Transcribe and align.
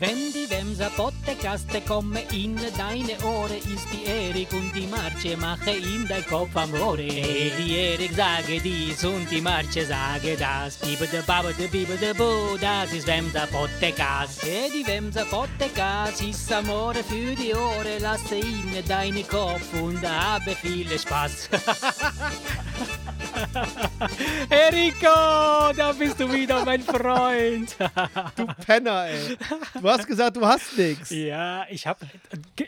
Wenn 0.00 0.32
die 0.32 0.48
Wemser 0.48 0.88
Podcaste 0.96 1.82
kommen 1.82 2.16
in 2.32 2.56
deine 2.78 3.22
Ohren, 3.22 3.58
ist 3.58 3.86
die 3.92 4.06
Erik 4.06 4.50
und 4.54 4.74
die 4.74 4.86
Marce 4.86 5.36
mache 5.38 5.72
in 5.72 6.08
dein 6.08 6.24
Kopf 6.26 6.56
am 6.56 6.74
Rohre. 6.74 7.02
Hey, 7.02 7.52
die 7.58 7.76
Erik 7.76 8.12
sage 8.14 8.62
dies 8.64 9.04
und 9.04 9.30
die 9.30 9.42
Marce 9.42 9.86
sage 9.86 10.38
das. 10.38 10.78
Bibe 10.78 11.06
de 11.06 11.20
Babe 11.20 11.52
de 11.52 11.68
Bibe 11.68 11.98
de 11.98 12.14
Bo, 12.14 12.56
das 12.58 12.90
ist 12.94 13.06
Wemser 13.06 13.46
Podcast. 13.48 14.42
Hey, 14.42 14.70
die 14.70 14.86
Wemser 14.86 15.26
Podcast 15.26 16.22
ist 16.22 16.50
Amore 16.50 17.04
für 17.04 17.36
die 17.36 17.54
Ohren, 17.54 18.00
lasse 18.00 18.36
in 18.36 18.82
deine 18.88 19.22
Kopf 19.24 19.74
und 19.82 20.00
habe 20.00 20.54
viel 20.54 20.98
Spaß. 20.98 21.50
Enrico, 24.50 25.72
da 25.76 25.92
bist 25.96 26.20
du 26.20 26.32
wieder, 26.32 26.64
mein 26.64 26.82
Freund. 26.82 27.76
Du 28.36 28.46
Penner, 28.64 29.06
ey. 29.06 29.36
Du 29.80 29.88
hast 29.88 30.06
gesagt, 30.06 30.36
du 30.36 30.46
hast 30.46 30.76
nichts. 30.76 31.10
Ja, 31.10 31.66
ich 31.70 31.86
hab, 31.86 32.00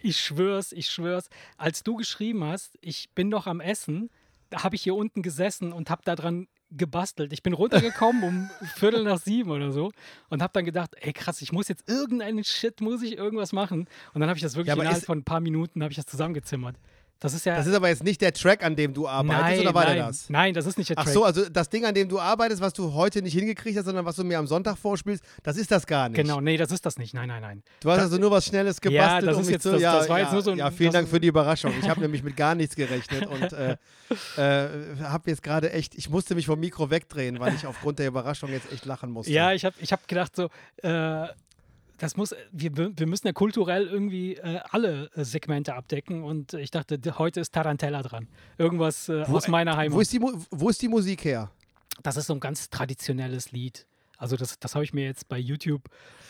ich 0.03 0.19
schwör's, 0.21 0.73
ich 0.73 0.89
schwör's. 0.91 1.29
Als 1.57 1.83
du 1.83 1.97
geschrieben 1.97 2.45
hast, 2.45 2.79
ich 2.81 3.11
bin 3.15 3.29
noch 3.29 3.47
am 3.47 3.61
Essen, 3.61 4.11
da 4.51 4.65
habe 4.65 4.77
ich 4.77 4.83
hier 4.83 4.95
unten 4.95 5.23
gesessen 5.23 5.73
und 5.73 5.91
habe 5.91 6.03
da 6.05 6.15
dran 6.15 6.48
gebastelt. 6.71 7.33
Ich 7.33 7.43
bin 7.43 7.53
runtergekommen 7.53 8.23
um 8.23 8.51
Viertel 8.77 9.05
nach 9.05 9.19
sieben 9.19 9.51
oder 9.51 9.73
so 9.73 9.93
und 10.31 10.43
habe 10.43 10.53
dann 10.55 10.65
gedacht, 10.65 10.95
ey 11.01 11.12
krass, 11.12 11.43
ich 11.43 11.53
muss 11.53 11.69
jetzt 11.69 11.89
irgendeinen 11.89 12.45
Shit, 12.45 12.81
muss 12.81 13.03
ich 13.03 13.17
irgendwas 13.17 13.53
machen. 13.53 13.89
Und 14.15 14.20
dann 14.20 14.29
habe 14.29 14.39
ich 14.39 14.43
das 14.43 14.57
wirklich 14.57 14.75
Ja, 14.75 14.81
innerhalb 14.83 15.05
von 15.05 15.19
ein 15.19 15.25
paar 15.25 15.41
Minuten 15.41 15.83
habe 15.83 15.93
ich 15.93 15.97
das 15.97 16.07
zusammengezimmert. 16.07 16.77
Das 17.23 17.35
ist 17.35 17.47
ja 17.47 17.57
Das 17.57 17.67
ist 17.69 17.75
aber 17.75 17.89
jetzt 17.89 18.03
nicht 18.03 18.21
der 18.21 18.33
Track, 18.33 18.65
an 18.65 18.75
dem 18.75 18.93
du 18.93 19.07
arbeitest, 19.07 19.41
nein, 19.43 19.61
oder 19.61 19.75
war 19.75 19.85
nein, 19.85 19.97
der 19.97 20.07
das? 20.07 20.29
nein, 20.29 20.55
das 20.55 20.67
ist 20.67 20.77
nicht 20.77 20.91
der 20.91 20.99
Ach 20.99 21.05
Track. 21.05 21.15
so, 21.15 21.25
also 21.25 21.48
das 21.48 21.69
Ding, 21.69 21.85
an 21.85 21.95
dem 21.95 22.09
du 22.09 22.19
arbeitest, 22.19 22.61
was 22.61 22.73
du 22.73 22.93
heute 22.95 23.23
nicht 23.23 23.35
hingekriegt 23.35 23.79
hast, 23.79 23.85
sondern 23.85 24.05
was 24.05 24.17
du 24.17 24.25
mir 24.25 24.39
am 24.39 24.47
Sonntag 24.48 24.77
vorspielst, 24.77 25.23
das 25.45 25.57
ist 25.57 25.71
das 25.71 25.87
gar 25.87 26.09
nicht. 26.09 26.21
Genau, 26.21 26.41
nee, 26.41 26.57
das 26.57 26.73
ist 26.73 26.85
das 26.85 26.98
nicht. 26.98 27.15
Nein, 27.15 27.29
nein, 27.29 27.41
nein. 27.41 27.62
Du 27.81 27.91
hast 27.91 27.98
Das- 27.98 28.05
also 28.07 28.19
nur 28.19 28.31
was 28.33 28.45
Schnelles 28.47 28.79
Ja, 28.83 28.91
gebastelt, 28.91 29.29
das 29.31 29.37
um 29.37 29.43
ist 29.43 29.51
jetzt- 29.51 29.62
zu... 29.62 29.71
das- 29.71 29.81
ja, 29.81 29.98
das 29.98 30.09
war 30.09 30.19
ja, 30.19 30.25
jetzt 30.25 30.33
nur 30.33 30.43
so 30.43 30.51
ein- 30.51 30.59
ja, 30.59 30.71
vielen 30.73 30.93
Dank 30.93 31.09
für 31.09 31.21
die 31.21 31.28
Überraschung. 31.28 31.73
Ich 31.81 31.89
habe 31.89 32.00
nämlich 32.03 32.23
mit 32.25 32.37
gar 32.37 32.55
nichts 32.56 32.75
gerechnet 32.75 33.27
und 33.27 33.53
äh, 33.53 33.77
äh, 34.37 34.69
habe 35.05 35.31
jetzt 35.31 35.43
gerade 35.43 35.73
echt... 35.73 35.95
Ich 35.95 36.11
musste 36.11 36.34
mich 36.34 36.47
vom 36.47 36.59
Mikro 36.61 36.91
wegdrehen, 36.91 37.39
weil 37.41 37.55
ich 37.55 37.67
aufgrund 37.67 37.98
der 37.98 38.09
Überraschung 38.09 38.50
jetzt 38.50 38.70
echt 38.73 38.84
lachen 38.84 39.11
musste. 39.11 39.33
Ja, 39.33 39.53
ich 39.53 39.65
habe 39.65 39.77
ich 39.81 39.93
hab 39.93 40.06
gedacht, 40.09 40.34
so, 40.37 40.48
äh, 40.83 41.27
das 42.03 42.17
muss, 42.17 42.34
wir, 42.50 42.77
wir 42.77 43.06
müssen 43.06 43.28
ja 43.28 43.33
kulturell 43.33 43.86
irgendwie 43.86 44.34
äh, 44.34 44.58
alle 44.70 45.08
äh, 45.14 45.25
Segmente 45.25 45.75
abdecken 45.75 46.25
und 46.25 46.53
ich 46.55 46.72
dachte, 46.72 46.98
heute 47.17 47.41
ist 47.41 47.55
Tarantella 47.55 48.03
dran. 48.03 48.27
Irgendwas 48.59 49.09
äh, 49.09 49.22
aus 49.22 49.47
meiner 49.47 49.77
Heimat. 49.77 49.97
Wo 49.97 50.00
ist, 50.00 50.12
die, 50.12 50.20
wo 50.20 50.69
ist 50.69 50.83
die 50.83 50.89
Musik 50.89 51.25
her? 51.25 51.50
das 52.03 52.17
ist 52.17 52.27
so 52.27 52.34
ein 52.34 52.41
ganz 52.41 52.70
traditionelles 52.70 53.53
Lied. 53.53 53.86
Also 54.23 54.37
das, 54.37 54.56
das 54.61 54.75
habe 54.77 54.84
ich 54.84 54.92
mir 54.95 55.05
jetzt 55.05 55.28
bei 55.28 55.37
YouTube. 55.37 55.83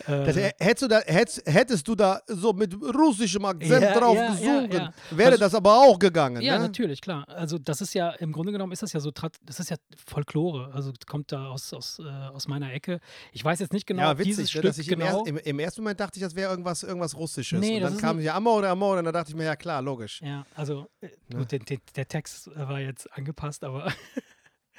Äh, 0.06 0.24
Das, 0.24 0.36
hättest, 0.36 0.82
du 0.82 0.88
da, 0.88 1.00
hättest, 1.00 1.42
hättest 1.46 1.86
du 1.86 1.94
da 1.94 2.20
so 2.26 2.54
mit 2.54 2.74
russischem 2.74 3.44
Akzent 3.44 3.82
Ja, 3.82 3.98
drauf 3.98 4.16
ja, 4.16 4.24
ja, 4.24 4.30
gesungen, 4.32 4.72
ja. 4.72 4.92
wäre 5.10 5.32
Also- 5.32 5.40
das 5.44 5.54
aber 5.54 5.76
auch 5.78 5.98
gegangen. 5.98 6.40
ja, 6.40 6.56
ne? 6.56 6.64
natürlich, 6.64 7.02
klar. 7.02 7.28
Also 7.28 7.58
das 7.58 7.82
ist 7.82 7.92
ja, 7.92 8.10
im 8.12 8.32
Grunde 8.32 8.50
genommen 8.50 8.72
ist 8.72 8.82
das 8.82 8.94
ja 8.94 9.00
so, 9.00 9.10
das 9.10 9.60
ist 9.60 9.68
ja 9.68 9.76
Folklore. 10.06 10.70
Also 10.72 10.90
kommt 11.06 11.32
da 11.32 11.48
aus, 11.48 11.72
aus, 11.74 11.98
äh, 11.98 12.02
aus 12.08 12.48
meiner 12.48 12.72
Ecke. 12.72 12.98
Ich 13.32 13.44
weiß 13.44 13.60
jetzt 13.60 13.74
nicht 13.74 13.86
genau, 13.86 14.02
ja, 14.04 14.18
witzig, 14.18 14.24
dieses 14.36 14.44
ne, 14.44 14.48
Stück 14.48 14.62
dass 14.62 14.78
ich 14.78 14.90
im, 14.90 14.98
genau. 15.00 15.20
er, 15.24 15.26
im, 15.28 15.36
im 15.36 15.58
ersten 15.58 15.82
Moment 15.82 16.00
dachte 16.00 16.18
ich, 16.18 16.22
das 16.24 16.34
wäre 16.34 16.50
irgendwas, 16.50 16.82
irgendwas 16.82 17.14
Russisches. 17.14 17.60
Nee, 17.60 17.76
und 17.76 17.82
dann 17.82 17.98
kam 17.98 18.20
ja 18.20 18.34
Amore, 18.34 18.68
Amore, 18.70 19.00
und 19.00 19.04
dann 19.04 19.12
dachte 19.14 19.30
ich 19.30 19.36
mir, 19.36 19.44
ja 19.44 19.54
klar, 19.56 19.82
logisch. 19.82 20.20
Ja, 20.22 20.46
also 20.54 20.86
äh, 21.02 21.08
Ne? 21.28 21.38
gut, 21.38 21.52
der, 21.52 21.60
der 21.96 22.08
Text 22.08 22.50
war 22.56 22.80
jetzt 22.80 23.12
angepasst, 23.12 23.64
aber 23.64 23.92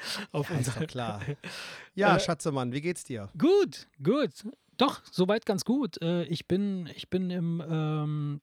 auf 0.31 0.49
Ja, 0.49 0.57
ist 0.57 0.67
doch 0.75 0.87
klar. 0.87 1.21
Ja, 1.95 2.15
Äh, 2.15 2.19
Schatzemann, 2.19 2.71
wie 2.71 2.81
geht's 2.81 3.03
dir? 3.03 3.29
Gut, 3.37 3.87
gut. 4.01 4.31
Doch, 4.77 5.01
soweit 5.11 5.45
ganz 5.45 5.63
gut. 5.65 6.01
Äh, 6.01 6.23
ich 6.23 6.47
bin, 6.47 6.89
ich 6.95 7.09
bin 7.09 7.29
im, 7.29 7.63
ähm, 7.69 8.41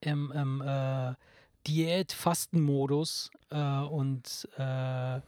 im, 0.00 0.32
im 0.32 0.60
äh, 0.60 1.14
Diät-Fasten-Modus 1.66 3.30
äh, 3.50 3.56
und 3.56 4.48
äh, 4.56 5.20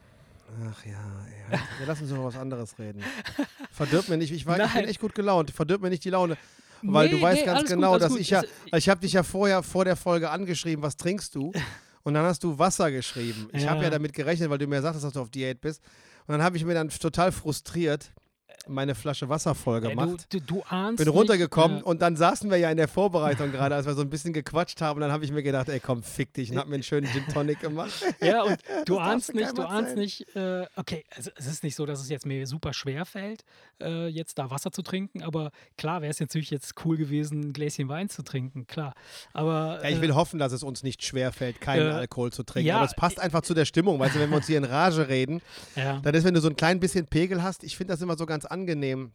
Ach 0.69 0.85
ja, 0.85 1.27
ey, 1.27 1.53
ja, 1.53 1.61
lass 1.87 2.01
uns 2.01 2.11
über 2.11 2.25
was 2.25 2.37
anderes 2.37 2.77
reden. 2.79 3.05
Verdirb 3.71 4.09
mir 4.09 4.17
nicht, 4.17 4.33
ich, 4.33 4.47
war, 4.47 4.59
ich 4.59 4.73
bin 4.73 4.85
echt 4.87 5.01
gut 5.01 5.15
gelaunt, 5.15 5.53
verdirb 5.53 5.81
mir 5.81 5.91
nicht 5.91 6.05
die 6.05 6.11
Laune. 6.11 6.37
Weil 6.83 7.07
Nee, 7.09 7.13
du 7.17 7.23
weißt 7.23 7.41
nee, 7.43 7.47
ganz 7.47 7.61
gut, 7.61 7.69
genau, 7.69 7.93
alles 7.93 8.03
dass 8.05 8.13
gut. 8.13 8.21
ich 8.21 8.31
ja, 8.31 8.43
ich 8.75 8.89
habe 8.89 9.01
dich 9.01 9.13
ja 9.13 9.23
vorher 9.23 9.63
vor 9.63 9.85
der 9.85 9.95
Folge 9.97 10.31
angeschrieben, 10.31 10.83
was 10.83 10.97
trinkst 10.97 11.35
du? 11.37 11.53
Und 12.03 12.15
dann 12.15 12.25
hast 12.25 12.43
du 12.45 12.59
Wasser 12.59 12.91
geschrieben. 12.91 13.49
Ich 13.53 13.67
habe 13.67 13.79
Ja. 13.79 13.85
ja 13.85 13.91
damit 13.91 14.13
gerechnet, 14.13 14.49
weil 14.51 14.59
du 14.59 14.67
mir 14.67 14.81
sagtest, 14.83 15.05
dass 15.05 15.13
du 15.13 15.21
auf 15.21 15.31
Diät 15.31 15.61
bist. 15.61 15.83
Und 16.27 16.33
dann 16.33 16.43
habe 16.43 16.57
ich 16.57 16.65
mir 16.65 16.75
dann 16.75 16.89
total 16.89 17.33
frustriert 17.33 18.13
meine 18.69 18.95
Flasche 18.95 19.29
Wasser 19.29 19.55
voll 19.55 19.79
äh, 19.79 19.81
du, 19.83 19.89
gemacht. 19.89 20.27
du, 20.31 20.41
du 20.41 20.63
ahnst 20.69 20.99
bin 20.99 21.07
nicht, 21.07 21.17
runtergekommen 21.17 21.79
äh, 21.81 21.83
und 21.83 22.03
dann 22.03 22.17
saßen 22.17 22.51
wir 22.51 22.57
ja 22.59 22.71
in 22.71 22.77
der 22.77 22.89
Vorbereitung 22.89 23.51
gerade, 23.53 23.75
als 23.75 23.87
wir 23.87 23.95
so 23.95 24.03
ein 24.03 24.11
bisschen 24.11 24.33
gequatscht 24.33 24.81
haben. 24.81 24.97
Und 24.97 25.01
dann 25.03 25.13
habe 25.13 25.25
ich 25.25 25.33
mir 25.33 25.43
gedacht, 25.43 25.69
ey, 25.69 25.81
komm, 25.81 26.03
fick 26.03 26.33
dich. 26.35 26.51
Und 26.53 26.59
hab 26.59 26.69
mir 26.69 26.75
einen 26.75 26.83
schönen 26.83 27.07
Gin 27.11 27.25
Tonic 27.33 27.61
gemacht. 27.61 27.91
Ja, 28.21 28.43
und 28.43 28.59
du 28.85 28.97
darfst 28.97 29.11
ahnst 29.11 29.29
du 29.31 29.33
nicht, 29.37 29.59
du 29.59 29.63
ahnst 29.63 29.97
erzählen. 29.97 29.99
nicht, 29.99 30.37
äh, 30.37 30.67
okay, 30.77 31.05
also 31.17 31.31
es 31.37 31.47
ist 31.47 31.65
nicht 31.65 31.75
so, 31.75 31.87
dass 31.87 32.01
es 32.01 32.09
jetzt 32.11 32.27
mir 32.27 32.47
super 32.47 32.73
schwer 32.75 33.07
fällt, 33.07 33.45
äh, 33.81 34.09
jetzt 34.09 34.39
da 34.39 34.51
Wasser 34.51 34.71
zu 34.73 34.83
trinken, 34.83 35.23
aber 35.23 35.51
klar 35.79 36.03
wäre 36.03 36.11
es 36.11 36.21
natürlich 36.21 36.51
jetzt 36.51 36.75
cool 36.85 36.97
gewesen, 36.97 37.41
ein 37.41 37.53
Gläschen 37.53 37.89
Wein 37.89 38.09
zu 38.11 38.23
trinken, 38.23 38.67
klar. 38.67 38.95
Aber 39.33 39.81
Ja, 39.83 39.89
ich 39.89 39.97
äh, 39.99 40.03
will 40.03 40.15
hoffen, 40.15 40.39
dass 40.39 40.53
es 40.53 40.63
uns 40.63 40.83
nicht 40.83 41.03
schwerfällt, 41.03 41.61
keinen 41.61 41.89
Äh, 41.89 41.93
Alkohol 41.95 42.31
zu 42.33 42.43
trinken. 42.43 42.69
ja, 42.69 42.77
Aber 42.77 42.85
es 42.87 42.95
passt 42.95 43.19
einfach 43.21 43.43
zu 43.43 43.55
der 43.55 43.65
Stimmung. 43.65 43.99
Weißt 43.99 44.15
du, 44.15 44.21
wenn 44.21 44.31
wir 44.31 44.37
uns 44.37 44.47
hier 44.47 44.59
in 44.59 44.65
Rage 44.65 45.09
reden, 45.09 45.41
ja. 45.77 45.99
dann 46.01 46.15
ist, 46.15 46.25
wenn 46.25 46.35
du 46.35 46.41
so 46.41 46.49
ein 46.49 46.57
klein 46.57 46.79
bisschen 46.79 47.07
Pegel 47.07 47.43
hast, 47.43 47.65
ich 47.65 47.77
finde 47.77 47.95
das 47.95 48.03
immer 48.03 48.17
so 48.19 48.27
ganz 48.27 48.45
angenehm. 48.51 49.13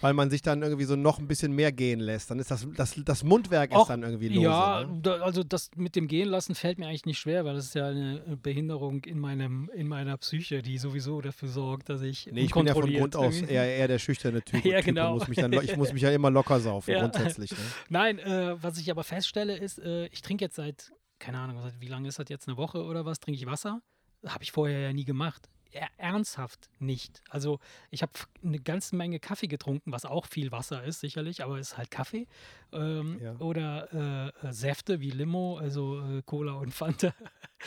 Weil 0.00 0.14
man 0.14 0.30
sich 0.30 0.42
dann 0.42 0.62
irgendwie 0.62 0.84
so 0.84 0.94
noch 0.94 1.18
ein 1.18 1.26
bisschen 1.26 1.52
mehr 1.52 1.72
gehen 1.72 1.98
lässt. 1.98 2.30
Dann 2.30 2.38
ist 2.38 2.52
das, 2.52 2.68
das, 2.76 2.94
das 3.04 3.24
Mundwerk 3.24 3.72
ist 3.72 3.78
Och, 3.78 3.88
dann 3.88 4.04
irgendwie 4.04 4.28
lose. 4.28 4.42
Ja, 4.42 4.84
ne? 4.84 5.00
da, 5.02 5.14
also 5.22 5.42
das 5.42 5.70
mit 5.74 5.96
dem 5.96 6.06
Gehen 6.06 6.28
lassen 6.28 6.54
fällt 6.54 6.78
mir 6.78 6.86
eigentlich 6.86 7.06
nicht 7.06 7.18
schwer, 7.18 7.44
weil 7.44 7.54
das 7.54 7.66
ist 7.66 7.74
ja 7.74 7.88
eine 7.88 8.38
Behinderung 8.40 9.02
in, 9.04 9.18
meinem, 9.18 9.68
in 9.74 9.88
meiner 9.88 10.16
Psyche, 10.18 10.62
die 10.62 10.78
sowieso 10.78 11.20
dafür 11.20 11.48
sorgt, 11.48 11.88
dass 11.88 12.02
ich 12.02 12.28
Nee, 12.30 12.42
ich 12.42 12.52
bin 12.52 12.66
ja 12.66 12.74
von 12.74 12.92
Grund 12.92 13.16
aus 13.16 13.40
eher, 13.40 13.64
eher 13.64 13.88
der 13.88 13.98
schüchterne 13.98 14.42
Typ. 14.42 14.64
Ja, 14.68 14.82
genau. 14.82 15.14
Muss 15.14 15.26
mich 15.26 15.38
dann, 15.38 15.52
ich 15.52 15.76
muss 15.76 15.92
mich 15.92 16.02
ja 16.02 16.10
immer 16.10 16.30
locker 16.30 16.60
saufen, 16.60 16.90
Ja. 16.92 17.00
grundsätzlich. 17.00 17.50
Ne? 17.50 17.58
Nein, 17.88 18.18
äh, 18.20 18.62
was 18.62 18.78
ich 18.78 18.90
aber 18.90 19.02
feststelle 19.02 19.56
ist, 19.56 19.78
äh, 19.78 20.06
ich 20.08 20.22
trinke 20.22 20.44
jetzt 20.44 20.56
seit, 20.56 20.92
keine 21.18 21.38
Ahnung, 21.38 21.60
wie 21.80 21.88
lange 21.88 22.06
ist 22.06 22.18
das 22.20 22.28
jetzt, 22.28 22.46
eine 22.46 22.56
Woche 22.56 22.84
oder 22.84 23.04
was, 23.04 23.18
trinke 23.18 23.40
ich 23.40 23.46
Wasser. 23.46 23.80
Habe 24.24 24.44
ich 24.44 24.52
vorher 24.52 24.78
ja 24.78 24.92
nie 24.92 25.04
gemacht. 25.04 25.48
Er, 25.70 25.88
ernsthaft 25.98 26.70
nicht. 26.78 27.22
Also 27.28 27.60
ich 27.90 28.00
habe 28.02 28.12
eine 28.42 28.58
ganze 28.58 28.96
Menge 28.96 29.20
Kaffee 29.20 29.48
getrunken, 29.48 29.92
was 29.92 30.04
auch 30.06 30.26
viel 30.26 30.50
Wasser 30.50 30.82
ist, 30.84 31.00
sicherlich, 31.00 31.44
aber 31.44 31.58
es 31.58 31.72
ist 31.72 31.76
halt 31.78 31.90
Kaffee. 31.90 32.26
Ähm, 32.72 33.20
Ja. 33.22 33.36
Oder 33.38 34.32
äh, 34.42 34.46
äh, 34.48 34.52
Säfte 34.52 35.00
wie 35.00 35.10
Limo, 35.10 35.58
also 35.58 36.00
äh, 36.00 36.22
Cola 36.24 36.52
und 36.54 36.72
Fanta. 36.72 37.12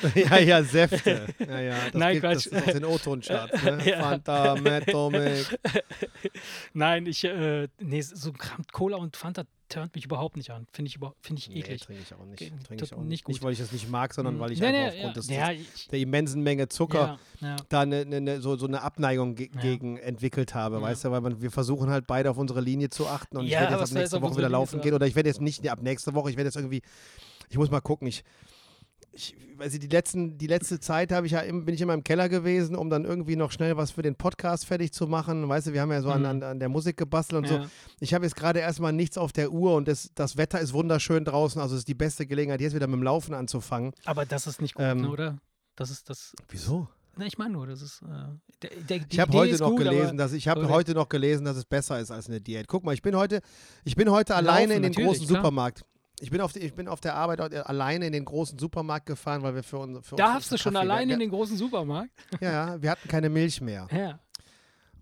ja, 0.15 0.39
ja, 0.39 0.63
Säfte. 0.63 1.27
Ja, 1.39 1.59
ja, 1.59 1.75
das 1.85 1.93
Nein, 1.93 2.13
gibt, 2.13 2.23
das 2.25 2.43
Quatsch. 2.43 2.45
ist 2.47 2.67
aus 2.67 2.73
den 2.73 2.85
O-Ton-Charts. 2.85 3.63
Ne? 3.63 3.89
Ja. 3.89 4.01
Fanta, 4.01 4.55
Matomic. 4.55 5.59
Nein, 6.73 7.05
ich, 7.05 7.23
äh, 7.23 7.67
nee, 7.79 8.01
so 8.01 8.33
Cola 8.71 8.97
und 8.97 9.15
Fanta 9.17 9.43
turnt 9.71 9.95
mich 9.95 10.05
überhaupt 10.05 10.37
nicht 10.37 10.51
an. 10.51 10.67
Finde 10.71 10.89
ich, 10.89 10.99
finde 11.21 11.39
ich 11.39 11.49
Nee, 11.49 11.59
eklig. 11.59 11.81
trinke 11.81 12.01
ich 12.03 12.13
auch 12.13 12.25
nicht. 12.25 12.39
Trinke 12.65 12.83
ich 12.83 12.93
auch 12.93 13.03
nicht 13.03 13.23
gut. 13.23 13.33
Nicht, 13.33 13.43
weil 13.43 13.53
ich 13.53 13.59
das 13.59 13.71
nicht 13.71 13.89
mag, 13.89 14.13
sondern 14.13 14.39
weil 14.39 14.51
ich 14.51 14.59
Nee, 14.59 14.67
einfach 14.67 14.93
nee, 14.93 15.05
aufgrund 15.05 15.29
ja, 15.29 15.53
des, 15.53 15.73
des, 15.73 15.87
der 15.87 15.99
immensen 15.99 16.43
Menge 16.43 16.67
Zucker 16.67 17.19
ja, 17.39 17.47
ja. 17.47 17.55
da 17.69 17.81
eine, 17.81 18.01
eine, 18.01 18.17
eine, 18.17 18.41
so, 18.41 18.55
so 18.55 18.67
eine 18.67 18.81
Abneigung 18.81 19.35
ge 19.35 19.49
gegen 19.61 19.97
entwickelt 19.97 20.53
habe, 20.53 20.81
weißt 20.81 21.05
du, 21.05 21.11
weil 21.11 21.21
man, 21.21 21.41
wir 21.41 21.51
versuchen 21.51 21.89
halt 21.89 22.07
beide 22.07 22.29
auf 22.29 22.37
unsere 22.37 22.61
Linie 22.61 22.89
zu 22.89 23.07
achten 23.07 23.37
und 23.37 23.45
ich 23.45 23.51
werde 23.51 23.75
jetzt 23.75 23.91
ab 23.91 23.97
nächste 23.97 24.21
Woche 24.21 24.31
wieder 24.31 24.47
Linie 24.47 24.51
laufen 24.51 24.81
gehen 24.81 24.93
oder 24.93 25.07
ich 25.07 25.15
werde 25.15 25.29
jetzt 25.29 25.41
nicht 25.41 25.63
nee, 25.63 25.69
ab 25.69 25.81
nächste 25.81 26.13
Woche, 26.13 26.29
ich 26.29 26.37
werde 26.37 26.47
jetzt 26.47 26.55
irgendwie, 26.55 26.81
ich 27.49 27.57
muss 27.57 27.69
mal 27.69 27.81
gucken, 27.81 28.07
ich, 28.07 28.23
ich 29.13 29.35
weiß 29.57 29.73
nicht, 29.73 29.83
die, 29.83 29.87
letzten, 29.87 30.37
die 30.37 30.47
letzte 30.47 30.79
Zeit 30.79 31.11
habe 31.11 31.25
ich 31.25 31.33
ja 31.33 31.41
bin 31.41 31.67
ich 31.69 31.81
immer 31.81 31.93
im 31.93 32.03
Keller 32.03 32.29
gewesen, 32.29 32.75
um 32.75 32.89
dann 32.89 33.03
irgendwie 33.05 33.35
noch 33.35 33.51
schnell 33.51 33.75
was 33.77 33.91
für 33.91 34.01
den 34.01 34.15
Podcast 34.15 34.65
fertig 34.65 34.91
zu 34.93 35.05
machen. 35.07 35.47
Weißt 35.49 35.67
du, 35.67 35.73
wir 35.73 35.81
haben 35.81 35.91
ja 35.91 36.01
so 36.01 36.09
an, 36.09 36.21
Mhm. 36.21 36.25
an, 36.27 36.43
an 36.43 36.59
der 36.59 36.69
Musik 36.69 36.97
gebastelt 36.97 37.43
und 37.43 37.47
so. 37.47 37.55
Ja. 37.55 37.67
Ich 37.99 38.13
habe 38.13 38.25
jetzt 38.25 38.35
gerade 38.35 38.59
erstmal 38.59 38.93
nichts 38.93 39.17
auf 39.17 39.33
der 39.33 39.51
Uhr 39.51 39.75
und 39.75 39.87
das, 39.87 40.11
das 40.15 40.37
Wetter 40.37 40.59
ist 40.61 40.73
wunderschön 40.73 41.25
draußen, 41.25 41.61
also 41.61 41.75
es 41.75 41.79
ist 41.81 41.87
die 41.87 41.93
beste 41.93 42.25
Gelegenheit, 42.25 42.61
jetzt 42.61 42.73
wieder 42.73 42.87
mit 42.87 42.95
dem 42.95 43.03
Laufen 43.03 43.33
anzufangen. 43.33 43.93
Aber 44.05 44.25
das 44.25 44.47
ist 44.47 44.61
nicht 44.61 44.75
gut, 44.75 44.85
Ähm, 44.85 45.01
ne, 45.01 45.09
oder? 45.09 45.37
Das 45.75 45.89
ist 45.91 46.09
das. 46.09 46.33
Wieso? 46.49 46.87
Na, 47.17 47.25
ich 47.25 47.37
meine 47.37 47.51
nur, 47.53 47.67
das 47.67 47.81
ist. 47.81 48.01
Äh, 48.03 48.07
der, 48.61 48.69
der, 48.99 49.01
Ich 49.09 49.19
habe 49.19 49.33
heute 49.33 49.57
noch 49.57 49.71
gut, 49.71 49.79
gelesen, 49.79 50.17
dass 50.17 50.31
ich 50.31 50.47
habe 50.47 50.69
heute 50.69 50.93
noch 50.93 51.09
gelesen, 51.09 51.43
dass 51.43 51.57
es 51.57 51.65
besser 51.65 51.99
ist 51.99 52.09
als 52.11 52.27
eine 52.29 52.39
Diät. 52.39 52.67
Guck 52.67 52.85
mal, 52.85 52.93
ich 52.93 53.01
bin 53.01 53.15
heute, 53.17 53.41
ich 53.83 53.95
bin 53.97 54.09
heute 54.09 54.35
alleine 54.35 54.75
in 54.75 54.83
den 54.83 54.93
großen 54.93 55.25
klar. 55.27 55.39
Supermarkt. 55.41 55.83
Ich 56.21 56.29
bin 56.29 56.39
auf, 56.39 56.53
die, 56.53 56.59
ich 56.59 56.73
bin 56.75 56.87
auf 56.87 57.01
der 57.01 57.15
Arbeit 57.15 57.39
alleine 57.67 58.05
in 58.05 58.13
den 58.13 58.25
großen 58.25 58.57
Supermarkt 58.59 59.07
gefahren, 59.07 59.41
weil 59.41 59.55
wir 59.55 59.63
für, 59.63 59.79
uns, 59.79 60.07
für 60.07 60.15
Darfst 60.15 60.51
uns 60.51 60.61
du 60.61 60.63
schon 60.63 60.73
Kaffee- 60.73 60.83
allein 60.89 61.07
wir, 61.07 61.15
in 61.15 61.19
den 61.19 61.29
großen 61.31 61.57
Supermarkt? 61.57 62.11
Ja, 62.39 62.81
wir 62.81 62.91
hatten 62.91 63.07
keine 63.09 63.29
Milch 63.29 63.59
mehr. 63.59 63.87
Ja. 63.91 64.19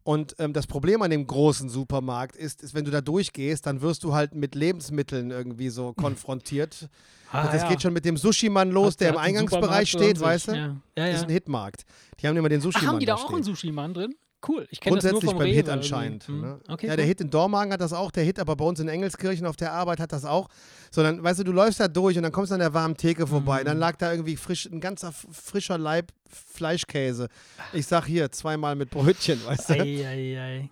Und 0.03 0.33
ähm, 0.39 0.53
das 0.53 0.65
Problem 0.65 1.01
an 1.01 1.11
dem 1.11 1.27
großen 1.27 1.69
Supermarkt 1.69 2.35
ist, 2.35 2.63
ist, 2.63 2.73
wenn 2.73 2.85
du 2.85 2.89
da 2.89 3.01
durchgehst, 3.01 3.65
dann 3.65 3.81
wirst 3.81 4.03
du 4.03 4.13
halt 4.13 4.33
mit 4.33 4.55
Lebensmitteln 4.55 5.29
irgendwie 5.29 5.69
so 5.69 5.93
konfrontiert. 5.97 6.89
Ah, 7.31 7.47
das 7.51 7.63
ja. 7.63 7.69
geht 7.69 7.81
schon 7.81 7.93
mit 7.93 8.05
dem 8.05 8.17
Sushi-Mann 8.17 8.71
los, 8.71 8.93
Hat- 8.93 9.01
der 9.01 9.09
im 9.09 9.17
Eingangsbereich 9.17 9.89
steht, 9.91 10.19
weißt 10.19 10.47
du? 10.47 10.51
Ja, 10.53 10.75
ja. 10.97 11.07
Ist 11.07 11.21
ja. 11.21 11.27
ein 11.27 11.29
Hitmarkt. 11.29 11.83
Die 12.21 12.27
haben 12.27 12.37
immer 12.37 12.49
den 12.49 12.61
Sushi-Mann 12.61 12.87
haben 12.87 12.99
die 12.99 13.05
da 13.05 13.15
da 13.17 13.21
auch 13.23 13.33
einen 13.33 13.43
Sushi-Mann 13.43 13.93
drin? 13.93 14.15
Cool. 14.47 14.67
Ich 14.69 14.79
kenne 14.79 14.95
das 14.95 15.03
nur 15.03 15.11
Grundsätzlich 15.11 15.31
vom 15.31 15.37
beim 15.39 15.47
Rewe 15.47 15.55
Hit 15.55 15.67
irgendwie. 15.67 15.85
anscheinend. 15.85 16.23
Hm. 16.27 16.41
Ne? 16.41 16.59
Okay, 16.69 16.87
ja, 16.87 16.95
der 16.95 17.03
cool. 17.03 17.09
Hit 17.09 17.21
in 17.21 17.29
Dormagen 17.29 17.73
hat 17.73 17.81
das 17.81 17.91
auch, 17.91 18.09
der 18.11 18.23
Hit 18.23 18.39
aber 18.39 18.55
bei 18.55 18.65
uns 18.65 18.79
in 18.79 18.87
Engelskirchen 18.87 19.45
auf 19.45 19.57
der 19.57 19.73
Arbeit 19.73 19.99
hat 19.99 20.13
das 20.13 20.23
auch. 20.23 20.47
Sondern, 20.91 21.21
weißt 21.23 21.39
du, 21.39 21.43
du 21.43 21.51
läufst 21.51 21.79
da 21.79 21.87
durch 21.87 22.15
und 22.15 22.23
dann 22.23 22.31
kommst 22.31 22.51
du 22.51 22.53
an 22.53 22.61
der 22.61 22.73
warmen 22.73 22.95
Theke 22.95 23.27
vorbei. 23.27 23.61
Mhm. 23.61 23.65
Dann 23.65 23.77
lag 23.77 23.97
da 23.97 24.11
irgendwie 24.11 24.37
frisch, 24.37 24.65
ein 24.65 24.79
ganzer 24.79 25.11
frischer 25.11 25.77
Leib 25.77 26.11
Fleischkäse. 26.27 27.27
Ich 27.73 27.87
sag 27.87 28.05
hier, 28.05 28.31
zweimal 28.31 28.75
mit 28.75 28.91
Brötchen, 28.91 29.43
weißt 29.45 29.69
du? 29.71 29.73
Ei, 29.73 30.07
ei, 30.07 30.39
ei. 30.39 30.69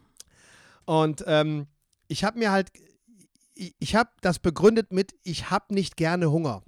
Und 0.86 1.24
ähm, 1.28 1.68
ich 2.08 2.24
habe 2.24 2.40
mir 2.40 2.52
halt, 2.52 2.72
ich, 3.54 3.76
ich 3.80 3.96
habe 3.96 4.10
das 4.22 4.40
begründet 4.40 4.94
mit, 4.94 5.14
ich 5.24 5.50
habe 5.50 5.74
nicht 5.74 5.98
gerne 5.98 6.32
Hunger. 6.32 6.64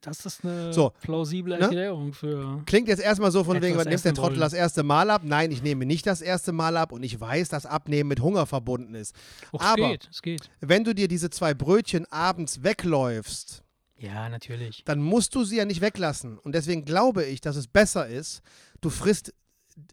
Das 0.00 0.24
ist 0.24 0.44
eine 0.44 0.72
So, 0.72 0.92
plausible 1.02 1.56
ne? 1.56 1.62
Erklärung 1.62 2.12
für. 2.12 2.62
Klingt 2.66 2.86
jetzt 2.86 3.02
erstmal 3.02 3.32
so 3.32 3.42
von 3.42 3.60
wegen, 3.60 3.76
was 3.76 3.86
nimmt 3.86 4.04
der 4.04 4.14
Trottel 4.14 4.38
das 4.38 4.52
erste 4.52 4.84
Mal 4.84 5.10
ab? 5.10 5.22
Nein, 5.24 5.50
ich 5.50 5.60
nehme 5.62 5.86
nicht 5.86 6.06
das 6.06 6.20
erste 6.20 6.52
Mal 6.52 6.76
ab 6.76 6.92
und 6.92 7.02
ich 7.02 7.20
weiß, 7.20 7.48
dass 7.48 7.66
Abnehmen 7.66 8.08
mit 8.08 8.20
Hunger 8.20 8.46
verbunden 8.46 8.94
ist. 8.94 9.14
Oh, 9.52 9.58
Aber- 9.60 9.82
es 9.82 9.90
geht, 9.90 10.08
es 10.12 10.22
geht. 10.22 10.50
Wenn 10.60 10.84
du 10.84 10.94
dir 10.94 11.08
diese 11.08 11.30
zwei 11.30 11.52
Brötchen 11.52 12.06
abends 12.12 12.62
wegläufst, 12.62 13.64
Ja, 13.98 14.28
natürlich. 14.28 14.84
dann 14.84 15.00
musst 15.02 15.34
du 15.34 15.42
sie 15.42 15.56
ja 15.56 15.64
nicht 15.64 15.80
weglassen. 15.80 16.38
Und 16.38 16.54
deswegen 16.54 16.84
glaube 16.84 17.24
ich, 17.24 17.40
dass 17.40 17.56
es 17.56 17.66
besser 17.66 18.06
ist, 18.06 18.42
du 18.80 18.90
frisst 18.90 19.34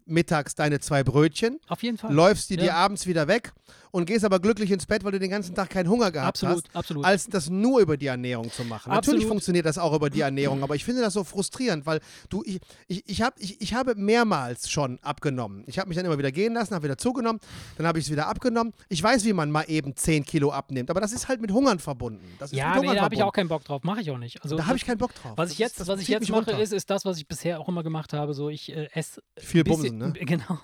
mittags 0.06 0.56
deine 0.56 0.80
zwei 0.80 1.04
Brötchen, 1.04 1.60
Auf 1.68 1.84
jeden 1.84 1.98
Fall. 1.98 2.12
läufst 2.14 2.50
die 2.50 2.56
Ja. 2.56 2.62
dir 2.64 2.76
abends 2.76 3.06
wieder 3.08 3.28
weg 3.28 3.54
und 3.96 4.06
gehst 4.06 4.26
aber 4.26 4.40
glücklich 4.42 4.72
ins 4.72 4.86
Bett, 4.86 5.06
weil 5.06 5.14
du 5.14 5.20
den 5.20 5.30
ganzen 5.30 5.56
Tag 5.56 5.70
keinen 5.70 5.90
Hunger 5.90 6.12
gehabt 6.12 6.28
absolut, 6.44 6.66
hast. 6.68 6.76
absolut. 6.76 7.06
als 7.06 7.28
das 7.28 7.50
nur 7.50 7.80
über 7.80 7.96
die 7.96 8.08
Ernährung 8.08 8.52
zu 8.52 8.66
machen. 8.66 8.90
Natürlich 8.90 9.20
Absolut. 9.20 9.28
funktioniert 9.30 9.66
das 9.66 9.78
auch 9.78 9.94
über 9.94 10.10
die 10.10 10.20
Ernährung, 10.20 10.64
aber 10.64 10.76
ich 10.76 10.84
finde 10.84 11.02
das 11.02 11.14
so 11.14 11.24
frustrierend, 11.24 11.86
weil 11.86 12.02
du, 12.30 12.44
ich, 12.46 12.60
ich, 12.88 13.04
ich, 13.08 13.22
hab, 13.22 13.40
ich, 13.40 13.62
ich 13.62 13.74
habe 13.74 13.96
mehrmals 13.96 14.70
schon 14.70 15.00
abgenommen. 15.02 15.64
Ich 15.68 15.80
habe 15.80 15.88
mich 15.88 15.96
dann 15.96 16.06
immer 16.06 16.18
wieder 16.18 16.34
gehen 16.34 16.54
lassen, 16.54 16.76
habe 16.76 16.84
wieder 16.84 16.98
zugenommen, 16.98 17.40
dann 17.78 17.88
habe 17.88 17.98
ich 18.00 18.06
es 18.06 18.12
wieder 18.12 18.28
abgenommen. 18.28 18.74
Ich 18.90 19.02
weiß, 19.02 19.24
wie 19.24 19.32
man 19.32 19.50
mal 19.50 19.64
eben 19.70 19.96
10 19.96 20.26
Kilo 20.26 20.52
abnimmt, 20.52 20.90
aber 20.90 21.00
das 21.00 21.14
ist 21.14 21.30
halt 21.30 21.40
mit 21.40 21.54
Hungern 21.54 21.80
verbunden. 21.80 22.26
Das 22.38 22.52
ist 22.52 22.58
ja, 22.58 22.66
mit 22.66 22.74
nee, 22.76 22.80
Hungern 22.82 22.96
da 22.98 23.02
habe 23.04 23.16
ich 23.16 23.24
auch 23.24 23.32
keinen 23.32 23.48
Bock 23.48 23.64
drauf. 23.64 23.84
Mache 23.84 24.02
ich 24.02 24.12
auch 24.12 24.18
nicht. 24.18 24.44
Also, 24.44 24.58
da 24.58 24.66
habe 24.68 24.76
ich 24.76 24.86
keinen 24.86 24.98
Bock 24.98 25.16
drauf. 25.16 25.32
Was 25.38 25.46
Das 25.48 25.52
ich 25.54 25.60
jetzt, 25.60 25.72
ist, 25.72 25.80
das 25.80 25.88
was 25.88 26.02
ich 26.02 26.10
jetzt 26.10 26.30
mache, 26.30 26.52
runter. 26.52 26.60
ist, 26.62 26.74
ist 26.74 26.90
das, 26.90 27.06
was 27.06 27.18
ich 27.18 27.28
bisher 27.30 27.62
auch 27.62 27.70
immer 27.70 27.84
gemacht 27.84 28.12
habe. 28.12 28.34
So, 28.34 28.50
ich 28.50 28.76
äh, 28.76 28.90
esse 28.94 29.22
Viel 29.38 29.64
bisschen- 29.64 30.00
Bumsen, 30.00 30.20
ne? 30.20 30.26
Genau, 30.26 30.60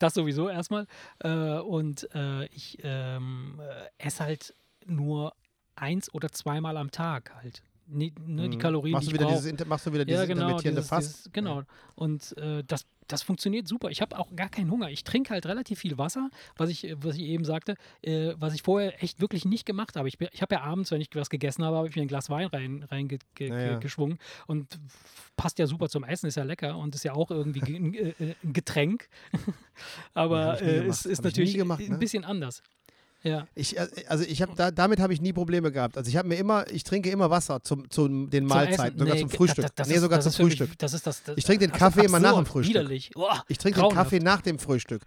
das 0.00 0.14
sowieso 0.14 0.48
erstmal. 0.48 0.86
Äh, 1.20 1.58
und 1.58 2.08
äh, 2.14 2.46
ich 2.46 2.63
ähm, 2.82 3.60
äh, 3.60 3.88
esse 3.98 4.24
halt 4.24 4.54
nur 4.86 5.34
eins 5.76 6.12
oder 6.12 6.30
zweimal 6.30 6.76
am 6.76 6.90
Tag 6.90 7.34
halt. 7.34 7.62
Nie, 7.86 8.12
ne, 8.26 8.48
Die 8.48 8.56
Mhm. 8.56 8.60
Kalorien, 8.60 8.92
machst 8.92 9.06
die 9.08 9.12
du 9.12 9.18
wieder 9.18 9.26
brauche. 9.30 9.42
dieses, 9.52 9.66
machst 9.66 9.86
du 9.86 9.92
wieder 9.92 10.04
dieses 10.06 10.20
Ja, 10.22 10.26
genau. 10.26 10.42
intermittierende 10.46 10.80
Dieses, 10.80 10.88
Fass? 10.88 11.06
dieses, 11.06 11.32
genau. 11.32 11.62
Und 11.94 12.34
äh, 12.38 12.64
das, 12.66 12.86
das 13.08 13.22
funktioniert 13.22 13.68
super. 13.68 13.90
Ich 13.90 14.00
habe 14.00 14.18
auch 14.18 14.34
gar 14.34 14.48
keinen 14.48 14.70
Hunger. 14.70 14.88
Ich 14.90 15.04
trinke 15.04 15.30
halt 15.34 15.44
relativ 15.44 15.80
viel 15.80 15.98
Wasser, 15.98 16.30
was 16.56 16.70
ich, 16.70 16.94
was 17.00 17.16
ich 17.16 17.22
eben 17.24 17.44
sagte, 17.44 17.74
äh, 18.00 18.32
was 18.38 18.54
ich 18.54 18.62
vorher 18.62 19.02
echt 19.02 19.20
wirklich 19.20 19.44
nicht 19.44 19.66
gemacht 19.66 19.96
habe. 19.96 20.08
Ich, 20.08 20.18
ich 20.18 20.40
habe 20.40 20.54
ja 20.54 20.62
abends, 20.62 20.90
wenn 20.92 21.02
ich 21.02 21.10
was 21.14 21.28
gegessen 21.28 21.62
habe, 21.62 21.76
habe 21.76 21.86
ich 21.88 21.94
mir 21.94 22.00
ein 22.02 22.08
Glas 22.08 22.30
Wein 22.30 22.46
rein, 22.46 22.84
rein 22.90 23.06
ge, 23.06 23.18
ge, 23.34 23.48
Ja, 23.50 23.58
ja. 23.72 23.78
geschwungen 23.78 24.18
und 24.46 24.78
passt 25.36 25.58
ja 25.58 25.66
super 25.66 25.90
zum 25.90 26.04
Essen, 26.04 26.26
ist 26.26 26.36
ja 26.36 26.44
lecker 26.44 26.78
und 26.78 26.94
ist 26.94 27.04
ja 27.04 27.12
auch 27.12 27.30
irgendwie 27.30 27.60
ge- 27.60 27.76
ein, 27.76 27.94
äh, 27.94 28.08
äh, 28.18 28.34
ein 28.42 28.52
Getränk. 28.54 29.08
Aber 30.14 30.58
nie 30.60 30.66
äh, 30.68 30.86
es 30.86 31.04
ist 31.06 31.20
nie 31.20 31.24
natürlich 31.26 31.54
gemacht, 31.54 31.80
ein 31.82 31.90
ne? 31.92 31.98
bisschen 31.98 32.24
anders. 32.24 32.62
Ja. 33.24 33.46
Ich, 33.54 33.76
äh, 33.76 33.86
also 34.06 34.22
ich 34.24 34.42
habe 34.42 34.52
da, 34.54 34.70
damit 34.70 35.00
habe 35.00 35.12
ich 35.14 35.20
nie 35.20 35.32
Probleme 35.32 35.72
gehabt. 35.72 35.96
Also 35.96 36.08
ich 36.10 36.16
habe 36.16 36.28
mir 36.28 36.36
immer, 36.36 36.70
ich 36.70 36.84
trinke 36.84 37.10
immer 37.10 37.30
Wasser 37.30 37.62
zum, 37.62 37.90
zum 37.90 38.28
den 38.30 38.44
Mahlzeiten, 38.44 38.98
sogar 38.98 39.14
Nee, 39.14 39.20
zum 39.22 39.30
Frühstück. 39.30 39.64
Das, 39.64 39.74
das 39.74 39.88
nee, 39.88 39.94
ist, 39.94 40.00
sogar 40.02 40.18
das 40.18 40.24
zum 40.26 40.32
für 40.34 40.44
mich- 40.44 40.58
Frühstück. 40.58 40.78
Das 40.78 40.92
ist 40.92 41.06
das, 41.06 41.22
das 41.24 41.36
Ich 41.38 41.44
trinke 41.44 41.66
den 41.66 41.72
Kaffee 41.72 42.04
immer 42.04 42.20
nach 42.20 42.32
dem 42.32 42.40
absurd, 42.40 42.48
Frühstück. 42.52 42.74
Widerlich. 42.74 43.10
Boah, 43.14 43.42
Ich 43.48 43.58
trinke 43.58 43.80
den. 43.80 43.90
Kaffee 43.90 44.20
nach 44.20 44.42
dem 44.42 44.58
Frühstück. 44.58 45.02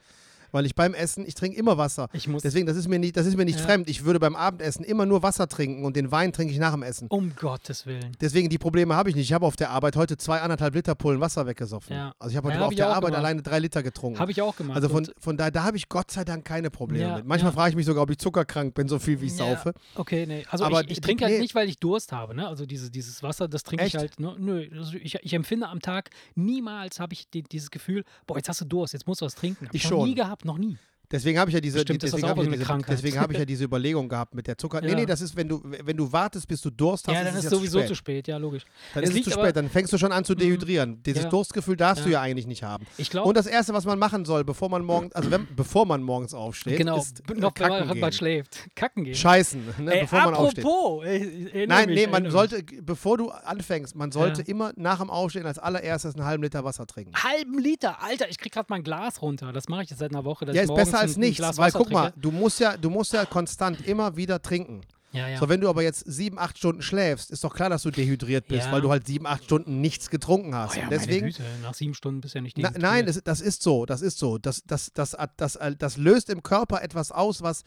Weil 0.51 0.65
ich 0.65 0.75
beim 0.75 0.93
Essen, 0.93 1.25
ich 1.25 1.35
trinke 1.35 1.57
immer 1.57 1.77
Wasser. 1.77 2.07
Ich 2.13 2.27
muss, 2.27 2.41
Deswegen, 2.43 2.65
das 2.67 2.77
ist 2.77 2.87
mir 2.87 2.99
nicht, 2.99 3.17
das 3.17 3.25
ist 3.25 3.35
mir 3.37 3.45
nicht 3.45 3.59
Ja. 3.59 3.65
fremd. 3.65 3.89
Ich 3.89 4.03
würde 4.05 4.19
beim 4.19 4.35
Abendessen 4.35 4.83
immer 4.85 5.05
nur 5.05 5.23
Wasser 5.23 5.47
trinken 5.47 5.85
und 5.85 5.95
den 5.95 6.11
Wein 6.11 6.31
trinke 6.33 6.53
ich 6.53 6.59
nach 6.59 6.71
dem 6.73 6.83
Essen. 6.83 7.07
um 7.09 7.33
Gottes 7.35 7.85
Willen. 7.85 8.15
Deswegen, 8.21 8.49
die 8.49 8.57
Probleme 8.57 8.95
habe 8.95 9.09
ich 9.09 9.15
nicht. 9.15 9.25
Ich 9.25 9.33
habe 9.33 9.45
auf 9.45 9.55
der 9.55 9.69
Arbeit 9.71 9.95
heute 9.95 10.17
zwei, 10.17 10.41
anderthalb 10.41 10.73
Liter 10.75 10.95
Pullen 10.95 11.19
Wasser 11.19 11.45
weggesoffen. 11.47 11.95
Ja. 11.95 12.13
Also 12.19 12.31
ich 12.31 12.37
habe 12.37 12.47
heute 12.47 12.55
Ja, 12.57 12.61
hab 12.61 12.67
auf 12.69 12.75
der 12.75 12.87
Arbeit 12.89 13.01
gemacht. 13.11 13.19
alleine 13.19 13.41
drei 13.41 13.59
Liter 13.59 13.83
getrunken. 13.83 14.19
Habe 14.19 14.31
ich 14.31 14.41
auch 14.41 14.55
gemacht. 14.55 14.75
also 14.75 14.89
von, 14.89 15.07
von 15.19 15.37
daher, 15.37 15.51
da 15.51 15.63
habe 15.63 15.77
ich 15.77 15.89
Gott 15.89 16.11
sei 16.11 16.23
Dank 16.23 16.45
keine 16.45 16.69
Probleme 16.69 17.17
mit. 17.17 17.25
Manchmal 17.25 17.51
frage 17.51 17.71
ich 17.71 17.75
mich 17.75 17.85
sogar, 17.85 18.03
ob 18.03 18.09
ich 18.11 18.17
zuckerkrank 18.17 18.73
bin, 18.73 18.87
so 18.87 18.99
viel 18.99 19.19
wie 19.21 19.25
ich 19.27 19.35
saufe. 19.35 19.73
Okay, 19.95 20.25
nee. 20.25 20.45
Also 20.49 20.63
Aber 20.65 20.81
ich, 20.83 20.91
ich 20.91 21.01
trinke 21.01 21.25
halt 21.25 21.35
nee. 21.35 21.41
nicht, 21.41 21.55
weil 21.55 21.67
ich 21.69 21.77
Durst 21.79 22.11
habe. 22.11 22.33
Ne? 22.35 22.47
Also 22.47 22.65
diese, 22.65 22.89
dieses 22.89 23.21
Wasser, 23.23 23.47
das 23.47 23.63
trinke 23.63 23.85
ich 23.85 23.95
halt. 23.95 24.19
Ne? 24.19 24.35
Nö, 24.39 24.67
also 24.77 24.95
ich, 24.97 25.15
ich 25.21 25.33
empfinde 25.33 25.67
am 25.67 25.81
Tag 25.81 26.09
niemals 26.35 26.99
habe 26.99 27.13
ich 27.13 27.29
die, 27.29 27.43
dieses 27.43 27.71
Gefühl, 27.71 28.03
boah, 28.25 28.37
jetzt 28.37 28.49
hast 28.49 28.61
du 28.61 28.65
Durst, 28.65 28.93
jetzt 28.93 29.07
musst 29.07 29.21
du 29.21 29.25
was 29.25 29.35
trinken. 29.35 29.65
Hab 29.67 29.73
Ich 29.75 29.83
schon. 29.83 30.07
nie 30.07 30.15
gehabt, 30.15 30.36
noch 30.45 30.57
nie. 30.57 30.77
Deswegen 31.09 31.39
habe 31.39 31.49
ich 31.49 31.55
ja 31.55 31.61
diese, 31.61 31.77
Bestimmt 31.77 32.03
das 32.03 32.11
deswegen 32.11 32.27
habe 32.27 32.41
ich, 32.43 32.49
ja 32.49 32.57
diese, 32.57 32.85
deswegen 32.89 33.19
habe 33.19 33.31
ich 33.33 33.39
ja 33.39 33.45
diese 33.45 33.63
Überlegung 33.63 34.09
gehabt 34.09 34.35
mit 34.35 34.45
der 34.45 34.57
Zucker. 34.57 34.81
Nee, 34.81 34.89
Ja. 34.89 34.95
nee, 34.95 35.05
das 35.05 35.21
ist, 35.21 35.37
wenn 35.37 35.47
du, 35.47 35.61
wenn 35.63 35.95
du 35.95 36.11
wartest, 36.11 36.47
bis 36.49 36.59
du 36.61 36.69
Durst 36.69 37.07
hast, 37.07 37.13
ja, 37.15 37.23
dann 37.23 37.33
ist 37.37 37.45
es 37.45 37.49
sowieso 37.49 37.79
zu 37.81 37.87
zu 37.87 37.95
spät. 37.95 38.25
spät, 38.25 38.27
ja, 38.27 38.35
logisch. 38.37 38.63
Dann 38.93 39.03
Es 39.03 39.11
ist 39.11 39.17
es 39.19 39.23
zu 39.23 39.31
spät, 39.31 39.55
dann 39.55 39.69
fängst 39.69 39.93
du 39.93 39.97
schon 39.97 40.11
an 40.11 40.25
zu 40.25 40.33
Mhm. 40.33 40.39
dehydrieren. 40.39 41.03
Dieses 41.03 41.23
Ja. 41.23 41.29
Durstgefühl 41.29 41.77
darfst 41.77 42.05
du 42.05 42.09
Ja. 42.09 42.19
eigentlich 42.21 42.45
nicht 42.45 42.63
haben. 42.63 42.85
Ich 42.97 43.09
glaube, 43.09 43.29
Und 43.29 43.37
das 43.37 43.45
Erste, 43.47 43.73
was 43.73 43.85
man 43.85 43.97
machen 43.97 44.25
soll, 44.25 44.43
bevor 44.43 44.67
man 44.67 44.83
morgens, 44.83 45.13
also 45.13 45.31
wenn, 45.31 45.47
bevor 45.55 45.85
man 45.85 46.03
morgens 46.03 46.33
aufsteht, 46.33 46.77
genau, 46.77 46.97
ist 46.97 47.23
b- 47.25 47.33
äh, 47.35 47.37
noch 47.37 47.53
wenn 47.57 47.69
kacken 47.69 47.99
man, 48.01 48.11
schläft. 48.11 48.67
Kacken 48.75 49.05
gehen. 49.05 49.15
Scheißen, 49.15 49.61
ne, 49.79 49.93
Ey, 49.93 50.01
bevor 50.01 50.23
man 50.25 50.33
aufsteht. 50.35 50.65
apropos, 50.65 51.05
ey, 51.05 51.23
ich 51.53 51.67
Nein, 51.69 51.87
mich, 51.89 51.95
nee, 51.99 52.07
man 52.07 52.29
sollte, 52.31 52.63
bevor 52.81 53.17
du 53.17 53.29
anfängst, 53.29 53.95
man 53.95 54.11
sollte 54.11 54.41
immer 54.41 54.73
nach 54.75 54.99
dem 54.99 55.09
Aufstehen 55.09 55.45
als 55.45 55.57
allererstes 55.57 56.15
einen 56.15 56.25
halben 56.25 56.43
Liter 56.43 56.65
Wasser 56.65 56.85
trinken. 56.85 57.13
Halben 57.15 57.57
Liter, 57.59 58.03
Alter, 58.03 58.29
ich 58.29 58.37
krieg 58.37 58.51
gerade 58.51 58.67
mein 58.69 58.83
Glas 58.83 59.21
runter. 59.21 59.53
Das 59.53 59.69
mache 59.69 59.83
ich 59.83 59.89
jetzt 59.89 59.99
seit 59.99 60.11
einer 60.11 60.25
Woche. 60.25 60.45
Ja, 60.51 60.63
ist 60.63 60.75
besser 60.75 60.96
als 60.97 61.17
nichts, 61.17 61.57
weil 61.57 61.71
guck 61.71 61.91
mal, 61.91 62.13
du 62.15 62.31
musst 62.31 62.59
ja, 62.59 62.77
du 62.77 62.89
musst 62.89 63.13
ja 63.13 63.25
konstant 63.25 63.85
immer 63.87 64.15
wieder 64.17 64.41
trinken. 64.41 64.81
Ja, 65.13 65.27
ja. 65.29 65.39
So, 65.39 65.47
wenn 65.47 65.61
du 65.61 65.69
aber 65.69 65.83
jetzt 65.83 66.03
sieben, 66.05 66.37
acht 66.37 66.57
Stunden 66.57 66.81
schläfst, 66.81 67.31
ist 67.31 67.41
doch 67.43 67.55
klar, 67.55 67.69
dass 67.69 67.81
du 67.83 67.91
dehydriert 67.91 68.47
bist, 68.49 68.65
Ja. 68.65 68.71
weil 68.73 68.81
du 68.81 68.91
halt 68.91 69.07
sieben, 69.07 69.25
acht 69.25 69.45
Stunden 69.45 69.79
nichts 69.79 70.09
getrunken 70.09 70.53
hast. 70.53 70.75
oh 70.75 70.79
ja, 70.81 70.87
deswegen, 70.89 71.27
Güte, 71.27 71.43
nach 71.63 71.73
sieben 71.73 71.93
Stunden 71.93 72.19
bist 72.21 72.35
du 72.35 72.39
ja 72.39 72.41
nicht 72.43 72.57
na, 72.57 72.69
dehydriert. 72.69 72.81
nein, 72.83 73.05
das, 73.05 73.21
das 73.23 73.39
ist 73.39 73.63
so, 73.63 73.85
das 73.85 74.01
ist 74.01 74.19
so. 74.19 74.37
Das, 74.37 74.61
das, 74.67 74.91
das, 74.93 75.15
das, 75.37 75.37
das, 75.37 75.57
das 75.79 75.97
löst 75.97 76.29
im 76.29 76.43
Körper 76.43 76.83
etwas 76.83 77.11
aus, 77.13 77.41
was 77.41 77.63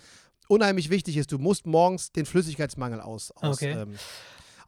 unheimlich 0.48 0.90
wichtig 0.90 1.16
ist. 1.16 1.32
Du 1.32 1.38
musst 1.38 1.66
morgens 1.66 2.12
den 2.12 2.26
Flüssigkeitsmangel 2.26 3.00
aus, 3.00 3.30
aus, 3.32 3.56
Okay. 3.56 3.72
ähm, 3.72 3.94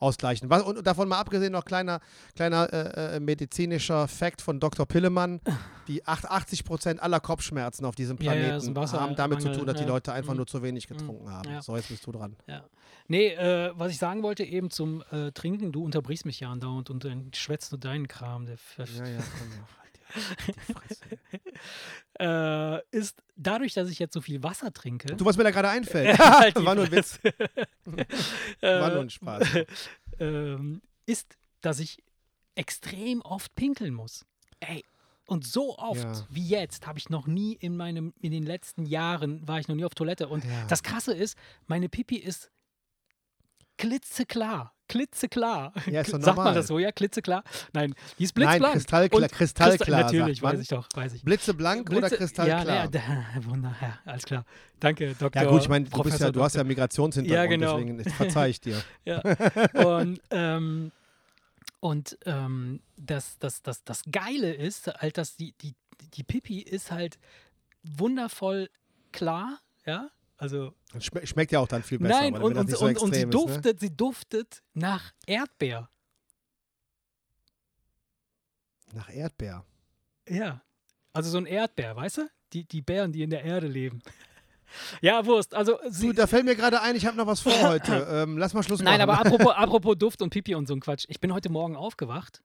ausgleichen. 0.02 0.50
Was, 0.50 0.62
und 0.62 0.86
davon 0.86 1.08
mal 1.08 1.18
abgesehen 1.18 1.52
noch 1.52 1.64
kleiner, 1.64 2.00
kleiner 2.36 2.72
äh, 2.72 3.16
äh, 3.16 3.20
medizinischer 3.20 4.08
Fact 4.08 4.42
von 4.42 4.60
Dr. 4.60 4.84
Pillemann. 4.86 5.40
Die 5.88 6.04
80 6.06 6.64
Prozent 6.64 7.02
aller 7.02 7.18
Kopfschmerzen 7.20 7.84
auf 7.84 7.94
diesem 7.96 8.16
Ja, 8.18 8.32
ja, 8.34 8.40
Planeten 8.40 8.68
ein 8.68 8.76
Wasser- 8.76 9.00
haben 9.00 9.16
damit 9.16 9.42
zu 9.42 9.50
tun, 9.52 9.66
dass 9.66 9.76
die 9.76 9.82
ja. 9.82 9.88
Leute 9.88 10.12
einfach 10.12 10.32
Mhm. 10.32 10.36
nur 10.38 10.46
zu 10.46 10.62
wenig 10.62 10.86
getrunken 10.86 11.28
haben. 11.30 11.50
ja. 11.50 11.60
So, 11.60 11.74
jetzt 11.76 11.88
bist 11.88 12.06
du 12.06 12.12
dran. 12.12 12.36
Ja. 12.46 12.62
Nee, 13.08 13.28
äh, 13.34 13.72
was 13.74 13.90
ich 13.90 13.98
sagen 13.98 14.22
wollte 14.22 14.44
eben 14.44 14.70
zum 14.70 15.02
äh, 15.10 15.32
Trinken, 15.32 15.72
du 15.72 15.82
unterbrichst 15.84 16.24
mich 16.24 16.38
ja 16.38 16.50
andauernd 16.52 16.88
und 16.88 17.04
dann 17.04 17.30
schwätzt 17.34 17.72
du 17.72 17.76
deinen 17.76 18.06
Kram, 18.06 18.46
der 18.46 18.56
Ja, 18.78 18.84
ja, 18.84 19.18
komm, 19.38 19.48
äh, 22.20 22.80
ist 22.90 23.22
dadurch, 23.36 23.74
dass 23.74 23.88
ich 23.90 23.98
jetzt 23.98 24.14
so 24.14 24.20
viel 24.20 24.42
Wasser 24.42 24.72
trinke. 24.72 25.14
Du, 25.16 25.24
was 25.24 25.36
mir 25.36 25.44
da 25.44 25.50
gerade 25.50 25.68
einfällt. 25.70 26.18
Halt 26.22 26.56
War 26.64 26.74
nur 26.74 26.84
ein 26.84 26.92
Witz. 26.92 27.18
äh, 27.24 28.80
War 28.80 28.90
nur 28.90 29.00
ein 29.02 29.10
Spaß. 29.10 29.46
ähm, 30.20 30.82
ist, 31.06 31.36
dass 31.60 31.78
ich 31.78 32.02
extrem 32.54 33.22
oft 33.22 33.54
pinkeln 33.54 33.94
muss. 33.94 34.24
Ey, 34.60 34.84
und 35.26 35.46
so 35.46 35.78
oft 35.78 36.02
Ja. 36.02 36.26
wie 36.30 36.46
jetzt 36.48 36.86
habe 36.86 36.98
ich 36.98 37.08
noch 37.08 37.26
nie 37.26 37.54
in 37.54 37.76
meinem, 37.76 38.12
in 38.20 38.32
den 38.32 38.42
letzten 38.44 38.84
Jahren 38.84 39.46
war 39.48 39.58
ich 39.60 39.68
noch 39.68 39.76
nie 39.76 39.84
auf 39.84 39.94
Toilette. 39.94 40.28
Und 40.28 40.44
Ja. 40.44 40.66
das 40.68 40.82
Krasse 40.82 41.14
ist, 41.14 41.36
meine 41.66 41.88
Pipi 41.88 42.16
ist 42.16 42.50
klitzeklar. 43.78 44.74
Klitzeklar. 44.92 45.72
Ja, 45.90 46.02
ist 46.02 46.12
doch 46.12 46.20
Sagt 46.20 46.36
man 46.36 46.54
das 46.54 46.66
so, 46.66 46.78
ja? 46.78 46.92
Klitzeklar? 46.92 47.42
Nein, 47.72 47.94
die 48.18 48.24
ist 48.24 48.36
Nein, 48.36 48.48
blitzblank. 48.48 48.74
kristallklar, 48.74 49.22
Und 49.22 49.32
kristallklar, 49.32 50.02
Christ- 50.02 50.12
Natürlich, 50.18 50.42
weiß 50.42 50.60
ich 50.60 50.68
doch, 50.68 50.86
weiß 50.94 51.14
ich. 51.14 51.24
Blitzeblank 51.24 51.88
oder 51.90 52.08
Blitze- 52.08 52.16
kristallklar? 52.18 52.66
Ja, 52.66 52.90
ja, 52.92 53.44
wunder, 53.44 53.74
ja, 53.80 53.98
alles 54.04 54.24
klar. 54.24 54.44
Danke, 54.80 55.14
Dr. 55.18 55.42
Ja 55.42 55.48
gut, 55.48 55.62
ich 55.62 55.68
meine, 55.70 55.86
du, 55.86 55.96
ja, 55.96 56.02
du 56.02 56.42
hast 56.42 56.54
ja 56.54 56.60
Doktor. 56.60 56.64
Migrationshintergrund, 56.64 57.34
Ja, 57.34 57.46
genau. 57.46 57.78
deswegen 57.78 58.04
verzeih 58.10 58.50
ich 58.50 58.60
dir. 58.60 58.82
Ja. 59.06 59.22
Und, 59.72 60.20
ähm, 60.30 60.92
und 61.80 62.18
ähm, 62.26 62.80
das, 62.98 63.38
das, 63.38 63.62
das, 63.62 63.82
das 63.84 64.02
Geile 64.12 64.52
ist 64.52 64.88
halt, 64.88 65.16
dass 65.16 65.36
die, 65.36 65.54
die, 65.62 65.74
die 66.14 66.22
Pipi 66.22 66.60
ist 66.60 66.90
halt 66.90 67.18
wundervoll 67.82 68.68
klar, 69.10 69.58
ja. 69.86 70.08
Also 70.42 70.74
Schme 70.98 71.24
schmeckt 71.24 71.52
ja 71.52 71.60
auch 71.60 71.68
dann 71.68 71.84
viel 71.84 72.00
besser, 72.00 72.20
nein, 72.20 72.34
und, 72.34 72.56
und, 72.56 72.68
so 72.68 72.84
und, 72.84 72.98
und 72.98 73.14
sie 73.14 73.20
ist, 73.20 73.26
ne? 73.26 73.30
duftet, 73.30 73.78
sie 73.78 73.96
duftet 73.96 74.60
nach 74.74 75.12
Erdbeer. 75.24 75.88
Nach 78.92 79.08
Erdbeer. 79.08 79.64
Ja. 80.28 80.60
Also 81.12 81.30
so 81.30 81.38
ein 81.38 81.46
Erdbeer, 81.46 81.94
weißt 81.94 82.18
du? 82.18 82.28
Die, 82.54 82.64
die 82.64 82.82
Bären, 82.82 83.12
die 83.12 83.22
in 83.22 83.30
der 83.30 83.44
Erde 83.44 83.68
leben. 83.68 84.02
Ja, 85.02 85.26
Wurst. 85.26 85.54
Also 85.54 85.78
sie, 85.90 86.06
Du, 86.06 86.12
da 86.14 86.26
fällt 86.26 86.46
mir 86.46 86.56
gerade 86.56 86.80
ein, 86.80 86.96
ich 86.96 87.04
habe 87.04 87.14
noch 87.14 87.26
was 87.26 87.40
vor 87.40 87.52
heute. 87.62 88.06
Ähm, 88.10 88.38
lass 88.38 88.54
mal 88.54 88.62
Schluss 88.62 88.80
Nein, 88.80 89.06
machen. 89.06 89.10
aber 89.10 89.20
apropos, 89.26 89.54
apropos 89.54 89.98
Duft 89.98 90.22
und 90.22 90.30
Pipi 90.30 90.54
und 90.54 90.66
so 90.66 90.72
ein 90.72 90.80
Quatsch. 90.80 91.04
Ich 91.08 91.20
bin 91.20 91.34
heute 91.34 91.50
Morgen 91.52 91.76
aufgewacht 91.76 92.40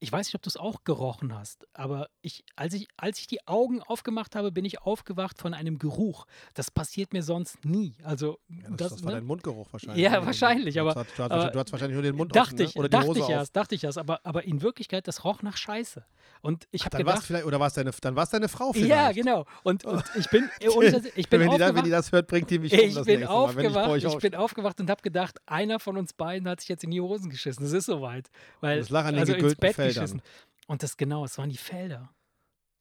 ich 0.00 0.12
weiß 0.12 0.26
nicht, 0.28 0.34
ob 0.36 0.42
du 0.42 0.48
es 0.48 0.56
auch 0.56 0.84
gerochen 0.84 1.34
hast, 1.34 1.66
aber 1.74 2.08
ich, 2.22 2.44
als 2.54 2.72
ich, 2.74 2.86
als 2.96 3.18
ich 3.18 3.26
die 3.26 3.46
Augen 3.48 3.82
aufgemacht 3.82 4.36
habe, 4.36 4.52
bin 4.52 4.64
ich 4.64 4.80
aufgewacht 4.80 5.38
von 5.38 5.54
einem 5.54 5.78
Geruch. 5.78 6.24
Das 6.54 6.70
passiert 6.70 7.12
mir 7.12 7.22
sonst 7.24 7.64
nie. 7.64 7.94
Also 8.04 8.38
Ja, 8.48 8.56
das, 8.70 8.76
das, 8.76 8.90
das 8.92 9.02
war 9.04 9.10
ne? 9.10 9.16
dein 9.18 9.26
Mundgeruch 9.26 9.66
wahrscheinlich. 9.72 10.02
Ja, 10.04 10.20
ne? 10.20 10.26
wahrscheinlich, 10.26 10.74
Du 10.74 10.80
aber- 10.82 10.94
hast- 10.94 11.18
Du 11.18 11.22
hast, 11.24 11.30
aber 11.32 11.50
du 11.50 11.58
hast 11.58 11.72
wahrscheinlich 11.72 11.94
nur 11.94 12.02
den 12.02 12.14
Mund 12.16 12.34
dachte 12.36 12.54
offen, 12.54 12.64
ich, 12.64 12.74
ne? 12.74 12.78
oder 12.80 12.88
die 12.88 12.92
dachte 12.92 13.08
Hose 13.08 13.18
ich 13.18 13.24
auf. 13.24 13.30
erst, 13.30 13.56
dachte 13.56 13.74
ich 13.74 13.82
erst, 13.84 13.98
aber, 13.98 14.20
aber 14.24 14.44
in 14.44 14.62
Wirklichkeit, 14.62 15.08
das 15.08 15.24
roch 15.24 15.42
nach 15.42 15.56
Scheiße. 15.56 16.04
Und 16.40 16.68
ich 16.70 16.84
habe 16.84 16.96
dann 16.96 17.06
war's 17.06 17.14
gedacht, 17.16 17.26
vielleicht, 17.26 17.44
oder 17.46 17.58
war 17.60 17.66
es 17.66 17.74
deine, 17.74 17.90
dann 18.00 18.14
war's 18.16 18.30
deine 18.30 18.48
Frau 18.48 18.72
vielleicht. 18.72 18.90
ja, 18.90 19.12
genau. 19.12 19.44
Und, 19.64 19.84
und 19.84 20.02
ich 20.16 20.28
bin, 20.30 20.48
Scheiß, 20.62 21.02
ich 21.16 21.28
bin 21.28 21.40
wenn, 21.40 21.50
die 21.50 21.58
wenn 21.58 21.84
die 21.84 21.90
das 21.90 22.12
hört, 22.12 22.26
bringt 22.28 22.48
die 22.50 22.58
mich 22.58 22.72
um 22.72 22.78
Ich 22.78 22.94
das 22.94 23.06
bin 23.06 23.20
ich 23.20 23.26
aufgewacht, 23.26 23.96
ich, 23.96 24.06
auf- 24.06 24.18
bin 24.18 24.34
aufgewacht 24.34 24.80
und 24.80 24.88
habe 24.90 25.02
gedacht, 25.02 25.38
einer 25.46 25.80
von 25.80 25.96
uns 25.96 26.12
beiden 26.12 26.48
hat 26.48 26.60
sich 26.60 26.68
jetzt 26.68 26.84
in 26.84 26.90
die 26.90 27.00
Hosen 27.00 27.30
geschissen. 27.30 27.64
Es 27.64 27.72
ist 27.72 27.86
soweit. 27.86 28.28
Weil, 28.60 28.78
Das 28.78 28.90
lag 28.90 29.04
an 29.06 29.14
den 29.14 29.20
also 29.20 29.34
ins 29.34 29.54
Bett 29.56 29.74
Feldern. 29.74 29.94
geschissen. 30.04 30.22
Und 30.66 30.82
das 30.82 30.96
genau, 30.96 31.24
es 31.24 31.36
waren 31.38 31.50
die 31.50 31.56
Felder. 31.56 32.10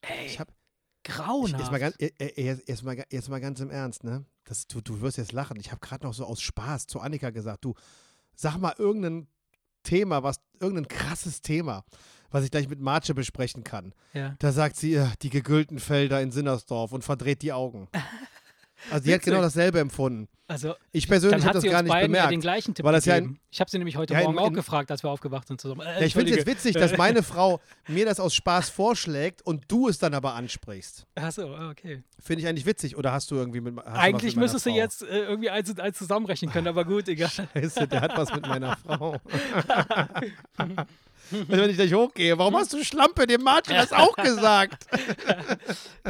Ey, 0.02 0.26
Ich 0.28 0.40
hab, 0.40 0.50
ich, 0.50 1.14
grauenhaft. 1.16 1.60
jetzt, 1.60 1.72
mal 1.72 1.80
ganz, 1.80 1.96
äh, 2.00 2.12
äh, 2.20 2.44
jetzt, 2.44 2.68
jetzt, 2.68 2.84
mal, 2.84 3.04
jetzt 3.10 3.30
mal 3.30 3.40
ganz 3.40 3.60
im 3.60 3.70
Ernst, 3.72 4.04
ne? 4.04 4.26
Das, 4.44 4.68
du, 4.68 4.82
du 4.82 5.02
wirst 5.02 5.18
jetzt 5.18 5.32
lachen. 5.32 5.58
Ich 5.60 5.72
habe 5.72 5.80
gerade 5.82 6.06
noch 6.06 6.14
so 6.14 6.26
aus 6.26 6.42
Spaß 6.42 6.88
zu 6.88 7.00
Annika 7.00 7.32
gesagt, 7.32 7.66
du, 7.66 7.74
sag 8.36 8.58
mal 8.58 8.74
irgendein 8.78 9.28
Thema, 9.88 10.22
was, 10.22 10.40
irgendein 10.60 10.88
krasses 10.88 11.42
Thema, 11.42 11.84
was 12.30 12.44
ich 12.44 12.52
gleich 12.52 12.68
mit 12.68 12.82
Marce 12.82 13.14
besprechen 13.14 13.64
kann. 13.64 13.94
ja. 14.14 14.36
Da 14.40 14.52
sagt 14.52 14.76
sie, 14.76 14.96
äh, 14.96 15.08
die 15.22 15.30
gegüllten 15.30 15.80
Felder 15.80 16.22
in 16.22 16.32
Sinnersdorf 16.32 16.92
und 16.92 17.04
verdreht 17.04 17.42
die 17.42 17.54
Augen. 17.54 17.88
Also 18.92 19.06
die 19.06 19.14
hat 19.14 19.22
genau 19.24 19.42
dasselbe 19.42 19.80
empfunden. 19.80 20.28
Also, 20.50 20.76
Ich 20.94 21.10
persönlich 21.10 21.44
habe 21.44 21.56
das 21.60 21.64
gar 21.70 21.84
nicht 21.84 21.94
ja 21.94 22.00
bemerkt. 22.00 22.74
Tipp 22.74 22.86
weil 22.86 22.94
das 22.94 23.04
ja 23.04 23.16
ein- 23.16 23.38
ich 23.52 23.60
habe 23.60 23.70
sie 23.70 23.78
nämlich 23.80 23.98
heute 23.98 24.14
Ja, 24.14 24.22
in- 24.22 24.28
Morgen 24.28 24.40
auch 24.40 24.48
in- 24.48 24.54
gefragt, 24.54 24.90
als 24.92 25.04
wir 25.04 25.10
aufgewacht 25.10 25.46
sind 25.46 25.60
zusammen. 25.60 25.82
Äh, 25.82 26.00
Ja, 26.00 26.06
ich 26.06 26.14
finde 26.14 26.32
es 26.32 26.38
jetzt 26.38 26.48
witzig, 26.48 26.74
dass 26.76 26.96
meine 26.98 27.22
Frau 27.22 27.60
mir 27.90 28.06
das 28.06 28.22
aus 28.22 28.34
Spaß 28.34 28.70
vorschlägt 28.70 29.42
und 29.42 29.66
du 29.68 29.90
es 29.90 30.00
dann 30.00 30.14
aber 30.14 30.36
ansprichst. 30.36 31.06
Achso, 31.16 31.54
okay. 31.70 32.02
Finde 32.24 32.44
ich 32.44 32.48
eigentlich 32.48 32.66
witzig. 32.66 32.96
Oder 32.96 33.12
hast 33.12 33.30
du 33.30 33.36
irgendwie 33.36 33.60
mit 33.60 33.76
du 33.76 33.86
Eigentlich 33.88 34.38
mit 34.38 34.44
müsstest 34.44 34.66
du 34.68 34.70
Frau? 34.70 34.78
jetzt 34.78 35.02
äh, 35.02 35.20
irgendwie 35.26 35.50
eins 35.50 35.70
und 35.70 35.82
eins 35.82 35.98
zusammenrechnen 35.98 36.50
können, 36.50 36.68
aber 36.70 36.86
gut, 36.86 37.10
egal. 37.10 37.30
Scheiße, 37.54 37.86
der 37.90 38.00
hat 38.00 38.16
was 38.16 38.34
mit 38.34 38.48
meiner 38.48 38.78
Frau. 38.78 39.18
Wenn 41.30 41.70
ich 41.70 41.76
gleich 41.76 41.94
hochgehe, 41.94 42.38
warum 42.38 42.56
hast 42.56 42.72
du 42.72 42.82
Schlampe 42.86 43.28
dem 43.28 43.42
Martin 43.44 43.76
das 43.76 43.92
auch 43.92 44.16
gesagt? 44.16 44.86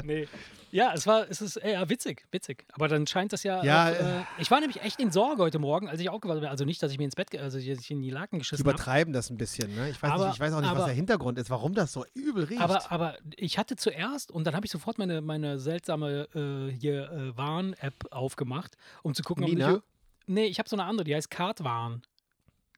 nee. 0.04 0.28
Ja, 0.72 0.92
es 0.94 1.08
war, 1.08 1.30
es 1.30 1.42
ist 1.42 1.58
äh, 1.58 1.74
ja, 1.74 1.90
witzig, 1.90 2.26
witzig. 2.32 2.66
Aber 2.74 2.88
dann 2.88 3.08
scheint 3.08 3.32
das 3.34 3.44
ja. 3.44 3.64
Ja, 3.64 3.86
auch, 3.90 3.94
äh, 3.94 4.24
ich 4.40 4.52
war 4.52 4.60
nämlich 4.60 4.82
echt 4.82 5.00
in 5.00 5.12
Sorge 5.12 5.42
heute 5.42 5.60
Morgen, 5.60 5.88
als 5.88 6.00
ich 6.02 6.10
aufgewacht 6.10 6.40
bin. 6.42 6.50
Also 6.50 6.66
nicht, 6.66 6.84
dass 6.84 6.92
ich 6.92 6.98
mir 6.98 7.06
ins 7.06 7.16
Bett, 7.16 7.34
also 7.38 7.58
dass 7.58 7.66
ich 7.66 7.92
in 7.92 8.02
die 8.02 8.10
Laken 8.10 8.40
geschissen 8.40 8.66
habe. 8.66 8.72
übertreiben 8.76 9.14
das 9.14 9.30
ein 9.30 9.38
bisschen, 9.38 9.74
ne? 9.76 9.90
Ich 9.90 10.02
weiß, 10.02 10.12
Aber- 10.12 10.26
nicht, 10.26 10.36
ich 10.36 10.40
weiß 10.40 10.54
auch 10.54 10.60
nicht, 10.62 10.70
was 10.72 10.78
aber- 10.78 10.86
der 10.88 10.96
Hintergrund 10.96 11.38
ist, 11.40 11.50
warum 11.50 11.74
das 11.74 11.94
so 11.94 12.06
übel 12.14 12.44
riecht. 12.44 12.62
Aber, 12.62 12.92
aber 12.92 13.16
ich 13.38 13.58
hatte 13.58 13.76
zuerst 13.78 14.32
und 14.32 14.46
dann 14.46 14.56
habe 14.56 14.66
ich 14.66 14.72
sofort 14.72 14.98
meine, 14.98 15.22
meine 15.22 15.58
seltsame 15.60 16.28
äh, 16.36 16.72
hier 16.74 17.12
äh, 17.12 17.38
Warn-App 17.38 18.12
aufgemacht, 18.12 18.76
um 19.04 19.14
zu 19.14 19.24
gucken, 19.24 19.46
Nina? 19.46 19.72
ob 19.72 19.78
ich. 19.78 19.84
Nee, 20.30 20.46
ich 20.48 20.60
habe 20.60 20.68
so 20.68 20.76
eine 20.76 20.84
andere, 20.84 21.06
die 21.06 21.16
heißt 21.16 21.32
Kartwarn. 21.32 22.02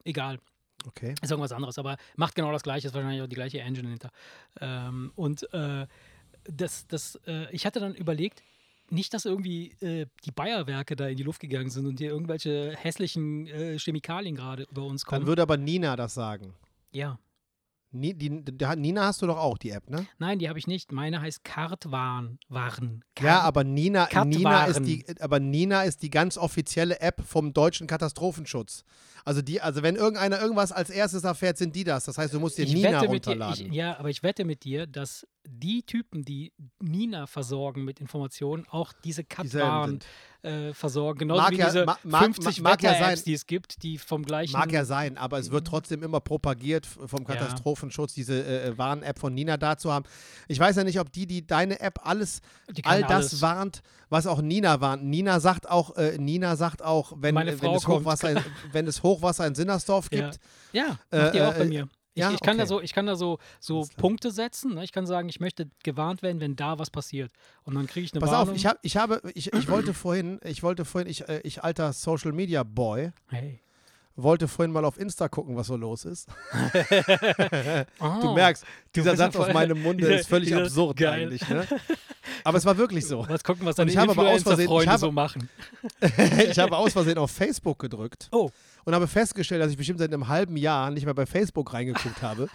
Egal, 0.03 0.39
okay. 0.87 1.15
ist 1.21 1.31
irgendwas 1.31 1.51
anderes, 1.51 1.77
aber 1.79 1.97
macht 2.15 2.35
genau 2.35 2.51
das 2.51 2.61
gleiche, 2.63 2.87
ist 2.87 2.93
wahrscheinlich 2.93 3.21
auch 3.21 3.27
die 3.27 3.35
gleiche 3.35 3.59
Engine 3.59 3.89
hinter. 3.89 4.11
Ähm, 4.61 5.11
und 5.15 5.51
äh, 5.53 5.87
das, 6.45 6.87
das, 6.87 7.15
äh, 7.27 7.47
ich 7.51 7.65
hatte 7.65 7.79
dann 7.79 7.95
überlegt, 7.95 8.41
nicht, 8.91 9.13
dass 9.13 9.25
irgendwie 9.25 9.71
äh, 9.81 10.07
die 10.25 10.31
Bayer-Werke 10.31 10.95
da 10.95 11.07
in 11.07 11.17
die 11.17 11.23
Luft 11.23 11.39
gegangen 11.41 11.69
sind 11.69 11.85
und 11.85 11.99
hier 11.99 12.09
irgendwelche 12.09 12.75
hässlichen 12.75 13.45
äh, 13.47 13.77
Chemikalien 13.77 14.35
gerade 14.35 14.63
über 14.71 14.83
uns 14.83 15.03
Dann 15.03 15.09
kommen. 15.09 15.27
würde 15.27 15.41
aber 15.43 15.57
Nina 15.57 15.95
das 15.95 16.13
sagen. 16.13 16.53
ja. 16.91 17.19
Die, 17.91 18.13
die, 18.13 18.29
Nina 18.77 19.05
hast 19.05 19.21
du 19.23 19.25
doch 19.27 19.37
auch, 19.37 19.57
die 19.57 19.71
App, 19.71 19.89
ne? 19.89 20.05
Nein, 20.19 20.37
die 20.37 20.47
habe 20.47 20.59
ich 20.59 20.67
nicht. 20.67 20.91
Meine 20.91 21.21
heißt 21.21 21.43
Kartwarn. 21.43 22.37
Warn. 22.47 23.03
Ja, 23.17 23.23
Kart- 23.25 23.43
aber 23.45 23.63
Nina, 23.63 24.05
Katwaren. 24.05 24.29
Nina 24.29 24.65
ist 24.65 24.85
die, 24.85 25.03
aber 25.19 25.39
Nina 25.39 25.83
ist 25.83 26.03
die 26.03 26.11
ganz 26.11 26.37
offizielle 26.37 26.99
App 26.99 27.21
vom 27.25 27.51
deutschen 27.51 27.87
Katastrophenschutz. 27.87 28.83
Also 29.25 29.41
die, 29.41 29.59
also 29.59 29.81
wenn 29.81 29.95
irgendeiner 29.95 30.39
irgendwas 30.39 30.71
als 30.71 30.89
erstes 30.91 31.23
erfährt, 31.23 31.57
sind 31.57 31.75
die 31.75 31.83
das. 31.83 32.05
Das 32.05 32.17
heißt, 32.17 32.33
du 32.33 32.39
musst 32.39 32.57
dir 32.57 32.63
ich 32.63 32.73
Nina 32.73 33.01
mit 33.01 33.01
dir, 33.01 33.07
runterladen. 33.09 33.67
ich, 33.67 33.73
ja, 33.73 33.97
aber 33.97 34.09
ich 34.09 34.21
wette 34.21 34.45
mit 34.45 34.63
dir, 34.63 34.85
dass 34.85 35.27
die 35.47 35.81
Typen, 35.83 36.23
die 36.23 36.53
Nina 36.79 37.25
versorgen 37.25 37.83
mit 37.85 37.99
Informationen, 37.99 38.65
auch 38.69 38.93
diese 39.03 39.25
sind. 39.91 40.05
Äh, 40.41 40.73
versorgen. 40.73 41.19
Genauso 41.19 41.41
Mag 41.41 41.51
wie 41.51 41.57
ja- 41.57 41.65
diese 41.65 41.85
ma- 41.85 41.97
mag- 42.03 42.23
50 42.23 42.61
mag 42.61 42.81
ja 42.81 42.91
Wetter-Apps, 42.91 43.19
sein. 43.19 43.23
die 43.25 43.33
es 43.33 43.45
gibt, 43.45 43.83
die 43.83 43.97
vom 43.97 44.23
gleichen. 44.23 44.53
Mag 44.53 44.71
ja 44.71 44.85
sein, 44.85 45.17
aber 45.17 45.37
es 45.39 45.51
wird 45.51 45.67
trotzdem 45.67 46.01
immer 46.03 46.19
propagiert 46.21 46.85
vom 46.85 47.21
Ja. 47.27 47.35
Katastrophenschutz, 47.35 48.13
diese 48.13 48.43
äh, 48.45 48.77
Warn-App 48.77 49.19
von 49.19 49.33
Nina 49.33 49.57
da 49.57 49.77
zu 49.77 49.91
haben. 49.91 50.05
Ich 50.47 50.59
weiß 50.59 50.75
ja 50.77 50.83
nicht, 50.83 50.99
ob 50.99 51.11
die, 51.11 51.27
die 51.27 51.45
deine 51.45 51.79
App 51.81 51.99
alles, 52.05 52.41
all 52.83 53.01
das 53.01 53.11
alles. 53.11 53.41
warnt, 53.41 53.81
was 54.09 54.27
auch 54.27 54.41
Nina 54.41 54.79
warnt. 54.81 55.03
Nina 55.03 55.39
sagt 55.39 55.69
auch, 55.69 55.97
äh, 55.97 56.17
Nina 56.17 56.55
sagt 56.55 56.83
auch, 56.83 57.13
wenn, 57.17 57.35
äh, 57.35 57.61
wenn, 57.61 57.73
es. 57.75 57.87
Hochwasser 57.87 58.31
in, 58.31 58.39
wenn 58.71 58.87
es 58.87 59.03
Hochwasser 59.03 59.45
in 59.45 59.55
Sinnersdorf 59.55 60.07
Ja. 60.11 60.21
gibt, 60.29 60.39
Ja, 60.71 60.99
macht 61.11 61.33
die 61.33 61.37
Äh, 61.39 61.45
auch 61.45 61.53
bei 61.53 61.65
äh, 61.65 61.69
mir. 62.19 62.25
Ich, 62.25 62.31
ja, 62.31 62.35
ich 62.35 62.41
kann 62.41 62.57
da 62.57 62.63
okay. 62.63 62.69
so, 62.69 62.81
ich 62.81 62.93
kann 62.93 63.05
da 63.05 63.15
so, 63.15 63.39
so. 63.59 63.87
Punkte 63.97 64.31
setzen. 64.31 64.75
Ne? 64.75 64.83
Ich 64.83 64.91
kann 64.91 65.05
sagen, 65.05 65.29
ich 65.29 65.39
möchte 65.39 65.69
gewarnt 65.83 66.21
werden, 66.21 66.39
wenn 66.39 66.55
da 66.55 66.79
was 66.79 66.89
passiert. 66.89 67.31
Und 67.63 67.75
dann 67.75 67.87
kriege 67.87 68.05
ich 68.05 68.13
eine 68.13 68.19
Pass 68.19 68.31
Warnung. 68.31 68.49
auf, 68.49 68.55
ich, 68.55 68.65
hab, 68.65 68.79
ich 68.81 68.97
habe, 68.97 69.21
ich, 69.33 69.53
ich 69.53 69.69
wollte 69.69 69.93
vorhin, 69.93 70.39
ich 70.43 70.63
wollte 70.63 70.85
vorhin, 70.85 71.09
ich, 71.09 71.27
äh, 71.27 71.41
ich 71.43 71.63
alter 71.63 71.93
Social 71.93 72.31
Media 72.31 72.63
Boy, 72.63 73.11
hey. 73.27 73.61
Wollte 74.23 74.47
vorhin 74.47 74.71
mal 74.71 74.85
auf 74.85 74.99
Insta 74.99 75.27
gucken, 75.29 75.55
was 75.55 75.67
so 75.67 75.75
los 75.77 76.05
ist. 76.05 76.27
Oh, 77.99 78.19
Du 78.21 78.33
merkst, 78.33 78.63
dieser 78.95 79.15
Satz 79.15 79.35
aus 79.35 79.51
meinem 79.53 79.81
Munde 79.81 80.05
dieser- 80.05 80.19
ist 80.19 80.27
völlig 80.29 80.53
absurd 80.55 80.97
geil. 80.97 81.23
eigentlich. 81.23 81.47
Ne? 81.49 81.67
Aber 82.43 82.57
es 82.57 82.65
war 82.65 82.77
wirklich 82.77 83.05
so. 83.05 83.25
Was 83.27 83.43
gucken, 83.43 83.65
was 83.65 83.75
deine 83.75 83.91
ich 83.91 83.97
habe 83.97 84.11
aber 84.11 84.29
aus 84.29 84.43
Versehen- 84.43 84.69
ich 84.81 84.87
habe- 84.87 84.99
so 84.99 85.11
machen. 85.11 85.49
ich 86.49 86.59
habe 86.59 86.75
aus 86.77 86.93
Versehen 86.93 87.17
auf 87.17 87.31
Facebook 87.31 87.79
gedrückt 87.79 88.27
Oh, 88.31 88.49
und 88.85 88.93
habe 88.95 89.07
festgestellt, 89.07 89.61
dass 89.61 89.71
ich 89.71 89.77
bestimmt 89.77 89.99
seit 89.99 90.11
einem 90.13 90.27
halben 90.27 90.57
Jahr 90.57 90.91
nicht 90.91 91.05
mehr 91.05 91.13
bei 91.13 91.25
Facebook 91.25 91.73
reingeguckt 91.73 92.21
habe. 92.21 92.47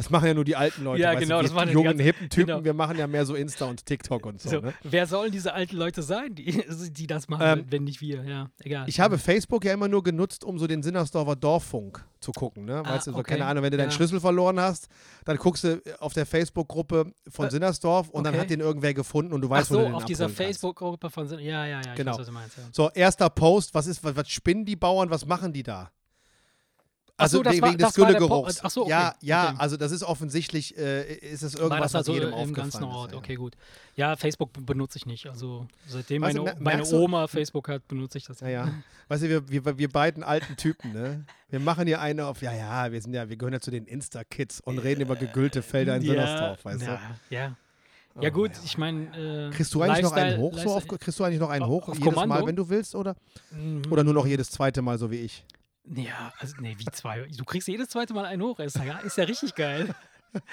Das 0.00 0.08
machen 0.08 0.28
ja 0.28 0.32
nur 0.32 0.46
die 0.46 0.56
alten 0.56 0.82
Leute. 0.82 1.02
Ja, 1.02 1.12
genau, 1.12 1.36
du, 1.36 1.42
das 1.42 1.50
die 1.50 1.54
machen 1.56 1.68
die 1.68 1.74
jungen, 1.74 1.98
hippen 1.98 2.30
Typen. 2.30 2.46
genau. 2.46 2.64
Wir 2.64 2.72
machen 2.72 2.96
ja 2.96 3.06
mehr 3.06 3.26
so 3.26 3.34
Insta 3.34 3.66
und 3.66 3.84
TikTok 3.84 4.24
und 4.24 4.40
so. 4.40 4.48
so. 4.48 4.60
Ne? 4.60 4.72
Wer 4.82 5.06
sollen 5.06 5.30
diese 5.30 5.52
alten 5.52 5.76
Leute 5.76 6.02
sein, 6.02 6.34
die, 6.34 6.64
die 6.90 7.06
das 7.06 7.28
machen, 7.28 7.42
Ähm, 7.46 7.66
wenn 7.68 7.84
nicht 7.84 8.00
wir? 8.00 8.24
Ja, 8.24 8.48
egal. 8.60 8.88
Ich 8.88 8.98
habe 8.98 9.18
Facebook 9.18 9.62
ja 9.66 9.74
immer 9.74 9.88
nur 9.88 10.02
genutzt, 10.02 10.42
um 10.42 10.58
so 10.58 10.66
den 10.66 10.82
Sinnersdorfer 10.82 11.36
Dorffunk 11.36 12.02
zu 12.18 12.32
gucken. 12.32 12.64
Ne? 12.64 12.82
Ah, 12.82 12.94
Weißt 12.94 13.08
du, 13.08 13.12
so, 13.12 13.18
okay. 13.18 13.32
keine 13.32 13.44
Ahnung, 13.44 13.62
wenn 13.62 13.72
du 13.72 13.76
deinen 13.76 13.88
Ja. 13.90 13.94
Schlüssel 13.94 14.20
verloren 14.20 14.58
hast, 14.58 14.88
dann 15.26 15.36
guckst 15.36 15.64
du 15.64 15.82
auf 15.98 16.14
der 16.14 16.24
Facebook-Gruppe 16.24 17.12
von 17.28 17.46
Äh, 17.48 17.50
Sinnersdorf 17.50 18.08
und 18.08 18.24
dann 18.24 18.32
okay. 18.32 18.42
hat 18.42 18.50
den 18.50 18.60
irgendwer 18.60 18.94
gefunden 18.94 19.34
und 19.34 19.42
du 19.42 19.48
Ach 19.48 19.50
weißt, 19.58 19.70
wo 19.70 19.74
so, 19.74 19.80
du 19.80 19.86
den 19.86 19.94
auf 19.96 20.04
dieser. 20.06 20.30
Facebook-Gruppe 20.30 21.10
von. 21.10 21.28
Sin- 21.28 21.40
Ja, 21.40 21.66
ja, 21.66 21.80
ja. 21.82 21.90
Ich 21.90 21.94
Genau. 21.96 22.12
weiß, 22.12 22.20
was 22.20 22.26
du 22.26 22.32
meinst, 22.32 22.56
ja. 22.56 22.62
So, 22.72 22.90
erster 22.94 23.28
Post, 23.28 23.74
was 23.74 23.86
ist, 23.86 24.02
was, 24.02 24.16
was 24.16 24.30
spinnen 24.30 24.64
die 24.64 24.76
Bauern, 24.76 25.10
was 25.10 25.26
machen 25.26 25.52
die 25.52 25.62
da? 25.62 25.90
So, 27.28 27.38
Also 27.38 27.42
das 27.42 27.52
wegen, 27.54 27.62
war- 27.62 27.72
des 27.72 27.78
das 27.88 27.98
war 27.98 28.06
Güllegeruchs. 28.06 28.60
Ach 28.64 28.70
so, 28.70 28.80
okay, 28.82 28.90
Ja, 28.90 29.14
ja, 29.20 29.48
okay. 29.50 29.56
also 29.58 29.76
das 29.76 29.92
ist 29.92 30.02
offensichtlich, 30.02 30.76
äh, 30.78 31.14
ist 31.14 31.42
es 31.42 31.54
War 31.54 31.62
irgendwas, 31.62 31.92
das 31.92 31.94
was 31.94 32.08
also 32.08 32.14
jedem 32.14 32.32
im 32.32 32.54
ganzen 32.54 32.84
Ort? 32.84 33.08
ist. 33.10 33.12
ja. 33.14 33.18
Okay, 33.18 33.34
gut. 33.34 33.56
Ja, 33.96 34.16
Facebook 34.16 34.52
be- 34.52 34.60
benutze 34.62 34.98
ich 34.98 35.06
nicht. 35.06 35.26
Also 35.26 35.66
seitdem 35.86 36.22
Weißt 36.22 36.36
du, 36.36 36.42
meine, 36.44 36.54
mer- 36.60 36.62
meine 36.76 36.82
du- 36.88 36.96
Oma 36.98 37.26
Facebook 37.28 37.68
hat, 37.68 37.86
benutze 37.88 38.18
ich 38.18 38.24
das. 38.24 38.40
Ja, 38.40 38.48
ja. 38.48 38.68
Weißt 39.08 39.22
du, 39.24 39.28
wir, 39.28 39.48
wir, 39.66 39.78
wir 39.78 39.88
beiden 39.88 40.22
alten 40.22 40.56
Typen, 40.56 40.92
ne? 40.92 41.24
Wir 41.50 41.60
machen 41.60 41.86
hier 41.86 42.00
eine 42.00 42.26
auf, 42.26 42.42
ja, 42.42 42.52
ja, 42.54 42.90
wir 42.92 43.00
sind 43.02 43.12
ja, 43.12 43.28
wir 43.28 43.36
gehören 43.36 43.52
ja 43.54 43.60
zu 43.60 43.70
den 43.70 43.84
Insta-Kids 43.86 44.60
und 44.60 44.78
reden 44.78 45.00
über 45.02 45.16
gegüllte 45.16 45.62
Felder 45.62 45.96
in 45.96 46.02
Sinnersdorf, 46.02 46.64
weißt 46.64 46.82
ja, 46.82 47.00
du? 47.28 47.34
Ja, 47.34 47.56
Oh, 48.16 48.22
ja 48.22 48.30
gut, 48.30 48.50
ja. 48.50 48.58
ich 48.64 48.76
meine. 48.76 49.48
Äh, 49.50 49.54
Kriegst 49.54 49.72
du 49.72 49.82
eigentlich 49.82 50.02
noch 50.02 50.10
einen 50.12 50.30
Lifestyle- 50.32 50.38
hoch? 50.40 50.52
So 50.58 50.70
auf, 50.70 50.82
Lifestyle- 50.82 50.98
kriegst 50.98 51.20
du 51.20 51.24
eigentlich 51.24 51.38
noch 51.40 51.48
einen 51.50 51.62
Auf- 51.62 51.70
hoch 51.70 51.88
auf 51.90 51.94
jedes 51.96 52.12
Mal, 52.12 52.22
Kommando? 52.22 52.46
wenn 52.48 52.56
du 52.56 52.68
willst, 52.68 52.96
oder? 52.96 53.14
Mhm. 53.52 53.82
Oder 53.88 54.02
nur 54.02 54.14
noch 54.14 54.26
jedes 54.26 54.50
zweite 54.50 54.82
Mal, 54.82 54.98
so 54.98 55.12
wie 55.12 55.18
ich? 55.20 55.44
Ja, 55.84 56.32
also, 56.38 56.54
nee, 56.60 56.76
wie 56.78 56.84
zwei. 56.92 57.26
Du 57.36 57.44
kriegst 57.44 57.66
jedes 57.68 57.88
zweite 57.88 58.12
Mal 58.14 58.24
einen 58.24 58.42
hoch. 58.42 58.58
Ist 58.60 58.76
ja, 58.76 58.98
ist 58.98 59.16
ja 59.16 59.24
richtig 59.24 59.54
geil. 59.54 59.94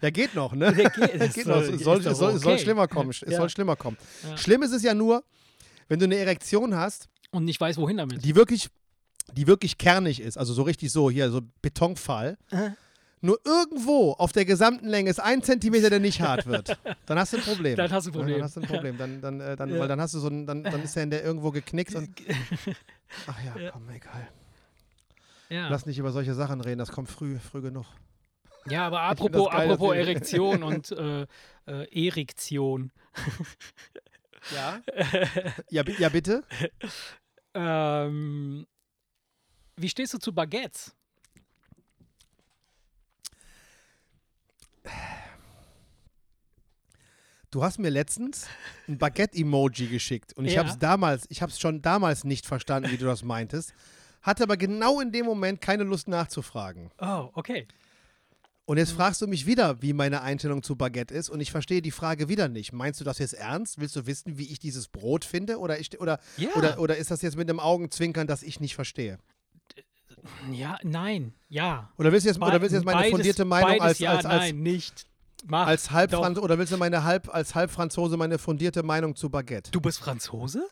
Ja, 0.00 0.08
geht 0.08 0.34
noch, 0.34 0.54
ne? 0.54 0.72
Der 0.74 0.88
geht, 0.88 1.20
das 1.20 1.34
geht 1.34 1.46
noch. 1.46 1.60
Es 1.60 1.82
soll, 1.84 2.00
soll, 2.00 2.58
schlimmer 2.58 2.88
kommen. 2.88 3.10
Es 3.10 3.20
Ja. 3.20 3.36
soll 3.36 3.50
schlimmer 3.50 3.76
kommen. 3.76 3.98
Ja. 4.26 4.38
Schlimm 4.38 4.62
ist 4.62 4.72
es 4.72 4.82
ja 4.82 4.94
nur, 4.94 5.22
wenn 5.88 5.98
du 5.98 6.06
eine 6.06 6.16
Erektion 6.16 6.74
hast, 6.74 7.08
Und 7.30 7.44
nicht 7.44 7.60
weiß, 7.60 7.76
wohin 7.76 7.98
damit. 7.98 8.24
die 8.24 8.34
wirklich, 8.34 8.70
die 9.34 9.46
wirklich 9.46 9.76
kernig 9.76 10.20
ist, 10.20 10.38
also 10.38 10.54
so 10.54 10.62
richtig 10.62 10.90
so, 10.92 11.10
hier, 11.10 11.30
so 11.30 11.42
Betonfall. 11.60 12.38
Äh. 12.50 12.70
Nur 13.22 13.38
irgendwo 13.44 14.12
auf 14.12 14.32
der 14.32 14.46
gesamten 14.46 14.88
Länge 14.88 15.10
ist 15.10 15.20
ein 15.20 15.42
Zentimeter, 15.42 15.90
der 15.90 16.00
nicht 16.00 16.22
hart 16.22 16.46
wird. 16.46 16.78
Dann 17.04 17.18
hast 17.18 17.34
du 17.34 17.36
ein 17.36 17.42
Problem. 17.42 17.76
Dann 17.76 17.90
hast 17.90 18.06
du 18.06 18.10
ein 18.10 18.14
Problem. 18.14 18.36
Dann 18.36 18.44
hast 18.44 18.56
du 18.56 18.60
ein 18.60 18.66
Problem. 18.66 18.96
Dann, 18.96 19.20
dann, 19.20 19.40
äh, 19.40 19.56
dann, 19.56 19.68
Ja. 19.68 19.78
Weil 19.78 19.88
dann 19.88 20.00
hast 20.00 20.14
du 20.14 20.18
so 20.18 20.28
ein, 20.28 20.46
dann, 20.46 20.62
dann 20.62 20.82
ist 20.82 20.96
der 20.96 21.02
in 21.02 21.10
der 21.10 21.22
irgendwo 21.22 21.50
geknickt 21.50 21.94
und. 21.94 22.08
Ach 23.26 23.36
ja, 23.44 23.70
komm, 23.70 23.90
egal. 23.90 24.28
Ja. 25.50 25.68
Lass 25.68 25.84
nicht 25.84 25.98
über 25.98 26.12
solche 26.12 26.32
Sachen 26.34 26.60
reden, 26.60 26.78
das 26.78 26.92
kommt 26.92 27.10
früh, 27.10 27.38
früh 27.38 27.60
genug. 27.60 27.86
ja, 28.66 28.86
aber 28.86 29.02
apropos, 29.02 29.50
geil, 29.50 29.70
apropos 29.70 29.96
Erektion 29.96 30.62
und 30.62 30.90
äh, 30.92 31.26
äh, 31.66 32.06
Erektion. 32.06 32.92
Ja? 34.54 34.80
ja, 35.68 35.82
ja, 35.98 36.08
bitte? 36.08 36.44
Ähm, 37.52 38.66
wie 39.76 39.88
stehst 39.88 40.14
du 40.14 40.18
zu 40.18 40.32
Baguettes? 40.32 40.94
Du 47.50 47.64
hast 47.64 47.78
mir 47.80 47.90
letztens 47.90 48.46
ein 48.86 48.96
Baguette-Emoji 48.98 49.88
geschickt 49.88 50.32
und 50.34 50.44
ich 50.44 50.52
Ja. 50.54 50.60
habe 50.60 50.68
es 50.70 50.78
damals, 50.78 51.24
ich 51.30 51.42
habe 51.42 51.50
es 51.50 51.58
schon 51.58 51.82
damals 51.82 52.22
nicht 52.24 52.46
verstanden, 52.46 52.90
wie 52.92 52.96
du 52.96 53.06
das 53.06 53.24
meintest, 53.24 53.72
hatte 54.22 54.44
aber 54.44 54.56
genau 54.56 55.00
in 55.00 55.10
dem 55.10 55.26
Moment 55.26 55.60
keine 55.60 55.82
Lust 55.82 56.06
nachzufragen. 56.06 56.90
Oh, 57.00 57.30
okay. 57.34 57.66
Und 58.66 58.76
jetzt 58.76 58.92
fragst 58.92 59.20
du 59.20 59.26
mich 59.26 59.46
wieder, 59.46 59.82
wie 59.82 59.92
meine 59.92 60.22
Einstellung 60.22 60.62
zu 60.62 60.76
Baguette 60.76 61.12
ist 61.12 61.28
und 61.28 61.40
ich 61.40 61.50
verstehe 61.50 61.82
die 61.82 61.90
Frage 61.90 62.28
wieder 62.28 62.46
nicht. 62.46 62.72
Meinst 62.72 63.00
du 63.00 63.04
das 63.04 63.18
jetzt 63.18 63.34
ernst? 63.34 63.80
Willst 63.80 63.96
du 63.96 64.06
wissen, 64.06 64.38
wie 64.38 64.46
ich 64.46 64.60
dieses 64.60 64.86
Brot 64.86 65.24
finde 65.24 65.58
oder, 65.58 65.80
ich, 65.80 66.00
oder, 66.00 66.20
Ja. 66.36 66.50
oder, 66.54 66.78
oder 66.78 66.96
ist 66.98 67.10
das 67.10 67.20
jetzt 67.20 67.36
mit 67.36 67.48
einem 67.50 67.58
Augenzwinkern, 67.58 68.28
das 68.28 68.44
ich 68.44 68.60
nicht 68.60 68.76
verstehe? 68.76 69.18
Ja, 70.52 70.78
nein, 70.84 71.32
ja. 71.48 71.90
Oder 71.98 72.12
willst 72.12 72.26
du 72.26 72.30
jetzt, 72.30 72.40
oder 72.40 72.60
willst 72.60 72.72
du 72.72 72.76
jetzt 72.76 72.84
meine 72.84 72.98
Beides- 72.98 73.10
fundierte 73.10 73.44
Meinung 73.44 73.70
beides 73.70 73.82
als, 73.82 73.98
ja, 73.98 74.10
als, 74.12 74.24
als, 74.26 74.40
nein, 74.42 74.60
nicht. 74.62 75.06
Mach 75.46 75.66
als 75.66 75.90
halb 75.90 76.10
doch. 76.10 76.20
Franz 76.20 76.38
oder 76.38 76.58
willst 76.58 76.72
du 76.72 76.76
meine 76.76 77.04
halb 77.04 77.32
als 77.32 77.54
Halbfranzose 77.54 78.16
meine 78.16 78.38
fundierte 78.38 78.82
Meinung 78.82 79.16
zu 79.16 79.30
Baguette? 79.30 79.70
Du 79.70 79.80
bist 79.80 79.98
Franzose? 79.98 80.68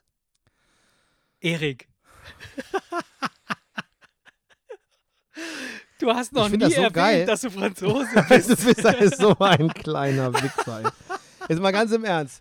Erik. 1.40 1.88
Du 6.00 6.12
hast 6.12 6.32
noch 6.32 6.46
Ich 6.46 6.52
nie 6.52 6.58
das 6.58 6.74
so 6.74 6.80
erwähnt, 6.82 6.94
geil. 6.94 7.26
dass 7.26 7.40
du 7.40 7.50
Franzose 7.50 8.06
du 8.14 8.22
bist. 8.28 8.64
bist 8.64 8.84
halt 8.84 9.16
so 9.16 9.36
ein 9.40 9.68
kleiner 9.74 10.32
Wichser. 10.32 10.92
Jetzt 11.48 11.60
mal 11.60 11.72
ganz 11.72 11.90
im 11.90 12.04
Ernst. 12.04 12.40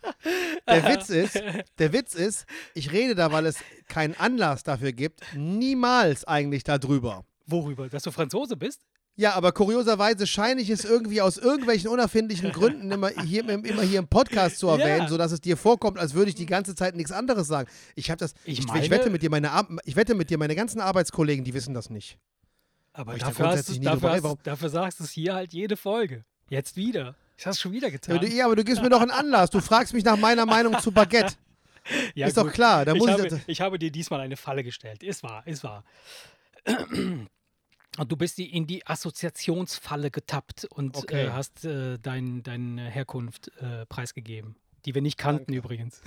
Der 0.67 0.83
Witz 0.87 1.09
ist, 1.09 1.41
der 1.79 1.93
Witz 1.93 2.13
ist, 2.13 2.45
ich 2.75 2.91
rede 2.91 3.15
da, 3.15 3.31
weil 3.31 3.45
es 3.47 3.57
keinen 3.87 4.13
Anlass 4.19 4.61
dafür 4.63 4.91
gibt, 4.91 5.21
niemals 5.33 6.23
eigentlich 6.25 6.63
darüber. 6.65 7.25
Worüber? 7.47 7.89
Dass 7.89 8.03
du 8.03 8.11
Franzose 8.11 8.57
bist? 8.57 8.81
Ja, 9.19 9.33
aber 9.33 9.51
kurioserweise 9.51 10.27
scheine 10.27 10.61
ich 10.61 10.69
es 10.69 10.85
irgendwie 10.85 11.21
aus 11.21 11.37
irgendwelchen 11.37 11.89
unerfindlichen 11.89 12.51
Gründen 12.51 12.91
immer 12.91 13.09
hier, 13.09 13.49
immer 13.49 13.81
hier 13.81 13.97
im 13.97 14.07
Podcast 14.07 14.59
zu 14.59 14.67
erwähnen, 14.67 15.01
Ja. 15.03 15.07
sodass 15.07 15.31
es 15.31 15.41
dir 15.41 15.57
vorkommt, 15.57 15.97
als 15.97 16.13
würde 16.13 16.29
ich 16.29 16.35
die 16.35 16.45
ganze 16.45 16.75
Zeit 16.75 16.95
nichts 16.95 17.11
anderes 17.11 17.47
sagen. 17.47 17.67
Ich 17.95 18.11
habe 18.11 18.19
das, 18.19 18.35
Ich 18.45 18.59
ich, 18.59 18.65
ich, 18.65 18.67
meine- 18.67 18.89
wette 18.91 19.09
mit 19.09 19.23
dir, 19.23 19.31
meine, 19.31 19.49
ich 19.85 19.95
wette 19.95 20.13
mit 20.13 20.29
dir, 20.29 20.37
meine 20.37 20.55
ganzen 20.55 20.79
Arbeitskollegen, 20.81 21.43
die 21.43 21.55
wissen 21.55 21.73
das 21.73 21.89
nicht. 21.89 22.19
Aber 22.93 23.15
ich 23.15 23.19
da 23.21 23.27
dafür, 23.27 23.47
hast 23.47 23.69
du, 23.69 23.79
dafür, 23.79 24.11
hast, 24.11 24.37
dafür 24.43 24.69
sagst 24.69 24.99
du 24.99 25.03
es 25.03 25.11
hier 25.11 25.33
halt 25.33 25.51
jede 25.51 25.77
Folge. 25.77 26.23
Jetzt 26.49 26.75
wieder. 26.77 27.15
Ich 27.37 27.45
hast 27.47 27.59
schon 27.59 27.71
wieder 27.71 27.87
Ja, 27.87 27.93
getan. 27.93 28.17
aber, 28.17 28.25
du, 28.27 28.31
ja, 28.31 28.45
aber 28.45 28.55
du 28.55 28.63
gibst 28.63 28.81
mir 28.83 28.89
doch 28.89 29.01
einen 29.01 29.11
Anlass. 29.11 29.49
Du 29.49 29.61
fragst 29.61 29.93
mich 29.95 30.03
nach 30.03 30.17
meiner 30.17 30.45
Meinung 30.45 30.79
zu 30.79 30.91
Baguette. 30.91 31.33
Ja, 32.15 32.27
ist 32.27 32.35
doch 32.35 32.43
gut. 32.43 32.51
klar. 32.53 32.83
Da 32.83 32.91
ich, 32.91 32.97
muss 32.99 33.07
ich, 33.07 33.13
habe, 33.13 33.27
das- 33.29 33.39
ich 33.47 33.61
habe 33.61 33.79
dir 33.79 33.89
diesmal 33.91 34.19
eine 34.19 34.35
Falle 34.35 34.61
gestellt. 34.63 35.03
Ist 35.03 35.23
wahr, 35.23 35.41
ist 35.47 35.63
wahr. 35.63 35.85
Und 37.97 38.11
du 38.11 38.15
bist 38.15 38.37
die, 38.37 38.53
in 38.55 38.67
die 38.67 38.85
Assoziationsfalle 38.85 40.11
getappt 40.11 40.65
und 40.65 40.95
Okay. 40.95 41.25
äh, 41.25 41.31
hast 41.31 41.65
äh, 41.65 41.97
dein, 41.99 42.43
deine 42.43 42.89
Herkunft 42.89 43.51
äh, 43.59 43.85
preisgegeben. 43.87 44.55
Die 44.87 44.95
wir 44.95 45.01
nicht 45.01 45.17
kannten 45.17 45.51
übrigens. 45.51 46.01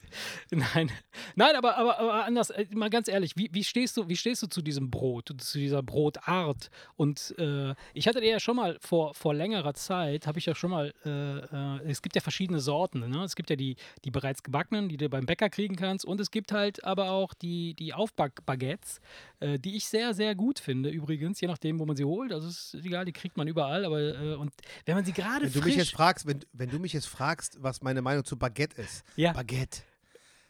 Nein. 0.50 0.90
Nein, 1.36 1.54
aber, 1.54 1.76
aber, 1.76 1.98
aber 1.98 2.24
anders, 2.24 2.48
äh, 2.48 2.64
mal 2.72 2.88
ganz 2.88 3.08
ehrlich, 3.08 3.36
wie, 3.36 3.50
wie, 3.52 3.62
stehst 3.62 3.98
du, 3.98 4.08
wie 4.08 4.16
stehst 4.16 4.42
du 4.42 4.46
zu 4.46 4.62
diesem 4.62 4.90
Brot, 4.90 5.34
zu 5.36 5.58
dieser 5.58 5.82
Brotart? 5.82 6.70
Und 6.96 7.34
äh, 7.36 7.74
ich 7.92 8.08
hatte 8.08 8.22
dir 8.22 8.30
ja 8.30 8.40
schon 8.40 8.56
mal 8.56 8.78
vor, 8.80 9.12
vor 9.12 9.34
längerer 9.34 9.74
Zeit, 9.74 10.26
habe 10.26 10.38
ich 10.38 10.46
ja 10.46 10.54
schon 10.54 10.70
mal, 10.70 10.94
äh, 11.04 11.10
äh, 11.10 11.90
es 11.90 12.00
gibt 12.00 12.14
ja 12.14 12.22
verschiedene 12.22 12.60
Sorten. 12.60 13.00
Ne? 13.00 13.22
Es 13.22 13.36
gibt 13.36 13.50
ja 13.50 13.56
die, 13.56 13.76
die 14.02 14.10
bereits 14.10 14.42
gebackenen, 14.42 14.88
die 14.88 14.96
du 14.96 15.10
beim 15.10 15.26
Bäcker 15.26 15.50
kriegen 15.50 15.76
kannst. 15.76 16.06
Und 16.06 16.18
es 16.18 16.30
gibt 16.30 16.52
halt 16.52 16.82
aber 16.84 17.10
auch 17.10 17.34
die, 17.34 17.74
die 17.74 17.92
Aufbackbaguettes, 17.92 19.02
äh, 19.40 19.58
die 19.58 19.76
ich 19.76 19.84
sehr, 19.84 20.14
sehr 20.14 20.34
gut 20.34 20.58
finde 20.58 20.88
übrigens, 20.88 21.38
je 21.42 21.48
nachdem, 21.48 21.78
wo 21.78 21.84
man 21.84 21.96
sie 21.96 22.06
holt. 22.06 22.32
Also 22.32 22.48
ist 22.48 22.74
egal, 22.82 23.04
die 23.04 23.12
kriegt 23.12 23.36
man 23.36 23.46
überall. 23.46 23.84
Aber 23.84 24.00
äh, 24.00 24.36
und 24.36 24.54
wenn 24.86 24.94
man 24.94 25.04
sie 25.04 25.12
gerade 25.12 25.44
wenn 25.44 25.52
du 25.52 25.58
frisch... 25.58 25.66
mich 25.66 25.76
jetzt 25.76 25.92
fragst, 25.92 26.26
wenn, 26.26 26.40
wenn 26.54 26.70
du 26.70 26.78
mich 26.78 26.94
jetzt 26.94 27.08
fragst, 27.08 27.62
was 27.62 27.82
meine 27.82 28.00
Meinung 28.00 28.21
zu 28.24 28.36
Baguette 28.36 28.80
ist, 28.80 29.04
ja, 29.16 29.32
Baguette, 29.32 29.82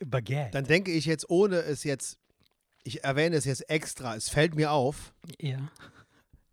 Baguette. 0.05 0.51
dann 0.53 0.65
denke 0.65 0.93
ich 0.93 1.07
jetzt, 1.07 1.29
ohne 1.31 1.57
es 1.57 1.85
jetzt, 1.85 2.19
ich 2.85 3.05
erwähne 3.05 3.37
es 3.37 3.45
jetzt 3.45 3.69
extra, 3.71 4.17
es 4.17 4.29
fällt 4.29 4.55
mir 4.55 4.73
auf, 4.73 5.15
ja. 5.39 5.71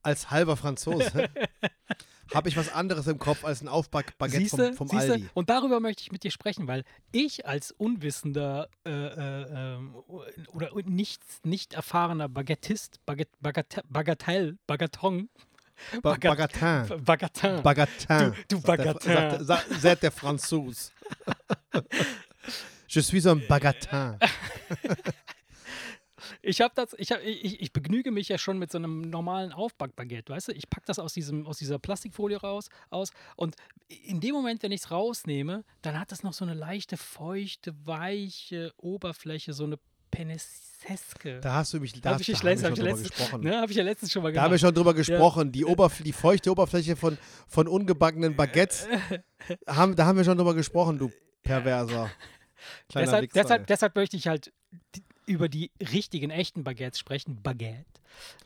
als 0.01 0.31
halber 0.31 0.57
Franzose 0.57 1.29
habe 2.33 2.49
ich 2.49 2.57
was 2.57 2.71
anderes 2.71 3.07
im 3.07 3.19
Kopf 3.19 3.43
als 3.43 3.61
ein 3.61 3.67
Aufbackbaguette 3.67 4.47
vom, 4.47 4.73
vom 4.73 4.87
siehste? 4.87 5.13
Aldi. 5.13 5.29
Und 5.33 5.49
darüber 5.49 5.79
möchte 5.79 6.03
ich 6.03 6.11
mit 6.11 6.23
dir 6.23 6.31
sprechen, 6.31 6.67
weil 6.67 6.83
ich 7.11 7.47
als 7.47 7.71
unwissender 7.71 8.69
äh, 8.85 8.91
äh, 8.91 9.75
ähm, 9.75 9.95
oder 10.53 10.71
nicht, 10.85 11.21
nicht 11.43 11.73
erfahrener 11.73 12.29
Baguettist, 12.29 13.03
Baguette, 13.05 13.83
Bagatell, 13.89 14.57
Bagaton, 14.67 15.29
Ba 16.01 16.11
Bagat- 16.15 16.29
Bagatin. 16.59 17.03
Bagatin. 17.05 17.63
Bagatin. 17.63 18.35
Du- 18.47 18.55
du 18.57 18.61
sagt 18.65 18.83
der- 18.85 18.93
Bagatin. 18.93 19.45
sagt- 19.45 19.81
Sagt 19.81 20.03
der 20.03 20.11
Franzose. 20.11 20.91
Je 22.87 23.01
suis 23.01 23.25
un 23.25 23.41
Bagatin. 23.47 24.17
Ich 26.41 26.61
habe 26.61 26.73
das, 26.75 26.93
ich, 26.97 27.11
hab, 27.11 27.21
ich, 27.23 27.61
ich 27.61 27.73
begnüge 27.73 28.11
mich 28.11 28.29
ja 28.29 28.37
schon 28.37 28.57
mit 28.59 28.71
so 28.71 28.77
einem 28.77 29.01
normalen 29.01 29.51
Aufbackbaguette, 29.51 30.31
weißt 30.31 30.49
du? 30.49 30.51
Ich 30.53 30.69
packe 30.69 30.85
das 30.85 30.97
aus, 30.99 31.13
diesem, 31.13 31.45
aus 31.45 31.57
dieser 31.57 31.79
Plastikfolie 31.79 32.37
raus 32.37 32.69
aus 32.89 33.11
und 33.35 33.55
in 33.87 34.19
dem 34.21 34.35
Moment, 34.35 34.61
wenn 34.63 34.71
ich 34.71 34.81
es 34.81 34.91
rausnehme, 34.91 35.63
dann 35.81 35.99
hat 35.99 36.11
das 36.11 36.23
noch 36.23 36.33
so 36.33 36.45
eine 36.45 36.53
leichte, 36.53 36.97
feuchte, 36.97 37.73
weiche 37.85 38.73
Oberfläche, 38.77 39.53
so 39.53 39.63
eine 39.65 39.79
Peneseske. 40.11 41.39
Da 41.41 41.53
hast 41.55 41.73
du 41.73 41.79
mich, 41.79 41.93
da, 42.01 42.11
Hab 42.11 42.17
da 42.17 42.21
ich 42.21 42.27
letztens- 42.27 42.63
hab 42.63 42.71
ich 42.71 42.77
drüber 42.79 42.89
letztens- 42.91 43.09
gesprochen. 43.09 43.43
Ne, 43.43 43.57
habe 43.61 43.71
ich 43.71 43.77
ja 43.77 43.83
letztens 43.83 44.11
schon 44.11 44.23
mal 44.23 44.31
Da 44.33 44.41
haben 44.41 44.51
wir 44.51 44.57
gemacht. 44.57 44.61
schon 44.61 44.75
drüber 44.75 44.93
gesprochen. 44.93 45.51
Die, 45.51 45.65
Oberf 45.65 46.01
die 46.03 46.13
feuchte 46.13 46.51
Oberfläche 46.51 46.95
von, 46.95 47.17
von 47.47 47.67
ungebackenen 47.67 48.35
Baguettes, 48.35 48.87
haben, 49.67 49.95
da 49.95 50.05
haben 50.05 50.17
wir 50.17 50.23
schon 50.23 50.37
drüber 50.37 50.53
gesprochen, 50.53 50.97
du 50.97 51.11
Perverser. 51.43 52.09
Kleiner 52.89 53.05
deshalb, 53.05 53.33
deshalb, 53.33 53.67
deshalb 53.67 53.95
möchte 53.95 54.17
ich 54.17 54.27
halt 54.27 54.51
die, 54.95 55.03
über 55.25 55.47
die 55.47 55.71
richtigen, 55.79 56.29
echten 56.31 56.63
Baguettes 56.63 56.99
sprechen. 56.99 57.41
Baguette. 57.41 57.85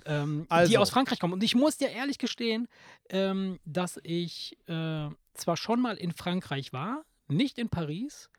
Ähm, 0.06 0.44
Die 0.44 0.52
Also. 0.52 0.78
aus 0.80 0.90
Frankreich 0.92 1.20
kommen. 1.20 1.34
Und 1.34 1.42
ich 1.44 1.56
muss 1.56 1.78
dir 1.78 1.90
ehrlich 1.90 2.18
gestehen, 2.20 2.68
ähm, 3.10 3.60
dass 3.66 4.00
ich 4.04 4.58
äh, 4.68 5.08
zwar 5.34 5.58
schon 5.58 5.82
mal 5.82 5.96
in 5.98 6.12
Frankreich 6.12 6.74
war, 6.74 7.06
nicht 7.28 7.58
in 7.58 7.70
Paris, 7.70 8.30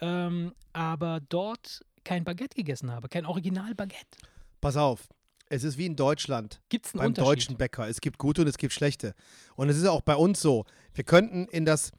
ähm, 0.00 0.52
aber 0.72 1.20
dort 1.28 1.84
kein 2.04 2.24
Baguette 2.24 2.56
gegessen 2.56 2.90
habe, 2.90 3.08
kein 3.08 3.26
Original-Baguette. 3.26 4.18
Pass 4.60 4.76
auf, 4.76 5.08
es 5.48 5.64
ist 5.64 5.78
wie 5.78 5.86
in 5.86 5.96
Deutschland. 5.96 6.60
Gibt 6.68 6.86
es 6.86 6.94
einen 6.94 7.00
beim 7.00 7.08
Unterschied? 7.08 7.28
deutschen 7.28 7.56
Bäcker. 7.56 7.88
Es 7.88 8.00
gibt 8.00 8.18
gute 8.18 8.42
und 8.42 8.48
es 8.48 8.58
gibt 8.58 8.72
schlechte. 8.72 9.14
Und 9.56 9.68
es 9.68 9.76
ist 9.76 9.86
auch 9.86 10.00
bei 10.00 10.16
uns 10.16 10.40
so. 10.40 10.64
Wir 10.94 11.04
könnten 11.04 11.46
in 11.48 11.64
das, 11.64 11.92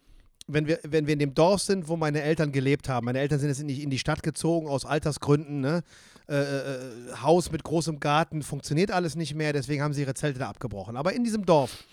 wenn 0.47 0.67
wir, 0.67 0.79
wenn 0.83 1.05
wir 1.05 1.13
in 1.13 1.19
dem 1.19 1.33
Dorf 1.33 1.61
sind, 1.61 1.87
wo 1.87 1.95
meine 1.95 2.21
Eltern 2.21 2.51
gelebt 2.51 2.89
haben. 2.89 3.05
Meine 3.05 3.19
Eltern 3.19 3.39
sind 3.39 3.49
jetzt 3.49 3.63
nicht 3.63 3.81
in 3.81 3.89
die 3.89 3.99
Stadt 3.99 4.23
gezogen 4.23 4.67
aus 4.67 4.85
Altersgründen. 4.85 5.61
Ne? 5.61 5.83
Äh, 6.27 6.35
äh, 6.35 6.79
Haus 7.21 7.51
mit 7.51 7.63
großem 7.63 7.99
Garten 7.99 8.41
funktioniert 8.41 8.91
alles 8.91 9.15
nicht 9.15 9.35
mehr, 9.35 9.53
deswegen 9.53 9.83
haben 9.83 9.93
sie 9.93 10.01
ihre 10.01 10.15
Zelte 10.15 10.39
da 10.39 10.49
abgebrochen. 10.49 10.97
Aber 10.97 11.13
in 11.13 11.23
diesem 11.23 11.45
Dorf, 11.45 11.83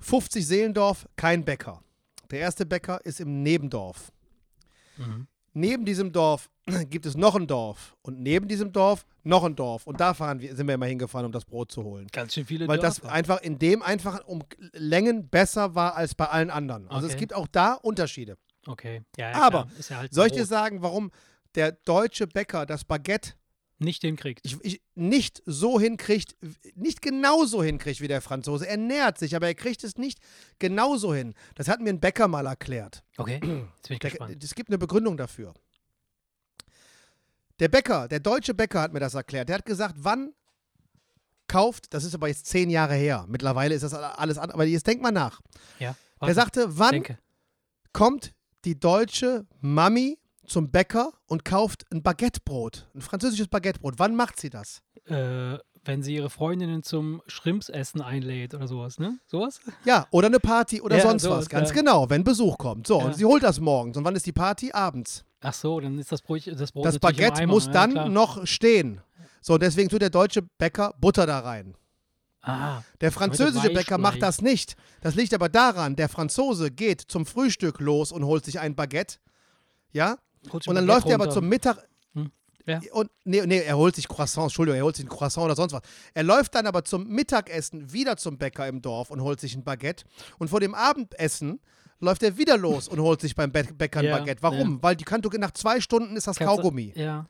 50 0.00 0.46
Seelendorf, 0.46 1.08
kein 1.16 1.44
Bäcker. 1.44 1.82
Der 2.30 2.40
erste 2.40 2.66
Bäcker 2.66 3.04
ist 3.04 3.20
im 3.20 3.42
Nebendorf. 3.42 4.12
Mhm. 4.98 5.26
Neben 5.52 5.84
diesem 5.84 6.12
Dorf 6.12 6.50
gibt 6.90 7.06
es 7.06 7.16
noch 7.16 7.34
ein 7.34 7.46
Dorf 7.46 7.96
und 8.02 8.20
neben 8.20 8.46
diesem 8.48 8.72
Dorf 8.72 9.04
noch 9.24 9.44
ein 9.44 9.56
Dorf. 9.56 9.86
Und 9.86 10.00
da 10.00 10.14
fahren 10.14 10.40
wir, 10.40 10.54
sind 10.54 10.66
wir 10.66 10.74
immer 10.74 10.86
hingefahren, 10.86 11.26
um 11.26 11.32
das 11.32 11.44
Brot 11.44 11.72
zu 11.72 11.82
holen. 11.84 12.06
Ganz 12.12 12.34
schön 12.34 12.44
viele 12.46 12.68
Weil 12.68 12.78
das 12.78 13.00
Dörfer. 13.00 13.12
einfach 13.12 13.40
in 13.42 13.58
dem 13.58 13.82
einfach 13.82 14.24
um 14.26 14.42
Längen 14.72 15.28
besser 15.28 15.74
war 15.74 15.96
als 15.96 16.14
bei 16.14 16.26
allen 16.26 16.50
anderen. 16.50 16.88
Also 16.88 17.06
es 17.06 17.12
Okay. 17.14 17.20
gibt 17.20 17.34
auch 17.34 17.48
da 17.48 17.74
Unterschiede. 17.74 18.36
Okay, 18.66 19.02
ja, 19.16 19.30
ja 19.32 19.42
Aber 19.42 19.68
ja 19.88 19.96
halt 19.98 20.14
Soll 20.14 20.26
ich 20.28 20.32
dir 20.32 20.44
sagen, 20.46 20.82
warum 20.82 21.10
der 21.56 21.72
deutsche 21.72 22.26
Bäcker 22.26 22.66
das 22.66 22.84
Baguette 22.84 23.32
nicht 23.80 24.02
hinkriegt? 24.02 24.40
ich, 24.44 24.56
ich, 24.62 24.82
nicht 24.94 25.42
so 25.46 25.80
hinkriegt, 25.80 26.36
nicht 26.74 27.02
genauso 27.02 27.62
hinkriegt 27.62 28.00
wie 28.00 28.08
der 28.08 28.20
Franzose? 28.20 28.66
Er 28.68 28.76
nähert 28.76 29.18
sich, 29.18 29.34
aber 29.34 29.46
er 29.46 29.54
kriegt 29.54 29.82
es 29.84 29.96
nicht 29.96 30.18
genauso 30.58 31.14
hin. 31.14 31.34
Das 31.54 31.68
hat 31.68 31.80
mir 31.80 31.90
ein 31.90 32.00
Bäcker 32.00 32.28
mal 32.28 32.46
erklärt. 32.46 33.02
Okay, 33.16 33.34
jetzt 33.34 33.42
bin 33.88 33.94
ich 33.94 33.98
Der, 34.00 34.10
gespannt. 34.10 34.44
es 34.44 34.54
gibt 34.54 34.70
eine 34.70 34.78
Begründung 34.78 35.16
dafür. 35.16 35.54
Der 37.58 37.68
Bäcker, 37.68 38.08
der 38.08 38.20
deutsche 38.20 38.54
Bäcker 38.54 38.80
hat 38.80 38.92
mir 38.92 39.00
das 39.00 39.14
erklärt. 39.14 39.48
Der 39.48 39.56
hat 39.56 39.66
gesagt, 39.66 39.94
wann 39.98 40.32
kauft, 41.46 41.92
das 41.92 42.04
ist 42.04 42.14
aber 42.14 42.28
jetzt 42.28 42.46
zehn 42.46 42.70
Jahre 42.70 42.94
her. 42.94 43.26
Mittlerweile 43.28 43.74
ist 43.74 43.82
das 43.82 43.92
alles 43.92 44.38
anders, 44.38 44.54
aber 44.54 44.64
jetzt 44.64 44.86
denk 44.86 45.02
mal 45.02 45.10
nach. 45.10 45.40
Ja, 45.78 45.96
warte, 46.18 46.34
sagte, 46.34 46.78
wann 46.78 46.92
denke. 46.92 47.18
kommt 47.92 48.32
die 48.64 48.78
deutsche 48.78 49.46
Mami 49.60 50.18
zum 50.50 50.70
Bäcker 50.70 51.12
und 51.26 51.44
kauft 51.44 51.84
ein 51.92 52.02
Baguettebrot, 52.02 52.88
ein 52.94 53.00
französisches 53.00 53.48
Baguettebrot. 53.48 53.94
Wann 53.98 54.14
macht 54.16 54.38
sie 54.40 54.50
das? 54.50 54.82
Äh, 55.06 55.58
wenn 55.84 56.02
sie 56.02 56.14
ihre 56.16 56.28
Freundinnen 56.28 56.82
zum 56.82 57.22
Schrimpsessen 57.26 58.02
einlädt 58.02 58.52
oder 58.54 58.68
sowas, 58.68 58.98
ne? 58.98 59.18
Sowas? 59.26 59.60
Ja, 59.84 60.06
oder 60.10 60.26
eine 60.26 60.38
Party 60.40 60.80
oder 60.82 60.98
Ja, 60.98 61.02
sonst 61.08 61.22
sowas, 61.22 61.38
was. 61.40 61.48
Ganz 61.48 61.68
ja. 61.70 61.74
genau, 61.76 62.10
wenn 62.10 62.22
Besuch 62.24 62.58
kommt. 62.58 62.86
So, 62.86 62.98
Ja. 62.98 63.06
und 63.06 63.14
sie 63.16 63.24
holt 63.24 63.42
das 63.42 63.60
morgens. 63.60 63.96
Und 63.96 64.04
wann 64.04 64.14
ist 64.14 64.26
die 64.26 64.32
Party? 64.32 64.72
Abends. 64.72 65.24
Ach 65.40 65.54
so, 65.54 65.80
dann 65.80 65.98
ist 65.98 66.12
das 66.12 66.20
Brot, 66.20 66.46
das 66.46 66.72
Brot 66.72 66.84
Das 66.84 66.98
Baguette 66.98 67.40
Eimer, 67.40 67.52
muss 67.54 67.70
dann 67.70 67.92
klar. 67.92 68.08
noch 68.10 68.46
stehen. 68.46 69.00
So, 69.40 69.56
deswegen 69.56 69.88
tut 69.88 70.02
der 70.02 70.10
deutsche 70.10 70.42
Bäcker 70.42 70.92
Butter 71.00 71.24
da 71.26 71.38
rein. 71.38 71.74
Ah, 72.42 72.82
Der 73.00 73.12
französische 73.12 73.70
Bäcker 73.70 73.96
macht 73.98 74.20
das 74.22 74.40
nicht. 74.42 74.74
Das 75.02 75.14
liegt 75.14 75.32
aber 75.34 75.48
daran, 75.48 75.96
der 75.96 76.08
Franzose 76.10 76.70
geht 76.70 77.00
zum 77.00 77.24
Frühstück 77.26 77.80
los 77.80 78.12
und 78.12 78.24
holt 78.24 78.44
sich 78.44 78.60
ein 78.60 78.74
Baguette. 78.74 79.16
Ja? 79.92 80.18
Und 80.50 80.74
dann 80.74 80.86
läuft 80.86 81.06
er 81.08 81.14
aber 81.16 81.30
zum 81.30 81.48
Mittag. 81.48 81.78
Hm, 82.14 82.30
ja. 82.66 82.80
Und, 82.92 83.10
nee, 83.24 83.44
nee, 83.46 83.58
er 83.60 83.76
holt 83.76 83.94
sich 83.94 84.08
Croissants, 84.08 84.52
Entschuldigung, 84.52 84.78
er 84.78 84.84
holt 84.84 84.96
sich 84.96 85.04
ein 85.04 85.08
Croissant 85.08 85.44
oder 85.44 85.54
sonst 85.56 85.72
was. 85.72 85.82
Er 86.14 86.22
läuft 86.22 86.54
dann 86.54 86.66
aber 86.66 86.84
zum 86.84 87.06
Mittagessen 87.08 87.92
wieder 87.92 88.16
zum 88.16 88.38
Bäcker 88.38 88.66
im 88.68 88.80
Dorf 88.82 89.10
und 89.10 89.20
holt 89.20 89.40
sich 89.40 89.54
ein 89.54 89.64
Baguette. 89.64 90.04
Und 90.38 90.48
vor 90.48 90.60
dem 90.60 90.74
Abendessen 90.74 91.60
läuft 92.00 92.22
er 92.22 92.38
wieder 92.38 92.56
los 92.56 92.88
und 92.88 92.98
holt 93.00 93.20
sich 93.20 93.34
beim 93.34 93.50
Bä- 93.50 93.72
Bäcker 93.74 94.00
ein 94.00 94.06
Ja, 94.06 94.18
Baguette. 94.18 94.42
Warum? 94.42 94.82
Weil 94.82 94.96
die 94.96 95.04
kann, 95.04 95.20
du, 95.20 95.28
nach 95.30 95.50
zwei 95.52 95.80
Stunden 95.80 96.16
ist 96.16 96.26
das 96.26 96.36
Kannst 96.38 96.56
Kaugummi. 96.56 96.92
Ja. 96.96 97.26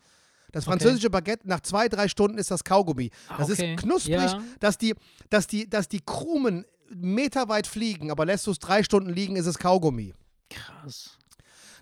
Das 0.53 0.64
französische 0.64 1.11
Baguette, 1.11 1.49
nach 1.49 1.61
zwei, 1.61 1.88
drei 1.88 2.09
Stunden 2.09 2.37
ist 2.38 2.51
das 2.51 2.64
Kaugummi. 2.64 3.11
Das 3.38 3.51
okay. 3.51 3.75
ist 3.75 3.83
knusprig, 3.83 4.14
Ja. 4.14 4.42
dass, 4.61 4.79
die, 4.79 4.94
dass, 5.29 5.46
die, 5.46 5.68
dass 5.70 5.88
die 5.88 6.01
Krumen 6.01 6.64
meterweit 6.92 7.68
fliegen, 7.68 8.11
aber 8.11 8.25
lässt 8.27 8.46
du 8.49 8.51
es 8.51 8.59
drei 8.59 8.83
Stunden 8.83 9.11
liegen, 9.11 9.37
ist 9.37 9.46
es 9.46 9.59
Kaugummi. 9.59 10.12
Krass. 10.49 11.16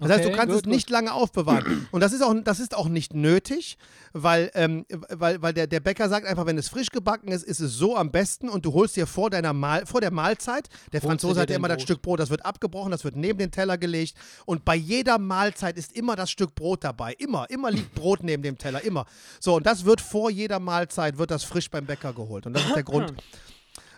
Das 0.00 0.10
heißt, 0.10 0.24
du 0.24 0.28
Okay, 0.28 0.36
kannst 0.36 0.54
gut, 0.54 0.66
es 0.66 0.70
nicht 0.70 0.90
lange 0.90 1.12
aufbewahren. 1.12 1.88
Und 1.90 2.00
das 2.00 2.12
ist 2.12 2.22
auch, 2.22 2.34
das 2.44 2.60
ist 2.60 2.76
auch 2.76 2.88
nicht 2.88 3.14
nötig, 3.14 3.78
weil, 4.12 4.50
ähm, 4.54 4.84
weil, 5.10 5.42
weil 5.42 5.52
der, 5.52 5.66
der 5.66 5.80
Bäcker 5.80 6.08
sagt 6.08 6.26
einfach, 6.26 6.46
wenn 6.46 6.58
es 6.58 6.68
frisch 6.68 6.90
gebacken 6.90 7.28
ist, 7.32 7.44
ist 7.44 7.60
es 7.60 7.74
so 7.74 7.96
am 7.96 8.10
besten 8.10 8.48
und 8.48 8.64
du 8.64 8.72
holst 8.72 8.96
dir 8.96 9.06
vor, 9.06 9.30
deiner 9.30 9.52
Mahl, 9.52 9.86
vor 9.86 10.00
der 10.00 10.10
Mahlzeit, 10.10 10.68
der 10.92 11.00
Holst 11.00 11.08
Franzose 11.08 11.40
hat 11.40 11.50
ja 11.50 11.56
immer 11.56 11.68
das 11.68 11.78
Brot. 11.78 11.82
Stück 11.82 12.02
Brot, 12.02 12.20
das 12.20 12.30
wird 12.30 12.44
abgebrochen, 12.44 12.90
das 12.90 13.04
wird 13.04 13.16
neben 13.16 13.38
den 13.38 13.50
Teller 13.50 13.78
gelegt 13.78 14.14
und 14.46 14.64
bei 14.64 14.76
jeder 14.76 15.18
Mahlzeit 15.18 15.76
ist 15.76 15.96
immer 15.96 16.16
das 16.16 16.30
Stück 16.30 16.54
Brot 16.54 16.84
dabei. 16.84 17.14
Immer, 17.18 17.48
immer 17.50 17.70
liegt 17.70 17.94
Brot 17.94 18.22
neben 18.22 18.42
dem 18.42 18.58
Teller, 18.58 18.82
immer. 18.84 19.06
So, 19.40 19.56
und 19.56 19.66
das 19.66 19.84
wird 19.84 20.00
vor 20.00 20.30
jeder 20.30 20.60
Mahlzeit, 20.60 21.18
wird 21.18 21.30
das 21.30 21.44
frisch 21.44 21.70
beim 21.70 21.86
Bäcker 21.86 22.12
geholt. 22.12 22.46
Und 22.46 22.54
das 22.54 22.64
ist 22.64 22.76
der 22.76 22.84
Grund, 22.84 23.14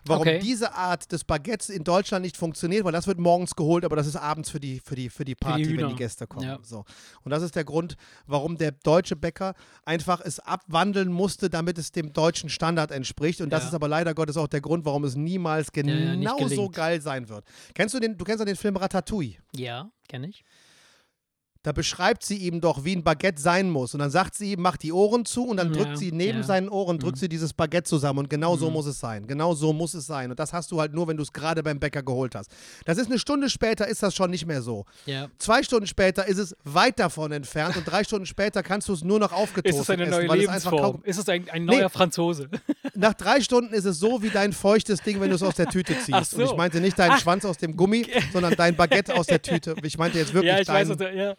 warum 0.04 0.22
Okay. 0.22 0.38
diese 0.40 0.74
Art 0.74 1.10
des 1.12 1.24
Baguettes 1.24 1.68
in 1.70 1.84
Deutschland 1.84 2.24
nicht 2.24 2.36
funktioniert, 2.36 2.84
weil 2.84 2.92
das 2.92 3.06
wird 3.06 3.18
morgens 3.18 3.54
geholt, 3.56 3.84
aber 3.84 3.96
das 3.96 4.06
ist 4.06 4.16
abends 4.16 4.50
für 4.50 4.60
die, 4.60 4.80
für 4.80 4.94
die, 4.94 5.08
für 5.10 5.24
die 5.24 5.34
Party, 5.34 5.64
wenn 5.64 5.70
Hühner. 5.78 5.88
die 5.88 5.96
Gäste 5.96 6.26
kommen. 6.26 6.46
Ja. 6.46 6.58
So. 6.62 6.84
Und 7.22 7.30
das 7.30 7.42
ist 7.42 7.56
der 7.56 7.64
Grund, 7.64 7.96
warum 8.26 8.56
der 8.56 8.72
deutsche 8.72 9.16
Bäcker 9.16 9.54
einfach 9.84 10.20
es 10.24 10.38
abwandeln 10.40 11.12
musste, 11.12 11.50
damit 11.50 11.78
es 11.78 11.92
dem 11.92 12.12
deutschen 12.12 12.48
Standard 12.48 12.90
entspricht. 12.90 13.40
Und 13.40 13.50
das 13.50 13.62
Ja. 13.64 13.68
ist 13.68 13.74
aber 13.74 13.88
leider 13.88 14.14
Gottes 14.14 14.36
auch 14.36 14.48
der 14.48 14.60
Grund, 14.60 14.84
warum 14.84 15.04
es 15.04 15.16
niemals 15.16 15.68
ja, 15.74 15.82
genauso 15.82 16.44
gelingt. 16.48 16.72
geil 16.74 17.00
sein 17.00 17.28
wird. 17.28 17.44
Kennst 17.74 17.94
du 17.94 18.00
den, 18.00 18.16
du 18.16 18.24
kennst 18.24 18.40
doch 18.40 18.46
den 18.46 18.56
Film 18.56 18.76
Ratatouille? 18.76 19.36
Ja, 19.54 19.90
kenne 20.08 20.28
ich. 20.28 20.44
Da 21.62 21.72
beschreibt 21.72 22.24
sie 22.24 22.36
ihm 22.38 22.62
doch, 22.62 22.84
wie 22.84 22.96
ein 22.96 23.04
Baguette 23.04 23.38
sein 23.40 23.68
muss. 23.68 23.92
Und 23.92 24.00
dann 24.00 24.10
sagt 24.10 24.34
sie 24.34 24.52
ihm, 24.52 24.62
mach 24.62 24.78
die 24.78 24.92
Ohren 24.92 25.26
zu 25.26 25.44
und 25.44 25.58
dann 25.58 25.74
Ja, 25.74 25.82
drückt 25.84 25.98
sie 25.98 26.10
neben 26.10 26.38
ja. 26.38 26.44
seinen 26.44 26.70
Ohren, 26.70 26.98
drückt 26.98 27.16
Mhm. 27.16 27.20
sie 27.20 27.28
dieses 27.28 27.52
Baguette 27.52 27.84
zusammen. 27.88 28.20
Und 28.20 28.30
genau 28.30 28.56
so 28.56 28.68
Mhm. 28.68 28.72
muss 28.72 28.86
es 28.86 28.98
sein. 28.98 29.26
Genau 29.26 29.54
so 29.54 29.74
muss 29.74 29.92
es 29.92 30.06
sein. 30.06 30.30
Und 30.30 30.40
das 30.40 30.54
hast 30.54 30.70
du 30.70 30.80
halt 30.80 30.94
nur, 30.94 31.06
wenn 31.08 31.18
du 31.18 31.22
es 31.22 31.30
gerade 31.34 31.62
beim 31.62 31.78
Bäcker 31.78 32.02
geholt 32.02 32.34
hast. 32.34 32.50
Das 32.86 32.96
ist 32.96 33.08
eine 33.08 33.18
Stunde 33.18 33.50
später, 33.50 33.86
ist 33.86 34.02
das 34.02 34.14
schon 34.14 34.30
nicht 34.30 34.46
mehr 34.46 34.62
so. 34.62 34.86
Ja. 35.04 35.28
Zwei 35.36 35.62
Stunden 35.62 35.86
später 35.86 36.26
ist 36.26 36.38
es 36.38 36.56
weit 36.64 36.98
davon 36.98 37.30
entfernt 37.30 37.76
und 37.76 37.84
drei 37.84 38.04
Stunden 38.04 38.24
später 38.24 38.62
kannst 38.62 38.88
du 38.88 38.94
es 38.94 39.04
nur 39.04 39.18
noch 39.18 39.32
aufgetoastet 39.32 39.74
Ist 39.74 39.80
es 39.82 39.90
eine 39.90 40.02
essen, 40.04 40.10
neue 40.12 40.24
es 40.44 40.48
einfach 40.48 40.72
Lebensform? 40.72 40.92
kaum, 40.94 41.04
Ist 41.04 41.18
es 41.18 41.28
ein, 41.28 41.46
ein 41.50 41.66
Nee. 41.66 41.76
neuer 41.76 41.90
Franzose? 41.90 42.48
Nach 42.94 43.12
drei 43.12 43.42
Stunden 43.42 43.74
ist 43.74 43.84
es 43.84 43.98
so 43.98 44.22
wie 44.22 44.30
dein 44.30 44.54
feuchtes 44.54 45.02
Ding, 45.02 45.20
wenn 45.20 45.28
du 45.28 45.36
es 45.36 45.42
aus 45.42 45.56
der 45.56 45.66
Tüte 45.66 45.92
ziehst. 45.94 46.08
Ach 46.12 46.24
so. 46.24 46.38
Und 46.38 46.44
ich 46.44 46.56
meinte 46.56 46.80
nicht 46.80 46.98
deinen 46.98 47.18
Schwanz 47.18 47.44
aus 47.44 47.58
dem 47.58 47.76
Gummi, 47.76 48.06
sondern 48.32 48.54
dein 48.56 48.74
Baguette 48.76 49.14
aus 49.14 49.26
der 49.26 49.42
Tüte. 49.42 49.74
Ich 49.82 49.98
meinte 49.98 50.16
jetzt 50.18 50.32
wirklich 50.32 50.52
ja, 50.52 50.60
ich 50.60 50.66
dein, 50.66 50.88
weiß, 50.88 50.98
ja. 51.14 51.34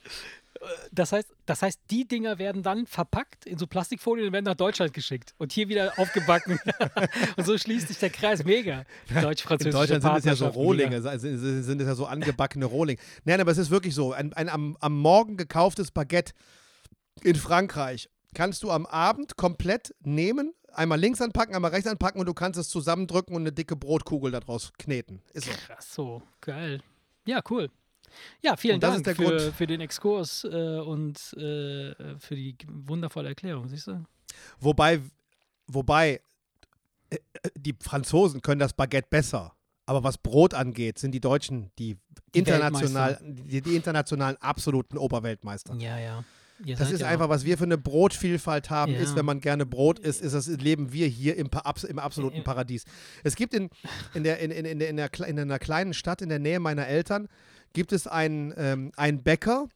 Das 0.91 1.11
heißt, 1.11 1.33
das 1.45 1.61
heißt, 1.61 1.79
die 1.89 2.07
Dinger 2.07 2.37
werden 2.37 2.63
dann 2.63 2.85
verpackt 2.85 3.45
in 3.45 3.57
so 3.57 3.65
Plastikfolien 3.67 4.27
und 4.27 4.33
werden 4.33 4.45
nach 4.45 4.55
Deutschland 4.55 4.93
geschickt 4.93 5.33
und 5.37 5.51
hier 5.51 5.69
wieder 5.69 5.93
aufgebacken. 5.97 6.59
und 7.37 7.45
so 7.45 7.57
schließt 7.57 7.87
sich 7.87 7.97
der 7.97 8.09
Kreis. 8.09 8.43
Mega. 8.43 8.85
In 9.09 9.21
Deutsch-französische 9.21 9.77
Deutschland 9.77 10.03
sind 10.03 10.17
es 10.17 10.25
ja 10.25 10.35
so 10.35 10.47
Rohlinge, 10.47 11.01
sind 11.01 11.81
es 11.81 11.87
ja 11.87 11.95
so 11.95 12.05
angebackene 12.05 12.65
Rohlinge. 12.65 12.99
Nein, 13.23 13.41
aber 13.41 13.51
es 13.51 13.57
ist 13.57 13.71
wirklich 13.71 13.95
so. 13.95 14.13
Ein, 14.13 14.33
ein 14.33 14.49
am, 14.49 14.77
am 14.79 14.97
Morgen 14.97 15.37
gekauftes 15.37 15.91
Baguette 15.91 16.33
in 17.23 17.35
Frankreich 17.35 18.09
kannst 18.33 18.63
du 18.63 18.71
am 18.71 18.85
Abend 18.85 19.37
komplett 19.37 19.93
nehmen, 20.01 20.53
einmal 20.73 20.99
links 20.99 21.21
anpacken, 21.21 21.55
einmal 21.55 21.71
rechts 21.71 21.87
anpacken 21.87 22.19
und 22.19 22.27
du 22.27 22.33
kannst 22.33 22.59
es 22.59 22.69
zusammendrücken 22.69 23.35
und 23.35 23.41
eine 23.41 23.51
dicke 23.51 23.75
Brotkugel 23.75 24.31
daraus 24.31 24.71
kneten. 24.77 25.21
Ist 25.33 25.47
so. 25.47 25.51
Krass, 25.51 25.93
so 25.93 26.21
geil. 26.39 26.81
Ja, 27.25 27.41
cool. 27.49 27.69
Ja, 28.41 28.55
vielen 28.55 28.75
Und 28.75 28.83
Dank 28.83 29.15
für, 29.15 29.51
für 29.53 29.67
den 29.67 29.81
Exkurs 29.81 30.43
äh, 30.43 30.79
und 30.79 31.17
äh, 31.33 31.93
für 32.19 32.35
die 32.35 32.55
wundervolle 32.67 33.29
Erklärung, 33.29 33.67
siehst 33.67 33.87
du? 33.87 34.03
Wobei, 34.59 35.01
wobei, 35.67 36.21
äh, 37.09 37.15
äh, 37.15 37.49
die 37.55 37.75
Franzosen 37.79 38.41
können 38.41 38.59
das 38.59 38.73
Baguette 38.73 39.07
besser. 39.09 39.53
Aber 39.85 40.03
was 40.03 40.17
Brot 40.17 40.53
angeht, 40.53 40.99
sind 40.99 41.11
die 41.11 41.19
Deutschen 41.19 41.71
die, 41.77 41.97
Die 42.33 42.39
international, 42.39 43.19
die, 43.21 43.61
die 43.61 43.75
internationalen 43.75 44.37
absoluten 44.37 44.97
Oberweltmeister. 44.97 45.75
Ja, 45.75 45.99
ja. 45.99 46.23
Ihr 46.63 46.75
Das 46.75 46.91
ist 46.91 47.01
ja 47.01 47.07
einfach, 47.07 47.29
was 47.29 47.43
wir 47.45 47.57
für 47.57 47.63
eine 47.63 47.77
Brotvielfalt 47.77 48.69
haben, 48.69 48.93
Ja. 48.93 48.99
ist, 48.99 49.15
wenn 49.15 49.25
man 49.25 49.41
gerne 49.41 49.65
Brot 49.65 49.99
isst, 49.99 50.21
ist 50.21 50.33
das, 50.33 50.47
leben 50.47 50.93
wir 50.93 51.07
hier 51.07 51.35
im, 51.35 51.49
im 51.87 51.99
absoluten 51.99 52.43
Paradies. 52.43 52.85
Es 53.23 53.35
gibt 53.35 53.53
in, 53.53 53.69
in, 54.13 54.23
der, 54.23 54.39
in, 54.39 54.51
in, 54.51 54.65
in, 54.65 54.97
der, 54.97 55.11
in 55.27 55.39
einer 55.39 55.59
kleinen 55.59 55.93
Stadt 55.93 56.21
in 56.21 56.29
der 56.29 56.39
Nähe 56.39 56.59
meiner 56.59 56.87
Eltern, 56.87 57.27
gibt 57.73 57.91
es 57.91 58.07
einen, 58.07 58.53
ähm, 58.57 58.91
einen 58.95 59.23
Bäcker, 59.23 59.67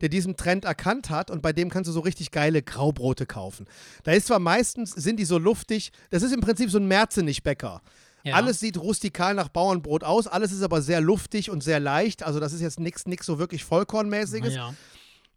der 0.00 0.08
diesen 0.08 0.36
Trend 0.36 0.64
erkannt 0.64 1.10
hat 1.10 1.30
und 1.30 1.42
bei 1.42 1.52
dem 1.52 1.70
kannst 1.70 1.88
du 1.88 1.92
so 1.92 2.00
richtig 2.00 2.30
geile 2.30 2.62
Graubrote 2.62 3.26
kaufen. 3.26 3.66
Da 4.04 4.12
ist 4.12 4.28
zwar 4.28 4.38
meistens, 4.38 4.92
sind 4.92 5.18
die 5.18 5.24
so 5.24 5.38
luftig, 5.38 5.92
das 6.10 6.22
ist 6.22 6.32
im 6.32 6.40
Prinzip 6.40 6.70
so 6.70 6.78
ein 6.78 6.88
Merzenich-Bäcker. 6.88 7.82
Ja. 8.22 8.34
Alles 8.34 8.60
sieht 8.60 8.78
rustikal 8.78 9.34
nach 9.34 9.48
Bauernbrot 9.48 10.04
aus, 10.04 10.26
alles 10.26 10.52
ist 10.52 10.62
aber 10.62 10.82
sehr 10.82 11.00
luftig 11.00 11.50
und 11.50 11.62
sehr 11.62 11.80
leicht. 11.80 12.22
Also 12.22 12.40
das 12.40 12.52
ist 12.52 12.60
jetzt 12.60 12.80
nichts 12.80 13.06
nix 13.06 13.26
so 13.26 13.38
wirklich 13.38 13.64
Vollkornmäßiges. 13.64 14.54
Ja. 14.54 14.74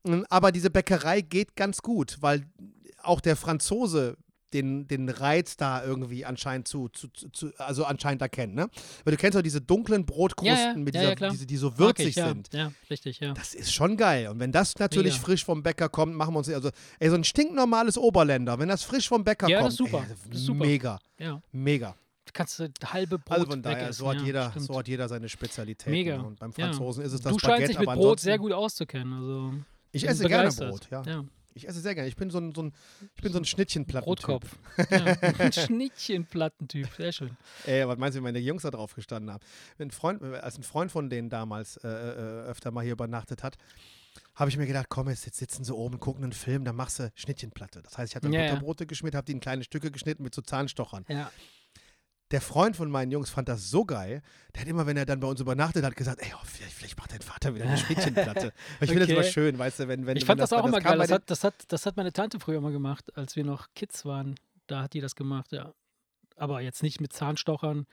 Mm, 0.03 0.23
Aber 0.29 0.51
diese 0.51 0.69
Bäckerei 0.69 1.21
geht 1.21 1.55
ganz 1.55 1.81
gut, 1.81 2.17
weil 2.19 2.45
auch 3.01 3.21
der 3.21 3.35
Franzose 3.35 4.17
den, 4.53 4.87
den 4.87 5.09
Reiz 5.09 5.57
da 5.57 5.83
irgendwie 5.83 6.25
anscheinend 6.25 6.67
zu, 6.67 6.89
zu, 6.89 7.07
zu- 7.09 7.51
also 7.57 7.85
anscheinend 7.85 8.21
erkennt, 8.21 8.55
ne? 8.55 8.69
Weil 9.03 9.11
du 9.11 9.17
kennst 9.17 9.37
doch 9.37 9.41
diese 9.41 9.61
dunklen 9.61 10.05
Brotkrusten, 10.05 10.55
Ja, 10.57 10.67
ja, 10.71 10.75
mit 10.77 10.95
ja, 10.95 11.01
dieser, 11.13 11.17
ja, 11.25 11.29
diese, 11.31 11.45
die 11.45 11.57
so 11.57 11.77
würzig 11.77 12.07
ich, 12.09 12.15
ja. 12.15 12.27
sind. 12.29 12.53
Ja, 12.53 12.71
richtig, 12.89 13.19
ja. 13.19 13.33
Das 13.33 13.53
ist 13.53 13.73
schon 13.73 13.97
geil. 13.97 14.27
Und 14.27 14.39
wenn 14.39 14.51
das 14.51 14.77
natürlich 14.79 15.13
Mega. 15.13 15.25
frisch 15.25 15.43
vom 15.45 15.63
Bäcker 15.63 15.89
kommt, 15.89 16.15
machen 16.15 16.33
wir 16.33 16.37
uns 16.39 16.49
also 16.49 16.69
ey, 16.99 17.09
so 17.09 17.15
ein 17.15 17.23
stinknormales 17.23 17.97
Oberländer, 17.97 18.59
wenn 18.59 18.69
das 18.69 18.83
frisch 18.83 19.07
vom 19.09 19.23
Bäcker 19.23 19.47
Ja, 19.49 19.57
kommt, 19.59 19.67
das 19.67 19.73
ist 19.73 19.77
super. 19.79 20.05
Ey, 20.07 20.15
Das 20.29 20.39
ist 20.39 20.45
super. 20.45 20.65
mega, 20.65 20.99
ja. 21.17 21.41
mega. 21.51 21.95
Kannst 22.31 22.57
du 22.59 22.69
halbe 22.85 23.19
Brot 23.19 23.31
Also 23.37 23.45
von 23.51 23.61
daher, 23.61 23.93
so 23.93 24.09
hat, 24.09 24.17
ja, 24.17 24.23
jeder, 24.23 24.49
stimmt. 24.51 24.65
so 24.65 24.77
hat 24.79 24.87
jeder 24.87 25.07
seine 25.07 25.29
Spezialität. 25.29 25.91
Mega. 25.91 26.19
Und 26.19 26.39
beim 26.39 26.51
Ja. 26.57 26.65
Franzosen 26.67 27.03
ist 27.03 27.13
es 27.13 27.21
das 27.21 27.31
Du 27.33 27.37
scheinst 27.39 27.47
Baguette, 27.47 27.67
dich 27.67 27.79
mit 27.79 27.87
aber 27.89 27.97
Brot 28.01 28.19
sehr 28.21 28.37
gut 28.39 28.51
auszukennen. 28.53 29.13
Also 29.13 29.53
Ich 29.91 30.07
esse 30.07 30.23
gerne 30.27 30.43
begeistert. 30.49 30.69
Brot, 30.71 30.87
ja. 30.89 31.03
ja. 31.05 31.25
Ich 31.55 31.67
esse 31.67 31.79
sehr 31.79 31.95
gerne. 31.95 32.07
Ich 32.09 32.15
bin 32.15 32.29
so 32.29 32.39
ein, 32.39 32.53
so 32.53 32.63
ein, 32.63 32.73
ich 33.15 33.21
bin 33.21 33.31
so 33.31 33.39
ein 33.39 33.45
Schnittchenplatten. 33.45 34.05
Brotkopf. 34.05 34.57
ja. 34.89 35.05
Ein 35.39 35.53
Schnittchenplattentyp. 35.53 36.87
Sehr 36.97 37.11
schön. 37.11 37.37
Ey, 37.65 37.87
was 37.87 37.97
meinst 37.97 38.15
du, 38.15 38.21
wie 38.21 38.23
meine 38.23 38.39
Jungs 38.39 38.63
da 38.63 38.71
drauf 38.71 38.95
gestanden 38.95 39.31
haben? 39.31 39.43
Ein 39.79 39.91
Freund, 39.91 40.21
als 40.23 40.57
ein 40.57 40.63
Freund 40.63 40.91
von 40.91 41.09
denen 41.09 41.29
damals 41.29 41.77
äh, 41.77 41.87
äh, 41.87 41.91
öfter 42.47 42.71
mal 42.71 42.83
hier 42.83 42.93
übernachtet 42.93 43.43
hat, 43.43 43.57
habe 44.35 44.49
ich 44.49 44.57
mir 44.57 44.65
gedacht, 44.65 44.87
komm, 44.89 45.09
jetzt 45.09 45.23
sitzen 45.35 45.63
sie 45.63 45.73
oben, 45.73 45.99
gucken 45.99 46.23
einen 46.23 46.33
Film, 46.33 46.65
dann 46.65 46.75
machst 46.75 46.99
du 46.99 47.11
Schnittchenplatte. 47.15 47.81
Das 47.81 47.97
heißt, 47.97 48.11
ich 48.11 48.15
hatte 48.15 48.27
Ja, 48.29 48.41
ja. 48.41 48.49
Butterbrote 48.51 48.85
geschmiert, 48.85 49.15
habe 49.15 49.25
die 49.25 49.31
in 49.33 49.39
kleine 49.39 49.63
Stücke 49.63 49.91
geschnitten 49.91 50.23
mit 50.23 50.33
so 50.33 50.41
Zahnstochern. 50.41 51.05
Ja. 51.07 51.31
Der 52.31 52.41
Freund 52.41 52.75
von 52.75 52.89
meinen 52.89 53.11
Jungs 53.11 53.29
fand 53.29 53.47
das 53.47 53.69
so 53.69 53.85
geil, 53.85 54.23
der 54.55 54.61
hat 54.61 54.67
immer, 54.67 54.87
wenn 54.87 54.97
er 54.97 55.05
dann 55.05 55.19
bei 55.19 55.27
uns 55.27 55.39
übernachtet 55.39 55.83
hat, 55.83 55.95
gesagt, 55.95 56.21
ey, 56.21 56.31
oh, 56.33 56.45
vielleicht, 56.45 56.73
vielleicht 56.73 56.97
macht 56.97 57.11
dein 57.11 57.21
Vater 57.21 57.53
wieder 57.53 57.65
eine 57.65 57.77
Schnittchenplatte. 57.77 58.53
ich 58.81 58.89
finde 58.89 59.01
das 59.01 59.09
immer 59.09 59.23
schön, 59.23 59.59
weißt 59.59 59.81
du, 59.81 59.87
wenn, 59.87 60.05
wenn 60.05 60.17
Ich 60.17 60.25
fand 60.25 60.39
das, 60.39 60.51
auch 60.51 60.63
weil 60.63 60.69
immer 60.69 60.81
geil. 60.81 60.97
Das 60.97 61.11
hat, 61.11 61.23
das, 61.29 61.43
hat, 61.43 61.53
das 61.67 61.85
hat 61.85 61.97
meine 61.97 62.11
Tante 62.11 62.39
früher 62.39 62.61
mal 62.61 62.71
gemacht, 62.71 63.15
als 63.15 63.35
wir 63.35 63.43
noch 63.43 63.67
Kids 63.75 64.05
waren. 64.05 64.35
Da 64.67 64.83
hat 64.83 64.93
die 64.93 65.01
das 65.01 65.15
gemacht, 65.15 65.51
ja. 65.51 65.73
Aber 66.35 66.61
jetzt 66.61 66.81
nicht 66.81 67.01
mit 67.01 67.13
Zahnstochern. 67.13 67.85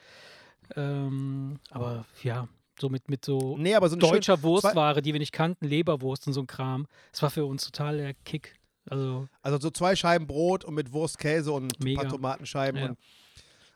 Ähm, 0.76 1.58
aber 1.70 2.06
ja, 2.22 2.48
so 2.80 2.88
mit, 2.88 3.08
mit 3.08 3.24
so 3.24 3.56
Nee, 3.58 3.74
aber 3.74 3.88
so 3.88 3.96
ein 3.96 4.00
schön, 4.00 4.10
deutscher 4.10 4.42
Wurstware, 4.42 5.02
die 5.02 5.12
wir 5.12 5.20
nicht 5.20 5.32
kannten, 5.32 5.66
Leberwurst 5.66 6.26
und 6.26 6.32
so 6.32 6.40
ein 6.40 6.46
Kram. 6.46 6.86
Das 7.12 7.22
war 7.22 7.30
für 7.30 7.44
uns 7.44 7.64
total 7.64 7.98
der 7.98 8.14
Kick. 8.14 8.54
Also, 8.88 9.28
Also 9.42 9.58
so 9.58 9.70
zwei 9.70 9.94
Scheiben 9.94 10.26
Brot 10.26 10.64
und 10.64 10.74
mit 10.74 10.92
Wurst, 10.92 11.18
Käse 11.18 11.52
und 11.52 11.72
ein 11.84 11.94
paar 11.94 12.08
Tomatenscheiben. 12.08 12.80
Ja. 12.80 12.88
Und, 12.90 12.98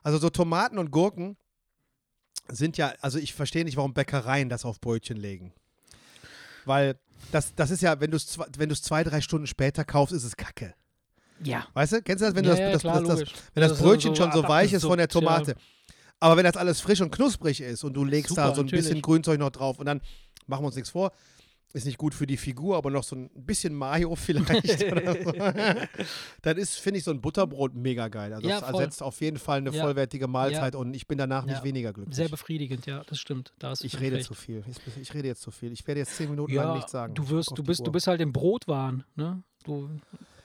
also 0.05 0.19
so 0.19 0.31
Tomaten 0.31 0.79
und 0.79 0.93
Gurken 0.93 1.37
sind 2.49 2.77
ja, 2.77 2.93
also 3.01 3.19
ich 3.19 3.35
verstehe 3.35 3.65
nicht, 3.65 3.77
warum 3.77 3.95
Bäckereien 3.95 4.49
das 4.49 4.65
auf 4.65 4.81
Brötchen 4.81 5.17
legen. 5.17 5.53
Weil 6.67 6.99
das, 7.33 7.55
das 7.55 7.71
ist 7.71 7.83
ja, 7.83 7.99
wenn 8.01 8.11
du 8.11 8.17
es 8.19 8.27
zwei, 8.27 8.47
wenn 8.59 8.69
du's 8.69 8.83
zwei, 8.83 9.03
drei 9.03 9.21
Stunden 9.21 9.47
später 9.47 9.85
kaufst, 9.85 10.15
ist 10.15 10.25
es 10.25 10.37
Kacke. 10.37 10.75
ja. 11.43 11.67
Weißt 11.73 11.95
du? 11.95 12.03
Kennst 12.03 12.23
du 12.23 12.27
das, 12.27 12.35
wenn, 12.35 12.45
ja, 12.45 12.55
du 12.55 12.57
das, 12.57 12.61
ja, 12.61 12.73
das, 12.73 12.83
klar, 12.83 13.03
das, 13.03 13.31
wenn 13.55 13.69
das 13.69 13.79
Brötchen 13.79 14.15
schon 14.15 14.31
so 14.33 14.43
weich 14.47 14.73
ist 14.73 14.85
von 14.85 14.99
der 14.99 15.09
Tomate? 15.09 15.57
Aber 16.21 16.37
wenn 16.37 16.45
das 16.45 16.57
alles 16.57 16.81
frisch 16.81 17.01
und 17.01 17.11
knusprig 17.11 17.61
ist 17.61 17.83
und 17.83 17.95
du 17.95 18.05
legst 18.05 18.37
da 18.37 18.47
Super, 18.47 18.57
so 18.57 18.61
ein 18.63 18.67
bisschen 18.67 18.83
natürlich. 18.83 19.03
Grünzeug 19.03 19.39
noch 19.39 19.51
drauf 19.51 19.79
und 19.79 19.87
dann 19.87 20.01
machen 20.47 20.63
wir 20.63 20.67
uns 20.67 20.77
nichts 20.77 20.91
vor. 20.91 21.13
Ist 21.75 21.85
nicht 21.85 21.99
gut 21.99 22.15
für 22.15 22.27
die 22.27 22.37
Figur, 22.39 22.77
aber 22.77 22.91
noch 22.91 23.05
so 23.05 23.15
ein 23.17 23.29
bisschen 23.35 23.75
Mayo 23.75 24.15
vielleicht 24.17 24.85
oder 24.91 25.23
so. 25.23 25.33
Dann 26.43 26.57
ist, 26.57 26.77
finde 26.79 26.99
ich, 26.99 27.05
so 27.05 27.11
ein 27.11 27.21
Butterbrot 27.21 27.75
mega 27.75 28.09
geil. 28.09 28.33
Also 28.33 28.49
Ja, 28.49 28.61
das 28.61 28.71
voll. 28.71 28.81
ersetzt 28.81 29.03
auf 29.03 29.21
jeden 29.21 29.37
Fall 29.39 29.59
eine 29.59 29.71
Ja. 29.71 29.83
vollwertige 29.83 30.27
Mahlzeit 30.29 30.75
und 30.75 30.95
ich 30.95 31.07
bin 31.07 31.19
danach 31.19 31.45
nicht 31.45 31.59
Ja. 31.59 31.65
weniger 31.65 31.93
glücklich. 31.93 32.17
Sehr 32.17 32.29
befriedigend, 32.29 32.87
ja, 32.87 33.03
das 33.05 33.19
stimmt. 33.19 33.53
Da 33.59 33.73
ich 33.79 34.01
rede 34.01 34.17
recht. 34.17 34.27
zu 34.27 34.35
viel. 34.35 34.65
Ich, 35.01 35.13
rede 35.13 35.29
jetzt 35.29 35.43
zu 35.43 35.51
viel. 35.51 35.73
Ich 35.73 35.87
werde 35.87 36.01
jetzt 36.01 36.17
zehn 36.17 36.31
Minuten 36.31 36.53
Ja, 36.53 36.65
lang 36.65 36.77
nichts 36.77 36.93
sagen. 36.93 37.15
du 37.15 37.29
wirst, 37.29 37.53
du 37.55 37.63
bist, 37.63 37.87
du 37.87 37.93
bist 37.93 38.07
halt 38.07 38.21
im 38.21 38.33
Brotwahn, 38.33 39.05
ne? 39.17 39.43
Du, 39.65 39.91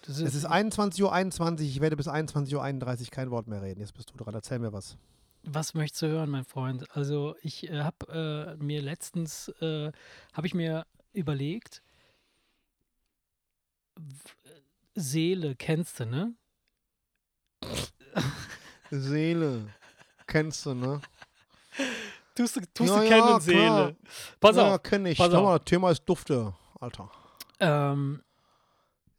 das 0.07 0.19
Es 0.19 0.33
ist 0.33 0.47
21.21 0.49 1.03
Uhr, 1.03 1.13
21. 1.13 1.67
ich 1.69 1.81
werde 1.81 1.95
bis 1.95 2.07
21.31 2.07 3.01
Uhr 3.01 3.07
kein 3.11 3.31
Wort 3.31 3.47
mehr 3.47 3.61
reden. 3.61 3.81
Jetzt 3.81 3.93
bist 3.93 4.09
du 4.11 4.17
dran, 4.17 4.33
erzähl 4.33 4.59
mir 4.59 4.73
was. 4.73 4.97
Was 5.43 5.73
möchtest 5.73 6.01
du 6.01 6.07
hören, 6.07 6.29
mein 6.29 6.43
Freund? 6.43 6.85
Also 6.95 7.35
ich 7.41 7.69
äh, 7.69 7.81
habe 7.83 8.57
äh, 8.59 8.63
mir 8.63 8.81
letztens, 8.81 9.49
äh, 9.61 9.91
habe 10.33 10.47
ich 10.47 10.53
mir 10.53 10.85
überlegt, 11.13 11.81
Seele 14.95 15.55
kennst 15.55 15.99
du, 15.99 16.05
ne? 16.05 16.33
Seele, 18.91 19.67
kennst 20.27 20.65
du, 20.65 20.73
ne? 20.73 21.01
Tust 22.35 22.55
du, 22.55 22.61
tust 22.73 22.89
Ja, 22.89 22.97
du 22.99 23.03
ja, 23.03 23.09
kennen, 23.09 23.21
klar. 23.27 23.41
Seele. 23.41 23.95
Pass 24.39 24.55
ja, 24.55 24.75
auf. 24.75 24.83
kenn 24.83 25.05
ich. 25.05 25.17
pass 25.17 25.31
mal, 25.31 25.59
Thema 25.59 25.91
ist 25.91 26.03
Dufte, 26.05 26.53
Alter. 26.79 27.11
Ähm, 27.59 28.23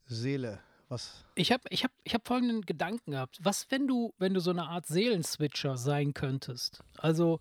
Seele, 0.06 0.60
was? 0.88 1.24
ich 1.34 1.52
habe 1.52 1.62
ich 1.70 1.84
hab, 1.84 1.92
ich 2.02 2.14
hab 2.14 2.26
folgenden 2.26 2.62
Gedanken 2.62 3.12
gehabt. 3.12 3.38
Was, 3.42 3.70
wenn 3.70 3.86
du, 3.86 4.12
wenn 4.18 4.34
du 4.34 4.40
so 4.40 4.50
eine 4.50 4.66
Art 4.66 4.86
Seelenswitcher 4.86 5.76
sein 5.76 6.14
könntest? 6.14 6.82
Also, 6.98 7.40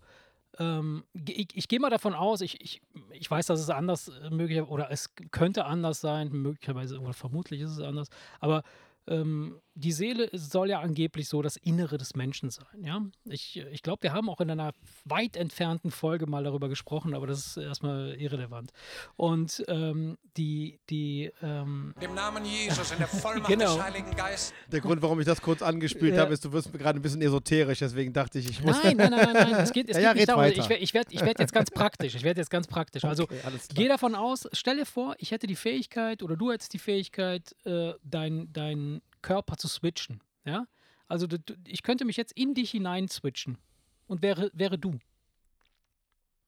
ähm, 0.58 1.04
ich, 1.14 1.48
ich 1.54 1.68
gehe 1.68 1.80
mal 1.80 1.90
davon 1.90 2.14
aus, 2.14 2.40
ich, 2.40 2.60
ich, 2.60 2.80
ich 3.12 3.30
weiß, 3.30 3.46
dass 3.46 3.60
es 3.60 3.70
anders 3.70 4.08
äh, 4.08 4.30
möglich 4.30 4.62
oder 4.62 4.90
es 4.90 5.14
könnte 5.30 5.64
anders 5.64 6.00
sein, 6.00 6.30
möglicherweise 6.30 6.98
oder 7.00 7.12
vermutlich 7.12 7.60
ist 7.60 7.72
es 7.72 7.80
anders, 7.80 8.08
aber 8.40 8.62
ähm, 9.06 9.60
die 9.74 9.92
Seele 9.92 10.28
soll 10.32 10.70
ja 10.70 10.80
angeblich 10.80 11.28
so 11.28 11.42
das 11.42 11.56
Innere 11.56 11.96
des 11.96 12.14
Menschen 12.14 12.50
sein. 12.50 12.66
Ja? 12.82 13.02
Ich, 13.24 13.56
ich 13.56 13.82
glaube, 13.82 14.02
wir 14.02 14.12
haben 14.12 14.28
auch 14.28 14.40
in 14.40 14.50
einer 14.50 14.72
weit 15.04 15.36
entfernten 15.36 15.90
Folge 15.90 16.26
mal 16.26 16.44
darüber 16.44 16.68
gesprochen, 16.68 17.14
aber 17.14 17.26
das 17.26 17.46
ist 17.46 17.56
erstmal 17.56 18.14
irrelevant. 18.18 18.72
Und 19.16 19.64
ähm, 19.68 20.18
die, 20.36 20.80
die, 20.90 21.30
ähm, 21.42 21.94
Im 22.00 22.14
Namen 22.14 22.44
Jesus, 22.44 22.90
in 22.92 22.98
der 22.98 23.06
Vollmacht 23.08 23.48
Genau. 23.48 23.76
des 23.76 23.82
Heiligen 23.84 24.10
Geistes. 24.16 24.52
Der 24.70 24.80
Grund, 24.80 25.02
warum 25.02 25.20
ich 25.20 25.26
das 25.26 25.40
kurz 25.40 25.62
angespielt 25.62 26.14
Ja. 26.14 26.22
habe, 26.22 26.32
ist, 26.34 26.44
du 26.44 26.52
wirst 26.52 26.72
gerade 26.72 26.98
ein 26.98 27.02
bisschen 27.02 27.22
esoterisch, 27.22 27.78
deswegen 27.78 28.12
dachte 28.12 28.38
ich, 28.38 28.50
ich 28.50 28.62
muss. 28.62 28.82
Nein, 28.82 28.96
nein, 28.96 29.10
nein, 29.10 29.32
nein, 29.32 29.50
nein. 29.52 29.54
Es 29.62 29.72
geht, 29.72 29.88
es 29.88 29.96
Ja, 30.00 30.02
ja, 30.02 30.08
geht 30.12 30.16
nicht 30.16 30.22
red 30.22 30.28
darum. 30.30 30.42
weiter. 30.44 30.60
Ich 30.62 30.68
werde 30.68 30.82
ich 30.82 30.94
werd, 30.94 31.06
ich 31.12 31.20
werd 31.20 31.38
jetzt 31.38 31.52
ganz 31.52 31.70
praktisch. 31.70 32.14
Ich 32.14 32.22
werde 32.22 32.40
jetzt 32.40 32.50
ganz 32.50 32.66
praktisch. 32.66 33.04
Also 33.04 33.24
Okay, 33.24 33.38
geh 33.74 33.88
davon 33.88 34.14
aus, 34.14 34.48
stell 34.52 34.76
dir 34.78 34.86
vor, 34.86 35.14
ich 35.18 35.30
hätte 35.30 35.46
die 35.46 35.56
Fähigkeit 35.56 36.22
oder 36.22 36.36
du 36.36 36.50
hättest 36.52 36.72
die 36.72 36.78
Fähigkeit, 36.78 37.54
äh, 37.64 37.92
deinen 38.02 38.52
dein 38.52 39.00
Körper 39.22 39.56
zu 39.56 39.68
switchen. 39.68 40.20
Ja? 40.44 40.66
Also 41.08 41.26
du, 41.26 41.38
du, 41.38 41.54
ich 41.66 41.82
könnte 41.82 42.04
mich 42.04 42.16
jetzt 42.16 42.32
in 42.32 42.54
dich 42.54 42.70
hinein 42.70 43.08
switchen 43.08 43.58
und 44.06 44.22
wäre, 44.22 44.50
wäre 44.54 44.78
du. 44.78 44.98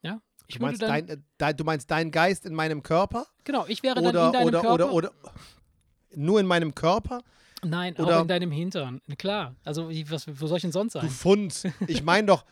Ja? 0.03 0.21
Ich 0.47 0.57
Du 0.57 0.63
meinst, 0.63 0.83
dann, 0.83 0.89
dein, 0.89 1.09
äh, 1.09 1.19
dein, 1.39 1.57
du 1.57 1.65
meinst 1.65 1.91
dein 1.91 2.11
Geist 2.11 2.45
in 2.47 2.55
meinem 2.55 2.83
Körper? 2.83 3.27
genau, 3.45 3.67
ich 3.67 3.83
wäre 3.83 3.97
dann 3.97 4.07
Oder, 4.07 4.27
in 4.27 4.33
deinem 4.33 4.47
oder, 4.49 4.61
Körper. 4.61 4.75
oder, 4.93 4.93
oder. 4.93 5.13
Nur 6.15 6.41
in 6.41 6.47
meinem 6.47 6.75
Körper? 6.75 7.23
Nein, 7.65 7.95
oder- 7.97 8.19
auch 8.19 8.23
in 8.23 8.29
deinem 8.29 8.51
Hintern. 8.51 9.01
Klar. 9.19 9.55
Also 9.65 9.89
was, 10.11 10.27
wo 10.29 10.47
soll 10.47 10.57
ich 10.59 10.63
denn 10.63 10.73
sonst 10.73 10.95
Du 10.95 11.01
sein? 11.01 11.09
Funz. 11.11 11.65
Ich 11.87 12.03
meine 12.05 12.27
doch, 12.27 12.45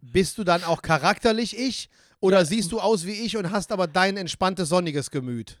bist 0.00 0.36
du 0.38 0.44
dann 0.44 0.62
auch 0.64 0.82
charakterlich 0.82 1.56
ich? 1.58 1.88
Oder 2.20 2.44
siehst 2.44 2.72
du 2.72 2.80
aus 2.80 3.06
wie 3.06 3.12
ich 3.12 3.36
und 3.36 3.50
hast 3.50 3.70
aber 3.72 3.86
dein 3.86 4.16
entspanntes, 4.16 4.68
sonniges 4.68 5.10
Gemüt? 5.10 5.60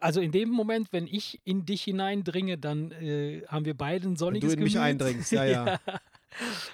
Also 0.00 0.20
in 0.20 0.32
dem 0.32 0.50
Moment, 0.50 0.88
wenn 0.92 1.06
ich 1.06 1.40
in 1.44 1.66
dich 1.66 1.82
hineindringe, 1.82 2.58
dann 2.58 2.92
äh, 2.92 3.42
haben 3.48 3.64
wir 3.64 3.74
beide 3.74 4.06
ein 4.06 4.10
Wenn 4.10 4.16
sonniges 4.16 4.50
du 4.50 4.56
in 4.56 4.62
mich 4.62 4.72
Gemüt. 4.74 4.86
eindringst, 4.86 5.32
ja, 5.32 5.44
ja. 5.44 5.80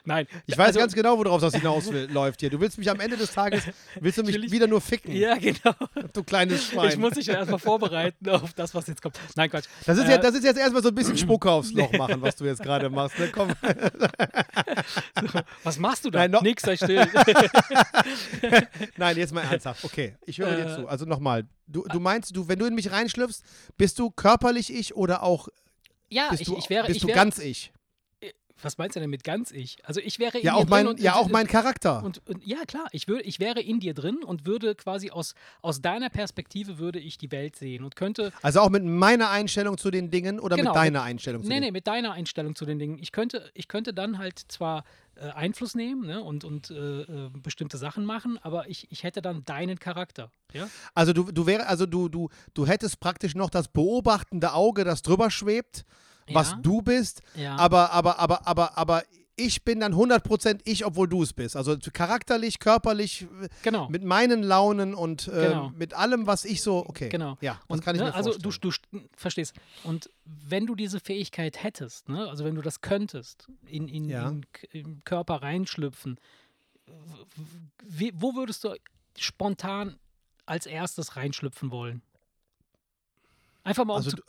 Nein. 0.05 0.27
Ich 0.47 0.59
weiß 0.59 0.69
also, 0.69 0.81
ganz 0.81 0.95
genau, 0.95 1.17
worauf 1.19 1.41
das 1.41 1.55
hinausläuft 1.55 2.41
hier. 2.41 2.51
Du 2.51 2.61
willst 2.61 2.77
mich 2.77 2.91
am 2.91 3.01
Ende 3.01 3.17
des 3.17 3.33
Tages, 3.33 3.63
willst 4.01 4.19
du 4.19 4.23
mich 4.25 4.51
wieder 4.51 4.67
nur 4.67 4.81
ficken, 4.81 5.15
Ja, 5.15 5.37
genau. 5.37 5.75
du 6.13 6.23
kleines 6.25 6.65
Schwein. 6.67 6.91
Ich 6.91 6.97
muss 6.97 7.13
dich 7.15 7.27
ja 7.27 7.35
erstmal 7.35 7.59
vorbereiten 7.61 8.29
auf 8.29 8.53
das, 8.53 8.75
was 8.75 8.87
jetzt 8.89 9.01
kommt. 9.01 9.19
Nein, 9.37 9.49
Quatsch. 9.51 9.67
das, 9.87 9.97
ist 9.99 10.05
Äh, 10.07 10.11
ja, 10.11 10.19
das 10.19 10.35
ist 10.35 10.45
jetzt 10.45 10.59
erstmal 10.59 10.83
so 10.83 10.89
ein 10.89 10.95
bisschen 10.95 11.17
Spucke 11.17 11.51
aufs 11.51 11.73
Loch 11.73 11.93
machen, 11.93 12.21
was 12.21 12.37
du 12.37 12.45
jetzt 12.45 12.63
gerade 12.63 12.91
machst. 12.91 13.19
Ne? 13.19 13.31
Komm. 13.33 13.53
Was 15.63 15.79
machst 15.79 16.05
du 16.05 16.11
da? 16.11 16.21
Nein, 16.21 16.31
noch- 16.33 16.43
Nix, 16.43 16.63
sei 16.63 16.77
still. 16.77 17.07
Nein, 18.97 19.17
jetzt 19.17 19.33
mal 19.33 19.43
ernsthaft. 19.43 19.85
Okay, 19.85 20.17
ich 20.27 20.39
höre 20.39 20.55
dir 20.57 20.67
Äh. 20.67 20.75
zu. 20.77 20.89
Also 20.89 21.05
nochmal, 21.05 21.45
du, 21.67 21.85
du 21.91 22.01
meinst, 22.01 22.37
du, 22.37 22.49
wenn 22.49 22.59
du 22.59 22.67
in 22.67 22.75
mich 22.75 22.91
reinschlüpfst, 22.91 23.43
bist 23.77 23.99
du 23.99 24.11
körperlich 24.11 24.73
ich 24.73 24.95
oder 24.95 25.23
auch 25.23 25.49
ja, 26.11 26.29
bist 26.31 26.43
ich, 26.43 26.49
du, 26.49 26.57
ich 26.59 26.71
wäre. 26.71 26.87
bist 26.87 26.97
ich 26.97 27.03
du 27.03 27.09
wäre 27.09 27.17
ganz 27.17 27.39
ich? 27.39 27.73
Was 28.63 28.79
meinst 28.79 28.97
du 28.97 29.01
denn 29.01 29.11
mit 29.11 29.25
ganz 29.25 29.51
ich? 29.51 29.77
Also 29.85 30.01
ich 30.01 30.19
wäre 30.19 30.39
in 30.39 30.45
Ja, 30.45 30.53
dir 30.53 30.57
auch 30.59 30.61
drin 30.63 30.71
mein, 30.71 30.87
und, 30.87 31.01
ja, 31.01 31.17
auch 31.17 31.29
mein 31.29 31.47
Charakter. 31.47 32.03
Und, 32.05 32.23
und 32.29 32.47
ja, 32.47 32.65
klar, 32.67 32.87
ich, 32.93 33.09
würde, 33.09 33.23
ich 33.25 33.41
wäre 33.41 33.61
in 33.61 33.81
dir 33.81 33.95
drin 33.95 34.23
und 34.25 34.47
würde 34.47 34.75
quasi 34.75 35.11
aus, 35.11 35.35
aus 35.61 35.81
deiner 35.83 36.09
Perspektive 36.09 36.79
würde 36.79 36.99
ich 36.99 37.19
die 37.19 37.31
Welt 37.33 37.57
sehen 37.57 37.85
und 37.85 37.97
könnte 37.97 38.33
Also 38.43 38.61
auch 38.61 38.71
mit 38.71 38.85
meiner 38.85 39.31
Einstellung 39.31 39.77
zu 39.77 39.91
den 39.91 40.11
Dingen 40.11 40.39
oder 40.41 40.57
Genau, 40.57 40.71
mit 40.71 40.77
deiner 40.77 41.01
mit- 41.01 41.09
Einstellung 41.09 41.43
zu 41.43 41.49
Nee, 41.49 41.55
den 41.57 41.61
nee, 41.65 41.71
mit 41.73 41.87
deiner 41.87 42.13
Einstellung 42.13 42.55
zu 42.55 42.65
den 42.65 42.79
Dingen. 42.79 42.99
Ich 43.01 43.13
könnte, 43.13 43.51
ich 43.55 43.69
könnte 43.69 43.93
dann 43.93 44.19
halt 44.19 44.39
zwar 44.49 44.85
äh, 45.17 45.31
Einfluss 45.31 45.75
nehmen 45.75 46.07
ne, 46.07 46.23
und, 46.23 46.45
und 46.45 46.71
äh, 46.71 46.75
äh, 47.03 47.31
bestimmte 47.43 47.77
Sachen 47.77 48.05
machen, 48.05 48.39
aber 48.43 48.69
ich, 48.69 48.91
ich 48.91 49.03
hätte 49.03 49.21
dann 49.21 49.45
deinen 49.45 49.79
Charakter. 49.79 50.31
Ja? 50.53 50.69
Also 50.95 51.13
du, 51.13 51.31
du 51.31 51.47
wär, 51.47 51.69
also 51.69 51.87
du, 51.87 52.09
du, 52.09 52.29
du 52.55 52.67
hättest 52.67 53.01
praktisch 53.01 53.35
noch 53.35 53.51
das 53.51 53.69
beobachtende 53.69 54.53
Auge, 54.55 54.85
das 54.85 55.03
drüber 55.03 55.31
schwebt, 55.31 55.85
was 56.33 56.53
Ja. 56.53 56.59
du 56.63 56.83
bist, 56.83 57.23
Ja. 57.35 57.57
aber, 57.57 57.91
aber, 57.93 58.19
aber, 58.19 58.47
aber, 58.47 58.77
aber 58.79 59.03
ich 59.37 59.65
bin 59.65 59.81
dann 59.81 59.95
100% 59.95 60.61
ich, 60.65 60.87
obwohl 60.87 61.09
du 61.09 61.23
es 61.25 61.33
bist. 61.33 61.57
Also 61.57 61.77
charakterlich, 61.93 62.61
körperlich, 62.61 63.27
Genau. 63.65 63.89
mit 63.89 64.05
meinen 64.05 64.45
Launen 64.45 64.95
und 64.95 65.27
äh, 65.27 65.49
Genau. 65.49 65.71
mit 65.71 65.93
allem, 65.93 66.29
was 66.29 66.45
ich 66.45 66.63
so, 66.63 66.87
okay. 66.87 67.09
Genau. 67.09 67.37
Ja, 67.41 67.55
das 67.55 67.63
und, 67.79 67.85
kann 67.85 67.97
ich 67.97 68.01
ne, 68.01 68.09
mir 68.09 68.15
also 68.15 68.31
vorstellen. 68.31 68.53
du, 68.61 68.99
du 68.99 68.99
st- 69.01 69.09
verstehst. 69.17 69.55
Und 69.83 70.09
wenn 70.25 70.67
du 70.67 70.77
diese 70.77 71.01
Fähigkeit 71.01 71.63
hättest, 71.65 72.09
ne, 72.09 72.29
also 72.29 72.45
wenn 72.45 72.55
du 72.55 72.63
das 72.63 72.81
könntest, 72.81 73.49
in, 73.67 73.89
in, 73.89 74.09
Ja. 74.09 74.29
in, 74.29 74.47
im 74.71 75.03
Körper 75.05 75.43
reinschlüpfen, 75.43 76.17
wie, 77.83 78.13
wo 78.15 78.37
würdest 78.37 78.63
du 78.63 78.77
spontan 79.19 79.99
als 80.47 80.67
erstes 80.67 81.17
reinschlüpfen 81.17 81.73
wollen? 81.73 82.03
Einfach 83.65 83.85
mal 83.85 83.95
um 83.95 83.97
Also, 83.97 84.11
zu, 84.11 84.17
du- 84.17 84.23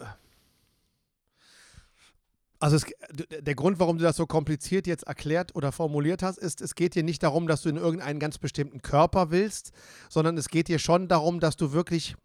also 2.66 2.76
es, 2.78 2.86
der 3.42 3.56
Grund, 3.56 3.80
warum 3.80 3.98
du 3.98 4.04
das 4.04 4.16
so 4.18 4.26
kompliziert 4.26 4.88
jetzt 4.88 5.04
erklärt 5.04 5.56
oder 5.56 5.72
formuliert 5.72 6.24
hast, 6.24 6.38
ist, 6.38 6.62
es 6.62 6.76
geht 6.76 6.96
dir 6.96 7.04
nicht 7.04 7.24
darum, 7.24 7.48
dass 7.48 7.62
du 7.62 7.70
in 7.70 7.78
irgendeinen 7.78 8.20
ganz 8.20 8.38
bestimmten 8.38 8.82
Körper 8.82 9.32
willst, 9.32 9.72
sondern 10.10 10.38
es 10.38 10.50
geht 10.50 10.68
dir 10.68 10.80
schon 10.80 11.08
darum, 11.08 11.40
dass 11.40 11.56
du 11.56 11.72
wirklich 11.72 12.16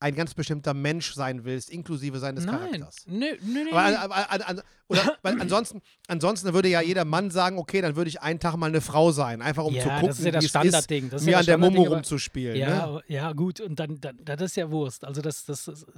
ein 0.00 0.14
ganz 0.14 0.34
bestimmter 0.34 0.74
Mensch 0.74 1.14
sein 1.14 1.44
willst, 1.44 1.70
inklusive 1.70 2.18
seines 2.18 2.44
Nein, 2.44 2.56
Charakters. 2.58 3.04
nö, 3.06 3.26
nö, 3.42 3.64
nö, 3.64 3.70
Aber, 3.76 4.14
an, 4.30 4.42
an, 4.42 4.60
oder, 4.88 5.16
weil 5.22 5.40
ansonsten, 5.40 5.80
ansonsten 6.08 6.52
würde 6.52 6.68
ja 6.68 6.82
jeder 6.82 7.06
Mann 7.06 7.30
sagen, 7.30 7.56
okay, 7.58 7.80
dann 7.80 7.96
würde 7.96 8.08
ich 8.10 8.20
einen 8.20 8.38
Tag 8.38 8.56
mal 8.56 8.66
eine 8.66 8.82
Frau 8.82 9.12
sein, 9.12 9.40
einfach 9.40 9.64
um 9.64 9.72
Ja, 9.74 9.82
zu 9.82 9.88
das 9.88 10.00
gucken, 10.00 10.10
ist 10.16 10.24
ja 10.24 10.30
das 10.32 10.42
wie 10.42 10.46
es 10.46 10.50
Standardding. 10.50 11.04
ist, 11.04 11.12
Das 11.14 11.20
ist 11.22 11.26
mir 11.26 11.30
ja 11.32 11.38
an 11.38 11.40
das 11.40 11.46
der 11.46 11.58
Mumu 11.58 11.86
aber- 11.86 11.94
rumzuspielen. 11.96 12.56
Ja, 12.56 12.68
Ne? 12.68 12.82
aber- 12.82 13.02
ja, 13.10 13.32
gut, 13.32 13.60
und 13.60 13.78
dann, 13.80 13.98
dann 14.00 14.18
das 14.24 14.40
ist 14.42 14.56
ja 14.56 14.70
Wurst. 14.70 15.04
Also 15.04 15.22
das, 15.22 15.46
das 15.46 15.68
ist 15.68 15.84
äh, 15.84 15.88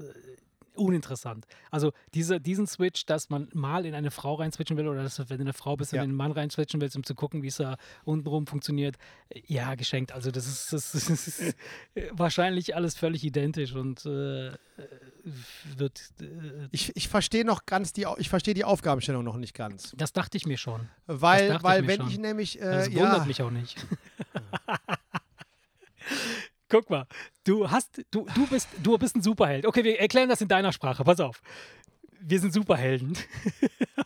uninteressant. 0.77 1.47
Also 1.71 1.93
diese, 2.15 2.41
diesen 2.41 2.67
Switch, 2.67 3.07
dass 3.07 3.31
man 3.31 3.49
mal 3.53 3.87
in 3.87 3.95
eine 3.95 4.11
Frau 4.11 4.35
reinswitchen 4.35 4.77
will 4.77 4.89
oder 4.89 5.03
dass 5.03 5.17
du, 5.17 5.29
wenn 5.29 5.39
du 5.39 5.45
eine 5.45 5.53
Frau 5.53 5.77
bist, 5.77 5.93
Ja. 5.93 6.03
in 6.03 6.11
einen 6.11 6.17
Mann 6.17 6.33
reinswitchen 6.33 6.81
willst, 6.81 6.97
um 6.97 7.05
zu 7.05 7.15
gucken, 7.15 7.43
wie 7.43 7.49
es 7.49 7.57
da 7.57 7.77
untenrum 8.05 8.47
funktioniert, 8.47 8.97
äh, 9.31 9.43
ja, 9.47 9.75
geschenkt. 9.75 10.13
Also 10.13 10.31
das 10.31 10.47
ist, 10.47 10.73
das 10.73 10.95
ist, 10.95 11.11
das 11.11 11.29
ist 11.29 11.41
äh, 11.95 12.11
wahrscheinlich 12.13 12.75
alles 12.77 12.97
völlig 12.97 13.25
identisch 13.25 13.75
und 13.75 14.05
äh, 14.07 14.49
äh, 14.49 14.53
wird, 15.77 16.01
äh, 16.21 16.69
Ich, 16.71 16.95
ich 16.97 17.09
verstehe 17.09 17.45
noch 17.45 17.67
ganz 17.67 17.93
die, 17.93 18.07
ich 18.19 18.29
verstehe 18.29 18.55
die 18.55 18.65
Aufgabenstellung 18.65 19.25
noch 19.25 19.37
nicht 19.37 19.55
ganz. 19.55 19.93
das 19.97 20.13
dachte 20.13 20.37
ich 20.37 20.47
mir 20.47 20.59
schon. 20.59 20.89
Weil, 21.07 21.57
ich 21.57 21.63
weil 21.63 21.83
mir 21.83 21.89
wenn 21.89 22.01
schon. 22.03 22.11
ich 22.11 22.19
nämlich, 22.19 22.61
äh, 22.61 22.65
Das 22.65 22.89
ja, 22.89 22.97
wundert 23.01 23.27
mich 23.27 23.43
auch 23.43 23.51
nicht. 23.51 23.85
Guck 26.69 26.91
mal, 26.91 27.07
du 27.45 27.71
hast, 27.71 28.03
du, 28.11 28.27
du 28.35 28.47
bist, 28.47 28.69
du 28.83 28.99
bist 28.99 29.17
ein 29.17 29.23
Superheld. 29.23 29.67
Okay, 29.67 29.85
wir 29.85 30.01
erklären 30.01 30.29
das 30.29 30.41
in 30.41 30.49
deiner 30.49 30.73
Sprache. 30.73 31.05
Pass 31.05 31.21
auf. 31.21 31.41
Wir 32.21 32.41
sind 32.41 32.53
Superhelden. 32.53 33.17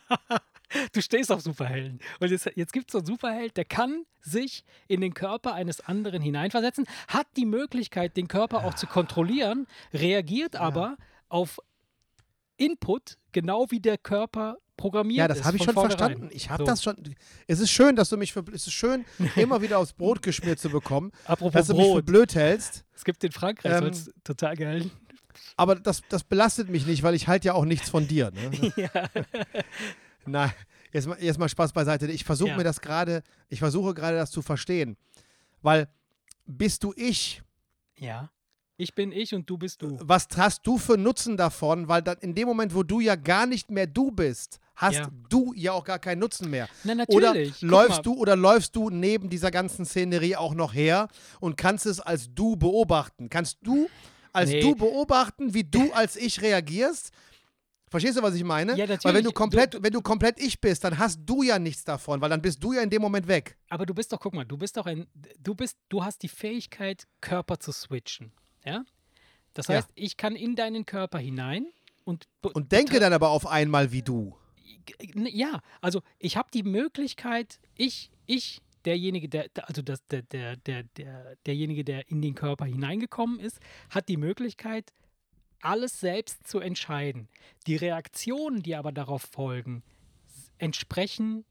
du 0.93 1.01
stehst 1.01 1.31
auf 1.31 1.41
Superhelden. 1.41 1.99
Und 2.19 2.29
jetzt, 2.29 2.51
jetzt 2.55 2.73
gibt 2.73 2.89
es 2.89 2.91
so 2.91 2.99
einen 2.99 3.07
Superheld, 3.07 3.57
der 3.57 3.65
kann 3.65 4.05
sich 4.21 4.63
in 4.87 5.01
den 5.01 5.15
Körper 5.15 5.53
eines 5.53 5.81
anderen 5.81 6.21
hineinversetzen, 6.21 6.85
hat 7.07 7.27
die 7.35 7.45
Möglichkeit, 7.45 8.15
den 8.15 8.27
Körper 8.27 8.63
auch 8.63 8.75
zu 8.75 8.85
kontrollieren, 8.85 9.65
reagiert 9.93 10.55
aber 10.55 10.97
auf 11.29 11.59
Input, 12.57 13.17
genau 13.31 13.71
wie 13.71 13.79
der 13.79 13.97
Körper 13.97 14.57
programmiert 14.81 15.19
Ja, 15.19 15.27
das 15.27 15.43
habe 15.43 15.57
ich 15.57 15.63
schon 15.63 15.73
verstanden. 15.73 16.29
Ich 16.31 16.49
habe 16.49 16.63
So. 16.63 16.67
das 16.67 16.83
schon. 16.83 16.95
Es 17.47 17.59
ist 17.59 17.69
schön, 17.71 17.95
dass 17.95 18.09
du 18.09 18.17
mich 18.17 18.33
für. 18.33 18.43
Es 18.53 18.67
ist 18.67 18.73
schön, 18.73 19.05
immer 19.35 19.61
wieder 19.61 19.77
aufs 19.79 19.93
Brot 19.93 20.21
geschmiert 20.21 20.59
zu 20.59 20.69
bekommen. 20.69 21.11
Apropos 21.25 21.53
dass 21.53 21.67
du 21.67 21.75
mich 21.75 21.91
für 21.93 22.03
blöd 22.03 22.35
hältst. 22.35 22.83
Es 22.95 23.03
gibt 23.03 23.23
in 23.23 23.31
Frankreich, 23.31 23.71
Ähm, 23.73 23.79
soll's 23.93 24.11
total 24.23 24.55
geil. 24.55 24.89
Aber 25.55 25.75
das, 25.75 26.01
das 26.09 26.23
belastet 26.23 26.69
mich 26.69 26.85
nicht, 26.85 27.03
weil 27.03 27.15
ich 27.15 27.27
halt 27.27 27.45
ja 27.45 27.53
auch 27.53 27.65
nichts 27.65 27.89
von 27.89 28.07
dir. 28.07 28.31
Ne? 28.31 28.73
Nein, 30.25 30.51
jetzt 30.93 31.07
mal, 31.07 31.17
jetzt 31.21 31.39
mal 31.39 31.49
Spaß 31.49 31.73
beiseite. 31.73 32.07
Ich 32.11 32.23
versuche 32.25 32.49
Ja. 32.49 32.57
mir 32.57 32.63
das 32.63 32.81
gerade, 32.81 33.23
ich 33.49 33.59
versuche 33.59 33.93
gerade 33.93 34.17
das 34.17 34.31
zu 34.31 34.41
verstehen. 34.41 34.97
Weil 35.61 35.87
bist 36.45 36.83
du 36.83 36.93
ich? 36.95 37.41
Ja. 37.97 38.29
Ich 38.77 38.95
bin 38.95 39.11
ich 39.11 39.33
und 39.35 39.47
du 39.49 39.57
bist 39.59 39.81
du. 39.83 39.97
Was 40.01 40.27
hast 40.37 40.65
du 40.65 40.77
für 40.79 40.97
Nutzen 40.97 41.37
davon? 41.37 41.87
Weil 41.87 42.01
dann 42.01 42.17
in 42.19 42.33
dem 42.33 42.47
Moment, 42.47 42.73
wo 42.73 42.81
du 42.83 42.99
ja 42.99 43.15
gar 43.15 43.45
nicht 43.45 43.69
mehr 43.69 43.85
du 43.85 44.09
bist, 44.11 44.59
hast 44.75 44.95
Ja. 44.97 45.09
du 45.29 45.53
ja 45.55 45.71
auch 45.73 45.83
gar 45.83 45.99
keinen 45.99 46.19
Nutzen 46.19 46.49
mehr. 46.49 46.67
Na, 46.83 46.93
Oder 47.07 47.27
natürlich. 47.33 47.59
Guck 47.59 47.69
läufst 47.69 47.97
mal. 47.97 48.01
du 48.03 48.13
oder 48.15 48.35
läufst 48.35 48.75
du 48.75 48.89
neben 48.89 49.29
dieser 49.29 49.51
ganzen 49.51 49.85
Szenerie 49.85 50.35
auch 50.35 50.53
noch 50.53 50.73
her 50.73 51.07
und 51.39 51.57
kannst 51.57 51.85
es 51.85 51.99
als 51.99 52.33
du 52.33 52.55
beobachten? 52.55 53.29
Kannst 53.29 53.57
du 53.61 53.87
als 54.33 54.49
Nee. 54.49 54.61
du 54.61 54.75
beobachten, 54.75 55.53
wie 55.53 55.63
du 55.63 55.91
als 55.93 56.15
ich 56.15 56.41
reagierst? 56.41 57.11
Verstehst 57.89 58.17
du, 58.17 58.21
was 58.21 58.35
ich 58.35 58.45
meine? 58.45 58.71
Ja, 58.77 58.87
Weil 58.87 58.87
wenn 58.87 58.95
natürlich. 58.95 59.25
du 59.25 59.31
komplett, 59.33 59.83
wenn 59.83 59.91
du 59.91 60.01
komplett 60.01 60.39
ich 60.39 60.61
bist, 60.61 60.85
dann 60.85 60.97
hast 60.97 61.19
du 61.25 61.43
ja 61.43 61.59
nichts 61.59 61.83
davon, 61.83 62.21
weil 62.21 62.29
dann 62.29 62.41
bist 62.41 62.63
du 62.63 62.71
ja 62.71 62.81
in 62.81 62.89
dem 62.89 63.01
Moment 63.01 63.27
weg. 63.27 63.57
Aber 63.69 63.85
du 63.85 63.93
bist 63.93 64.13
doch, 64.13 64.19
guck 64.21 64.33
mal, 64.33 64.45
du 64.45 64.55
bist 64.55 64.77
doch 64.77 64.85
ein, 64.85 65.07
du 65.43 65.53
bist, 65.55 65.77
du 65.89 66.01
hast 66.05 66.23
die 66.23 66.29
Fähigkeit, 66.29 67.05
Körper 67.19 67.59
zu 67.59 67.73
switchen. 67.73 68.31
Ja? 68.63 68.85
Das 69.53 69.67
Ja. 69.67 69.75
heißt, 69.75 69.89
ich 69.95 70.15
kann 70.15 70.37
in 70.37 70.55
deinen 70.55 70.85
Körper 70.85 71.19
hinein 71.19 71.67
und 72.05 72.29
Und 72.41 72.71
denke 72.71 73.01
dann 73.01 73.11
aber 73.11 73.29
auf 73.29 73.45
einmal 73.45 73.91
wie 73.91 74.01
du. 74.01 74.37
Ja, 75.13 75.61
also 75.81 76.01
ich 76.19 76.37
habe 76.37 76.49
die 76.53 76.63
Möglichkeit, 76.63 77.59
ich, 77.75 78.11
ich, 78.25 78.61
derjenige, 78.85 79.29
der, 79.29 79.49
also 79.63 79.81
das, 79.81 80.05
der, 80.07 80.23
der, 80.23 80.55
der, 80.57 80.83
der, 80.83 81.35
derjenige, 81.45 81.83
der 81.83 82.09
in 82.09 82.21
den 82.21 82.35
Körper 82.35 82.65
hineingekommen 82.65 83.39
ist, 83.39 83.59
hat 83.89 84.09
die 84.09 84.17
Möglichkeit, 84.17 84.93
alles 85.61 85.99
selbst 85.99 86.47
zu 86.47 86.59
entscheiden. 86.59 87.27
Die 87.67 87.75
Reaktionen, 87.75 88.63
die 88.63 88.75
aber 88.75 88.91
darauf 88.91 89.21
folgen, 89.21 89.83
entsprechen 90.57 91.45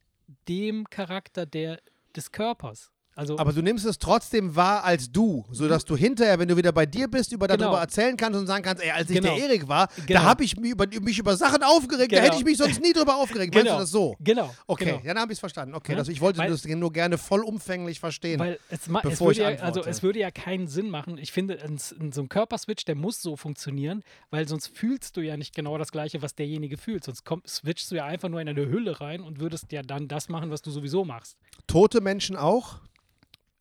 dem 0.49 0.89
Charakter 0.91 1.47
der, 1.47 1.81
des 2.15 2.33
Körpers. 2.33 2.91
Also 3.17 3.39
Aber 3.39 3.53
du 3.53 3.61
nimmst 3.61 3.85
es 3.85 3.99
trotzdem 3.99 4.55
wahr 4.57 4.85
als 4.85 5.11
du, 5.11 5.45
sodass 5.51 5.85
du 5.85 5.97
hinterher, 5.97 6.39
wenn 6.39 6.49
du 6.49 6.57
wieder 6.57 6.73
bei 6.73 6.87
dir 6.87 7.09
bist, 7.09 7.33
über 7.33 7.49
Genau. 7.49 7.65
darüber 7.65 7.81
erzählen 7.81 8.17
kannst 8.17 8.39
und 8.39 8.47
sagen 8.47 8.63
kannst, 8.63 8.83
ey, 8.83 8.91
als 8.93 9.11
ich 9.11 9.17
Genau. 9.21 9.35
der 9.35 9.45
Erik 9.45 9.69
war, 9.69 9.89
Genau. 10.07 10.21
da 10.21 10.27
habe 10.27 10.45
ich 10.45 10.57
mich 10.57 10.71
über, 10.71 10.87
mich 10.87 11.19
über 11.19 11.37
Sachen 11.37 11.63
aufgeregt, 11.63 12.13
da 12.13 12.17
Genau. 12.17 12.29
hätte 12.29 12.37
ich 12.39 12.45
mich 12.45 12.57
sonst 12.57 12.81
nie 12.81 12.93
drüber 12.93 13.17
aufgeregt. 13.17 13.53
Meinst 13.53 13.67
Genau. 13.67 13.77
du 13.79 13.83
das 13.83 13.91
so? 13.91 14.17
genau. 14.21 14.55
Okay, 14.67 14.85
genau. 14.87 14.97
ja, 14.99 15.13
dann 15.15 15.23
habe 15.23 15.33
ich 15.33 15.37
es 15.37 15.41
verstanden. 15.41 15.75
Okay, 15.75 15.93
Ja, 15.93 15.99
das, 15.99 16.09
ich 16.09 16.21
wollte 16.21 16.39
weil- 16.39 16.51
das 16.51 16.65
nur 16.65 16.93
gerne 16.93 17.19
vollumfänglich 17.19 18.01
verstehen. 18.01 18.39
Weil 18.39 18.59
es, 18.71 18.87
es, 18.87 18.93
bevor 19.03 19.29
würde 19.29 19.33
ich 19.53 19.59
ja, 19.59 19.65
also 19.65 19.83
es 19.85 20.03
würde 20.03 20.21
ja 20.21 20.31
keinen 20.31 20.69
Sinn 20.69 20.89
machen. 20.89 21.19
Ich 21.19 21.33
finde, 21.33 21.59
ein, 21.63 21.79
so 21.79 22.23
ein 22.23 22.29
Körperswitch, 22.29 22.85
der 22.85 22.95
muss 22.95 23.21
so 23.21 23.37
funktionieren, 23.37 24.03
weil 24.31 24.47
sonst 24.49 24.69
fühlst 24.69 25.17
du 25.17 25.21
ja 25.21 25.37
nicht 25.37 25.55
genau 25.55 25.77
das 25.79 25.91
Gleiche, 25.93 26.23
was 26.23 26.35
derjenige 26.37 26.79
fühlt. 26.79 27.05
Sonst 27.05 27.25
komm, 27.25 27.43
switchst 27.47 27.91
du 27.91 27.97
ja 27.97 28.05
einfach 28.07 28.29
nur 28.29 28.41
in 28.41 28.49
eine 28.49 28.67
Hülle 28.67 29.01
rein 29.01 29.21
und 29.21 29.41
würdest 29.41 29.73
ja 29.73 29.83
dann 29.83 30.07
das 30.09 30.29
machen, 30.29 30.51
was 30.51 30.63
du 30.63 30.71
sowieso 30.71 31.05
machst. 31.05 31.37
Tote 31.67 32.01
Menschen 32.01 32.37
auch? 32.37 32.79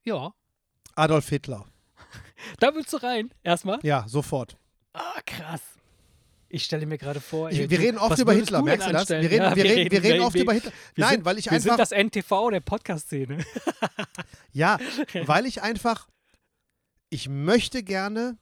Ja. 0.09 0.33
Adolf 0.95 1.29
Hitler. 1.29 1.65
Da 2.59 2.73
willst 2.73 2.91
du 2.93 2.97
rein, 2.97 3.31
erstmal. 3.43 3.79
Ja, 3.83 4.05
sofort. 4.07 4.57
Ah, 4.93 5.21
krass. 5.25 5.61
Ich 6.47 6.65
stelle 6.65 6.87
mir 6.87 6.97
gerade 6.97 7.21
vor. 7.21 7.51
Ich, 7.51 7.59
ey, 7.59 7.69
wir 7.69 7.77
du- 7.77 7.83
reden 7.83 7.97
oft 7.99 8.17
über 8.17 8.33
Hitler, 8.33 8.63
merkst 8.63 8.87
du 8.87 8.91
das? 8.91 9.07
Wir 9.09 9.17
reden, 9.19 9.35
Ja, 9.43 9.55
wir 9.55 9.63
reden, 9.63 9.91
wir 9.91 10.03
reden 10.03 10.21
oft 10.21 10.33
wir- 10.33 10.41
über 10.41 10.53
Hitler. 10.53 10.71
wir 10.95 11.03
Nein, 11.05 11.13
sind, 11.17 11.25
weil 11.25 11.37
ich 11.37 11.45
wir 11.45 11.51
einfach. 11.51 11.69
sind 11.69 11.79
das 11.79 11.91
NTV 11.91 12.49
der 12.49 12.59
Podcast-Szene. 12.61 13.45
Ja, 14.51 14.79
weil 15.25 15.45
ich 15.45 15.61
einfach, 15.61 16.07
ich 17.11 17.29
möchte 17.29 17.83
gerne. 17.83 18.35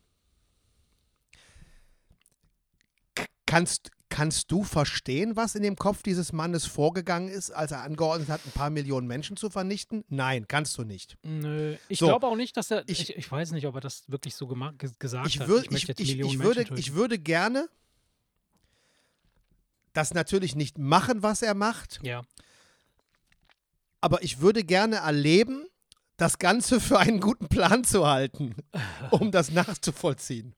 Kannst, 3.45 3.91
kannst 4.17 4.51
du 4.51 4.63
verstehen, 4.63 5.35
was 5.35 5.53
in 5.53 5.61
dem 5.61 5.75
Kopf 5.75 6.01
dieses 6.01 6.33
Mannes 6.33 6.65
vorgegangen 6.65 7.29
ist, 7.29 7.51
als 7.51 7.71
er 7.71 7.83
angeordnet 7.83 8.29
hat, 8.29 8.41
ein 8.47 8.51
paar 8.51 8.71
Millionen 8.71 9.05
Menschen 9.05 9.37
zu 9.37 9.51
vernichten? 9.51 10.03
Nein, 10.09 10.47
kannst 10.47 10.75
du 10.79 10.83
nicht. 10.83 11.17
Nö. 11.21 11.75
Ich 11.87 11.99
So. 11.99 12.07
glaube 12.07 12.25
auch 12.25 12.35
nicht, 12.35 12.57
dass 12.57 12.71
er. 12.71 12.83
Ich- 12.87 13.09
Ich, 13.11 13.15
ich, 13.15 13.31
weiß 13.31 13.51
nicht, 13.51 13.67
ob 13.67 13.75
er 13.75 13.81
das 13.81 14.03
wirklich 14.07 14.33
so 14.35 14.47
gema- 14.47 14.73
ge- 14.75 14.89
gesagt 14.97 15.27
Ich, 15.27 15.39
hat. 15.39 15.47
würd, 15.47 15.65
ich, 15.65 15.71
möchte 15.71 15.91
ich, 15.91 15.99
jetzt 15.99 16.09
ich, 16.09 16.15
Millionen 16.17 16.39
würde, 16.41 16.65
ich 16.77 16.93
würde 16.95 17.19
gerne 17.19 17.69
das 19.93 20.13
natürlich 20.15 20.55
nicht 20.55 20.77
machen, 20.79 21.21
was 21.23 21.41
er 21.43 21.53
macht, 21.53 21.99
ja. 22.03 22.21
aber 24.01 24.23
ich 24.23 24.39
würde 24.41 24.63
gerne 24.63 24.97
erleben, 24.97 25.65
das 26.17 26.39
Ganze 26.39 26.79
für 26.79 26.97
einen 26.99 27.19
guten 27.19 27.47
Plan 27.49 27.83
zu 27.83 28.07
halten, 28.07 28.55
um 29.11 29.31
das 29.31 29.51
nachzuvollziehen. 29.51 30.55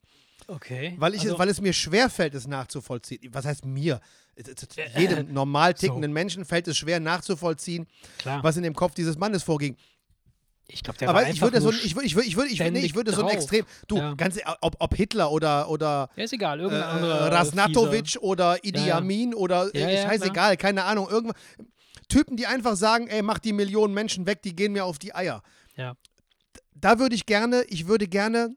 Okay. 0.49 0.95
Weil, 0.97 1.13
ich, 1.13 1.21
also, 1.21 1.33
es- 1.33 1.39
weil 1.39 1.49
es 1.49 1.61
mir 1.61 1.73
schwerfällt, 1.73 2.33
es 2.35 2.47
nachzuvollziehen. 2.47 3.21
Was 3.31 3.45
heißt 3.45 3.65
mir? 3.65 3.99
Äh, 4.35 4.99
Jedem 4.99 5.31
normal 5.33 5.75
so. 5.75 5.87
tickenden 5.87 6.11
Menschen 6.13 6.45
fällt 6.45 6.67
es 6.67 6.77
schwer 6.77 6.99
nachzuvollziehen, 6.99 7.87
klar. 8.17 8.43
was 8.43 8.57
in 8.57 8.63
dem 8.63 8.73
Kopf 8.75 8.93
dieses 8.95 9.17
Mannes 9.17 9.43
vorging. 9.43 9.75
Ich 10.71 10.83
glaube, 10.83 10.99
der 10.99 11.09
Aber 11.09 11.21
war 11.23 11.29
ich 11.29 11.41
würde 11.41 11.59
so, 11.61 11.71
ich 11.71 11.95
würde, 11.95 12.05
ich 12.05 12.15
würde, 12.15 12.27
ich 12.27 12.35
würde, 12.37 12.49
ich 12.51 12.59
nee, 12.59 12.79
ich 12.79 12.93
würde 12.95 13.11
so 13.11 13.23
ein. 13.25 13.29
Extrem. 13.35 13.65
Du, 13.87 13.97
Ja. 13.97 14.13
ganz, 14.13 14.37
e- 14.37 14.43
ob, 14.61 14.75
ob 14.79 14.95
Hitler 14.95 15.31
oder 15.31 15.67
oder 15.69 16.09
Ja, 16.15 16.23
ist 16.23 16.31
egal. 16.33 16.59
äh, 16.59 16.63
Irgendein 16.63 16.87
anderer. 16.89 17.31
Rasnatovic 17.31 18.17
oder 18.21 18.63
Idi 18.63 18.85
Ja. 18.85 18.97
Amin 18.97 19.33
oder 19.33 19.65
Ja, 19.75 19.87
äh, 19.87 19.95
ja, 19.95 20.07
scheißegal, 20.09 20.57
keine 20.57 20.83
Ahnung, 20.83 21.09
irgendwas. 21.09 21.35
Typen, 22.07 22.37
die 22.37 22.45
einfach 22.47 22.75
sagen, 22.75 23.07
ey, 23.07 23.21
mach 23.23 23.39
die 23.39 23.51
Millionen 23.53 23.93
Menschen 23.95 24.25
weg, 24.27 24.41
die 24.43 24.55
gehen 24.55 24.71
mir 24.73 24.85
auf 24.85 24.99
die 24.99 25.13
Eier. 25.13 25.41
Ja. 25.75 25.95
Da 26.75 26.97
würde 26.99 27.15
ich 27.15 27.25
gerne, 27.25 27.63
ich 27.67 27.87
würde 27.87 28.07
gerne 28.07 28.55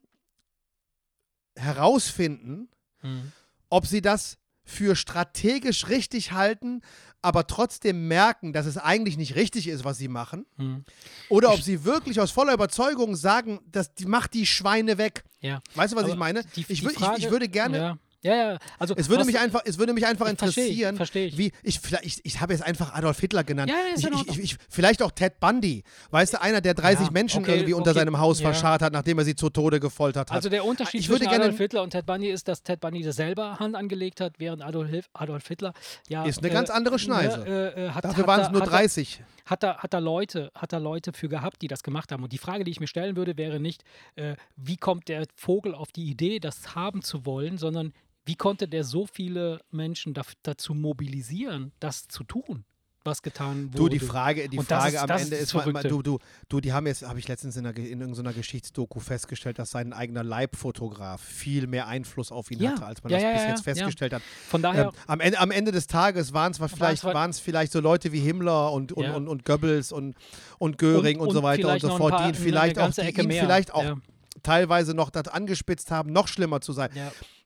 herausfinden, 1.57 2.69
Hm. 3.01 3.33
ob 3.69 3.87
sie 3.87 4.01
das 4.01 4.39
für 4.65 4.95
strategisch 4.95 5.89
richtig 5.89 6.33
halten, 6.33 6.83
aber 7.21 7.47
trotzdem 7.47 8.07
merken, 8.09 8.53
dass 8.53 8.67
es 8.67 8.79
eigentlich 8.79 9.17
nicht 9.17 9.35
richtig 9.35 9.67
ist, 9.69 9.85
was 9.85 9.99
sie 9.99 10.09
machen. 10.09 10.47
Hm. 10.57 10.85
Oder 11.29 11.53
ob 11.53 11.61
sie 11.63 11.85
wirklich 11.85 12.21
aus 12.21 12.31
voller 12.31 12.55
Überzeugung 12.55 13.17
sagen, 13.17 13.61
dass 13.67 13.93
die 13.95 14.07
macht 14.07 14.35
die 14.35 14.47
Schweine 14.47 14.99
weg. 14.99 15.25
Ja. 15.41 15.61
Weißt 15.75 15.93
du, 15.93 15.97
was 15.97 16.05
Aber 16.05 16.13
ich 16.13 16.19
meine? 16.19 16.45
die- 16.57 16.61
ich, 16.61 16.67
die 16.67 16.87
wür- 16.87 16.91
ich, 16.93 16.99
Frage- 16.99 17.19
ich 17.19 17.31
würde 17.31 17.49
gerne, 17.49 17.77
Ja, 17.79 17.99
ja. 18.23 18.35
ja. 18.53 18.59
Also, 18.79 18.95
es 18.97 19.09
würde 19.09 19.25
mich 19.25 19.39
einfach, 19.39 19.63
es 19.65 19.79
würde 19.79 19.93
mich 19.93 20.07
einfach 20.07 20.27
versteh 20.27 20.61
interessieren, 20.63 20.97
versteh 20.97 21.25
ich. 21.27 21.39
wie 21.39 21.53
ich, 21.63 21.81
vielleicht- 21.81 22.05
ich, 22.05 22.21
ich 22.25 22.41
habe 22.41 22.53
jetzt 22.53 22.63
einfach 22.63 22.95
Adolf 22.95 23.19
Hitler 23.21 23.45
genannt. 23.45 23.71
Ja, 23.71 23.77
ja, 23.89 23.95
ist 23.95 24.05
ich, 24.05 24.13
ich, 24.13 24.29
ich, 24.39 24.39
ich, 24.53 24.57
vielleicht 24.69 25.03
auch 25.03 25.11
Ted 25.11 25.41
Bundy, 25.41 25.83
weißt 26.11 26.35
du, 26.35 26.41
einer, 26.41 26.61
der 26.61 26.75
30 26.75 27.07
Ja, 27.07 27.13
Menschen 27.13 27.43
okay, 27.43 27.53
irgendwie 27.55 27.75
unter 27.75 27.91
okay, 27.91 28.01
seinem 28.01 28.19
Haus 28.19 28.41
ja. 28.41 28.51
verscharrt 28.51 28.83
hat, 28.83 28.93
nachdem 28.93 29.19
er 29.19 29.25
sie 29.25 29.35
zu 29.35 29.51
Tode 29.51 29.81
gefoltert 29.81 30.31
hat. 30.31 30.37
Also 30.37 30.49
der 30.49 30.65
Unterschied 30.65 31.01
Ich 31.01 31.07
zwischen 31.07 31.27
Adolf 31.29 31.59
Hitler 31.59 31.83
und 31.83 31.91
Ted 31.91 32.07
Bundy 32.07 32.29
ist, 32.31 32.49
dass 32.49 32.63
Ted 32.63 32.81
Bundy 32.81 33.03
das 33.03 33.17
selber 33.17 33.59
Hand 33.59 33.75
angelegt 33.77 34.21
hat, 34.21 34.35
während 34.39 34.63
Adolf, 34.63 35.09
Adolf 35.13 35.47
Hitler 35.49 35.73
ja 36.09 36.25
Ist 36.25 36.39
eine 36.39 36.51
ganz 36.51 36.71
andere 36.71 36.99
Schneise. 36.99 37.39
ne, 37.41 37.73
äh, 37.77 37.87
äh, 37.87 37.91
hat, 37.91 38.05
Dafür 38.05 38.27
waren 38.27 38.41
es 38.43 38.51
nur 38.51 38.61
hat 38.63 38.69
er- 38.69 38.73
30. 38.79 39.21
hat 39.47 39.65
er, 39.65 39.79
hat 39.79 39.93
er 39.95 40.01
Leute, 40.01 40.51
hat 40.55 40.73
er 40.73 40.81
Leute 40.81 41.13
für 41.13 41.29
gehabt, 41.29 41.61
die 41.63 41.69
das 41.69 41.83
gemacht 41.83 42.13
haben. 42.13 42.23
Und 42.23 42.33
die 42.33 42.39
Frage, 42.39 42.65
die 42.65 42.71
ich 42.71 42.81
mir 42.81 42.87
stellen 42.87 43.17
würde, 43.17 43.37
wäre 43.37 43.59
nicht, 43.61 43.83
äh, 44.17 44.37
wie 44.57 44.77
kommt 44.77 45.09
der 45.09 45.27
Vogel 45.35 45.75
auf 45.75 45.91
die 45.93 46.05
Idee, 46.05 46.39
das 46.39 46.75
haben 46.77 47.03
zu 47.03 47.27
wollen, 47.27 47.59
sondern 47.59 47.93
wie 48.25 48.37
konnte 48.37 48.69
der 48.69 48.85
so 48.85 49.07
viele 49.07 49.61
Menschen 49.71 50.15
daf- 50.15 50.35
dazu 50.43 50.75
mobilisieren, 50.75 51.73
das 51.81 52.07
zu 52.09 52.23
tun, 52.25 52.65
was 53.05 53.21
getan 53.23 53.65
wurde? 53.73 53.77
Du, 53.79 53.89
die 53.89 53.99
Frage, 53.99 54.49
die 54.49 54.59
Frage 54.59 54.95
ist- 54.95 55.03
am 55.03 55.11
Ende 55.11 55.35
ist 55.35 55.53
ist, 55.55 55.67
mal, 55.67 55.83
du, 55.83 56.03
du, 56.03 56.19
du, 56.49 56.61
die 56.61 56.73
haben 56.73 56.87
jetzt, 56.87 57.03
habe 57.03 57.19
ich 57.19 57.27
letztens 57.27 57.57
in, 57.57 57.67
einer, 57.67 57.77
in 57.77 58.01
irgendeiner 58.01 58.33
Geschichtsdoku 58.33 59.01
festgestellt, 59.01 59.59
dass 59.59 59.73
sein 59.73 59.93
eigener 59.93 60.23
Leibfotograf 60.23 61.21
viel 61.21 61.67
mehr 61.67 61.89
Einfluss 61.89 62.31
auf 62.31 62.49
ihn 62.53 62.61
Ja. 62.63 62.71
hatte, 62.71 62.87
als 62.87 63.03
man 63.03 63.11
Ja, 63.13 63.19
das 63.19 63.25
ja, 63.25 63.33
bis 63.33 63.43
ja, 63.43 63.49
jetzt 63.49 63.59
ja. 63.59 63.65
festgestellt 63.75 64.13
hat. 64.13 64.23
Von 64.49 64.63
daher, 64.63 64.85
Ähm, 64.85 64.91
am, 65.09 65.19
Ende, 65.21 65.39
am 65.41 65.51
Ende 65.51 65.73
des 65.73 65.89
Tages 65.89 66.33
waren 66.33 66.53
es 66.53 66.59
vielleicht, 66.59 67.03
wa- 67.03 67.13
waren 67.15 67.31
es 67.31 67.41
vielleicht 67.41 67.73
so 67.73 67.81
Leute 67.81 68.13
wie 68.13 68.21
Himmler 68.21 68.71
und, 68.71 68.93
und, 68.93 69.03
Ja. 69.05 69.15
und, 69.17 69.27
und 69.27 69.45
Goebbels 69.45 69.91
und, 69.91 70.15
und 70.59 70.79
Göring 70.79 71.19
und, 71.19 71.27
Und- 71.27 71.33
so 71.33 71.39
und 71.41 71.45
weiter 71.45 71.73
und 71.73 71.81
so 71.81 71.97
fort, 71.97 72.21
die 72.21 72.29
ihn 72.29 72.35
vielleicht 72.37 72.79
auch, 72.79 72.93
die 72.93 73.01
ihn 73.03 73.31
vielleicht 73.33 73.75
auch 73.75 73.83
Ja. 73.83 73.97
teilweise 74.45 74.95
noch 74.95 75.11
das 75.11 75.27
angespitzt 75.27 75.91
haben, 75.91 76.13
noch 76.13 76.29
schlimmer 76.29 76.61
zu 76.61 76.73
sein. 76.73 76.91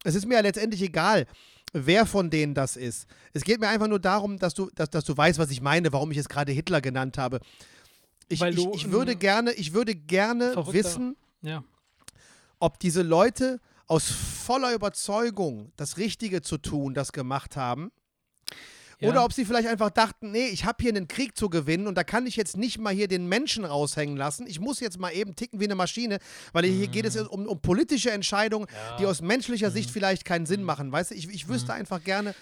Es 0.07 0.15
ist 0.15 0.27
mir 0.27 0.35
ja 0.35 0.41
letztendlich 0.41 0.83
egal, 0.83 1.27
wer 1.73 2.07
von 2.07 2.31
denen 2.31 2.55
das 2.55 2.77
ist. 2.77 3.07
Es 3.33 3.43
geht 3.43 3.61
mir 3.61 3.69
einfach 3.69 3.89
nur 3.89 3.99
darum, 3.99 4.39
dass 4.39 4.55
du, 4.55 4.71
dass, 4.75 4.89
dass 4.91 5.05
du 5.05 5.17
weißt, 5.17 5.39
was 5.39 5.51
ich 5.51 5.61
meine, 5.61 5.93
warum 5.93 6.11
ich 6.13 6.19
es 6.19 6.29
gerade 6.29 6.53
Hitler 6.53 6.81
genannt 6.81 7.19
habe. 7.19 7.41
Ich, 8.29 8.41
Weil 8.41 8.57
ich, 8.57 8.65
du 8.65 8.73
ich 8.75 8.91
würde 8.91 9.13
ein 9.13 9.19
gerne, 9.19 9.53
ich 9.53 9.73
würde 9.73 9.95
gerne 9.95 10.53
verrückter- 10.53 10.73
wissen, 10.75 11.17
ja. 11.43 11.63
ob 12.59 12.79
diese 12.79 13.03
Leute 13.03 13.61
aus 13.87 14.11
voller 14.11 14.73
Überzeugung 14.75 15.73
das 15.77 15.97
Richtige 15.97 16.43
zu 16.43 16.59
tun, 16.59 16.95
das 16.95 17.13
gemacht 17.13 17.57
haben. 17.57 17.91
Ja. 18.99 19.11
Oder 19.11 19.25
ob 19.25 19.33
sie 19.33 19.45
vielleicht 19.45 19.69
einfach 19.69 19.91
dachten, 19.91 20.31
nee, 20.31 20.47
ich 20.47 20.65
habe 20.65 20.83
hier 20.83 20.91
einen 20.91 21.07
Krieg 21.07 21.37
zu 21.37 21.51
gewinnen 21.51 21.87
und 21.87 21.97
da 21.97 22.05
kann 22.05 22.27
ich 22.27 22.37
jetzt 22.37 22.57
nicht 22.57 22.79
mal 22.79 22.95
hier 22.95 23.09
den 23.09 23.29
Menschen 23.29 23.67
raushängen 23.67 24.17
lassen. 24.17 24.47
Ich 24.47 24.59
muss 24.59 24.81
jetzt 24.81 24.99
mal 24.99 25.11
eben 25.11 25.37
ticken 25.37 25.61
wie 25.61 25.65
eine 25.65 25.75
Maschine, 25.75 26.19
weil 26.53 26.65
hier 26.65 26.89
geht 26.89 27.05
es 27.05 27.17
um, 27.17 27.47
um 27.47 27.61
politische 27.61 28.11
Entscheidungen, 28.11 28.67
die 28.99 29.05
aus 29.05 29.21
menschlicher 29.21 29.71
Sicht 29.71 29.91
vielleicht 29.91 30.25
keinen 30.25 30.47
Sinn 30.47 30.63
machen. 30.63 30.91
Weißt 30.93 31.11
du, 31.11 31.15
ich, 31.15 31.29
ich 31.29 31.47
wüsste 31.49 31.75
einfach 31.75 32.03
gerne, 32.03 32.35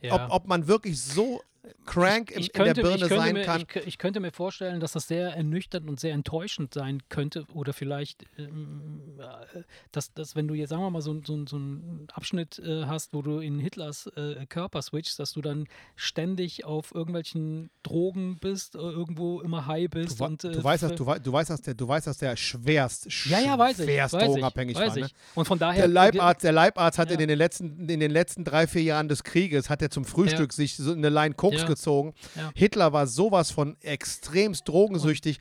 ja. 0.00 0.14
ob, 0.14 0.32
ob 0.32 0.48
man 0.48 0.66
wirklich 0.66 1.00
so, 1.00 1.40
crank 1.86 2.30
im, 2.30 2.40
ich 2.40 2.54
in 2.54 2.64
der 2.64 2.74
könnte, 2.74 2.82
Birne 2.82 2.98
könnte 2.98 3.16
sein 3.16 3.32
mir, 3.34 3.44
kann. 3.44 3.64
Ich, 3.74 3.86
ich 3.86 3.98
könnte 3.98 4.20
mir 4.20 4.32
vorstellen, 4.32 4.80
dass 4.80 4.92
das 4.92 5.06
sehr 5.06 5.34
ernüchternd 5.34 5.88
und 5.88 6.00
sehr 6.00 6.12
enttäuschend 6.12 6.74
sein 6.74 7.02
könnte. 7.08 7.44
Oder 7.52 7.72
vielleicht, 7.72 8.24
ähm, 8.36 9.00
äh, 9.18 9.62
dass, 9.92 10.12
dass 10.12 10.34
wenn 10.34 10.48
du 10.48 10.54
jetzt, 10.54 10.70
sagen 10.70 10.82
wir 10.82 10.90
mal, 10.90 11.02
so, 11.02 11.20
so, 11.24 11.46
so 11.46 11.56
einen 11.56 12.08
Abschnitt 12.12 12.58
äh, 12.58 12.86
hast, 12.86 13.14
wo 13.14 13.22
du 13.22 13.38
in 13.38 13.58
Hitlers 13.60 14.08
äh, 14.16 14.44
Körper 14.46 14.82
switchst, 14.82 15.18
dass 15.18 15.32
du 15.32 15.40
dann 15.40 15.68
ständig 15.94 16.64
auf 16.64 16.94
irgendwelchen 16.94 17.70
Drogen 17.82 18.38
bist, 18.38 18.74
äh, 18.74 18.78
irgendwo 18.78 19.40
immer 19.40 19.66
high 19.66 19.88
bist. 19.88 20.20
Du, 20.20 20.24
und, 20.24 20.42
äh, 20.44 20.52
du, 20.52 20.64
weißt, 20.64 20.82
dass, 20.82 20.94
du, 20.94 21.04
du, 21.04 21.32
weißt, 21.32 21.50
dass 21.50 21.62
der, 21.62 21.74
du 21.74 21.86
weißt, 21.86 22.06
dass 22.08 22.18
der 22.18 22.36
schwerst, 22.36 23.06
ja, 23.26 23.38
ja, 23.38 23.58
weiß 23.58 23.78
ich. 23.78 23.88
weiß 23.88 24.10
drogenabhängig 24.10 24.76
ich, 24.76 24.82
weiß 24.82 24.96
war. 24.96 25.02
Ne? 25.02 25.08
Und 25.36 25.44
von 25.46 25.58
daher. 25.58 25.82
Der 25.82 25.88
Leibarzt, 25.88 26.42
der 26.42 26.52
Leibarzt 26.52 26.98
hat 26.98 27.10
Ja. 27.10 27.18
in, 27.18 27.28
den 27.28 27.38
letzten, 27.38 27.88
in 27.88 28.00
den 28.00 28.10
letzten 28.10 28.44
drei, 28.44 28.66
vier 28.66 28.82
Jahren 28.82 29.08
des 29.08 29.22
Krieges, 29.22 29.70
hat 29.70 29.82
er 29.82 29.90
zum 29.90 30.04
Frühstück 30.04 30.52
sich 30.52 30.76
so 30.76 30.92
eine 30.92 31.08
Line 31.08 31.34
Koks 31.52 31.62
Ja. 31.62 31.68
gezogen. 31.68 32.14
Ja. 32.34 32.50
Hitler 32.54 32.92
war 32.92 33.06
sowas 33.06 33.50
von 33.50 33.76
extremst 33.82 34.68
drogensüchtig, 34.68 35.38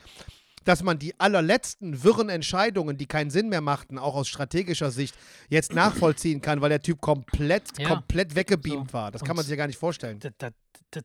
dass 0.64 0.84
man 0.84 1.00
die 1.00 1.20
allerletzten 1.20 2.04
wirren 2.04 2.30
Entscheidungen, 2.30 2.96
die 2.96 3.08
keinen 3.08 3.32
Sinn 3.32 3.50
mehr 3.50 3.62
machten, 3.62 3.98
auch 3.98 4.14
aus 4.14 4.28
strategischer 4.28 4.92
Sicht, 4.92 5.16
jetzt 5.50 5.74
nachvollziehen 5.74 6.40
kann, 6.42 6.62
weil 6.62 6.70
der 6.70 6.82
Typ 6.84 7.02
komplett, 7.02 7.64
Ja. 7.80 7.88
komplett 7.90 8.36
weggebeamt 8.36 8.92
So. 8.92 8.94
war. 8.94 9.10
Das 9.12 9.22
kann 9.22 9.32
Und- 9.32 9.38
man 9.38 9.46
sich 9.46 9.50
ja 9.52 9.56
gar 9.58 9.66
nicht 9.68 9.80
vorstellen. 9.80 10.20
da, 10.20 10.30
da, 10.38 10.50
da, 10.50 10.56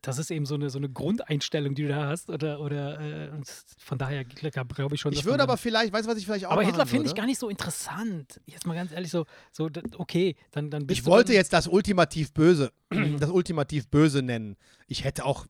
das 0.03 0.19
ist 0.19 0.31
eben 0.31 0.47
so 0.47 0.55
eine, 0.55 0.71
so 0.71 0.79
eine 0.79 0.89
Grundeinstellung, 0.89 1.75
die 1.75 1.83
du 1.83 1.89
da 1.89 2.07
hast. 2.09 2.31
Oder, 2.31 2.61
oder 2.61 3.01
äh, 3.01 3.31
von 3.79 3.99
daher 3.99 4.25
glaube 4.25 4.95
ich 4.95 5.01
schon. 5.01 5.13
Ich 5.13 5.25
würde 5.25 5.43
aber 5.43 5.57
vielleicht, 5.57 5.93
weißt 5.93 6.07
du, 6.07 6.11
was 6.11 6.19
ich 6.19 6.27
vielleicht 6.27 6.47
auch 6.47 6.53
Aber 6.53 6.63
Hitler 6.63 6.87
finde 6.87 7.07
ich 7.07 7.15
gar 7.15 7.27
nicht 7.27 7.39
so 7.39 7.49
interessant. 7.49 8.41
Jetzt 8.47 8.67
mal 8.67 8.75
ganz 8.75 8.93
ehrlich, 8.93 9.11
so, 9.11 9.27
so 9.53 9.71
okay, 9.99 10.37
dann, 10.51 10.71
dann 10.71 10.87
bist 10.87 11.01
Ich 11.01 11.07
wollte 11.07 11.33
jetzt 11.33 11.53
das 11.53 11.69
ultimativ 11.69 12.33
Böse, 12.33 12.73
das 13.19 13.31
ultimativ 13.31 13.89
Böse 13.89 14.23
nennen. 14.23 14.57
Ich 14.87 15.05
hätte 15.05 15.25
auch, 15.25 15.47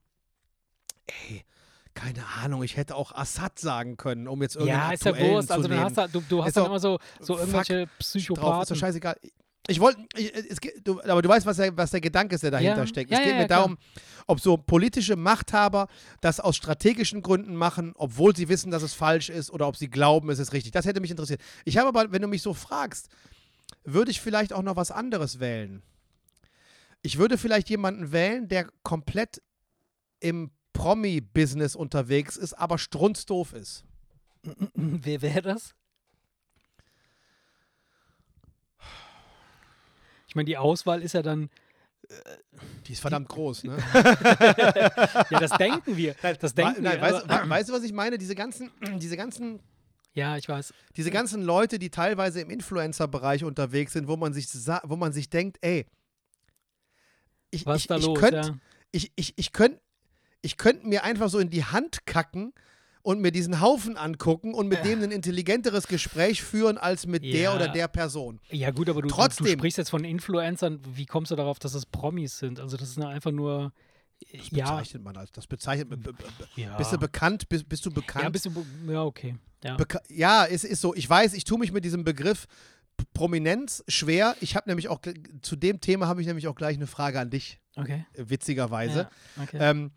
ey, 1.06 1.44
keine 1.94 2.26
Ahnung, 2.42 2.62
ich 2.62 2.76
hätte 2.76 2.94
auch 2.94 3.12
Assad 3.12 3.58
sagen 3.58 3.96
können, 3.96 4.28
um 4.28 4.42
jetzt 4.42 4.56
irgendeinen 4.56 4.88
Ja, 4.88 4.92
ist 4.92 5.04
ja 5.04 5.18
Wurst. 5.18 5.50
Also 5.50 5.66
du 5.66 5.78
hast, 5.78 5.96
da, 5.96 6.06
du, 6.06 6.22
du 6.28 6.44
hast 6.44 6.56
dann 6.56 6.66
immer 6.66 6.78
so, 6.78 6.98
so 7.20 7.34
fuck, 7.34 7.40
irgendwelche 7.40 7.74
drauf, 7.74 7.90
ist 7.98 8.14
doch 8.14 8.20
Psychopathen. 8.20 8.76
scheißegal. 8.76 9.16
Ich 9.68 9.80
wollte, 9.80 10.00
aber 11.04 11.22
du 11.22 11.28
weißt, 11.28 11.44
was 11.44 11.56
der, 11.56 11.76
was 11.76 11.90
der 11.90 12.00
Gedanke 12.00 12.34
ist, 12.36 12.42
der 12.44 12.52
dahinter 12.52 12.78
Ja, 12.78 12.86
steckt. 12.86 13.10
ja, 13.10 13.16
es 13.18 13.22
geht 13.22 13.30
ja, 13.32 13.36
mir 13.36 13.42
ja, 13.42 13.46
klar. 13.48 13.58
darum, 13.60 13.78
ob 14.28 14.40
so 14.40 14.56
politische 14.56 15.16
Machthaber 15.16 15.88
das 16.20 16.38
aus 16.38 16.56
strategischen 16.56 17.20
Gründen 17.22 17.56
machen, 17.56 17.92
obwohl 17.96 18.34
sie 18.36 18.48
wissen, 18.48 18.70
dass 18.70 18.82
es 18.82 18.94
falsch 18.94 19.28
ist, 19.28 19.50
oder 19.50 19.66
ob 19.66 19.76
sie 19.76 19.88
glauben, 19.88 20.30
es 20.30 20.38
ist 20.38 20.52
richtig. 20.52 20.72
Das 20.72 20.86
hätte 20.86 21.00
mich 21.00 21.10
interessiert. 21.10 21.40
Ich 21.64 21.78
habe 21.78 21.88
aber, 21.88 22.12
wenn 22.12 22.22
du 22.22 22.28
mich 22.28 22.42
so 22.42 22.54
fragst, 22.54 23.08
würde 23.84 24.10
ich 24.12 24.20
vielleicht 24.20 24.52
auch 24.52 24.62
noch 24.62 24.76
was 24.76 24.90
anderes 24.92 25.40
wählen. 25.40 25.82
Ich 27.02 27.18
würde 27.18 27.36
vielleicht 27.38 27.68
jemanden 27.68 28.12
wählen, 28.12 28.48
der 28.48 28.68
komplett 28.82 29.42
im 30.20 30.50
Promi-Business 30.72 31.74
unterwegs 31.74 32.36
ist, 32.36 32.52
aber 32.52 32.78
strunzdoof 32.78 33.52
ist. 33.52 33.84
Wer 34.74 35.22
wäre 35.22 35.42
das? 35.42 35.74
Meine, 40.36 40.46
die 40.46 40.56
Auswahl 40.56 41.02
ist 41.02 41.14
ja 41.14 41.22
dann, 41.22 41.50
Die 42.86 42.92
ist 42.92 43.00
verdammt 43.00 43.28
groß, 43.28 43.64
ne? 43.64 43.78
ja, 45.30 45.40
das 45.40 45.50
denken 45.58 45.96
wir. 45.96 46.14
Das 46.40 46.54
denken 46.54 46.82
Nein, 46.82 47.00
wir. 47.00 47.02
weißt, 47.02 47.28
weißt 47.28 47.68
du, 47.68 47.72
was 47.72 47.82
ich 47.82 47.92
meine? 47.92 48.18
Diese 48.18 48.34
ganzen, 48.34 48.70
diese 48.98 49.16
ganzen 49.16 49.60
ja, 50.16 50.38
ich 50.38 50.48
weiß. 50.48 50.72
Diese 50.96 51.10
ganzen 51.10 51.42
Leute, 51.42 51.78
die 51.78 51.90
teilweise 51.90 52.40
im 52.40 52.48
Influencer-Bereich 52.48 53.44
unterwegs 53.44 53.92
sind, 53.92 54.08
wo 54.08 54.16
man 54.16 54.32
sich, 54.32 54.48
wo 54.84 54.96
man 54.96 55.12
sich 55.12 55.28
denkt, 55.28 55.58
ey, 55.60 55.84
ich, 57.50 57.66
Was 57.66 57.84
ich, 57.84 57.90
ich 57.90 58.14
könnte 58.14 58.36
ja. 58.36 58.58
ich, 58.92 59.12
ich, 59.14 59.34
ich 59.36 59.52
könnt, 59.52 59.78
ich 60.40 60.56
könnt 60.56 60.84
mir 60.84 61.04
einfach 61.04 61.28
so 61.28 61.38
in 61.38 61.50
die 61.50 61.64
Hand 61.64 62.06
kacken 62.06 62.54
und 63.06 63.20
mir 63.20 63.30
diesen 63.30 63.60
Haufen 63.60 63.96
angucken 63.96 64.52
und 64.52 64.66
mit 64.66 64.84
dem 64.84 65.00
ein 65.00 65.12
intelligenteres 65.12 65.86
Gespräch 65.86 66.42
führen 66.42 66.76
als 66.76 67.06
mit 67.06 67.22
der 67.22 67.30
Ja. 67.42 67.54
oder 67.54 67.68
der 67.68 67.86
Person. 67.86 68.40
ja, 68.50 68.72
gut, 68.72 68.88
aber 68.88 69.00
du, 69.00 69.06
du, 69.06 69.14
du 69.14 69.14
Trotzdem- 69.14 69.46
sprichst 69.58 69.78
jetzt 69.78 69.90
von 69.90 70.02
Influencern. 70.02 70.80
Wie 70.92 71.06
kommst 71.06 71.30
du 71.30 71.36
darauf, 71.36 71.60
dass 71.60 71.74
es 71.74 71.86
Promis 71.86 72.38
sind? 72.38 72.58
Also, 72.58 72.76
das 72.76 72.88
ist 72.90 72.98
ja 72.98 73.08
einfach 73.08 73.30
nur. 73.30 73.72
Das 74.32 74.50
ja, 74.50 74.64
bezeichnet 74.64 75.04
man 75.04 75.16
als, 75.16 75.30
das 75.30 75.46
bezeichnet, 75.46 75.88
be- 75.90 75.96
be- 75.98 76.14
be- 76.14 76.24
ja. 76.56 76.76
bist 76.78 76.92
du 76.92 76.98
bekannt, 76.98 77.48
bist, 77.48 77.68
bist 77.68 77.84
du 77.86 77.90
bekannt? 77.92 78.24
Ja, 78.24 78.28
bist 78.30 78.46
du. 78.46 78.66
Ja, 78.90 79.04
okay. 79.04 79.36
Ja. 79.62 79.76
Beka 79.76 80.00
ja, 80.08 80.44
es 80.46 80.64
ist 80.64 80.80
so. 80.80 80.92
Ich 80.94 81.08
weiß, 81.08 81.34
ich 81.34 81.44
tue 81.44 81.58
mich 81.58 81.70
mit 81.70 81.84
diesem 81.84 82.02
Begriff 82.02 82.46
Prominenz 83.14 83.84
schwer. 83.88 84.34
Ich 84.40 84.56
habe 84.56 84.68
nämlich 84.68 84.88
auch 84.88 85.00
zu 85.42 85.54
dem 85.54 85.80
Thema 85.80 86.08
habe 86.08 86.20
ich 86.22 86.26
nämlich 86.26 86.48
auch 86.48 86.54
gleich 86.56 86.76
eine 86.76 86.86
Frage 86.88 87.20
an 87.20 87.30
dich, 87.30 87.60
Okay. 87.76 88.04
äh, 88.14 88.24
witzigerweise. 88.28 89.08
Ja, 89.36 89.42
okay. 89.44 89.58
Ähm, 89.60 89.90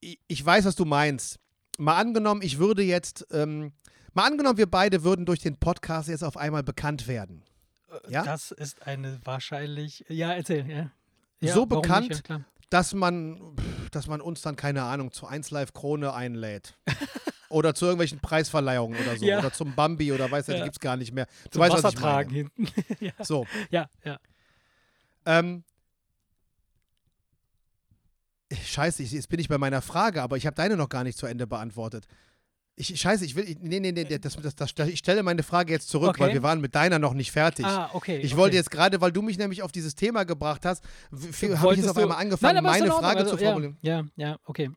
ich, 0.00 0.18
ich 0.26 0.44
weiß, 0.44 0.64
was 0.64 0.74
du 0.74 0.84
meinst. 0.84 1.38
Mal 1.80 1.96
angenommen, 1.96 2.42
ich 2.42 2.58
würde 2.58 2.82
jetzt, 2.82 3.26
ähm, 3.30 3.72
mal 4.12 4.26
angenommen, 4.26 4.58
wir 4.58 4.70
beide 4.70 5.02
würden 5.02 5.24
durch 5.24 5.40
den 5.40 5.56
Podcast 5.56 6.10
jetzt 6.10 6.22
auf 6.22 6.36
einmal 6.36 6.62
bekannt 6.62 7.08
werden. 7.08 7.42
ja? 8.06 8.22
Das 8.22 8.50
ist 8.50 8.86
eine 8.86 9.18
wahrscheinlich. 9.24 10.04
Ja, 10.08 10.32
erzähl, 10.32 10.68
ja. 10.70 10.90
ja 11.40 11.54
So 11.54 11.64
bekannt, 11.64 12.10
Nicht? 12.10 12.18
Ja, 12.18 12.36
klar. 12.36 12.44
Dass 12.68 12.92
man, 12.92 13.56
dass 13.92 14.08
man 14.08 14.20
uns 14.20 14.42
dann, 14.42 14.56
keine 14.56 14.82
Ahnung, 14.82 15.10
zu 15.10 15.26
1 15.26 15.50
Live 15.52 15.72
Krone 15.72 16.12
einlädt. 16.12 16.78
oder 17.48 17.74
zu 17.74 17.86
irgendwelchen 17.86 18.20
Preisverleihungen 18.20 19.00
oder 19.00 19.16
so. 19.16 19.24
Oder 19.24 19.50
zum 19.50 19.74
Bambi 19.74 20.12
oder 20.12 20.30
weiß 20.30 20.48
ja, 20.48 20.56
die 20.56 20.62
gibt 20.62 20.76
es 20.76 20.80
gar 20.80 20.98
nicht 20.98 21.12
mehr. 21.12 21.26
Du 21.44 21.52
Zum 21.52 21.62
weißt, 21.62 21.82
was 21.82 21.94
ich 21.94 22.00
meine. 22.00 22.30
hinten. 22.30 22.68
ja, 23.00 23.12
So. 23.22 23.46
ja, 23.70 23.88
ja. 24.04 24.18
Ähm, 25.24 25.64
scheiße, 28.52 29.02
jetzt 29.02 29.28
bin 29.28 29.40
ich 29.40 29.48
bei 29.48 29.58
meiner 29.58 29.82
Frage, 29.82 30.22
aber 30.22 30.36
ich 30.36 30.46
habe 30.46 30.56
deine 30.56 30.76
noch 30.76 30.88
gar 30.88 31.04
nicht 31.04 31.18
zu 31.18 31.26
Ende 31.26 31.46
beantwortet. 31.46 32.06
Ich, 32.76 32.98
scheiße, 32.98 33.26
ich 33.26 33.36
will. 33.36 33.44
Ich, 33.44 33.58
nee, 33.60 33.78
nee, 33.78 33.92
nee, 33.92 34.04
das, 34.04 34.36
das, 34.36 34.54
das, 34.54 34.88
ich 34.88 34.98
stelle 35.00 35.22
meine 35.22 35.42
Frage 35.42 35.72
jetzt 35.72 35.90
zurück, 35.90 36.10
Okay. 36.10 36.20
weil 36.20 36.32
wir 36.32 36.42
waren 36.42 36.60
mit 36.62 36.74
deiner 36.74 36.98
noch 36.98 37.12
nicht 37.12 37.30
fertig. 37.30 37.66
Ah, 37.66 37.90
okay. 37.92 38.18
Ich 38.18 38.32
okay. 38.32 38.40
wollte 38.40 38.56
jetzt 38.56 38.70
gerade, 38.70 39.00
weil 39.02 39.12
du 39.12 39.20
mich 39.20 39.36
nämlich 39.36 39.62
auf 39.62 39.70
dieses 39.70 39.94
Thema 39.94 40.24
gebracht 40.24 40.64
hast, 40.64 40.82
habe 41.12 41.74
ich 41.74 41.80
jetzt 41.80 41.88
auf 41.88 41.96
einmal 41.98 42.18
angefangen, 42.18 42.54
Nein, 42.54 42.80
meine. 42.80 42.86
Frage 42.90 43.20
also, 43.20 43.32
zu 43.32 43.36
formulieren. 43.44 43.76
Ja, 43.82 44.04
ja, 44.16 44.38
okay. 44.44 44.70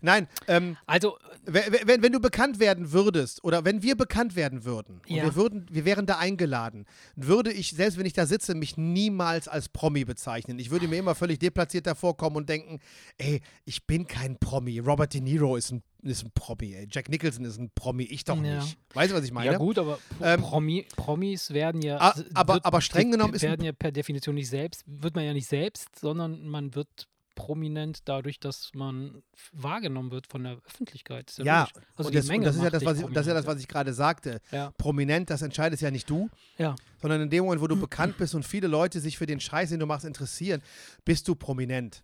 Nein, 0.00 0.28
ähm, 0.48 0.76
Also, 0.86 1.18
wenn, 1.44 1.64
wenn, 1.84 2.02
wenn 2.02 2.12
du 2.12 2.20
bekannt 2.20 2.58
werden 2.60 2.92
würdest 2.92 3.42
oder 3.44 3.64
wenn 3.64 3.82
wir 3.82 3.96
bekannt 3.96 4.36
werden 4.36 4.64
würden 4.64 5.00
und 5.08 5.16
Ja. 5.16 5.24
wir, 5.24 5.34
würden, 5.34 5.66
wir 5.70 5.84
wären 5.84 6.06
da 6.06 6.18
eingeladen, 6.18 6.86
würde 7.16 7.52
ich, 7.52 7.72
selbst 7.72 7.98
wenn 7.98 8.06
ich 8.06 8.12
da 8.12 8.26
sitze, 8.26 8.54
mich 8.54 8.76
niemals 8.76 9.48
als 9.48 9.68
Promi 9.68 10.04
bezeichnen. 10.04 10.58
Ich 10.58 10.70
würde 10.70 10.88
mir 10.88 10.96
immer 10.98 11.14
völlig 11.14 11.38
deplatziert 11.38 11.86
davor 11.86 12.16
kommen 12.16 12.36
und 12.36 12.48
denken, 12.48 12.78
ey, 13.18 13.40
ich 13.64 13.86
bin 13.86 14.06
kein 14.06 14.38
Promi. 14.38 14.78
Robert 14.78 15.14
De 15.14 15.20
Niro 15.20 15.56
ist 15.56 15.72
ein, 15.72 15.82
ist 16.02 16.24
ein 16.24 16.30
Promi, 16.34 16.74
ey. 16.74 16.86
Jack 16.90 17.08
Nicholson 17.08 17.44
ist 17.44 17.58
ein 17.58 17.70
Promi, 17.74 18.04
ich 18.04 18.24
doch 18.24 18.36
Ja. 18.42 18.62
nicht. 18.62 18.76
Weißt 18.94 19.12
du, 19.12 19.16
was 19.16 19.24
ich 19.24 19.32
meine? 19.32 19.52
ja 19.52 19.58
gut, 19.58 19.78
aber 19.78 19.98
Ähm, 20.22 20.40
Promi, 20.40 20.86
Promis 20.96 21.50
werden 21.50 21.82
ja. 21.82 21.98
a- 22.00 22.10
s- 22.12 22.24
aber- 22.34 22.54
wird- 22.54 22.64
aber 22.64 22.80
streng 22.80 23.10
genommen 23.10 23.34
ist 23.34 23.42
werden 23.42 23.64
ja 23.64 23.72
per 23.72 23.92
Definition 23.92 24.34
nicht 24.34 24.48
selbst, 24.48 24.82
wird 24.86 25.14
man 25.14 25.24
ja 25.24 25.32
nicht 25.32 25.48
selbst, 25.48 25.98
sondern 25.98 26.46
man 26.46 26.74
wird 26.74 27.06
prominent 27.36 28.00
dadurch, 28.06 28.38
dass 28.38 28.70
man 28.74 29.22
wahrgenommen 29.52 30.10
wird 30.10 30.26
von 30.26 30.44
der 30.44 30.58
Öffentlichkeit. 30.66 31.32
Ja, 31.38 31.60
logisch. 31.60 31.72
also 31.96 32.08
und 32.08 32.12
die 32.14 32.18
das, 32.18 32.26
Menge 32.26 32.38
und 32.40 32.44
das 32.46 32.56
ist 32.56 32.62
ja 32.62 32.70
das, 32.70 32.84
was 32.84 32.98
ich, 32.98 33.06
das 33.06 33.20
ist 33.22 33.26
ja 33.28 33.34
das, 33.34 33.46
was 33.46 33.60
ich 33.60 33.68
gerade 33.68 33.94
sagte. 33.94 34.40
Ja. 34.52 34.72
Prominent, 34.76 35.30
das 35.30 35.40
entscheidest 35.40 35.80
ja 35.82 35.90
nicht 35.90 36.10
du, 36.10 36.28
Ja, 36.58 36.76
sondern 37.00 37.22
in 37.22 37.30
dem 37.30 37.44
Moment, 37.44 37.62
wo 37.62 37.66
du 37.66 37.76
bekannt 37.76 38.18
bist 38.18 38.34
und 38.34 38.44
viele 38.44 38.66
Leute 38.66 39.00
sich 39.00 39.16
für 39.16 39.24
den 39.26 39.40
Scheiß, 39.40 39.70
den 39.70 39.80
du 39.80 39.86
machst, 39.86 40.04
interessieren, 40.04 40.60
bist 41.06 41.28
du 41.28 41.34
prominent. 41.34 42.02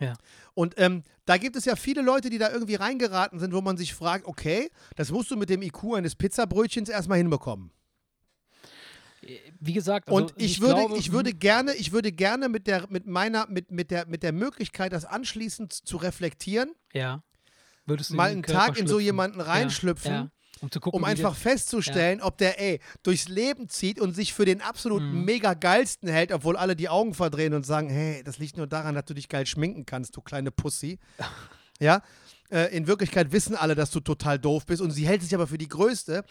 Ja. 0.00 0.14
Und 0.54 0.74
ähm, 0.76 1.02
da 1.24 1.36
gibt 1.36 1.56
es 1.56 1.64
ja 1.64 1.76
viele 1.76 2.02
Leute, 2.02 2.30
die 2.30 2.38
da 2.38 2.50
irgendwie 2.50 2.74
reingeraten 2.74 3.38
sind, 3.38 3.52
wo 3.54 3.60
man 3.60 3.76
sich 3.76 3.94
fragt, 3.94 4.26
okay, 4.26 4.70
das 4.96 5.10
musst 5.10 5.30
du 5.30 5.36
mit 5.36 5.50
dem 5.50 5.62
IQ 5.62 5.94
eines 5.94 6.16
Pizzabrötchens 6.16 6.88
erstmal 6.88 7.18
hinbekommen. 7.18 7.70
wie 9.60 9.72
gesagt, 9.72 10.08
also 10.08 10.20
und 10.20 10.34
ich, 10.36 10.60
würde, 10.60 10.74
glaube, 10.74 10.98
ich 10.98 11.12
würde 11.12 11.32
gerne, 11.32 11.74
ich 11.74 11.92
würde 11.92 12.12
gerne 12.12 12.48
mit 12.48 12.66
der, 12.66 12.86
mit 12.90 13.06
meiner, 13.06 13.46
mit, 13.48 13.70
mit 13.70 13.90
der, 13.90 14.06
mit 14.06 14.22
der 14.22 14.32
Möglichkeit, 14.32 14.92
das 14.92 15.04
anschließend 15.04 15.72
zu 15.72 15.96
reflektieren, 15.96 16.74
ja, 16.92 17.22
mal 18.10 18.30
in 18.30 18.32
einen 18.34 18.42
Tag 18.42 18.78
in 18.78 18.86
so 18.86 18.98
jemanden 18.98 19.40
reinschlüpfen. 19.40 20.12
ja. 20.12 20.30
Um 20.64 20.70
zu 20.70 20.80
gucken, 20.80 20.98
um 20.98 21.04
einfach 21.04 21.36
festzustellen, 21.36 22.20
ob 22.22 22.38
der, 22.38 22.60
ey, 22.60 22.80
durchs 23.02 23.28
Leben 23.28 23.68
zieht 23.68 24.00
und 24.00 24.14
sich 24.14 24.32
für 24.32 24.44
den 24.44 24.60
absolut 24.62 25.02
Mhm. 25.02 25.24
mega 25.24 25.54
geilsten 25.54 26.08
hält, 26.08 26.32
obwohl 26.32 26.56
alle 26.56 26.74
die 26.74 26.88
Augen 26.88 27.14
verdrehen 27.14 27.52
und 27.54 27.64
sagen, 27.66 27.88
hey, 27.90 28.22
das 28.24 28.38
liegt 28.38 28.56
nur 28.56 28.66
daran, 28.66 28.94
dass 28.94 29.04
du 29.04 29.14
dich 29.14 29.28
geil 29.28 29.46
schminken 29.46 29.84
kannst, 29.86 30.16
du 30.16 30.20
kleine 30.22 30.50
Pussy. 30.50 30.98
ja. 31.80 32.02
Äh, 32.50 32.76
in 32.76 32.86
Wirklichkeit 32.86 33.32
wissen 33.32 33.56
alle, 33.56 33.74
dass 33.74 33.90
du 33.90 34.00
total 34.00 34.38
doof 34.38 34.66
bist 34.66 34.82
und 34.82 34.90
sie 34.90 35.06
hält 35.06 35.22
sich 35.22 35.34
aber 35.34 35.46
für 35.46 35.58
die 35.58 35.68
Größte. 35.68 36.24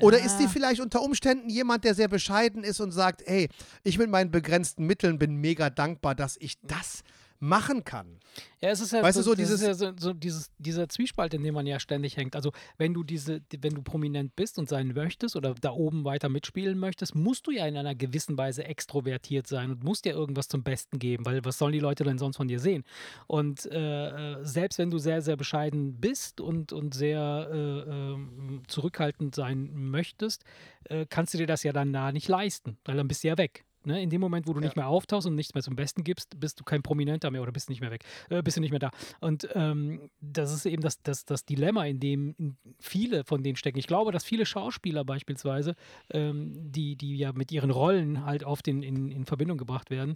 Oder 0.00 0.18
ist 0.20 0.38
sie 0.38 0.44
Ja. 0.44 0.48
vielleicht 0.50 0.80
unter 0.80 1.02
Umständen 1.02 1.50
jemand, 1.50 1.84
der 1.84 1.94
sehr 1.94 2.08
bescheiden 2.08 2.62
ist 2.64 2.80
und 2.80 2.92
sagt, 2.92 3.22
ey, 3.26 3.48
ich 3.82 3.98
mit 3.98 4.08
meinen 4.08 4.30
begrenzten 4.30 4.86
Mitteln 4.86 5.18
bin 5.18 5.34
mega 5.36 5.68
dankbar, 5.70 6.14
dass 6.14 6.36
ich 6.40 6.58
das 6.62 7.02
machen 7.40 7.84
kann. 7.84 8.18
Ja, 8.60 8.70
es 8.70 8.80
ist 8.80 8.92
ja 8.92 9.02
Weißt 9.02 9.18
du, 9.18 9.22
so 9.22 9.34
das 9.34 9.50
ist 9.50 9.60
dieses- 9.62 9.80
ja 9.80 9.92
so, 9.92 9.92
so 9.98 10.12
dieses, 10.12 10.50
dieser 10.58 10.88
Zwiespalt, 10.88 11.34
in 11.34 11.42
dem 11.44 11.54
man 11.54 11.66
ja 11.66 11.78
ständig 11.78 12.16
hängt. 12.16 12.34
Also 12.34 12.52
wenn 12.76 12.94
du 12.94 13.04
diese, 13.04 13.40
wenn 13.60 13.74
du 13.74 13.82
prominent 13.82 14.34
bist 14.36 14.58
und 14.58 14.68
sein 14.68 14.88
möchtest 14.88 15.36
oder 15.36 15.54
da 15.54 15.70
oben 15.70 16.04
weiter 16.04 16.28
mitspielen 16.28 16.78
möchtest, 16.78 17.14
musst 17.14 17.46
du 17.46 17.50
ja 17.52 17.66
in 17.66 17.76
einer 17.76 17.94
gewissen 17.94 18.36
Weise 18.36 18.64
extrovertiert 18.64 19.46
sein 19.46 19.70
und 19.70 19.84
musst 19.84 20.06
ja 20.06 20.12
irgendwas 20.12 20.48
zum 20.48 20.62
Besten 20.62 20.98
geben, 20.98 21.24
weil 21.26 21.44
was 21.44 21.58
sollen 21.58 21.72
die 21.72 21.78
Leute 21.80 22.04
denn 22.04 22.18
sonst 22.18 22.36
von 22.36 22.48
dir 22.48 22.58
sehen? 22.60 22.84
Und 23.26 23.66
äh, 23.66 24.38
äh, 24.40 24.44
selbst 24.44 24.78
wenn 24.78 24.90
du 24.90 24.98
sehr, 24.98 25.22
sehr 25.22 25.36
bescheiden 25.36 26.00
bist 26.00 26.40
und, 26.40 26.72
und 26.72 26.94
sehr 26.94 27.48
äh, 27.52 27.90
ähm, 27.90 28.62
zurückhaltend 28.66 29.34
sein 29.34 29.70
möchtest, 29.74 30.44
äh, 30.84 31.06
kannst 31.08 31.34
du 31.34 31.38
dir 31.38 31.46
das 31.46 31.62
ja 31.62 31.72
dann 31.72 31.92
da 31.92 32.12
nicht 32.12 32.28
leisten, 32.28 32.78
weil 32.84 32.96
dann 32.96 33.06
bist 33.08 33.22
du 33.22 33.28
ja 33.28 33.38
weg. 33.38 33.64
Ne? 33.84 34.02
In 34.02 34.10
dem 34.10 34.20
Moment, 34.20 34.46
wo 34.46 34.52
du 34.52 34.60
Ja. 34.60 34.66
nicht 34.66 34.76
mehr 34.76 34.88
auftauchst 34.88 35.26
und 35.26 35.34
nichts 35.34 35.54
mehr 35.54 35.62
zum 35.62 35.76
Besten 35.76 36.04
gibst, 36.04 36.38
bist 36.40 36.58
du 36.60 36.64
kein 36.64 36.82
Prominenter 36.82 37.30
mehr 37.30 37.42
oder 37.42 37.52
bist 37.52 37.68
nicht 37.70 37.80
mehr 37.80 37.90
weg, 37.90 38.04
äh, 38.28 38.42
bist 38.42 38.56
du 38.56 38.60
nicht 38.60 38.70
mehr 38.70 38.80
da. 38.80 38.90
Und 39.20 39.48
ähm, 39.54 40.10
das 40.20 40.52
ist 40.52 40.66
eben 40.66 40.82
das, 40.82 41.02
das, 41.02 41.24
das 41.24 41.44
Dilemma, 41.44 41.84
in 41.86 42.00
dem 42.00 42.56
viele 42.80 43.24
von 43.24 43.42
denen 43.42 43.56
stecken. 43.56 43.78
Ich 43.78 43.86
glaube, 43.86 44.12
dass 44.12 44.24
viele 44.24 44.46
Schauspieler 44.46 45.04
beispielsweise, 45.04 45.74
ähm, 46.10 46.52
die, 46.72 46.96
die 46.96 47.16
ja 47.16 47.32
mit 47.32 47.52
ihren 47.52 47.70
Rollen 47.70 48.24
halt 48.24 48.44
oft 48.44 48.66
in, 48.68 48.82
in, 48.82 49.10
in 49.10 49.24
Verbindung 49.24 49.58
gebracht 49.58 49.90
werden, 49.90 50.14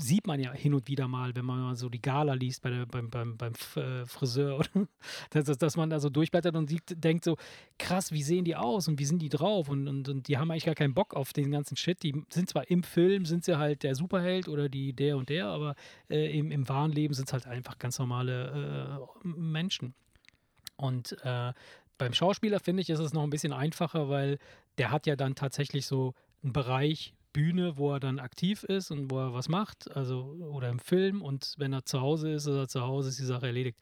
sieht 0.00 0.26
man 0.26 0.40
ja 0.40 0.52
hin 0.52 0.74
und 0.74 0.88
wieder 0.88 1.08
mal, 1.08 1.34
wenn 1.36 1.44
man 1.44 1.60
mal 1.60 1.76
so 1.76 1.88
die 1.88 2.00
Gala 2.02 2.32
liest 2.34 2.62
bei 2.62 2.70
der, 2.70 2.86
beim, 2.86 3.10
beim, 3.10 3.36
beim 3.36 3.52
äh, 3.76 4.06
Friseur, 4.06 4.58
oder? 4.74 4.88
dass, 5.30 5.44
dass- 5.44 5.58
dass 5.58 5.76
man 5.76 5.90
da 5.90 6.00
so 6.00 6.08
durchblättert 6.10 6.56
und 6.56 6.68
sieht, 6.68 6.82
denkt 6.88 7.24
so, 7.24 7.36
krass, 7.78 8.10
wie 8.10 8.22
sehen 8.22 8.44
die 8.44 8.56
aus 8.56 8.88
und 8.88 8.98
wie 8.98 9.04
sind 9.04 9.20
die 9.22 9.28
drauf? 9.28 9.68
Und, 9.68 9.86
und, 9.86 10.08
und 10.08 10.28
die 10.28 10.38
haben 10.38 10.50
eigentlich 10.50 10.64
gar 10.64 10.74
keinen 10.74 10.94
Bock 10.94 11.14
auf 11.14 11.32
den 11.32 11.50
ganzen 11.50 11.76
Shit. 11.76 12.02
Die 12.02 12.14
sind 12.30 12.48
zwar 12.48 12.68
im 12.70 12.82
Film, 12.82 13.11
sind 13.24 13.44
sie 13.44 13.58
halt 13.58 13.82
der 13.82 13.94
Superheld 13.94 14.48
oder 14.48 14.68
die 14.68 14.92
der 14.92 15.16
und 15.16 15.28
der, 15.28 15.46
aber 15.46 15.74
äh, 16.08 16.38
im, 16.38 16.50
im 16.50 16.68
wahren 16.68 16.92
Leben 16.92 17.14
sind 17.14 17.28
es 17.28 17.32
halt 17.32 17.46
einfach 17.46 17.78
ganz 17.78 17.98
normale 17.98 19.00
äh, 19.24 19.28
Menschen. 19.28 19.94
Und 20.76 21.16
äh, 21.22 21.52
beim 21.98 22.12
Schauspieler 22.12 22.60
finde 22.60 22.82
ich, 22.82 22.90
ist 22.90 22.98
es 22.98 23.12
noch 23.12 23.22
ein 23.22 23.30
bisschen 23.30 23.52
einfacher, 23.52 24.08
weil 24.08 24.38
der 24.78 24.90
hat 24.90 25.06
ja 25.06 25.16
dann 25.16 25.34
tatsächlich 25.34 25.86
so 25.86 26.14
einen 26.42 26.52
Bereich 26.52 27.14
Bühne, 27.32 27.76
wo 27.78 27.92
er 27.92 28.00
dann 28.00 28.18
aktiv 28.18 28.62
ist 28.64 28.90
und 28.90 29.10
wo 29.10 29.18
er 29.18 29.32
was 29.32 29.48
macht, 29.48 29.90
also 29.96 30.36
oder 30.50 30.68
im 30.68 30.78
Film 30.78 31.22
und 31.22 31.54
wenn 31.58 31.72
er 31.72 31.84
zu 31.84 32.00
Hause 32.00 32.30
ist, 32.30 32.46
ist 32.46 32.54
er 32.54 32.68
zu 32.68 32.82
Hause, 32.82 33.08
ist 33.08 33.18
die 33.18 33.24
Sache 33.24 33.46
erledigt. 33.46 33.78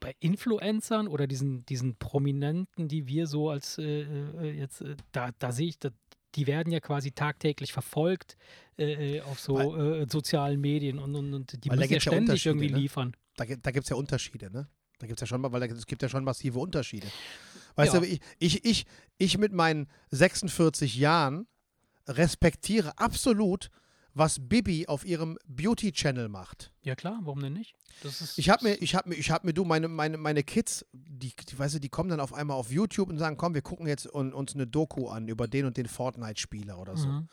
Bei 0.00 0.14
Influencern 0.20 1.08
oder 1.08 1.26
diesen, 1.26 1.66
diesen 1.66 1.96
Prominenten, 1.96 2.88
die 2.88 3.06
wir 3.06 3.26
so 3.26 3.50
als 3.50 3.76
äh, 3.76 4.02
äh, 4.02 4.50
jetzt, 4.52 4.80
äh, 4.80 4.96
da, 5.12 5.30
da 5.38 5.52
sehe 5.52 5.68
ich, 5.68 5.78
da, 5.78 5.90
die 6.36 6.46
werden 6.46 6.72
ja 6.72 6.80
quasi 6.80 7.12
tagtäglich 7.12 7.72
verfolgt 7.72 8.36
äh, 8.78 9.16
äh, 9.16 9.20
auf 9.22 9.40
so 9.40 9.76
äh, 9.76 10.06
sozialen 10.10 10.60
Medien 10.60 10.98
und, 10.98 11.14
und, 11.14 11.32
und 11.34 11.64
die 11.64 11.70
Weil 11.70 11.76
müssen 11.78 11.90
ja 11.90 11.96
ja 11.96 12.00
ständig 12.00 12.20
Unterschiede, 12.30 12.50
irgendwie 12.54 12.70
ne? 12.70 12.78
liefern. 12.78 13.16
Da, 13.36 13.44
gibt- 13.44 13.64
da 13.66 13.70
gibt 13.70 13.84
es 13.84 13.90
ja 13.90 13.96
Unterschiede, 13.96 14.50
ne? 14.50 14.68
Da 14.98 15.06
gibt 15.06 15.18
es 15.18 15.22
ja 15.22 15.26
schon 15.26 15.40
mal, 15.40 15.50
weil 15.52 15.62
es 15.64 15.86
gibt 15.86 16.02
ja 16.02 16.08
schon 16.08 16.24
massive 16.24 16.58
Unterschiede. 16.58 17.08
Weißt 17.74 17.94
Ja. 17.94 18.00
du, 18.00 18.06
ich, 18.06 18.20
ich, 18.38 18.64
ich, 18.64 18.86
ich 19.18 19.38
mit 19.38 19.52
meinen 19.52 19.88
46 20.10 20.94
Jahren 20.96 21.46
respektiere 22.06 22.96
absolut, 22.98 23.70
was 24.14 24.38
Bibi 24.40 24.86
auf 24.86 25.04
ihrem 25.04 25.38
Beauty-Channel 25.46 26.28
macht. 26.28 26.72
Ja 26.82 26.94
klar, 26.94 27.18
warum 27.22 27.40
denn 27.40 27.52
nicht? 27.52 27.74
Ist, 28.02 28.38
Ich 28.38 28.48
habe 28.48 28.64
mir, 28.64 28.74
ich 28.76 28.94
habe 28.94 29.08
mir, 29.08 29.16
ich 29.16 29.30
habe 29.30 29.46
mir, 29.46 29.52
du, 29.52 29.64
meine, 29.64 29.88
meine, 29.88 30.16
meine 30.16 30.42
Kids, 30.42 30.86
die, 30.92 31.34
die, 31.34 31.58
weißt 31.58 31.74
du, 31.74 31.78
die 31.80 31.88
kommen 31.88 32.10
dann 32.10 32.20
auf 32.20 32.32
einmal 32.32 32.56
auf 32.56 32.70
YouTube 32.70 33.08
und 33.08 33.18
sagen, 33.18 33.36
komm, 33.36 33.54
wir 33.54 33.62
gucken 33.62 33.86
jetzt 33.86 34.12
un, 34.12 34.32
uns 34.32 34.54
eine 34.54 34.66
Doku 34.66 35.08
an 35.08 35.28
über 35.28 35.48
den 35.48 35.66
und 35.66 35.76
den 35.76 35.86
Fortnite-Spieler 35.86 36.78
oder 36.78 36.96
so. 36.96 37.08
Mhm. 37.08 37.28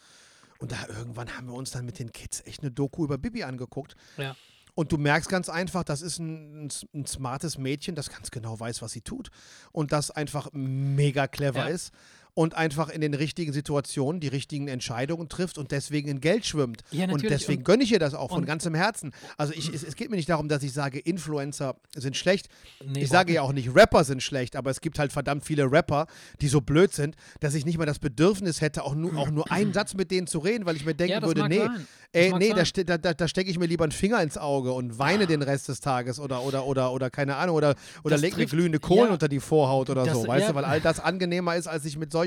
Und 0.60 0.72
da 0.72 0.88
irgendwann 0.88 1.36
haben 1.38 1.48
wir 1.48 1.54
uns 1.56 1.72
dann 1.72 1.86
mit 1.86 1.98
den 2.00 2.12
Kids 2.12 2.42
echt 2.46 2.62
eine 2.62 2.72
Doku 2.72 3.04
über 3.04 3.18
Bibi 3.18 3.44
angeguckt. 3.44 3.96
Ja. 4.18 4.36
Und 4.74 4.92
du 4.92 4.98
merkst 4.98 5.30
ganz 5.30 5.50
einfach, 5.50 5.84
das 5.84 6.02
ist 6.02 6.20
ein, 6.20 6.66
ein, 6.66 6.70
ein 6.94 7.06
smartes 7.06 7.58
Mädchen, 7.58 7.94
das 7.94 8.10
ganz 8.10 8.32
genau 8.32 8.60
weiß, 8.60 8.82
was 8.82 8.94
sie 8.94 9.02
tut. 9.02 9.30
Und 9.72 9.92
das 9.92 10.12
einfach 10.12 10.50
mega 10.54 11.28
clever 11.28 11.68
Ja. 11.68 11.74
ist. 11.74 11.92
Und 12.34 12.56
einfach 12.56 12.88
in 12.90 13.02
den 13.02 13.14
richtigen 13.14 13.52
Situationen 13.52 14.22
die 14.22 14.30
richtigen 14.30 14.70
Entscheidungen 14.70 15.28
trifft 15.28 15.58
und 15.58 15.72
deswegen 15.72 16.08
in 16.08 16.22
Geld 16.22 16.46
schwimmt. 16.46 16.82
Ja, 16.92 17.10
und 17.10 17.22
deswegen 17.24 17.66
gönne 17.66 17.84
ich 17.84 17.92
ihr 17.92 18.00
das 18.00 18.14
auch 18.14 18.30
von 18.30 18.46
ganzem 18.46 18.74
Herzen. 18.74 19.12
Also 19.38 19.54
ich, 19.54 19.68
es, 19.74 19.84
es 19.84 19.98
geht 19.98 20.10
mir 20.10 20.16
nicht 20.16 20.30
darum, 20.30 20.48
dass 20.48 20.64
ich 20.64 20.72
sage, 20.72 21.00
Influencer 21.00 21.76
sind 21.94 22.16
schlecht. 22.16 22.48
Nee, 22.86 23.02
ich 23.04 23.10
sage 23.10 23.34
ja 23.34 23.42
auch 23.42 23.52
nicht, 23.52 23.76
Rapper 23.76 24.06
sind 24.06 24.24
schlecht, 24.24 24.56
aber 24.56 24.72
es 24.72 24.80
gibt 24.80 24.98
halt 24.98 25.12
verdammt 25.12 25.44
viele 25.44 25.70
Rapper, 25.70 26.08
die 26.40 26.48
so 26.48 26.62
blöd 26.62 26.94
sind, 26.94 27.18
dass 27.42 27.54
ich 27.54 27.66
nicht 27.66 27.78
mal 27.78 27.86
das 27.86 28.00
Bedürfnis 28.00 28.62
hätte, 28.62 28.86
auch 28.86 28.96
nur, 28.96 29.18
auch 29.18 29.30
nur 29.30 29.52
einen 29.52 29.74
Satz 29.74 29.94
mit 29.94 30.10
denen 30.10 30.26
zu 30.28 30.40
reden, 30.40 30.66
weil 30.66 30.78
ich 30.78 30.86
mir 30.86 30.94
denken 30.96 31.12
Ja, 31.12 31.22
würde, 31.22 31.50
nee, 31.50 31.68
ey, 32.14 32.34
nee, 32.38 32.54
da, 32.54 32.64
ste 32.64 32.86
da, 32.86 32.98
da, 32.98 33.28
stecke 33.28 33.52
ich 33.52 33.60
mir 33.60 33.66
lieber 33.66 33.84
einen 33.84 33.92
Finger 33.92 34.22
ins 34.24 34.38
Auge 34.38 34.72
und 34.72 34.98
weine 34.98 35.28
den 35.28 35.42
Rest 35.42 35.68
des 35.68 35.82
Tages 35.82 36.18
oder, 36.20 36.44
oder, 36.44 36.66
oder, 36.66 36.94
oder 36.94 37.10
keine 37.10 37.36
Ahnung, 37.36 37.58
oder, 37.58 37.76
oder 38.06 38.18
leg 38.18 38.38
mir 38.38 38.46
glühende 38.46 38.80
Kohlen 38.80 39.08
ja. 39.08 39.14
unter 39.14 39.28
die 39.28 39.42
Vorhaut 39.42 39.90
oder 39.90 40.06
Das- 40.06 40.14
so, 40.14 40.28
weißt 40.28 40.50
du, 40.50 40.56
weil 40.56 40.64
all 40.66 40.80
das 40.80 41.02
angenehmer 41.02 41.58
ist, 41.58 41.68
als 41.68 41.84
sich 41.84 41.98
mit 41.98 42.12
solchen 42.12 42.21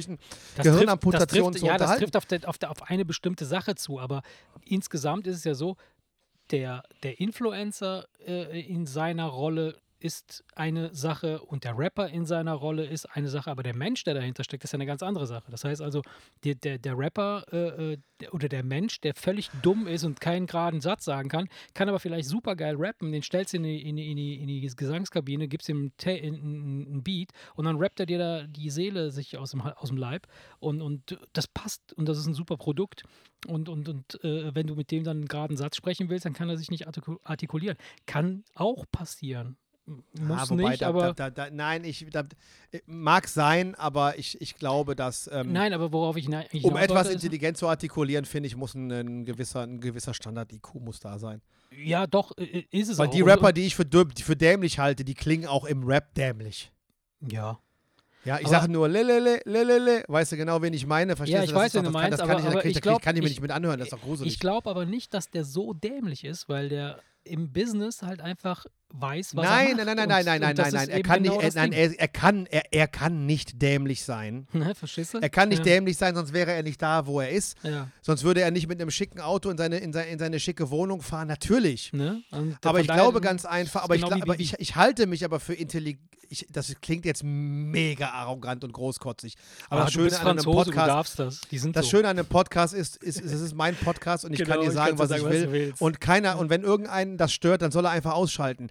Das 0.57 0.65
Gehirnamputationen 0.65 1.53
trifft, 1.53 1.55
das 1.55 1.59
trifft, 1.59 1.59
zu 1.61 1.67
Ja, 1.67 1.73
das 1.73 1.81
unterhalten. 1.83 2.03
trifft 2.03 2.17
auf, 2.17 2.27
der, 2.27 2.49
auf, 2.49 2.59
der, 2.59 2.71
auf 2.71 2.83
eine 2.91 3.05
bestimmte 3.05 3.45
Sache 3.45 3.75
zu, 3.75 4.01
aber 4.01 4.23
insgesamt 4.65 5.27
ist 5.27 5.37
es 5.39 5.45
ja 5.45 5.55
so, 5.55 5.77
der, 6.51 6.83
der 7.03 7.21
Influencer 7.21 8.07
äh, 8.27 8.61
in 8.61 8.87
seiner 8.87 9.27
Rolle 9.27 9.77
ist 10.05 10.45
eine 10.55 10.95
Sache 10.95 11.41
und 11.41 11.65
der 11.65 11.79
Rapper 11.79 12.11
in 12.11 12.27
seiner 12.27 12.53
Rolle 12.53 12.85
ist 12.85 13.07
eine 13.07 13.29
Sache, 13.29 13.51
aber 13.51 13.63
der 13.63 13.75
Mensch, 13.75 14.05
der 14.05 14.13
dahinter 14.13 14.45
steckt, 14.45 14.63
ist 14.63 14.75
eine 14.75 14.85
ganz 14.85 15.03
andere 15.03 15.27
Sache. 15.27 15.51
Das 15.51 15.65
heißt 15.65 15.81
also, 15.81 16.03
der, 16.45 16.57
der, 16.57 16.77
der 16.79 16.99
Rapper 16.99 17.43
äh, 17.51 17.93
äh, 17.93 17.99
der, 18.21 18.35
oder 18.35 18.51
der 18.51 18.63
Mensch, 18.63 19.01
der 19.01 19.15
völlig 19.15 19.49
dumm 19.63 19.87
ist 19.87 20.05
und 20.05 20.21
keinen 20.21 20.47
geraden 20.47 20.83
Satz 20.83 21.07
sagen 21.07 21.31
kann, 21.31 21.49
kann 21.73 21.89
aber 21.89 22.01
vielleicht 22.01 22.29
super 22.29 22.55
geil 22.55 22.77
rappen, 22.79 23.13
den 23.13 23.23
stellst 23.23 23.55
du 23.55 23.57
in 23.57 23.63
die, 23.63 23.81
in 23.89 23.97
in 23.97 24.19
in 24.19 24.47
die 24.47 24.61
Gesangskabine, 24.77 25.49
gibst 25.49 25.71
ihm 25.71 25.91
in- 26.05 26.35
einen 26.35 27.03
Beat 27.03 27.31
und 27.55 27.65
dann 27.65 27.77
rappt 27.79 27.99
er 28.01 28.07
dir 28.07 28.19
da 28.19 28.47
die 28.47 28.69
Seele 28.69 29.11
sich 29.11 29.39
aus 29.39 29.53
dem, 29.53 29.63
aus 29.63 29.89
dem 29.89 29.97
Leib 29.97 30.27
und, 30.61 30.83
und 30.83 31.19
das 31.33 31.47
passt 31.49 31.95
und 31.95 32.09
das 32.11 32.19
ist 32.19 32.27
ein 32.27 32.35
super 32.35 32.59
Produkt. 32.59 33.05
Und, 33.47 33.69
und, 33.69 33.89
und 33.89 34.25
äh, 34.25 34.55
wenn 34.55 34.67
du 34.67 34.75
mit 34.75 34.91
dem 34.91 35.05
dann 35.05 35.19
einen 35.19 35.29
geraden 35.29 35.57
Satz 35.57 35.77
sprechen 35.77 36.09
willst, 36.09 36.25
dann 36.25 36.33
kann 36.33 36.49
er 36.49 36.57
sich 36.57 36.71
nicht 36.71 36.89
artiku- 36.89 37.19
artikulieren. 37.25 37.77
Kann 38.07 38.45
auch 38.55 38.85
passieren. 38.91 39.57
Muss 39.87 40.51
Ah, 40.51 40.55
nicht, 40.55 40.81
da, 40.81 40.89
aber. 40.89 41.13
da, 41.13 41.29
da, 41.29 41.51
nein, 41.51 41.85
ich, 41.85 42.07
äh, 42.15 42.25
mag 42.87 43.29
sein, 43.29 43.75
aber 43.75 44.19
ich, 44.19 44.41
ich 44.41 44.55
glaube, 44.57 44.97
dass 44.97 45.29
ähm, 45.31 45.53
nein, 45.53 45.75
aber 45.75 45.93
worauf 45.93 46.17
ich 46.17 46.25
hina- 46.25 46.39
eigentlich 46.41 46.65
um 46.65 46.77
etwas 46.79 47.11
intelligent 47.11 47.59
zu 47.59 47.69
artikulieren, 47.69 48.25
finde 48.25 48.47
ich, 48.47 48.57
muss 48.57 48.75
ein, 48.75 48.91
ein 48.91 49.25
gewisser, 49.27 49.61
ein 49.65 49.81
gewisser 49.81 50.15
Standard-IQ 50.15 50.77
muss 50.77 51.01
da 51.01 51.19
sein. 51.19 51.43
Ja, 51.77 52.07
doch, 52.07 52.33
äh, 52.39 52.65
ist 52.71 52.89
es 52.89 52.97
Weil 52.97 53.09
auch. 53.09 53.13
die 53.13 53.21
Rapper, 53.21 53.53
die 53.53 53.67
ich 53.67 53.77
für, 53.77 53.85
für 54.23 54.37
dämlich 54.37 54.79
halte, 54.79 55.05
die 55.05 55.13
klingen 55.15 55.47
auch 55.47 55.67
im 55.67 55.85
Rap 55.85 56.15
dämlich. 56.15 56.73
Ja. 57.21 57.59
Ja, 58.25 58.39
ich 58.41 58.49
sage 58.49 58.73
nur 58.73 58.89
lelele, 58.89 59.41
lelele, 59.45 60.03
weißt 60.09 60.33
du 60.33 60.37
genau, 60.39 60.63
wen 60.63 60.73
ich 60.73 60.87
meine? 60.87 61.15
Verstehst 61.15 61.35
Ja, 61.35 61.41
du? 61.41 61.45
ich 61.45 61.51
Das 61.53 61.61
weiß, 61.61 61.75
wen 61.75 61.85
du 61.85 61.91
meinst, 61.91 62.19
kann 62.21 62.31
aber- 62.31 62.41
ich, 62.41 62.47
aber 62.47 62.65
ich 62.65 62.81
glaub, 62.81 63.03
kann 63.03 63.17
ich 63.17 63.21
mir 63.21 63.27
ich- 63.29 63.33
nicht 63.35 63.43
mit 63.43 63.51
anhören, 63.51 63.79
das 63.79 63.89
ist 63.89 63.93
doch 63.93 64.01
gruselig. 64.01 64.33
Ich 64.33 64.41
glaube 64.41 64.71
aber 64.71 64.87
nicht, 64.87 65.13
dass 65.13 65.29
der 65.29 65.45
so 65.45 65.75
dämlich 65.75 66.25
ist, 66.25 66.49
weil 66.49 66.71
der 66.71 67.01
im 67.25 67.53
Business 67.53 68.01
halt 68.03 68.23
einfach 68.23 68.65
weiß, 68.93 69.35
was 69.35 69.45
nein, 69.45 69.79
er 69.79 69.85
nein, 69.85 69.97
macht. 69.97 69.97
nein, 69.97 70.09
nein, 70.09 70.09
nein, 70.09 70.41
nein, 70.41 70.41
nein, 70.41 70.57
nein, 70.57 70.73
nein. 70.73 70.89
Er 70.89 71.03
kann 71.03 71.23
genau 71.23 71.37
nicht, 71.41 71.57
er, 71.57 71.63
nein, 71.63 71.73
er, 71.73 71.99
er 72.01 72.09
kann, 72.09 72.47
er, 72.47 72.73
er 72.73 72.87
kann 72.89 73.27
nicht 73.27 73.61
dämlich 73.61 74.05
sein. 74.05 74.47
Ne, 74.53 74.75
verstehst 74.75 75.15
du? 75.15 75.19
Er 75.19 75.29
kann 75.31 75.49
nicht 75.49 75.59
ja. 75.67 75.75
dämlich 75.75 75.97
sein, 75.97 76.15
sonst 76.15 76.33
wäre 76.33 76.53
er 76.53 76.63
nicht 76.63 76.81
da, 76.81 77.07
wo 77.07 77.21
er 77.21 77.31
ist. 77.31 77.57
Ja, 77.65 77.89
Sonst 78.03 78.23
würde 78.23 78.41
er 78.43 78.51
nicht 78.51 78.69
mit 78.69 78.81
einem 78.81 78.91
schicken 78.91 79.21
Auto 79.21 79.51
in 79.51 79.59
seine, 79.59 79.79
in 79.79 79.93
seine, 79.93 80.09
in 80.11 80.19
seine 80.19 80.39
schicke 80.39 80.71
Wohnung 80.71 81.03
fahren. 81.03 81.29
Natürlich. 81.29 81.93
ne? 81.93 82.23
Aber 82.63 82.81
ich 82.81 82.87
glaube 82.87 83.21
ganz 83.21 83.45
einfach, 83.45 83.83
aber, 83.83 83.97
ich, 83.97 84.03
genau 84.03 84.17
wie 84.17 84.23
aber 84.23 84.39
ich, 84.39 84.55
ich 84.59 84.77
halte 84.77 85.07
mich 85.07 85.25
aber 85.25 85.41
für 85.41 85.55
intelligent. 85.55 86.01
Ich, 86.31 86.47
das 86.51 86.75
klingt 86.81 87.05
jetzt 87.05 87.23
mega 87.23 88.09
arrogant 88.09 88.65
und 88.65 88.73
großkotzig. 88.73 89.35
Aber 89.69 89.83
Ah, 89.83 89.85
das 89.85 89.93
Schöne 89.93 90.19
an 90.19 90.27
einem 90.29 90.45
Podcast, 90.45 90.89
darfst 90.89 91.19
das. 91.19 91.41
Die 91.51 91.59
sind 91.59 91.77
das 91.77 91.85
so. 91.85 91.91
Schöne 91.91 92.09
an 92.09 92.19
einem 92.19 92.27
Podcast 92.27 92.73
ist, 92.73 92.97
ist, 92.97 93.21
ist, 93.21 93.31
es 93.33 93.41
ist 93.43 93.55
mein 93.55 93.77
Podcast 93.77 94.25
und 94.25 94.33
ich 94.33 94.39
kann 94.45 94.47
Genau, 94.55 94.63
dir 94.63 94.69
ich 94.69 94.75
sagen, 94.75 94.97
kann 94.97 94.99
was 95.01 95.09
dir 95.11 95.19
sagen, 95.21 95.21
ich 95.21 95.27
was 95.29 95.33
will. 95.35 95.47
du 95.47 95.53
willst. 95.53 95.83
Und 95.83 96.01
keiner, 96.01 96.39
und 96.39 96.49
wenn 96.49 96.63
irgendeinen 96.63 97.19
das 97.19 97.33
stört, 97.35 97.61
dann 97.61 97.71
soll 97.73 97.85
er 97.85 97.91
einfach 97.91 98.15
ausschalten. 98.15 98.69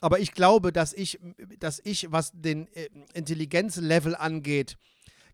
Aber 0.00 0.18
ich 0.18 0.32
glaube, 0.32 0.72
dass 0.72 0.92
ich, 0.92 1.18
dass 1.58 1.80
ich, 1.84 2.10
was 2.12 2.32
den 2.34 2.66
äh, 2.74 2.88
Intelligenzlevel 3.14 4.14
angeht, 4.14 4.76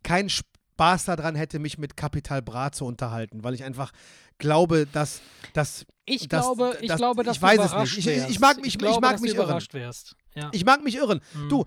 keinen 0.03 0.29
Spaß 0.31 1.05
daran 1.07 1.35
hätte, 1.35 1.59
mich 1.59 1.79
mit 1.79 1.97
Capital 1.97 2.43
Bra 2.43 2.73
zu 2.73 2.85
unterhalten, 2.85 3.45
weil 3.45 3.55
ich 3.55 3.65
einfach 3.65 3.93
glaube, 4.39 4.87
dass, 4.93 5.21
dass 5.53 5.85
Ich 6.05 6.29
das- 6.29 6.43
glaube, 6.45 6.77
ich 6.81 6.89
das- 6.89 6.97
glaube, 6.99 7.23
dass 7.23 7.37
ich 7.37 7.43
weiß 7.43 7.61
es 7.61 7.75
nicht. 7.75 7.99
Ich- 7.99 8.07
ich- 8.07 8.29
ich 8.31 8.41
mag 8.41 8.57
mich- 8.57 8.67
ich 8.69 8.79
glaube, 8.79 9.01
mag 9.01 9.13
dass 9.13 9.21
mich 9.21 9.35
irren. 9.35 9.63
Ja. 10.35 10.49
Ich 10.53 10.65
mag 10.65 10.83
mich 10.83 10.97
irren. 10.97 11.21
Mhm. 11.35 11.49
Du, 11.49 11.65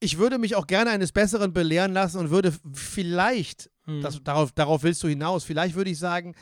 ich 0.00 0.18
würde 0.18 0.38
mich 0.38 0.56
auch 0.56 0.66
gerne 0.66 0.90
eines 0.90 1.12
Besseren 1.12 1.52
belehren 1.52 1.92
lassen 1.92 2.18
und 2.18 2.30
würde 2.30 2.54
vielleicht, 2.74 3.70
Mhm. 3.86 4.00
das, 4.02 4.22
darauf, 4.22 4.52
darauf 4.52 4.82
willst 4.82 5.02
du 5.02 5.08
hinaus, 5.08 5.44
vielleicht 5.44 5.74
würde 5.74 5.90
ich 5.90 5.98
sagen, 5.98 6.34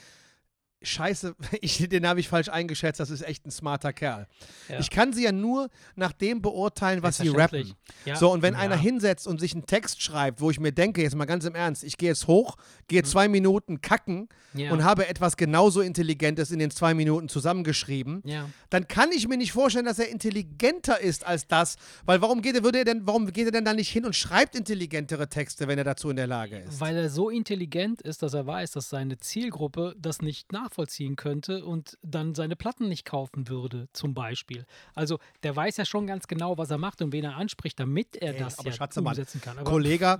Scheiße, 0.82 1.34
ich, 1.60 1.88
den 1.88 2.06
habe 2.06 2.20
ich 2.20 2.28
falsch 2.28 2.48
eingeschätzt, 2.48 3.00
das 3.00 3.10
ist 3.10 3.22
echt 3.22 3.46
ein 3.46 3.50
smarter 3.50 3.92
Kerl. 3.92 4.26
Ja. 4.68 4.78
Ich 4.78 4.90
kann 4.90 5.12
sie 5.12 5.24
ja 5.24 5.32
nur 5.32 5.68
nach 5.96 6.12
dem 6.12 6.40
beurteilen, 6.42 7.02
was 7.02 7.18
sie 7.18 7.28
rappen. 7.28 7.74
Ja. 8.04 8.16
So, 8.16 8.30
und 8.32 8.42
wenn 8.42 8.54
Ja. 8.54 8.60
einer 8.60 8.76
hinsetzt 8.76 9.26
und 9.26 9.40
sich 9.40 9.54
einen 9.54 9.66
Text 9.66 10.02
schreibt, 10.02 10.40
wo 10.40 10.50
ich 10.50 10.60
mir 10.60 10.72
denke, 10.72 11.02
jetzt 11.02 11.14
mal 11.16 11.24
ganz 11.24 11.44
im 11.44 11.54
Ernst, 11.54 11.82
ich 11.84 11.96
gehe 11.96 12.10
jetzt 12.10 12.26
hoch, 12.26 12.56
Mhm. 12.56 12.62
gehe 12.88 13.02
zwei 13.02 13.28
Minuten 13.28 13.80
kacken 13.80 14.28
und 14.70 14.82
habe 14.84 15.06
etwas 15.08 15.36
genauso 15.36 15.80
Intelligentes 15.80 16.50
in 16.50 16.58
den 16.58 16.70
zwei 16.70 16.94
Minuten 16.94 17.28
zusammengeschrieben, 17.28 18.22
dann 18.70 18.88
kann 18.88 19.10
ich 19.12 19.26
mir 19.28 19.36
nicht 19.36 19.52
vorstellen, 19.52 19.84
dass 19.84 19.98
er 19.98 20.08
intelligenter 20.08 21.00
ist 21.00 21.26
als 21.26 21.46
das. 21.46 21.76
Weil 22.04 22.20
warum 22.22 22.40
geht 22.42 22.54
er, 22.56 22.64
würde 22.64 22.78
er 22.78 22.84
denn, 22.84 23.06
warum 23.06 23.26
geht 23.32 23.46
er 23.46 23.52
denn 23.52 23.64
da 23.64 23.74
nicht 23.74 23.90
hin 23.90 24.04
und 24.04 24.14
schreibt 24.16 24.54
intelligentere 24.56 25.28
Texte, 25.28 25.68
wenn 25.68 25.78
er 25.78 25.84
dazu 25.84 26.10
in 26.10 26.16
der 26.16 26.26
Lage 26.26 26.58
ist? 26.58 26.80
Weil 26.80 26.96
er 26.96 27.10
so 27.10 27.30
intelligent 27.30 28.00
ist, 28.02 28.22
dass 28.22 28.34
er 28.34 28.46
weiß, 28.46 28.72
dass 28.72 28.88
seine 28.88 29.18
Zielgruppe 29.18 29.94
das 29.98 30.22
nicht 30.22 30.52
nachvollziehen 30.68 31.16
könnte 31.16 31.64
und 31.64 31.98
dann 32.02 32.34
seine 32.34 32.56
Platten 32.56 32.88
nicht 32.88 33.04
kaufen 33.04 33.48
würde, 33.48 33.88
zum 33.92 34.14
Beispiel. 34.14 34.66
Also 34.94 35.18
der 35.42 35.56
weiß 35.56 35.76
ja 35.78 35.84
schon 35.84 36.06
ganz 36.06 36.26
genau, 36.26 36.58
was 36.58 36.70
er 36.70 36.78
macht 36.78 37.02
und 37.02 37.12
wen 37.12 37.24
er 37.24 37.36
anspricht, 37.36 37.80
damit 37.80 38.16
er 38.16 38.34
Ey, 38.34 38.38
das 38.38 38.58
aber 38.58 38.70
ja 38.70 38.76
Schatzemann, 38.76 39.12
umsetzen 39.12 39.40
kann. 39.40 39.58
Aber 39.58 39.70
Kollege, 39.70 40.18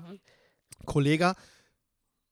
Kollege, 0.87 1.35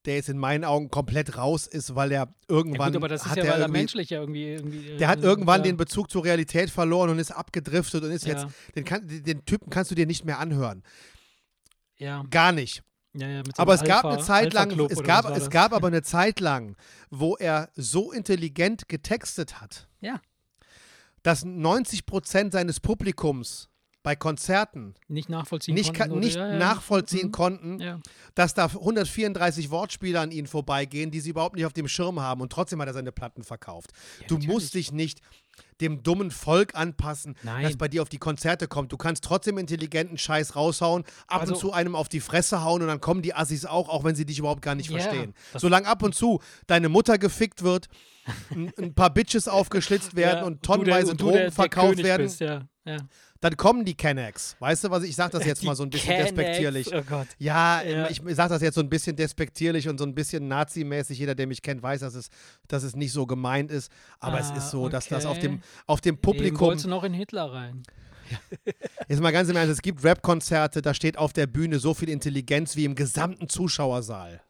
der 0.06 0.14
jetzt 0.16 0.28
in 0.28 0.38
meinen 0.38 0.64
Augen 0.64 0.88
komplett 0.90 1.36
raus 1.36 1.66
ist, 1.66 1.94
weil 1.94 2.12
er 2.12 2.24
ja, 2.24 2.34
irgendwann 2.48 2.92
gut, 2.92 2.96
aber 2.96 3.08
das 3.08 3.22
ist 3.22 3.30
hat 3.30 3.38
ja, 3.38 3.48
weil 3.48 3.60
er 3.60 3.68
menschlich 3.68 4.10
ja 4.10 4.20
irgendwie. 4.20 4.52
irgendwie 4.52 4.96
der 4.96 5.08
hat 5.08 5.20
äh, 5.20 5.22
irgendwann 5.22 5.60
ja, 5.60 5.64
den 5.64 5.76
Bezug 5.76 6.10
zur 6.10 6.24
Realität 6.24 6.70
verloren 6.70 7.10
und 7.10 7.18
ist 7.18 7.32
abgedriftet 7.32 8.04
und 8.04 8.10
ist 8.10 8.24
Ja. 8.24 8.32
jetzt, 8.32 8.46
den, 8.74 8.84
kann, 8.84 9.06
den 9.06 9.44
Typen 9.44 9.68
kannst 9.70 9.90
du 9.90 9.94
dir 9.94 10.06
nicht 10.06 10.24
mehr 10.24 10.38
anhören. 10.38 10.82
Ja, 11.98 12.24
Gar 12.30 12.52
nicht. 12.52 12.82
Ja, 13.18 13.28
ja, 13.28 13.38
mit 13.38 13.56
so 13.56 13.62
Aber 13.62 13.74
es 13.74 13.82
gab 13.84 14.04
Alpha- 14.04 14.14
eine 14.14 14.22
Zeit 14.22 14.52
lang, 14.52 14.70
es 14.90 15.02
gab, 15.02 15.36
es 15.36 15.50
gab 15.50 15.72
aber 15.72 15.86
eine 15.88 16.02
Zeit 16.02 16.40
lang, 16.40 16.76
wo 17.10 17.36
er 17.36 17.70
so 17.74 18.12
intelligent 18.12 18.88
getextet 18.88 19.60
hat, 19.60 19.88
Ja. 20.00 20.20
dass 21.22 21.44
90 21.44 22.06
Prozent 22.06 22.52
seines 22.52 22.80
Publikums 22.80 23.68
bei 24.07 24.14
Konzerten 24.14 24.94
nicht 25.09 25.28
nachvollziehen 25.28 25.74
nicht, 25.74 25.92
konnten. 25.92 26.12
oder- 26.12 26.20
nicht 26.20 26.36
ja, 26.36 26.46
ja. 26.52 26.59
nachvollziehen 26.59 27.26
Mhm. 27.26 27.32
konnten, 27.32 27.80
Ja. 27.80 27.98
dass 28.36 28.54
da 28.54 28.68
134 28.72 29.70
Wortspieler 29.72 30.20
an 30.20 30.30
ihnen 30.30 30.46
vorbeigehen, 30.46 31.11
die 31.11 31.18
sie 31.18 31.30
überhaupt 31.30 31.57
nicht 31.57 31.66
auf 31.66 31.72
dem 31.72 31.88
Schirm 31.88 32.20
haben 32.20 32.40
und 32.40 32.52
trotzdem 32.52 32.80
hat 32.80 32.86
er 32.86 32.94
seine 32.94 33.11
Platten 33.11 33.42
verkauft. 33.42 33.90
Du 34.28 34.34
natürlich. 34.34 34.46
musst 34.48 34.74
dich 34.74 34.92
nicht 34.92 35.18
dem 35.80 36.04
dummen 36.04 36.30
Volk 36.30 36.76
anpassen, 36.76 37.34
Nein. 37.42 37.64
das 37.64 37.76
bei 37.76 37.88
dir 37.88 38.00
auf 38.00 38.09
die 38.09 38.18
Konzerte 38.18 38.68
kommt. 38.68 38.92
Du 38.92 38.96
kannst 38.96 39.24
trotzdem 39.24 39.59
intelligenten 39.59 40.18
Scheiß 40.18 40.54
raushauen, 40.54 41.02
ab 41.26 41.40
Also- 41.40 41.54
und 41.54 41.59
zu 41.61 41.72
einem 41.72 41.96
auf 41.96 42.09
die 42.09 42.20
Fresse 42.20 42.62
hauen 42.62 42.82
und 42.82 42.88
dann 42.88 43.00
kommen 43.00 43.22
die 43.22 43.34
Assis 43.34 43.64
auch, 43.64 43.88
auch 43.88 44.04
wenn 44.04 44.14
sie 44.14 44.24
dich 44.24 44.38
überhaupt 44.38 44.62
gar 44.62 44.76
nicht 44.76 44.88
Ja, 44.88 45.00
verstehen. 45.00 45.34
Solange 45.57 45.88
ab 45.88 46.04
und 46.04 46.14
zu 46.14 46.40
deine 46.68 46.88
Mutter 46.88 47.18
gefickt 47.18 47.62
wird, 47.64 47.88
ein, 48.50 48.72
ein 48.78 48.94
paar 48.94 49.11
Bitches 49.11 49.48
aufgeschlitzt 49.48 50.14
werden 50.16 50.38
Ja, 50.40 50.44
und 50.44 50.62
tonnenweise 50.62 51.16
Drogen 51.16 51.50
verkauft 51.50 51.98
werden, 52.04 52.22
Bist, 52.26 52.38
ja. 52.40 52.68
Ja. 52.87 52.99
dann 53.41 53.57
kommen 53.57 53.84
die 53.84 53.95
Kennex. 53.97 54.57
Weißt 54.61 54.84
du 54.84 54.91
was? 54.91 55.03
Ich 55.03 55.16
sag 55.16 55.30
das 55.32 55.45
jetzt 55.45 55.61
Die 55.62 55.66
mal 55.66 55.74
so 55.74 55.82
ein 55.82 55.91
bisschen 55.91 56.16
despektierlich. 56.16 56.95
Oh 56.95 57.03
Gott. 57.03 57.26
Ja, 57.39 57.82
Ja. 57.82 58.09
ich 58.09 58.22
sage 58.30 58.51
das 58.51 58.62
jetzt 58.62 58.76
so 58.76 58.80
ein 58.80 58.89
bisschen 58.89 59.16
despektierlich 59.16 59.89
und 59.89 59.99
so 59.99 60.05
ein 60.05 60.14
bisschen 60.14 60.47
nazimäßig. 60.49 61.18
Jeder, 61.18 61.34
der 61.34 61.47
mich 61.47 61.62
kennt, 61.62 61.82
weiß, 61.82 62.01
dass 62.01 62.14
es, 62.14 62.28
dass 62.68 62.82
es 62.84 62.95
nicht 62.97 63.12
so 63.12 63.26
gemeint 63.26 63.70
ist. 63.70 63.91
Aber 64.20 64.39
es 64.41 64.51
Ah, 64.53 64.57
ist 64.57 64.70
so, 64.70 64.89
dass 64.89 65.09
das 65.09 65.26
auf 65.26 65.39
dem, 65.41 65.55
okay. 65.57 65.62
auf 65.87 66.01
dem 66.01 66.14
Eben 66.14 66.20
Publikum. 66.22 66.61
wolltest 66.68 66.84
du 66.87 66.91
noch 66.91 67.05
in 67.05 67.12
Hitler 67.12 67.53
rein. 67.53 67.82
Jetzt 69.09 69.20
mal 69.20 69.30
ganz 69.32 69.49
im 69.49 69.57
Ernst, 69.57 69.72
es 69.72 69.82
gibt 69.82 70.03
Rap-Konzerte, 70.03 70.82
da 70.82 70.95
steht 70.95 71.16
auf 71.16 71.32
der 71.32 71.47
Bühne 71.47 71.78
so 71.78 71.95
viel 71.95 72.09
Intelligenz 72.09 72.74
wie 72.74 72.84
im 72.84 72.95
gesamten 72.97 73.49
Zuschauersaal. 73.49 74.41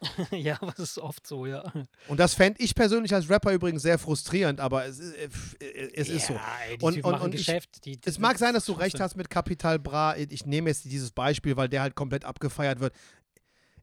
ja, 0.30 0.56
aber 0.60 0.72
das 0.72 0.90
ist 0.90 0.98
oft 0.98 1.26
so, 1.26 1.46
ja. 1.46 1.62
Und 2.08 2.20
das 2.20 2.34
fände 2.34 2.62
ich 2.62 2.74
persönlich 2.74 3.14
als 3.14 3.30
Rapper 3.30 3.52
übrigens 3.52 3.82
sehr 3.82 3.98
frustrierend, 3.98 4.60
aber 4.60 4.84
es, 4.84 4.98
ist- 4.98 5.14
äh, 5.62 5.90
es 5.94 6.08
ist 6.08 6.26
so. 6.26 6.34
Ja, 6.34 6.42
ey, 6.68 6.76
die 6.78 6.84
Und- 6.84 7.04
und- 7.04 7.20
und 7.20 7.34
ich- 7.34 7.46
die, 7.84 7.96
die, 7.96 8.00
Es 8.04 8.18
mag 8.18 8.38
sein, 8.38 8.52
dass 8.54 8.66
du 8.66 8.72
recht 8.72 9.00
hast 9.00 9.16
mit 9.16 9.30
Capital 9.30 9.78
Bra. 9.78 10.16
Ich 10.16 10.44
nehme 10.44 10.68
jetzt 10.68 10.84
dieses 10.84 11.12
Beispiel, 11.12 11.56
weil 11.56 11.68
der 11.68 11.80
halt 11.82 11.94
komplett 11.94 12.24
abgefeiert 12.24 12.80
wird. 12.80 12.92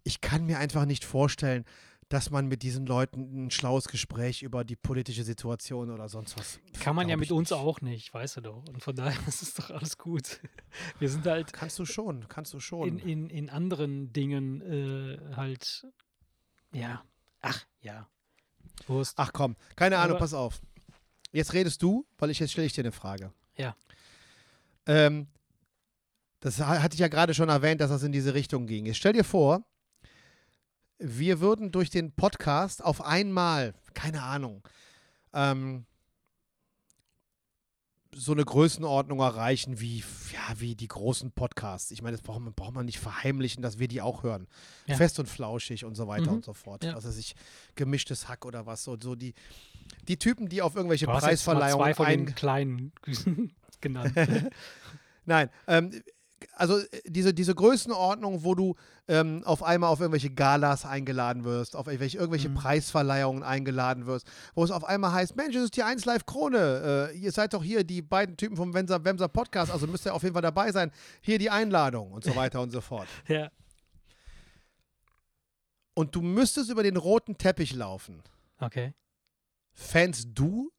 Ich 0.04 0.22
kann 0.22 0.46
mir 0.46 0.60
einfach 0.60 0.86
nicht 0.86 1.04
vorstellen, 1.06 1.66
dass 2.10 2.30
man 2.30 2.48
mit 2.48 2.62
diesen 2.62 2.86
Leuten 2.86 3.46
ein 3.46 3.50
schlaues 3.50 3.88
Gespräch 3.88 4.44
über 4.44 4.64
die 4.64 4.76
politische 4.76 5.24
Situation 5.24 5.90
oder 5.90 6.10
sonst 6.10 6.38
was. 6.38 6.60
Kann 6.80 6.96
man 6.96 7.10
ja 7.10 7.18
mit 7.18 7.32
uns 7.32 7.50
nicht. 7.50 7.58
auch 7.60 7.82
nicht, 7.82 8.14
weißt 8.14 8.38
du 8.38 8.42
doch. 8.42 8.64
Und 8.68 8.84
von 8.84 8.96
daher 8.96 9.18
ist 9.28 9.42
es 9.42 9.56
doch 9.56 9.72
alles 9.72 9.98
gut. 9.98 10.40
Wir 11.00 11.10
sind 11.10 11.26
halt 11.26 11.54
Kannst 11.54 11.80
du 11.80 11.86
schon, 11.86 12.28
kannst 12.28 12.54
du 12.54 12.60
schon. 12.60 12.88
in, 12.88 13.00
in, 13.00 13.30
in 13.32 13.50
anderen 13.50 14.14
Dingen 14.14 14.62
äh, 14.62 15.36
halt, 15.36 15.88
ja, 16.74 17.04
ach, 17.42 17.66
ja. 17.82 18.08
Wurst. 18.88 19.14
Ach 19.18 19.32
komm, 19.34 19.56
keine 19.76 19.98
Ahnung, 19.98 20.18
Aber- 20.18 20.20
pass 20.26 20.34
auf. 20.34 20.62
Jetzt 21.32 21.54
redest 21.54 21.82
du, 21.82 22.06
weil 22.18 22.30
ich 22.30 22.40
jetzt 22.40 22.52
stelle 22.52 22.68
ich 22.68 22.74
dir 22.74 22.82
eine 22.84 22.92
Frage. 22.92 23.32
Ja. 23.56 23.76
Ähm, 24.86 25.28
das 26.42 26.60
ha- 26.60 26.82
hatte 26.82 26.94
ich 26.96 27.00
ja 27.00 27.08
gerade 27.08 27.34
schon 27.34 27.50
erwähnt, 27.50 27.82
dass 27.82 27.90
das 27.90 28.04
in 28.04 28.12
diese 28.12 28.34
Richtung 28.34 28.68
ging. 28.68 28.86
Jetzt 28.86 28.98
stell 28.98 29.14
dir 29.14 29.24
vor, 29.24 29.64
wir 31.00 31.40
würden 31.40 31.72
durch 31.72 31.90
den 31.90 32.12
Podcast 32.12 32.84
auf 32.84 33.02
einmal, 33.02 33.74
keine 33.94 34.22
Ahnung, 34.24 34.62
ähm, 35.34 35.86
so 38.16 38.32
eine 38.32 38.44
Größenordnung 38.46 39.20
erreichen 39.20 39.80
wie, 39.80 40.00
ja, 40.32 40.60
wie 40.60 40.76
die 40.76 40.88
großen 40.88 41.32
Podcasts. 41.32 41.92
Ich 41.92 42.02
meine, 42.02 42.16
das 42.18 42.22
braucht 42.26 42.40
man, 42.42 42.54
braucht 42.54 42.74
man 42.74 42.86
nicht 42.86 43.00
verheimlichen, 43.00 43.62
dass 43.62 43.80
wir 43.80 43.88
die 43.88 44.02
auch 44.02 44.24
hören. 44.24 44.48
Ja. 44.88 44.96
Fest 44.96 45.20
und 45.20 45.28
flauschig 45.28 45.86
und 45.86 45.96
so 45.96 46.08
weiter 46.08 46.30
Mhm. 46.32 46.38
und 46.38 46.46
so 46.46 46.54
fort. 46.54 46.84
Ja. 46.84 46.96
Was 46.96 47.06
weiß 47.06 47.18
ich, 47.18 47.36
gemischtes 47.76 48.28
Hack 48.30 48.46
oder 48.46 48.66
was. 48.66 48.84
So, 48.84 48.98
so 49.02 49.16
die, 49.16 49.34
die 50.08 50.18
Typen, 50.18 50.50
die 50.50 50.62
auf 50.62 50.76
irgendwelche 50.76 51.06
Du 51.06 51.12
hast 51.12 51.26
jetzt 51.28 51.46
mal 51.48 51.54
Preisverleihungen 51.56 51.86
zwei 51.86 51.94
von 51.94 52.06
den 52.08 52.36
kleinen 52.36 52.92
genannt. 53.82 54.14
Nein, 55.26 55.50
ähm, 55.68 55.92
also 56.54 56.80
äh, 56.80 57.02
diese, 57.06 57.34
diese 57.34 57.56
Größenordnung, 57.56 58.44
wo 58.44 58.56
du 58.56 58.76
ähm, 59.08 59.44
auf 59.46 59.64
einmal 59.64 59.90
auf 59.90 60.00
irgendwelche 60.00 60.30
Galas 60.30 60.86
eingeladen 60.86 61.44
wirst, 61.44 61.76
auf 61.76 61.88
irgendwelche, 61.88 62.18
irgendwelche 62.18 62.50
Mhm. 62.50 62.56
Preisverleihungen 62.56 63.44
eingeladen 63.44 64.06
wirst, 64.06 64.28
wo 64.56 64.64
es 64.64 64.72
auf 64.72 64.84
einmal 64.84 65.12
heißt, 65.12 65.36
Mensch, 65.36 65.56
es 65.56 65.64
ist 65.66 65.76
die 65.78 65.84
1 65.84 66.06
Live 66.06 66.26
Krone, 66.26 67.10
äh, 67.14 67.18
ihr 67.18 67.32
seid 67.32 67.54
doch 67.54 67.64
hier 67.64 67.84
die 67.84 68.02
beiden 68.02 68.38
Typen 68.38 68.56
vom 68.58 68.74
Wemser, 68.74 69.04
Wemser 69.04 69.28
Podcast, 69.28 69.72
also 69.72 69.88
müsst 69.88 70.06
ihr 70.06 70.14
auf 70.14 70.24
jeden 70.24 70.34
Fall 70.34 70.42
dabei 70.42 70.72
sein, 70.72 70.92
hier 71.22 71.38
die 71.40 71.50
Einladung 71.50 72.12
und 72.12 72.24
so 72.24 72.36
weiter 72.36 72.62
und 72.62 72.72
so 72.72 72.82
fort. 72.82 73.08
ja. 73.28 73.50
Und 75.96 76.16
du 76.16 76.22
müsstest 76.22 76.70
über 76.72 76.82
den 76.84 76.98
roten 76.98 77.38
Teppich 77.38 77.74
laufen. 77.74 78.24
Okay. 78.60 78.94
Fans 79.74 80.26
du, 80.34 80.72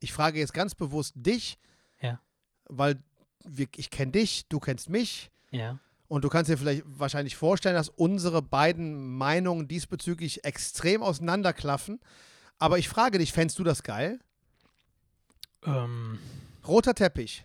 ich 0.00 0.12
frage 0.12 0.38
jetzt 0.38 0.54
ganz 0.54 0.74
bewusst 0.74 1.12
dich, 1.16 1.58
Ja. 2.00 2.20
weil 2.64 3.02
wir, 3.46 3.66
ich 3.76 3.90
kenne 3.90 4.12
dich, 4.12 4.46
du 4.48 4.60
kennst 4.60 4.88
mich, 4.88 5.30
Ja. 5.50 5.78
Und 6.08 6.22
du 6.22 6.28
kannst 6.28 6.48
dir 6.48 6.56
vielleicht 6.56 6.84
wahrscheinlich 6.86 7.34
vorstellen, 7.34 7.74
dass 7.74 7.88
unsere 7.88 8.40
beiden 8.40 9.16
Meinungen 9.16 9.66
diesbezüglich 9.66 10.44
extrem 10.44 11.02
auseinanderklaffen. 11.02 11.98
Aber 12.58 12.78
ich 12.78 12.88
frage 12.88 13.18
dich, 13.18 13.32
fändest 13.32 13.58
du 13.58 13.64
das 13.64 13.82
geil? 13.82 14.20
Ähm, 15.64 16.18
Roter 16.66 16.94
Teppich. 16.94 17.44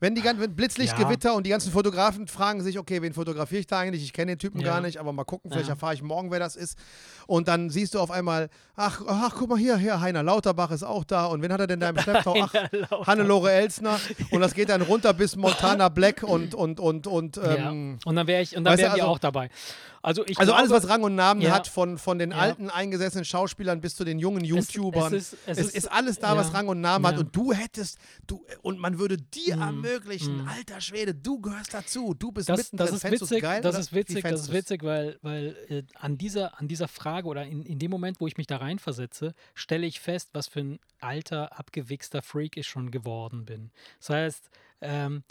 Wenn 0.00 0.14
die 0.14 0.22
ganzen 0.22 0.40
wenn 0.40 0.56
Blitzlicht, 0.56 0.98
Ja. 0.98 1.04
Gewitter 1.04 1.34
und 1.34 1.44
die 1.46 1.50
ganzen 1.50 1.70
Fotografen 1.70 2.26
fragen 2.26 2.62
sich, 2.62 2.78
okay, 2.78 3.02
wen 3.02 3.12
fotografiere 3.12 3.60
ich 3.60 3.66
da 3.66 3.78
eigentlich? 3.80 4.02
Ich 4.02 4.12
kenne 4.12 4.32
den 4.32 4.38
Typen 4.38 4.60
Ja. 4.60 4.68
gar 4.72 4.80
nicht, 4.80 4.98
aber 4.98 5.12
mal 5.12 5.24
gucken, 5.24 5.50
vielleicht 5.50 5.68
Ja. 5.68 5.74
erfahre 5.74 5.94
ich 5.94 6.02
morgen, 6.02 6.30
wer 6.30 6.38
das 6.38 6.56
ist. 6.56 6.78
Und 7.26 7.48
dann 7.48 7.70
siehst 7.70 7.94
du 7.94 8.00
auf 8.00 8.10
einmal, 8.10 8.48
ach, 8.76 9.02
ach, 9.06 9.34
guck 9.38 9.50
mal 9.50 9.58
hier, 9.58 9.76
hier, 9.76 10.00
Heiner 10.00 10.22
Lauterbach 10.22 10.70
ist 10.70 10.82
auch 10.82 11.04
da. 11.04 11.26
Und 11.26 11.42
wen 11.42 11.52
hat 11.52 11.60
er 11.60 11.66
denn 11.66 11.80
da 11.80 11.90
im 11.90 11.98
Schlepptau? 11.98 12.34
Ach. 12.90 13.06
Hannelore 13.06 13.52
Elsner. 13.52 14.00
Und 14.30 14.40
das 14.40 14.54
geht 14.54 14.70
dann 14.70 14.82
runter 14.82 15.12
bis 15.12 15.36
Montana 15.36 15.88
Black 15.90 16.22
und, 16.22 16.54
und, 16.54 16.80
und, 16.80 17.06
und, 17.06 17.36
ja. 17.36 17.70
ähm, 17.70 17.98
Und 18.04 18.16
dann 18.16 18.26
wäre 18.26 18.42
ich, 18.42 18.56
und 18.56 18.64
dann 18.64 18.78
wären 18.78 18.94
wir 18.96 19.02
also- 19.02 19.06
auch 19.12 19.18
dabei. 19.18 19.50
Also 20.02 20.22
ich 20.24 20.38
Also 20.38 20.52
glaube, 20.52 20.58
alles, 20.60 20.70
was 20.70 20.88
Rang 20.88 21.02
und 21.02 21.14
Namen 21.14 21.42
Ja. 21.42 21.50
hat, 21.54 21.68
von, 21.68 21.98
von 21.98 22.18
den 22.18 22.30
Ja. 22.30 22.38
alten 22.38 22.70
eingesessenen 22.70 23.24
Schauspielern 23.26 23.80
bis 23.82 23.96
zu 23.96 24.04
den 24.04 24.18
jungen 24.18 24.42
es- 24.42 24.48
YouTubern. 24.48 25.12
Es, 25.12 25.32
ist, 25.34 25.38
es, 25.46 25.58
Es 25.58 25.66
ist, 25.68 25.76
ist 25.76 25.92
alles 25.92 26.18
da, 26.18 26.36
was 26.36 26.48
ja. 26.48 26.54
Rang 26.54 26.68
und 26.68 26.80
Namen 26.80 27.06
hat. 27.06 27.18
Und 27.18 27.36
du 27.36 27.52
hättest, 27.52 27.98
du, 28.26 28.42
und 28.62 28.78
man 28.78 28.98
würde 28.98 29.18
dir 29.18 29.56
Mm, 29.58 29.62
ermöglichen, 29.62 30.44
mm. 30.44 30.48
alter 30.48 30.80
Schwede, 30.80 31.14
du 31.14 31.38
gehörst 31.40 31.74
dazu. 31.74 32.14
Du 32.14 32.32
bist 32.32 32.48
das, 32.48 32.56
mittendrin. 32.58 32.86
das 32.86 32.94
ist 32.96 33.04
du's 33.04 33.30
witzig, 33.30 33.42
geil, 33.42 33.60
das 33.60 33.78
ist 33.78 33.92
witzig, 33.92 34.22
das 34.22 34.40
ist 34.40 34.52
witzig, 34.52 34.82
weil, 34.82 35.18
weil 35.20 35.56
äh, 35.68 35.82
an, 35.98 36.16
dieser, 36.16 36.58
an 36.58 36.66
dieser 36.66 36.88
Frage 36.88 37.28
oder 37.28 37.44
in, 37.44 37.62
in 37.64 37.78
dem 37.78 37.90
Moment, 37.90 38.20
wo 38.20 38.26
ich 38.26 38.38
mich 38.38 38.46
da 38.46 38.56
reinversetze, 38.56 39.34
stelle 39.54 39.86
ich 39.86 40.00
fest, 40.00 40.30
was 40.32 40.48
für 40.48 40.60
ein 40.60 40.78
alter, 41.00 41.58
abgewichster 41.58 42.22
Freak 42.22 42.56
ich 42.56 42.66
schon 42.66 42.90
geworden 42.90 43.44
bin. 43.44 43.70
Das 43.98 44.08
heißt, 44.10 44.50
ähm, 44.80 45.24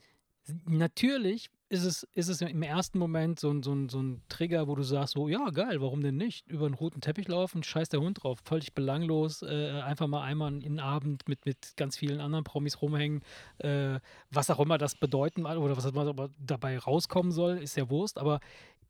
natürlich 0.65 1.49
ist 1.69 1.83
es, 1.83 2.03
ist 2.13 2.29
es 2.29 2.41
im 2.41 2.63
ersten 2.63 2.97
Moment 2.97 3.39
so 3.39 3.51
ein, 3.51 3.61
so, 3.61 3.71
ein, 3.73 3.89
so 3.89 4.01
ein 4.01 4.23
Trigger, 4.27 4.67
wo 4.67 4.75
du 4.75 4.81
sagst, 4.81 5.13
so, 5.13 5.27
ja, 5.27 5.49
geil, 5.51 5.81
warum 5.81 6.01
denn 6.01 6.17
nicht? 6.17 6.47
Über 6.47 6.65
einen 6.65 6.73
roten 6.73 6.99
Teppich 6.99 7.27
laufen, 7.27 7.61
scheiß 7.61 7.89
der 7.89 8.01
Hund 8.01 8.23
drauf, 8.23 8.39
völlig 8.43 8.73
belanglos, 8.73 9.43
äh, 9.43 9.81
einfach 9.81 10.07
mal 10.07 10.23
einmal 10.23 10.47
einen 10.47 10.79
Abend 10.79 11.27
mit, 11.29 11.45
mit 11.45 11.77
ganz 11.77 11.95
vielen 11.95 12.21
anderen 12.21 12.43
Promis 12.43 12.81
rumhängen, 12.81 13.21
äh, 13.59 13.99
was 14.31 14.49
auch 14.49 14.59
immer 14.59 14.79
das 14.79 14.95
bedeuten 14.95 15.45
oder 15.45 15.77
was 15.77 15.85
immer 15.85 16.29
dabei 16.39 16.79
rauskommen 16.79 17.31
soll, 17.31 17.59
ist 17.59 17.77
ja 17.77 17.89
Wurst, 17.89 18.17
aber 18.17 18.39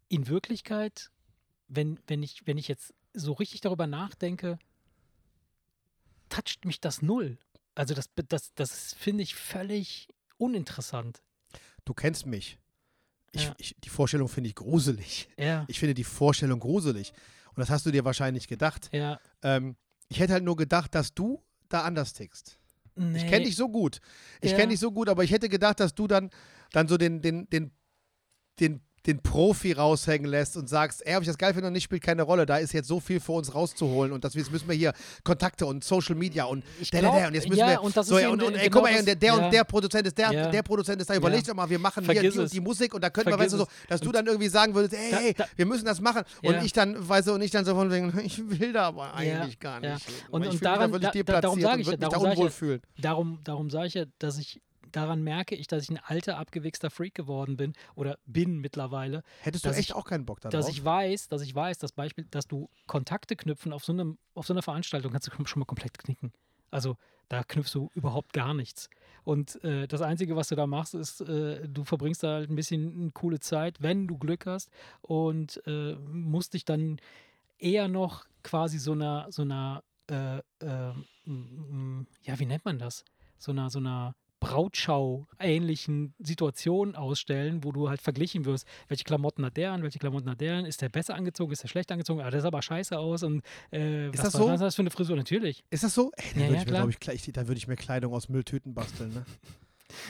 in 0.07 0.28
Wirklichkeit, 0.28 1.12
wenn, 1.68 1.99
wenn, 2.07 2.24
ich, 2.24 2.47
wenn 2.47 2.57
ich 2.57 2.70
jetzt 2.70 2.93
so 3.14 3.34
richtig 3.34 3.60
darüber 3.60 3.88
nachdenke, 3.88 4.57
toucht 6.30 6.64
mich 6.64 6.80
das 6.80 7.01
null. 7.01 7.38
Also 7.76 7.93
das, 7.93 8.10
das, 8.28 8.53
das 8.53 8.93
finde 8.93 9.24
ich 9.24 9.36
völlig 9.36 10.07
uninteressant. 10.38 11.22
Du 11.86 11.94
kennst 11.94 12.26
mich. 12.26 12.58
Ich, 13.32 13.44
Ja. 13.46 13.56
ich, 13.58 13.76
die 13.84 13.90
Vorstellung 13.90 14.28
finde 14.28 14.50
ich 14.50 14.56
gruselig. 14.56 15.30
Ja, 15.38 15.66
Ich 15.68 15.80
finde 15.80 15.94
die 15.94 16.04
Vorstellung 16.04 16.60
gruselig. 16.60 17.14
Und 17.50 17.60
das 17.60 17.70
hast 17.70 17.86
du 17.86 17.92
dir 17.92 18.06
wahrscheinlich 18.06 18.48
gedacht. 18.48 18.90
ja. 18.92 19.20
Ähm, 19.44 19.76
ich 20.12 20.20
hätte 20.20 20.34
halt 20.34 20.44
nur 20.44 20.56
gedacht, 20.56 20.96
dass 20.96 21.14
du 21.14 21.44
da 21.68 21.84
anders 21.84 22.14
tickst. 22.14 22.58
Nee. 22.96 23.18
Ich 23.18 23.28
kenne 23.28 23.46
dich 23.46 23.56
so 23.56 23.70
gut. 23.70 24.00
Ich 24.42 24.56
kenne 24.56 24.70
dich 24.70 24.80
so 24.80 24.92
gut, 24.92 25.08
aber 25.08 25.24
ich 25.24 25.30
hätte 25.32 25.48
gedacht, 25.50 25.80
dass 25.80 25.94
du 25.94 26.08
dann, 26.08 26.32
dann 26.72 26.88
so 26.88 26.98
den, 26.98 27.22
den, 27.22 27.48
den, 27.52 27.72
den, 28.60 28.82
den 29.06 29.20
Profi 29.22 29.72
raushängen 29.74 30.30
lässt 30.30 30.58
und 30.58 30.68
sagst, 30.70 31.06
ey, 31.06 31.16
ob 31.16 31.22
ich 31.22 31.28
das 31.28 31.38
geil 31.38 31.54
finde 31.54 31.68
oder 31.68 31.72
nicht, 31.74 31.84
spielt 31.84 32.04
keine 32.04 32.24
Rolle. 32.24 32.45
Da 32.45 32.58
ist 32.58 32.74
jetzt 32.74 32.88
so 32.88 33.00
viel 33.00 33.20
für 33.20 33.32
uns 33.34 33.54
rauszuholen 33.54 34.12
und 34.12 34.24
das, 34.24 34.34
jetzt 34.34 34.52
müssen 34.52 34.68
wir 34.68 34.76
hier 34.76 34.93
Kontakte 35.24 35.66
und 35.66 35.84
Social 35.84 36.16
Media 36.16 36.45
und 36.45 36.64
der, 36.91 37.02
der, 37.02 37.12
der, 37.12 37.28
und 37.28 37.34
jetzt 37.36 37.47
müssen 37.50 37.60
ja, 37.60 37.68
wir 37.70 37.82
und 37.82 37.95
das 37.95 38.08
so, 38.08 38.18
ist 38.18 38.24
ja, 38.24 38.30
und, 38.30 38.41
und 38.43 38.50
genau 38.54 38.64
ey, 38.64 38.70
guck 38.70 38.82
mal, 38.84 38.93
das- 38.93 39.06
der, 39.06 39.16
der 39.16 39.34
ja. 39.36 39.45
und 39.45 39.54
der 39.54 39.64
Produzent 39.64 40.08
ist 40.08 40.18
der, 40.18 40.52
der 40.52 40.64
Produzent 40.64 41.02
ist 41.02 41.10
da. 41.10 41.16
Überleg 41.16 41.43
doch 41.45 41.54
mal, 41.54 41.70
wir 41.70 41.80
machen 41.80 42.04
hier 42.04 42.14
Vergiss 42.14 42.34
die, 42.34 42.39
und 42.39 42.54
die 42.54 42.60
Musik 42.60 42.93
und 42.93 43.04
da 43.04 43.10
könnten 43.10 43.30
wir, 43.32 43.39
weißt 43.39 43.54
du, 43.54 43.58
so, 43.60 43.68
dass 43.88 44.02
du 44.02 44.12
dann 44.12 44.26
irgendwie 44.28 44.50
sagen 44.50 44.74
würdest, 44.76 44.93
ey, 44.93 45.12
Da- 45.12 45.18
hey, 45.18 45.34
da- 45.34 45.45
wir 45.56 45.66
müssen 45.66 45.86
das 45.86 46.02
machen 46.02 46.24
und 46.43 46.64
ich 46.64 46.74
dann, 46.74 46.95
weißt 47.08 47.28
du, 47.28 47.34
und 47.34 47.41
ich 47.41 47.52
dann 47.52 47.66
so 47.66 47.74
von 47.76 47.91
wegen, 47.91 48.18
ich 48.24 48.41
will 48.60 48.74
da 48.74 48.88
aber 48.88 49.14
eigentlich 49.14 49.60
gar 49.60 49.80
nicht. 49.80 50.06
Und- 50.30 50.45
und 50.47 50.64
daran- 50.66 50.91
da 50.91 50.97
darum 51.00 51.12
deplatziert 51.12 51.62
sag 51.62 51.74
und 51.76 51.80
ich 51.80 51.86
würde 51.88 51.91
ja, 51.93 51.97
mich 51.97 52.00
da 52.00 52.08
darum 52.10 52.24
sag 52.24 52.32
ich 52.34 52.38
unwohl 52.39 52.50
fühlen. 52.52 52.82
Darum 53.00 53.70
sage 53.70 53.88
ich 53.88 53.93
ja, 53.93 54.06
dass 54.20 54.38
ich 54.38 54.62
daran 54.92 55.22
merke 55.24 55.56
ich, 55.56 55.68
dass 55.68 55.84
ich 55.84 55.90
ein 55.90 56.00
alter, 56.04 56.38
abgewichster 56.38 56.90
Freak 56.90 57.16
geworden 57.16 57.58
bin 57.58 57.74
oder 57.96 58.18
bin 58.26 58.58
mittlerweile, 58.60 59.24
Hättest 59.42 59.66
du 59.66 59.70
dass 59.70 59.78
echt 59.78 59.90
ich- 59.90 59.96
auch 59.96 60.06
keinen 60.06 60.26
Bock 60.26 60.40
darauf? 60.42 60.52
dass 60.52 60.70
ich 60.70 60.84
weiß, 60.84 61.28
dass 61.30 61.42
ich 61.42 61.54
weiß, 61.54 61.78
das 61.78 61.92
Beispiel, 61.92 62.26
dass 62.32 62.48
du 62.48 62.70
Kontakte 62.88 63.36
knüpfen 63.36 63.74
auf 63.74 63.84
so 63.86 63.94
einem, 63.94 64.18
auf 64.36 64.46
so 64.48 64.54
einer 64.54 64.62
Veranstaltung 64.62 65.12
kannst 65.12 65.28
du 65.28 65.46
schon 65.46 65.60
mal 65.60 65.66
komplett 65.66 65.98
knicken. 65.98 66.32
Also 66.72 66.98
da 67.30 67.44
knüpfst 67.44 67.74
du 67.74 67.90
überhaupt 67.96 68.34
gar 68.34 68.54
nichts. 68.54 68.90
Und 69.24 69.64
äh, 69.64 69.88
das 69.88 70.02
Einzige, 70.02 70.36
was 70.36 70.48
du 70.50 70.56
da 70.56 70.68
machst, 70.68 70.94
ist, 70.96 71.22
äh, 71.22 71.68
du 71.68 71.84
verbringst 71.84 72.24
da 72.24 72.34
halt 72.36 72.50
ein 72.50 72.56
bisschen 72.56 72.94
eine 73.02 73.12
coole 73.12 73.40
Zeit, 73.40 73.82
wenn 73.82 74.08
du 74.08 74.18
Glück 74.18 74.46
hast 74.46 74.70
und 75.02 75.62
äh, 75.68 75.96
musst 75.96 76.54
dich 76.54 76.66
dann 76.66 77.00
eher 77.58 77.88
noch 77.88 78.26
quasi 78.44 78.78
so 78.80 78.92
einer, 78.94 79.28
so 79.32 79.42
einer, 79.44 79.84
äh, 80.10 80.38
äh, 80.38 80.94
ja, 82.24 82.40
wie 82.40 82.46
nennt 82.46 82.66
man 82.66 82.80
das? 82.80 83.04
So 83.38 83.52
einer, 83.52 83.70
so 83.70 83.80
einer 83.80 84.16
Brautschau-ähnlichen 84.40 86.14
Situation 86.20 86.96
ausstellen, 86.96 87.64
wo 87.64 87.72
du 87.72 87.90
halt 87.90 88.02
verglichen 88.02 88.46
wirst, 88.46 88.66
welche 88.88 89.04
Klamotten 89.04 89.46
hat 89.46 89.58
der 89.58 89.72
an, 89.72 89.84
welche 89.84 90.00
Klamotten 90.00 90.30
hat 90.30 90.42
der 90.42 90.58
an, 90.58 90.66
ist 90.66 90.82
der 90.82 90.90
besser 90.90 91.16
angezogen, 91.16 91.52
ist 91.52 91.64
der 91.64 91.68
schlecht 91.68 91.92
angezogen, 91.92 92.22
ah, 92.22 92.30
der 92.30 92.42
sah 92.42 92.48
aber 92.48 92.62
scheiße 92.62 92.98
aus 92.98 93.24
und 93.24 93.42
äh, 93.72 94.10
was, 94.14 94.22
das 94.22 94.34
war- 94.36 94.48
so? 94.48 94.54
ist 94.54 94.62
das 94.62 94.76
für 94.76 94.82
eine 94.82 94.90
Frisur? 94.92 95.16
Natürlich. 95.16 95.64
Ist 95.70 95.84
das 95.84 95.94
so? 95.94 96.12
Ey, 96.16 96.24
da 96.36 96.40
Ja, 96.42 96.48
würde 96.50 96.56
ja, 96.74 96.88
ich 96.88 97.08
mir, 97.08 97.14
ich, 97.14 97.32
da 97.34 97.48
würde 97.48 97.58
ich 97.58 97.68
mir 97.68 97.76
Kleidung 97.76 98.14
aus 98.14 98.30
Mülltüten 98.30 98.74
basteln. 98.74 99.14
Ne? 99.14 99.26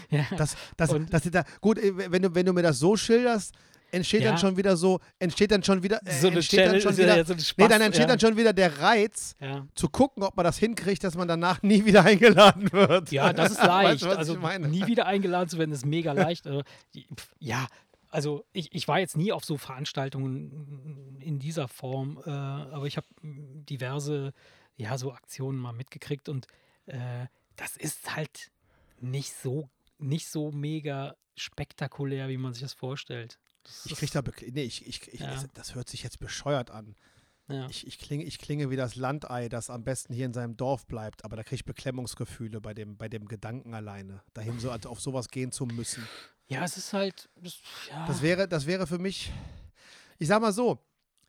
Ja. 0.09 0.25
Das, 0.38 0.57
das, 0.75 0.91
Und- 0.91 1.11
das, 1.13 1.23
da, 1.32 1.45
gut, 1.61 1.77
äh, 1.77 2.11
wenn 2.11 2.21
du, 2.21 2.36
wenn 2.36 2.45
du 2.45 2.51
mir 2.51 2.63
das 2.63 2.80
so 2.80 2.97
schilderst, 2.97 3.53
entsteht 3.91 4.21
Ja. 4.21 4.29
dann 4.31 4.37
schon 4.37 4.57
wieder 4.57 4.77
so, 4.77 4.99
entsteht 5.19 5.51
dann 5.51 5.63
schon 5.63 5.83
wieder, 5.83 5.99
äh, 6.05 6.11
so 6.11 6.27
eine 6.27 6.35
dann 6.37 6.43
Challenge, 6.43 6.77
ja 6.79 6.97
wieder, 6.97 7.17
jetzt 7.17 7.27
so 7.27 7.33
ein 7.33 7.37
nee, 7.37 7.43
Spaß, 7.43 7.69
dann 7.69 7.81
entsteht 7.81 8.03
ja. 8.03 8.07
dann 8.07 8.19
schon 8.19 8.37
wieder 8.37 8.53
der 8.53 8.79
Reiz, 8.79 9.35
Ja. 9.39 9.67
zu 9.75 9.89
gucken, 9.89 10.23
ob 10.23 10.35
man 10.35 10.43
das 10.43 10.57
hinkriegt, 10.57 11.03
dass 11.03 11.15
man 11.15 11.27
danach 11.27 11.61
nie 11.63 11.85
wieder 11.85 12.03
eingeladen 12.05 12.71
wird. 12.71 13.11
Ja, 13.11 13.33
das 13.33 13.51
ist 13.51 13.57
Weißt 13.59 14.01
leicht. 14.01 14.05
was 14.05 14.17
also 14.17 14.35
nie 14.67 14.85
wieder 14.87 15.05
eingeladen 15.05 15.49
zu 15.49 15.57
werden, 15.57 15.71
ist 15.71 15.85
mega 15.85 16.11
leicht. 16.13 16.47
Also, 16.47 16.63
pf, 16.93 17.29
ja, 17.39 17.67
also 18.09 18.43
ich, 18.53 18.73
ich 18.73 18.87
war 18.87 18.99
jetzt 18.99 19.17
nie 19.17 19.31
auf 19.31 19.45
so 19.45 19.57
Veranstaltungen 19.57 21.17
in 21.19 21.39
dieser 21.39 21.67
Form, 21.67 22.19
äh, 22.25 22.29
aber 22.29 22.85
ich 22.85 22.97
habe 22.97 23.07
diverse, 23.23 24.33
ja, 24.77 24.97
so 24.97 25.13
Aktionen 25.13 25.59
mal 25.59 25.73
mitgekriegt 25.73 26.29
und 26.29 26.47
äh, 26.87 27.27
das 27.55 27.77
ist 27.77 28.15
halt 28.15 28.51
nicht 28.99 29.33
so, 29.33 29.69
nicht 29.97 30.27
so 30.27 30.51
mega 30.51 31.15
spektakulär, 31.35 32.29
wie 32.29 32.37
man 32.37 32.53
sich 32.53 32.63
das 32.63 32.73
vorstellt. 32.73 33.37
Das 33.84 33.86
Ich 33.91 33.97
krieg 33.97 34.11
da, 34.11 34.20
bekl- 34.20 34.51
nee, 34.51 34.63
ich, 34.63 34.86
ich, 34.88 35.07
ich, 35.13 35.20
Ja. 35.20 35.43
das, 35.53 35.76
hört 35.76 35.88
sich 35.89 36.03
jetzt 36.03 36.20
bescheuert 36.20 36.72
an. 36.72 36.95
ja. 37.47 37.67
Ich, 37.70 37.86
ich, 37.88 37.97
klinge, 37.99 38.24
ich 38.26 38.38
klinge 38.39 38.70
wie 38.70 38.76
das 38.76 38.95
Landei, 38.95 39.49
das 39.49 39.70
am 39.70 39.84
besten 39.84 40.13
hier 40.13 40.26
in 40.26 40.34
seinem 40.34 40.55
Dorf 40.57 40.86
bleibt, 40.86 41.24
aber 41.26 41.36
da 41.36 41.43
kriege 41.43 41.55
ich 41.55 41.65
Beklemmungsgefühle 41.65 42.61
bei 42.61 42.74
dem, 42.74 42.97
bei 42.97 43.07
dem 43.09 43.28
Gedanken 43.28 43.74
alleine, 43.74 44.22
dahin 44.34 44.59
so 44.59 44.72
auf 44.72 44.99
sowas 45.01 45.30
gehen 45.30 45.51
zu 45.51 45.65
müssen. 45.65 46.07
ja, 46.47 46.63
es 46.63 46.78
ist 46.78 46.93
halt, 46.93 47.30
das, 47.36 47.57
ja, 47.89 48.05
Das 48.07 48.22
wäre, 48.22 48.47
das 48.47 48.65
wäre 48.65 48.86
für 48.88 48.99
mich, 48.99 49.32
ich 50.20 50.28
sag 50.28 50.41
mal 50.41 50.51
so, 50.53 50.80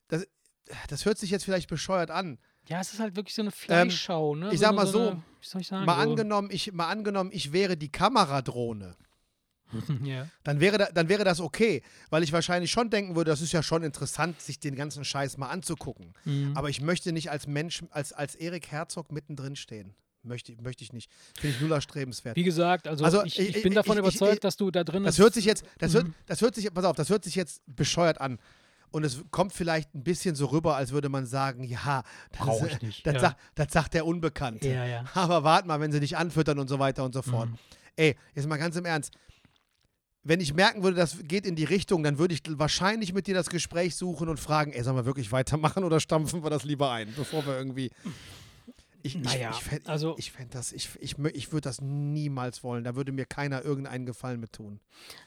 das, 0.08 0.26
das 0.88 1.04
hört 1.04 1.18
sich 1.18 1.30
jetzt 1.30 1.44
vielleicht 1.44 1.68
bescheuert 1.68 2.10
an. 2.10 2.38
ja, 2.68 2.80
es 2.80 2.92
ist 2.92 3.00
halt 3.00 3.16
wirklich 3.16 3.34
so 3.34 3.42
eine 3.42 3.50
Fleischschau. 3.50 4.34
ne? 4.34 4.46
Ähm, 4.46 4.52
ich 4.52 4.58
so 4.58 4.62
sag 4.62 4.68
eine, 4.70 4.76
mal 4.76 4.86
so, 4.86 4.92
so, 5.40 5.54
eine, 5.54 5.62
ich 5.62 5.68
sagen? 5.68 5.84
Mal 5.86 5.94
so, 5.96 6.00
angenommen, 6.10 6.50
ich, 6.52 6.72
mal 6.72 6.88
angenommen, 6.88 7.30
ich 7.32 7.52
wäre 7.52 7.76
die 7.76 7.90
Kameradrohne. 7.90 8.96
ja. 10.04 10.26
Dann 10.44 10.60
wäre, 10.60 10.78
da, 10.78 10.86
dann 10.92 11.08
wäre 11.08 11.24
das 11.24 11.40
okay, 11.40 11.82
weil 12.10 12.22
ich 12.22 12.32
wahrscheinlich 12.32 12.70
schon 12.70 12.90
denken 12.90 13.16
würde, 13.16 13.30
das 13.30 13.40
ist 13.40 13.52
ja 13.52 13.62
schon 13.62 13.82
interessant, 13.82 14.40
sich 14.40 14.58
den 14.60 14.74
ganzen 14.76 15.04
Scheiß 15.04 15.36
mal 15.38 15.48
anzugucken. 15.48 16.14
Mhm. 16.24 16.52
Aber 16.56 16.68
ich 16.70 16.80
möchte 16.80 17.12
nicht 17.12 17.30
als 17.30 17.46
Mensch, 17.46 17.82
als, 17.90 18.12
als 18.12 18.34
Erik 18.34 18.70
Herzog 18.70 19.12
mittendrin 19.12 19.56
stehen. 19.56 19.94
Möchte, 20.22 20.54
möchte 20.60 20.84
ich 20.84 20.92
nicht. 20.92 21.10
Finde 21.40 21.56
ich 21.56 21.62
null 21.62 21.72
erstrebenswert. 21.72 22.36
Wie 22.36 22.42
gesagt, 22.42 22.86
also, 22.86 23.04
Also, 23.04 23.24
ich, 23.24 23.38
ich- 23.38 23.56
ich 23.56 23.62
bin 23.62 23.72
davon 23.72 23.94
ich- 23.96 24.00
überzeugt, 24.00 24.44
dass 24.44 24.56
du 24.58 24.70
da 24.70 24.84
drin 24.84 25.02
Das 25.04 25.18
hört 25.18 25.32
sich 25.32 25.46
jetzt, 25.46 25.64
das 25.78 25.94
hört, 25.94 26.08
Mhm. 26.08 26.14
das 26.26 26.42
hört 26.42 26.54
sich, 26.54 26.72
pass 26.74 26.84
auf, 26.84 26.94
das 26.96 27.08
hört 27.08 27.24
sich 27.24 27.34
jetzt 27.36 27.62
bescheuert 27.66 28.20
an. 28.20 28.38
Und 28.92 29.04
es 29.04 29.22
kommt 29.30 29.52
vielleicht 29.54 29.94
ein 29.94 30.02
bisschen 30.02 30.34
so 30.34 30.46
rüber, 30.46 30.76
als 30.76 30.90
würde 30.90 31.08
man 31.08 31.24
sagen, 31.24 31.62
ja, 31.64 32.02
das, 32.38 32.60
ist- 32.60 32.72
ich 32.72 32.82
nicht, 32.82 33.06
Das, 33.06 33.14
ja. 33.14 33.20
sagt, 33.20 33.36
das 33.54 33.72
sagt 33.72 33.94
der 33.94 34.04
Unbekannte. 34.04 34.68
Ja, 34.68 34.84
ja. 34.84 35.04
Aber 35.14 35.42
warte 35.42 35.66
mal, 35.68 35.80
wenn 35.80 35.90
sie 35.92 36.00
dich 36.00 36.16
anfüttern 36.18 36.58
und 36.58 36.68
so 36.68 36.78
weiter 36.78 37.02
und 37.04 37.14
so 37.14 37.22
fort. 37.22 37.48
Mhm. 37.48 37.58
Ey, 37.96 38.16
jetzt 38.34 38.46
mal 38.48 38.56
ganz 38.58 38.76
im 38.76 38.84
Ernst. 38.84 39.14
Wenn 40.22 40.40
ich 40.40 40.52
merken 40.52 40.82
würde, 40.82 40.96
das 40.96 41.16
geht 41.24 41.46
in 41.46 41.56
die 41.56 41.64
Richtung, 41.64 42.02
dann 42.02 42.18
würde 42.18 42.34
ich 42.34 42.42
wahrscheinlich 42.46 43.14
mit 43.14 43.26
dir 43.26 43.34
das 43.34 43.48
Gespräch 43.48 43.96
suchen 43.96 44.28
und 44.28 44.38
fragen, 44.38 44.72
ey, 44.72 44.82
sollen 44.82 44.96
wir 44.96 45.06
wirklich 45.06 45.32
weitermachen 45.32 45.82
oder 45.82 45.98
stampfen 45.98 46.42
wir 46.44 46.50
das 46.50 46.64
lieber 46.64 46.90
ein, 46.90 47.12
bevor 47.16 47.46
wir 47.46 47.56
irgendwie. 47.56 47.90
Ich, 49.02 49.16
Naja, 49.16 49.48
ich, 49.52 49.56
ich 49.56 49.62
fänd, 49.62 49.88
also- 49.88 50.12
ich, 50.18 50.26
ich 50.26 50.32
fänd 50.32 50.54
das, 50.54 50.72
ich, 50.72 50.90
ich, 51.00 51.16
ich 51.18 51.52
würde 51.52 51.62
das 51.62 51.80
niemals 51.80 52.62
wollen. 52.62 52.84
Da 52.84 52.96
würde 52.96 53.12
mir 53.12 53.24
keiner 53.24 53.64
irgendeinen 53.64 54.04
Gefallen 54.04 54.40
mit 54.40 54.52
tun. 54.52 54.78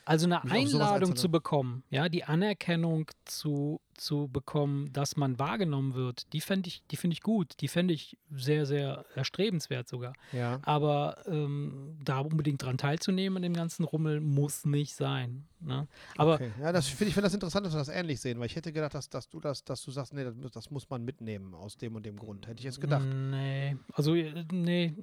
Also 0.05 0.27
eine 0.27 0.41
Mich 0.43 0.53
Einladung 0.53 1.15
zu 1.15 1.29
bekommen, 1.29 1.83
ja, 1.89 2.07
die 2.07 2.23
Anerkennung 2.23 3.09
zu, 3.25 3.81
zu 3.97 4.27
bekommen, 4.27 4.91
dass 4.93 5.15
man 5.17 5.39
wahrgenommen 5.39 5.93
wird, 5.93 6.31
die 6.33 6.41
fände 6.41 6.67
ich, 6.67 6.83
die 6.91 6.95
finde 6.97 7.13
ich 7.13 7.21
gut, 7.21 7.53
die 7.61 7.67
fände 7.67 7.93
ich 7.93 8.17
sehr, 8.31 8.65
sehr 8.65 9.05
erstrebenswert 9.15 9.87
sogar. 9.87 10.13
Ja. 10.31 10.59
Aber 10.63 11.17
ähm, 11.27 11.97
da 12.03 12.19
unbedingt 12.19 12.61
dran 12.63 12.77
teilzunehmen 12.77 13.37
an 13.37 13.43
dem 13.43 13.53
ganzen 13.53 13.83
Rummel 13.83 14.19
muss 14.21 14.65
nicht 14.65 14.95
sein. 14.95 15.45
Ne? 15.59 15.87
Aber 16.17 16.33
Okay. 16.35 16.51
Ja, 16.59 16.71
das 16.73 16.87
find, 16.87 17.07
ich 17.07 17.13
finde 17.13 17.27
das 17.27 17.33
interessant, 17.33 17.65
dass 17.65 17.73
wir 17.73 17.77
das 17.79 17.87
ähnlich 17.87 18.19
sehen, 18.19 18.37
weil 18.39 18.47
ich 18.47 18.55
hätte 18.55 18.73
gedacht, 18.73 18.93
dass, 18.93 19.09
dass 19.09 19.29
du 19.29 19.39
das, 19.39 19.63
dass 19.63 19.81
du 19.83 19.91
sagst, 19.91 20.13
nee, 20.13 20.23
das, 20.25 20.35
muss- 20.35 20.51
das 20.51 20.69
muss 20.71 20.89
man 20.89 21.05
mitnehmen 21.05 21.53
aus 21.53 21.77
dem 21.77 21.95
und 21.95 22.05
dem 22.05 22.17
Grund. 22.17 22.47
Hätte 22.47 22.59
ich 22.59 22.65
jetzt 22.65 22.81
gedacht. 22.81 23.05
Nee, 23.05 23.77
also 23.93 24.13
äh, 24.15 24.43
nee, 24.51 24.93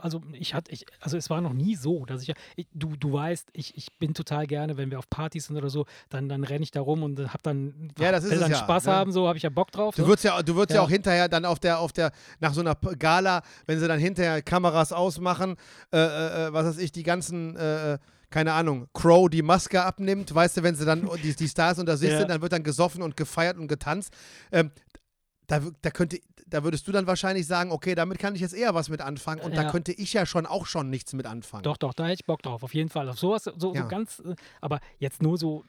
also 0.00 0.20
ich 0.32 0.54
hatte, 0.54 0.72
ich, 0.72 0.84
also 1.00 1.16
es 1.16 1.30
war 1.30 1.40
noch 1.40 1.52
nie 1.52 1.76
so, 1.76 2.04
dass 2.06 2.22
ich, 2.22 2.34
ich 2.56 2.66
du, 2.72 2.96
du 2.96 3.12
weißt, 3.12 3.50
ich, 3.52 3.76
ich 3.76 3.92
bin 3.98 4.14
total 4.14 4.46
gerne, 4.48 4.76
wenn 4.76 4.90
wir 4.90 4.98
auf 4.98 5.08
Partys 5.08 5.46
sind 5.46 5.56
oder 5.56 5.70
so, 5.70 5.86
dann, 6.08 6.28
dann 6.28 6.42
renne 6.42 6.64
ich 6.64 6.72
da 6.72 6.80
rum 6.80 7.02
und 7.04 7.32
hab 7.32 7.42
dann, 7.44 7.92
Ja, 8.00 8.10
das 8.16 8.24
ist 8.24 8.30
will 8.30 8.38
es 8.38 8.42
dann 8.42 8.52
ja, 8.52 8.58
Spaß 8.58 8.84
ne? 8.86 8.92
haben, 8.92 9.12
so 9.12 9.26
habe 9.28 9.36
ich 9.36 9.42
ja 9.42 9.50
Bock 9.50 9.70
drauf. 9.70 9.94
Du 9.94 10.02
so. 10.02 10.08
würdest 10.08 10.24
ja, 10.24 10.42
du 10.42 10.54
würdest 10.54 10.70
ja. 10.70 10.76
Ja. 10.76 10.82
auch 10.82 10.90
hinterher 10.90 11.28
dann 11.28 11.44
auf 11.44 11.58
der, 11.58 11.78
auf 11.78 11.92
der, 11.92 12.12
nach 12.40 12.54
so 12.54 12.60
einer 12.60 12.74
Gala, 12.74 13.42
wenn 13.66 13.78
sie 13.78 13.88
dann 13.88 13.98
hinterher 13.98 14.42
Kameras 14.42 14.92
ausmachen, 14.92 15.56
äh, 15.92 15.98
äh, 15.98 16.46
äh, 16.46 16.52
was 16.52 16.66
weiß 16.66 16.78
ich, 16.78 16.92
die 16.92 17.02
ganzen, 17.02 17.56
äh, 17.56 17.94
äh, 17.94 17.98
keine 18.30 18.52
Ahnung, 18.52 18.88
Crow 18.92 19.28
die 19.28 19.42
Maske 19.42 19.82
abnimmt, 19.82 20.34
weißt 20.34 20.56
du, 20.56 20.62
wenn 20.62 20.74
sie 20.74 20.84
dann 20.84 21.08
die, 21.22 21.34
die 21.34 21.48
Stars 21.48 21.78
unter 21.78 21.96
sich 21.96 22.10
Ja. 22.10 22.18
sind, 22.18 22.30
dann 22.30 22.42
wird 22.42 22.52
dann 22.52 22.64
gesoffen 22.64 23.02
und 23.02 23.16
gefeiert 23.16 23.56
und 23.58 23.68
getanzt. 23.68 24.12
Ähm, 24.50 24.70
da, 25.46 25.60
da 25.82 25.90
könnte, 25.90 26.18
da 26.54 26.62
würdest 26.64 26.86
du 26.86 26.92
dann 26.92 27.06
wahrscheinlich 27.06 27.46
sagen, 27.46 27.72
okay, 27.72 27.94
damit 27.94 28.18
kann 28.18 28.34
ich 28.34 28.40
jetzt 28.40 28.54
eher 28.54 28.74
was 28.74 28.88
mit 28.88 29.00
anfangen 29.00 29.40
und 29.42 29.56
da 29.56 29.62
Ja. 29.64 29.70
könnte 29.70 29.92
ich 29.92 30.12
ja 30.12 30.24
schon 30.24 30.46
auch 30.46 30.66
schon 30.66 30.88
nichts 30.88 31.12
mit 31.12 31.26
anfangen. 31.26 31.64
Doch, 31.64 31.76
doch, 31.76 31.92
da 31.92 32.04
hätte 32.04 32.14
ich 32.14 32.24
Bock 32.26 32.42
drauf, 32.42 32.62
auf 32.62 32.72
jeden 32.74 32.88
Fall. 32.88 33.08
Auf 33.08 33.18
sowas, 33.18 33.44
so, 33.44 33.74
Ja. 33.74 33.82
so 33.82 33.88
ganz, 33.88 34.22
aber 34.60 34.80
jetzt 34.98 35.22
nur 35.22 35.36
so. 35.36 35.64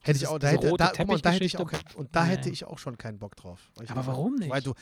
Hätte 0.00 0.18
ich 0.18 0.26
auch, 0.28 0.38
da 0.38 0.48
hätte, 0.48 0.72
da, 0.78 0.92
mal, 1.06 1.20
da 1.20 1.30
hätte 1.30 1.44
ich 1.44 1.58
auch, 1.58 1.70
und 1.96 2.14
da 2.14 2.24
Nee. 2.24 2.30
hätte 2.30 2.50
ich 2.50 2.64
auch 2.64 2.78
schon 2.78 2.96
keinen 2.96 3.18
Bock 3.18 3.34
drauf. 3.36 3.70
Aber 3.76 3.82
einfach- 3.90 4.06
warum 4.06 4.36
nicht? 4.36 4.50
Weil 4.50 4.62
du, 4.62 4.74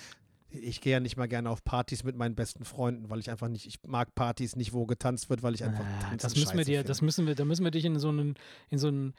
ich 0.50 0.80
gehe 0.80 0.92
ja 0.92 1.00
nicht 1.00 1.16
mal 1.16 1.26
gerne 1.26 1.48
auf 1.50 1.64
Partys 1.64 2.04
mit 2.04 2.16
meinen 2.16 2.34
besten 2.34 2.64
Freunden, 2.64 3.08
weil 3.10 3.18
ich 3.18 3.30
einfach 3.30 3.48
nicht, 3.48 3.66
ich 3.66 3.78
mag 3.86 4.14
Partys 4.14 4.56
nicht, 4.56 4.72
wo 4.74 4.84
getanzt 4.86 5.30
wird, 5.30 5.42
weil 5.42 5.54
ich 5.54 5.64
einfach 5.64 5.84
Ah, 5.84 6.16
das 6.16 6.36
müssen 6.36 6.56
wir 6.58 6.64
dir, 6.64 6.76
finde. 6.78 6.88
das 6.88 7.00
müssen 7.02 7.26
wir, 7.26 7.34
da 7.34 7.44
müssen 7.44 7.64
wir 7.64 7.70
dich 7.70 7.84
in 7.84 7.98
so 7.98 8.08
einen, 8.10 8.34
in 8.70 8.78
so 8.78 8.88
einen 8.88 9.14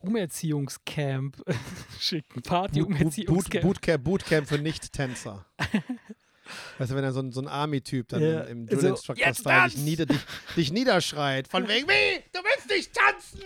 Umerziehungscamp 0.00 1.36
schicken. 2.00 2.34
Boot, 2.34 2.44
Boot, 2.44 2.44
Boot, 2.44 2.44
Party-Umerziehungscamp. 2.44 3.64
Bootcamp, 3.64 4.04
Bootcamp 4.04 4.48
für 4.48 4.58
Nicht-Tänzer. 4.58 5.46
weißt 6.78 6.90
du, 6.90 6.94
wenn 6.94 7.02
dann 7.02 7.12
so 7.12 7.20
ein, 7.20 7.32
so 7.32 7.40
ein 7.40 7.48
Army-Typ 7.48 8.08
dann 8.08 8.22
Ja, 8.22 8.40
im, 8.42 8.68
so, 8.68 8.76
Drill 8.76 8.90
Instructor 8.90 9.34
Style 9.34 9.64
dich, 9.64 9.74
tanz! 9.74 9.76
nieder, 9.76 10.06
dich, 10.06 10.20
dich 10.56 10.72
niederschreit. 10.72 11.48
Von 11.48 11.68
wegen, 11.68 11.88
wie? 11.88 12.22
Du 12.32 12.40
willst 12.40 12.68
nicht 12.68 12.92
tanzen! 12.94 13.40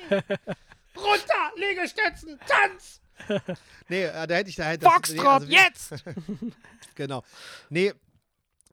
Runter, 0.97 1.53
Liegestützen, 1.57 2.39
tanz! 2.47 3.01
nee, 3.89 4.05
äh, 4.05 4.27
da 4.27 4.35
hätte 4.35 4.51
ich 4.51 4.57
da 4.57 4.65
hätte 4.65 4.85
nee, 4.85 4.93
Foxtrot, 4.93 5.27
also 5.27 5.47
jetzt! 5.47 5.95
Genau. 6.95 7.23
Nee, 7.71 7.93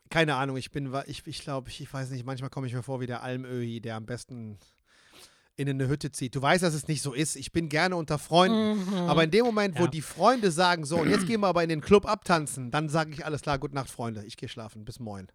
keine 0.09 0.36
Ahnung, 0.36 0.57
ich 0.57 0.72
bin, 0.72 0.93
ich, 1.07 1.26
ich 1.26 1.41
glaube, 1.41 1.70
ich, 1.70 1.82
ich 1.82 1.91
weiß 1.91 2.09
nicht, 2.11 2.26
manchmal 2.26 2.49
komme 2.49 2.68
ich 2.68 2.74
mir 2.74 2.84
vor 2.84 3.01
wie 3.01 3.07
der 3.07 3.24
Almöhi, 3.24 3.82
der 3.82 3.95
am 3.95 4.05
besten 4.05 4.59
in 5.56 5.70
eine 5.70 5.88
Hütte 5.88 6.12
zieht. 6.12 6.36
Du 6.36 6.41
weißt, 6.41 6.64
dass 6.64 6.74
es 6.74 6.88
nicht 6.88 7.01
so 7.01 7.14
ist. 7.14 7.36
Ich 7.36 7.51
bin 7.51 7.70
gerne 7.70 7.95
unter 7.95 8.18
Freunden. 8.18 8.86
Mhm. 8.86 8.93
Aber 9.10 9.24
in 9.24 9.32
dem 9.32 9.45
Moment, 9.45 9.78
wo 9.78 9.84
Ja. 9.84 9.88
die 9.89 10.01
Freunde 10.01 10.51
sagen, 10.51 10.84
so, 10.86 10.97
und 10.97 11.10
jetzt 11.10 11.28
gehen 11.28 11.41
wir 11.41 11.47
aber 11.47 11.62
in 11.64 11.70
den 11.70 11.82
Club 11.82 12.08
abtanzen, 12.08 12.72
dann 12.72 12.89
sage 12.89 13.12
ich, 13.12 13.26
alles 13.26 13.41
klar, 13.41 13.60
gute 13.60 13.76
Nacht, 13.76 13.89
Freunde. 13.91 14.24
Ich 14.26 14.36
gehe 14.38 14.49
schlafen. 14.49 14.84
Bis 14.86 14.99
moin. 14.99 15.28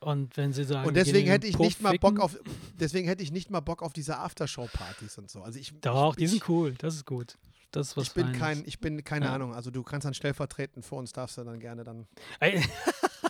Und 0.00 0.36
wenn 0.36 0.52
sie 0.52 0.62
sagen, 0.62 0.86
Und 0.86 0.94
deswegen 0.96 1.28
hätte 1.28 1.48
ich 1.48 1.56
Puff 1.56 1.66
nicht 1.66 1.82
mal 1.82 1.98
Bock 1.98 2.20
auf, 2.20 2.38
deswegen 2.78 3.08
hätte 3.08 3.22
ich 3.24 3.32
nicht 3.32 3.50
mal 3.50 3.58
Bock 3.58 3.82
auf 3.82 3.92
diese 3.92 4.18
Aftershow-Partys 4.18 5.18
und 5.18 5.28
so. 5.28 5.42
Also 5.42 5.58
ich, 5.58 5.72
Doch, 5.80 6.12
ich, 6.12 6.18
die 6.18 6.26
sind 6.28 6.48
cool. 6.48 6.74
Das 6.78 6.94
ist 6.94 7.04
gut. 7.04 7.36
Das 7.70 7.88
ist 7.88 7.96
was 7.96 8.06
ich 8.08 8.14
bin 8.14 8.24
Feines. 8.26 8.38
kein, 8.40 8.62
ich 8.64 8.80
bin 8.80 9.04
keine 9.04 9.26
Ja. 9.26 9.34
Ahnung. 9.34 9.54
Also 9.54 9.70
du 9.70 9.82
kannst 9.82 10.06
dann 10.06 10.14
stellvertretend 10.14 10.84
für 10.86 10.94
uns 10.94 11.12
darfst 11.12 11.36
du 11.36 11.44
dann 11.44 11.60
gerne 11.60 11.84
dann, 11.84 12.06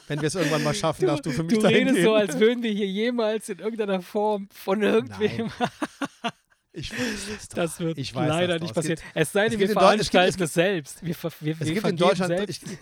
wenn 0.07 0.21
wir 0.21 0.29
es 0.29 0.35
irgendwann 0.37 0.63
mal 0.63 0.75
schaffen, 0.75 1.07
darfst 1.07 1.27
du 1.27 1.31
für 1.31 1.43
mich 1.43 1.55
Du 1.55 1.61
dahin 1.61 1.79
redest 1.79 1.97
gehen. 1.97 2.05
so, 2.05 2.15
als 2.15 2.39
würden 2.39 2.63
wir 2.63 2.71
hier 2.71 2.87
jemals 2.87 3.49
in 3.49 3.59
irgendeiner 3.59 4.01
Form 4.01 4.49
von 4.53 4.81
irgendwem. 4.83 5.51
ich 6.73 6.93
weiß 6.93 6.99
das 7.37 7.49
doch. 7.49 7.57
Das 7.57 7.81
wird 7.81 7.99
Ich 7.99 8.15
weiß 8.15 8.29
leider 8.29 8.55
nicht. 8.61 8.71
Es 8.71 8.75
passieren. 8.75 8.97
gibt- 8.97 9.09
Es 9.17 9.33
sei 9.33 9.45
es 9.47 9.51
denn, 9.51 9.59
wir 9.61 9.67
es 9.67 9.73
veranstalten 9.73 10.29
es 10.29 10.37
gibt- 10.37 10.49
es 10.49 10.55
selbst. 10.55 11.05
Wir, 11.05 11.15
ver 11.15 11.33
wir, 11.41 11.53
Es 11.59 11.67
wir 11.67 11.75
gibt 11.75 11.87
in 11.89 11.97
Deutschland, 11.97 12.29
selbst. 12.37 12.63
ich, 12.63 12.79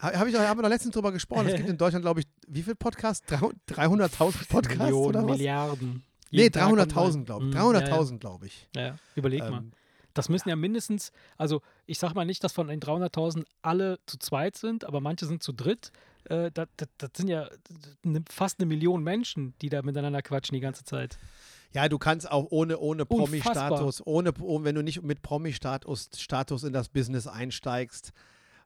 habe 0.00 0.30
ich 0.30 0.36
haben 0.36 0.58
wir 0.58 0.62
doch 0.62 0.68
letztens 0.68 0.94
drüber 0.94 1.12
gesprochen. 1.12 1.46
Es 1.48 1.54
gibt 1.56 1.68
in 1.68 1.78
Deutschland, 1.78 2.04
glaube 2.04 2.20
ich, 2.20 2.26
wie 2.48 2.62
viel 2.62 2.74
Podcasts? 2.74 3.24
300.000 3.28 4.48
Podcasts 4.48 4.78
Millionen, 4.78 5.06
oder 5.06 5.22
was? 5.28 5.36
Milliarden. 5.36 6.02
Nee, 6.30 6.42
Jeden 6.42 6.52
Tag 6.52 6.68
kommt 6.68 6.80
300.000, 6.92 7.24
glaube 7.24 7.46
ich. 7.46 7.54
Mm, 7.54 7.58
300.000, 7.58 8.18
glaube 8.18 8.46
ich. 8.46 8.68
Ja, 8.76 8.96
überleg 9.14 9.40
mal. 9.40 9.62
Das 10.18 10.28
müssen 10.28 10.48
ja 10.48 10.56
mindestens, 10.56 11.12
also 11.36 11.62
ich 11.86 11.98
sag 11.98 12.14
mal 12.14 12.24
nicht, 12.24 12.42
dass 12.42 12.52
von 12.52 12.66
den 12.66 12.80
300.000 12.80 13.44
alle 13.62 14.00
zu 14.06 14.18
zweit 14.18 14.56
sind, 14.56 14.84
aber 14.84 15.00
manche 15.00 15.26
sind 15.26 15.42
zu 15.42 15.52
dritt. 15.52 15.92
Äh, 16.24 16.50
das, 16.52 16.68
das, 16.76 16.88
das 16.98 17.10
sind 17.16 17.28
ja 17.28 17.48
ne- 18.02 18.24
fast 18.28 18.58
eine 18.58 18.66
Million 18.66 19.04
Menschen, 19.04 19.54
die 19.62 19.68
da 19.68 19.82
miteinander 19.82 20.20
quatschen 20.22 20.54
die 20.54 20.60
ganze 20.60 20.82
Zeit. 20.84 21.18
ja, 21.72 21.88
du 21.88 21.98
kannst 21.98 22.30
auch 22.30 22.46
ohne, 22.50 22.78
ohne. 22.78 23.06
Promi-Status, 23.06 24.04
ohne, 24.06 24.32
oh, 24.40 24.64
wenn 24.64 24.74
du 24.74 24.82
nicht 24.82 25.02
mit 25.02 25.22
Promi-Status 25.22 26.10
Status 26.16 26.64
in 26.64 26.72
das 26.72 26.88
Business 26.88 27.26
einsteigst, 27.26 28.12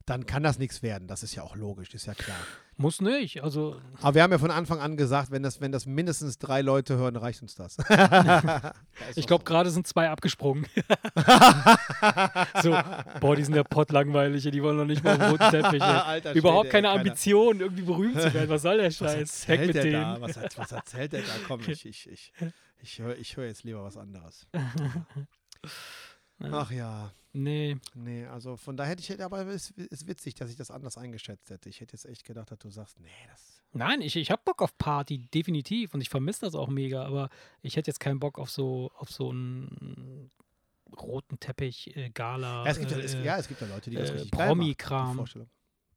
dann 0.07 0.27
kann 0.27 0.43
das 0.43 0.59
nichts 0.59 0.83
werden. 0.83 1.09
Das 1.09 1.23
ist 1.23 1.35
ja 1.35 1.43
auch 1.43 1.55
logisch, 1.57 1.93
ist 1.95 2.07
ja 2.07 2.15
klar. 2.15 2.37
Muss 2.77 3.01
nicht. 3.01 3.43
Also 3.45 3.81
Aber 4.01 4.15
wir 4.15 4.23
haben 4.23 4.33
ja 4.33 4.39
von 4.39 4.51
Anfang 4.51 4.81
an 4.81 4.97
gesagt, 4.97 5.31
wenn 5.31 5.43
das, 5.43 5.61
wenn 5.61 5.73
das 5.73 5.87
mindestens 5.87 6.39
drei 6.39 6.63
Leute 6.63 6.97
hören, 6.97 7.17
reicht 7.17 7.43
uns 7.43 7.55
das. 7.55 7.77
Ist 7.79 7.87
ich 9.17 9.27
glaube, 9.27 9.45
gerade 9.45 9.71
sind 9.71 9.87
zwei 9.87 10.09
abgesprungen. 10.11 10.67
so, 12.63 12.77
boah, 13.21 13.37
die 13.37 13.45
sind 13.45 13.55
ja 13.55 13.63
pottlangweilig, 13.63 14.43
die 14.51 14.63
wollen 14.63 14.77
noch 14.79 14.85
nicht 14.87 15.05
mal 15.05 15.21
roten 15.23 15.51
Teppich. 15.51 15.81
ey. 15.83 15.89
Alter 15.89 16.33
Überhaupt 16.33 16.67
ey, 16.67 16.73
keine 16.73 16.89
keiner- 16.89 16.99
Ambition, 17.01 17.61
irgendwie 17.61 17.83
berühmt 17.83 18.21
zu 18.21 18.33
werden. 18.35 18.49
Was 18.51 18.63
soll 18.63 18.79
der 18.79 18.87
Was 18.87 18.97
Scheiß? 18.97 19.49
Weg 19.49 19.61
erzählt 19.61 19.67
mit 19.67 19.75
der 19.77 19.83
denen. 19.85 20.03
da? 20.03 20.21
Was, 20.21 20.59
was 20.59 20.73
erzählt 20.73 21.13
der 21.13 21.21
da? 21.23 21.27
Komm, 21.47 21.61
ich, 21.67 21.87
ich, 21.87 22.11
ich, 22.11 22.33
ich 22.81 22.99
höre 22.99 23.17
ich 23.17 23.37
hör 23.37 23.47
jetzt 23.47 23.65
lieber 23.65 23.85
was 23.85 23.97
anderes. 23.97 24.47
Ach 26.51 26.71
ja, 26.71 27.13
Nee, 27.35 27.79
nee, 27.95 28.27
also 28.27 28.57
von 28.57 28.77
daher 28.77 28.91
hätte 28.93 29.01
ich, 29.03 29.23
aber 29.23 29.47
es 29.47 29.71
ist 29.71 30.07
witzig, 30.07 30.35
dass 30.35 30.51
ich 30.51 30.57
das 30.57 30.71
anders 30.71 30.99
eingeschätzt 30.99 31.49
hätte. 31.49 31.71
Ich 31.71 31.81
hätte 31.81 31.95
jetzt 31.95 32.05
echt 32.05 32.25
gedacht, 32.25 32.51
dass 32.51 32.59
du 32.59 32.69
sagst, 32.69 33.01
nee, 33.01 33.09
das. 33.31 33.63
nein, 33.73 34.03
ich, 34.03 34.17
ich 34.17 34.31
habe 34.31 34.43
Bock 34.45 34.61
auf 34.61 34.77
Party, 34.77 35.29
definitiv. 35.33 35.95
Und 35.95 36.03
ich 36.03 36.11
vermisse 36.11 36.43
das 36.43 36.55
auch 36.55 36.69
mega, 36.69 37.05
aber 37.05 37.31
ich 37.63 37.77
hätte 37.77 37.91
jetzt 37.91 38.01
keinen 38.01 38.21
Bock 38.21 38.39
auf 38.39 38.51
so, 38.51 38.91
auf 38.97 39.11
so 39.11 39.31
einen 39.31 40.31
roten 41.01 41.41
Teppich, 41.41 41.97
äh, 41.97 42.11
Gala. 42.11 42.65
Ja, 42.65 42.71
es 42.71 42.79
gibt 42.79 42.91
ja, 42.91 42.99
es, 42.99 43.15
äh, 43.15 43.25
ja, 43.25 43.39
es 43.39 43.49
gibt 43.49 43.63
ja 43.63 43.67
Leute, 43.67 43.89
die 43.89 43.97
das 43.97 44.11
äh, 44.11 44.13
richtig 44.13 44.31
geil 44.33 44.49
machen, 44.49 44.61
die 44.61 44.75
Promi-Kram. 44.75 45.27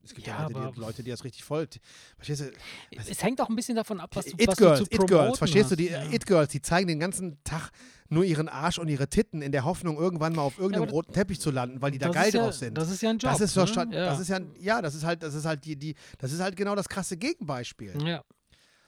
Es 0.06 0.14
gibt 0.14 0.28
ja, 0.28 0.41
Ja, 0.41 0.47
Leute, 0.47 0.72
die, 0.72 0.80
Leute, 0.80 1.03
die 1.03 1.10
das 1.10 1.24
richtig 1.24 1.43
voll. 1.43 1.68
Verstehst 2.16 2.41
du? 2.41 2.51
Es 2.95 3.24
hängt 3.24 3.41
auch 3.41 3.49
ein 3.49 3.56
bisschen 3.56 3.76
davon 3.76 3.99
ab, 3.99 4.12
was 4.14 4.26
du, 4.26 4.38
It 4.38 4.47
was 4.47 4.58
Girls, 4.58 4.80
du 4.80 4.86
zu 4.86 5.01
It 5.03 5.08
Girls, 5.08 5.38
verstehst 5.39 5.72
du? 5.72 5.76
Die 5.76 5.88
ja. 5.88 6.03
It 6.12 6.26
Girls, 6.28 6.51
die 6.51 6.62
zeigen 6.62 6.88
den 6.88 6.99
ganzen 6.99 7.43
Tag 7.43 7.72
nur 8.08 8.24
ihren 8.24 8.47
Arsch 8.47 8.78
und 8.78 8.88
ihre 8.88 9.08
Titten 9.08 9.41
in 9.41 9.51
der 9.51 9.66
Hoffnung, 9.66 9.97
irgendwann 9.97 10.34
mal 10.34 10.43
auf 10.43 10.60
irgendeinem 10.60 10.84
aber 10.84 10.91
roten 10.91 11.12
Teppich 11.12 11.41
zu 11.41 11.49
landen, 11.49 11.82
weil 11.82 11.89
die 11.89 11.97
da 11.97 12.10
geil 12.10 12.32
ja, 12.32 12.43
drauf 12.43 12.53
sind. 12.53 12.78
Das 12.78 12.91
ist 12.91 13.01
ja 13.01 13.10
ein 13.10 13.18
Job. 13.18 13.32
Das 13.32 13.41
ist 13.41 13.56
ne? 13.56 13.88
ja. 13.91 14.06
das 14.06 14.20
ist 14.20 14.28
ja, 14.30 14.39
ja, 14.60 14.82
das 14.82 14.93
ist 14.93 15.03
halt, 15.03 15.24
das 15.24 15.34
ist 15.34 15.45
halt 15.45 15.66
die, 15.66 15.76
die, 15.76 15.95
das 16.20 16.32
ist 16.32 16.39
halt 16.39 16.56
genau 16.56 16.76
das 16.76 16.88
krasse 16.88 17.18
Gegenbeispiel. 17.18 17.95
Ja. 18.06 18.24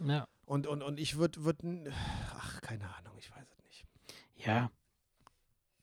Ja. 0.05 0.27
Und, 0.45 0.67
und, 0.67 0.83
und 0.83 0.99
ich 0.99 1.17
würde, 1.17 1.43
würd, 1.43 1.57
ach, 2.37 2.61
keine 2.61 2.83
Ahnung, 2.95 3.13
ich 3.17 3.31
weiß 3.31 3.47
es 3.49 3.63
nicht. 3.63 3.85
Ja. 4.35 4.69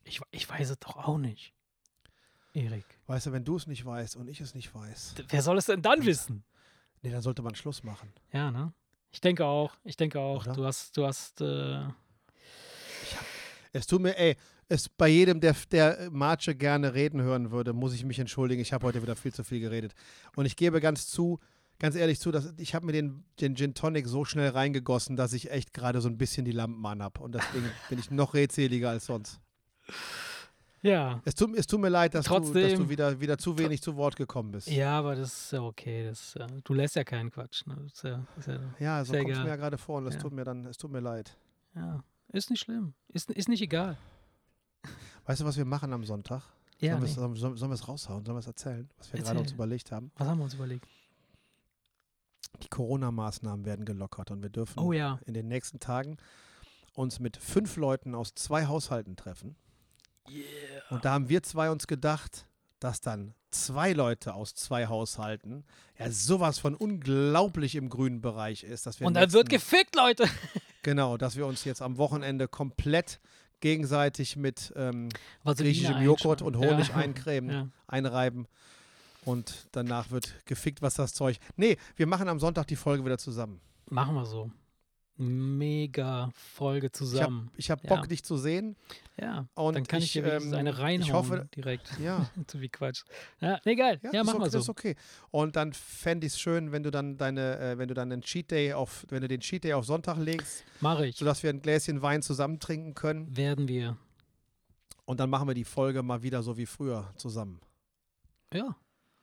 Ich, 0.04 0.20
ich 0.30 0.48
weiß 0.48 0.70
es 0.70 0.78
doch 0.78 0.96
auch 0.96 1.18
nicht. 1.18 1.53
Erik. 2.54 2.86
Weißt 3.06 3.26
du, 3.26 3.32
wenn 3.32 3.44
du 3.44 3.56
es 3.56 3.66
nicht 3.66 3.84
weißt 3.84 4.16
und 4.16 4.28
ich 4.28 4.40
es 4.40 4.54
nicht 4.54 4.74
weiß, 4.74 5.16
Wer 5.28 5.42
soll 5.42 5.58
es 5.58 5.66
denn 5.66 5.82
dann 5.82 6.04
wissen? 6.06 6.44
nee, 7.02 7.10
dann 7.10 7.20
sollte 7.20 7.42
man 7.42 7.54
Schluss 7.54 7.82
machen. 7.82 8.10
Ja, 8.32 8.50
ne? 8.50 8.72
Ich 9.10 9.20
denke 9.20 9.44
auch. 9.44 9.76
Ich 9.84 9.96
denke 9.96 10.18
auch. 10.18 10.44
Oder? 10.46 10.54
Du 10.54 10.64
hast, 10.64 10.96
du 10.96 11.04
hast, 11.06 11.40
äh, 11.40 11.82
Es 13.72 13.86
tut 13.86 14.00
mir, 14.00 14.16
ey, 14.16 14.36
es 14.68 14.88
bei 14.88 15.08
jedem, 15.08 15.40
der, 15.40 15.54
der 15.70 16.08
Marche 16.10 16.54
gerne 16.54 16.94
reden 16.94 17.20
hören 17.20 17.50
würde, 17.50 17.72
muss 17.72 17.92
ich 17.92 18.04
mich 18.04 18.18
entschuldigen. 18.18 18.62
Ich 18.62 18.72
habe 18.72 18.86
heute 18.86 19.02
wieder 19.02 19.16
viel 19.16 19.32
zu 19.34 19.44
viel 19.44 19.60
geredet. 19.60 19.92
Und 20.36 20.46
ich 20.46 20.56
gebe 20.56 20.80
ganz 20.80 21.08
zu, 21.08 21.38
ganz 21.78 21.96
ehrlich 21.96 22.18
zu, 22.20 22.30
dass 22.30 22.54
ich 22.56 22.74
habe 22.74 22.86
mir 22.86 22.92
den, 22.92 23.24
den 23.40 23.54
Gin 23.56 23.74
Tonic 23.74 24.06
so 24.08 24.24
schnell 24.24 24.50
reingegossen, 24.50 25.16
dass 25.16 25.32
ich 25.32 25.50
echt 25.50 25.74
gerade 25.74 26.00
so 26.00 26.08
ein 26.08 26.16
bisschen 26.16 26.44
die 26.44 26.52
Lampen 26.52 26.84
an 26.86 27.02
habe. 27.02 27.20
Und 27.20 27.34
deswegen 27.34 27.70
bin 27.90 27.98
ich 27.98 28.10
noch 28.10 28.32
redseliger 28.34 28.90
als 28.90 29.06
sonst. 29.06 29.40
Ja. 30.84 31.20
Es 31.24 31.34
tut, 31.34 31.56
es 31.56 31.66
tut 31.66 31.80
mir 31.80 31.88
leid, 31.88 32.14
dass, 32.14 32.26
du, 32.26 32.34
dass 32.34 32.42
Trotzdem- 32.52 32.78
du 32.78 32.88
wieder, 32.88 33.20
wieder 33.20 33.36
zu 33.38 33.58
wenig 33.58 33.82
zu 33.82 33.96
Wort 33.96 34.14
gekommen 34.16 34.52
bist. 34.52 34.68
Ja, 34.70 34.98
aber 34.98 35.16
das 35.16 35.32
ist 35.46 35.52
ja 35.52 35.62
okay. 35.62 36.06
Das, 36.06 36.38
du 36.62 36.74
lässt 36.74 36.94
ja 36.94 37.02
keinen 37.02 37.30
Quatsch. 37.32 37.66
Ne? 37.66 37.74
Das 37.82 37.92
ist 37.94 38.02
ja, 38.04 38.26
ist 38.38 38.46
ja, 38.46 38.60
Ja, 38.78 39.04
so 39.04 39.12
kommt 39.14 39.30
es 39.30 39.38
mir 39.38 39.48
ja 39.48 39.56
gerade 39.56 39.78
vor 39.78 39.98
und 39.98 40.06
es 40.06 40.14
Ja. 40.14 40.20
tut 40.20 40.32
mir 40.32 40.44
dann, 40.44 40.64
es 40.66 40.76
tut 40.78 40.92
mir 40.92 41.00
leid. 41.00 41.36
ja. 41.74 42.04
Ist 42.32 42.50
nicht 42.50 42.60
schlimm. 42.60 42.94
Ist, 43.08 43.30
ist 43.30 43.48
nicht 43.48 43.62
egal. 43.62 43.96
Weißt 45.24 45.40
du, 45.40 45.44
was 45.44 45.56
wir 45.56 45.64
machen 45.64 45.92
am 45.92 46.04
Sonntag? 46.04 46.42
Ja, 46.80 46.98
sollen, 47.06 47.34
wir 47.36 47.50
nee. 47.50 47.60
wir 47.60 47.70
es 47.72 47.86
raushauen? 47.88 48.24
Sollen 48.24 48.34
wir 48.36 48.40
es 48.40 48.46
erzählen, 48.48 48.90
was 48.98 49.12
wir 49.12 49.20
gerade 49.20 49.38
uns 49.38 49.42
Erzähl. 49.46 49.54
überlegt 49.54 49.92
haben? 49.92 50.10
Was 50.16 50.26
haben 50.28 50.38
wir 50.38 50.44
uns 50.44 50.54
überlegt? 50.54 50.84
Die 52.62 52.68
Corona-Maßnahmen 52.68 53.64
werden 53.64 53.84
gelockert 53.84 54.30
und 54.32 54.42
wir 54.42 54.50
dürfen 54.50 54.78
Oh 54.80 54.92
ja. 54.92 55.18
in 55.26 55.34
den 55.34 55.46
nächsten 55.48 55.78
Tagen 55.80 56.16
uns 56.94 57.20
mit 57.20 57.36
fünf 57.36 57.76
Leuten 57.76 58.14
aus 58.14 58.34
zwei 58.34 58.66
Haushalten 58.66 59.16
treffen. 59.16 59.54
Und 60.90 61.04
da 61.04 61.12
haben 61.12 61.28
wir 61.28 61.42
zwei 61.42 61.70
uns 61.70 61.86
gedacht, 61.86 62.46
dass 62.80 63.00
dann 63.00 63.34
zwei 63.50 63.92
Leute 63.92 64.34
aus 64.34 64.54
zwei 64.54 64.86
Haushalten 64.86 65.64
ja 65.98 66.10
sowas 66.10 66.58
von 66.58 66.74
unglaublich 66.74 67.76
im 67.76 67.88
grünen 67.88 68.20
Bereich 68.20 68.64
ist, 68.64 68.86
dass 68.86 69.00
wir 69.00 69.06
Und 69.06 69.14
dann 69.14 69.32
wird 69.32 69.48
gefickt, 69.48 69.94
Leute. 69.94 70.28
genau, 70.82 71.16
dass 71.16 71.36
wir 71.36 71.46
uns 71.46 71.64
jetzt 71.64 71.82
am 71.82 71.96
Wochenende 71.98 72.48
komplett 72.48 73.20
gegenseitig 73.60 74.36
mit 74.36 74.72
ähm, 74.76 75.08
griechischem 75.44 76.02
Joghurt 76.02 76.42
und. 76.42 76.56
Honig 76.56 76.88
ja. 76.88 76.96
eincremen, 76.96 77.50
Ja. 77.50 77.68
einreiben 77.86 78.46
und 79.24 79.68
danach 79.72 80.10
wird 80.10 80.34
gefickt, 80.44 80.82
was 80.82 80.94
das 80.94 81.14
Zeug. 81.14 81.38
Nee, 81.56 81.78
wir 81.96 82.06
machen 82.06 82.28
am 82.28 82.38
Sonntag 82.38 82.66
die 82.66 82.76
Folge 82.76 83.04
wieder 83.04 83.18
zusammen. 83.18 83.60
Machen 83.88 84.14
wir 84.14 84.26
so. 84.26 84.50
Mega 85.16 86.30
Folge 86.34 86.86
Ich 86.88 86.92
habe 86.92 86.92
zusammen. 86.92 87.50
ich 87.56 87.70
hab 87.70 87.84
Ja. 87.84 87.94
Bock, 87.94 88.08
dich 88.08 88.24
zu 88.24 88.36
sehen. 88.36 88.76
ja, 89.16 89.46
Und 89.54 89.74
dann 89.76 89.84
kann 89.86 90.00
ich, 90.00 90.06
ich, 90.16 90.22
dir 90.22 90.32
ähm, 90.32 90.52
eine 90.54 90.70
ich 90.70 90.78
reinhauen 90.78 91.12
hoffe- 91.12 91.48
direkt. 91.54 91.88
Ja, 92.00 92.28
Zu 92.48 92.58
viel 92.58 92.68
Quatsch. 92.68 93.04
Ja, 93.40 93.60
nee, 93.64 93.76
geil. 93.76 94.00
Ja, 94.02 94.20
ist 94.20 94.26
machen 94.26 94.36
okay, 94.36 94.44
wir 94.46 94.50
so. 94.50 94.58
Das 94.58 94.62
ist 94.64 94.68
okay. 94.70 94.96
Und 95.30 95.54
dann 95.56 95.72
fände 95.72 96.26
ich 96.26 96.32
es 96.32 96.40
schön, 96.40 96.72
wenn 96.72 96.82
du 96.82 96.90
dann 96.90 97.16
deine, 97.16 97.58
äh, 97.58 97.78
wenn 97.78 97.86
du 97.88 97.94
dann 97.94 98.10
einen 98.10 98.22
Cheat 98.22 98.50
Day 98.50 98.72
auf, 98.72 99.06
wenn 99.08 99.20
du 99.22 99.28
den 99.28 99.40
Cheat 99.40 99.62
Day 99.64 99.72
auf 99.74 99.84
Sonntag 99.86 100.16
legst, 100.18 100.64
Mache 100.80 101.06
ich. 101.06 101.16
sodass 101.16 101.42
wir 101.44 101.50
ein 101.50 101.62
Gläschen 101.62 102.02
Wein 102.02 102.20
zusammen 102.22 102.58
trinken 102.58 102.94
können. 102.94 103.36
Werden 103.36 103.68
wir. 103.68 103.96
Und 105.04 105.20
dann 105.20 105.30
machen 105.30 105.46
wir 105.46 105.54
die 105.54 105.64
Folge 105.64 106.02
mal 106.02 106.22
wieder 106.22 106.42
so 106.42 106.56
wie 106.56 106.66
früher 106.66 107.12
zusammen. 107.16 107.60
Ja, 108.52 108.74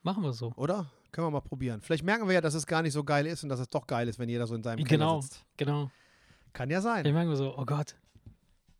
machen 0.03 0.23
wir 0.23 0.31
so. 0.33 0.53
Oder? 0.55 0.89
Können 1.11 1.27
wir 1.27 1.31
mal 1.31 1.41
probieren. 1.41 1.81
Vielleicht 1.81 2.03
merken 2.05 2.27
wir 2.27 2.33
ja, 2.35 2.41
dass 2.41 2.53
es 2.53 2.65
gar 2.65 2.81
nicht 2.81 2.93
so 2.93 3.03
geil 3.03 3.25
ist 3.25 3.43
und 3.43 3.49
dass 3.49 3.59
es 3.59 3.67
doch 3.67 3.85
geil 3.85 4.07
ist, 4.07 4.17
wenn 4.19 4.29
jeder 4.29 4.47
so 4.47 4.55
in 4.55 4.63
seinem 4.63 4.83
Keller 4.85 5.05
Genau. 5.05 5.21
sitzt. 5.21 5.43
Genau. 5.57 5.91
Kann 6.53 6.69
ja 6.69 6.79
sein. 6.81 7.03
Dann 7.03 7.13
merken 7.13 7.29
wir 7.29 7.35
so, 7.37 7.57
oh 7.57 7.65
Gott. 7.65 7.95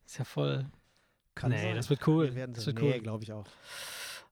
Ist 0.06 0.18
ja 0.18 0.24
voll. 0.26 0.66
Kann 1.36 1.52
nee, 1.52 1.58
sein. 1.62 1.76
das 1.76 1.90
wird 1.90 2.06
cool. 2.08 2.26
Wir 2.28 2.36
werden 2.36 2.54
das 2.54 2.66
wird 2.66 2.80
nee, 2.80 2.94
cool. 2.96 3.00
glaube 3.02 3.24
ich 3.24 3.32
auch. 3.34 3.46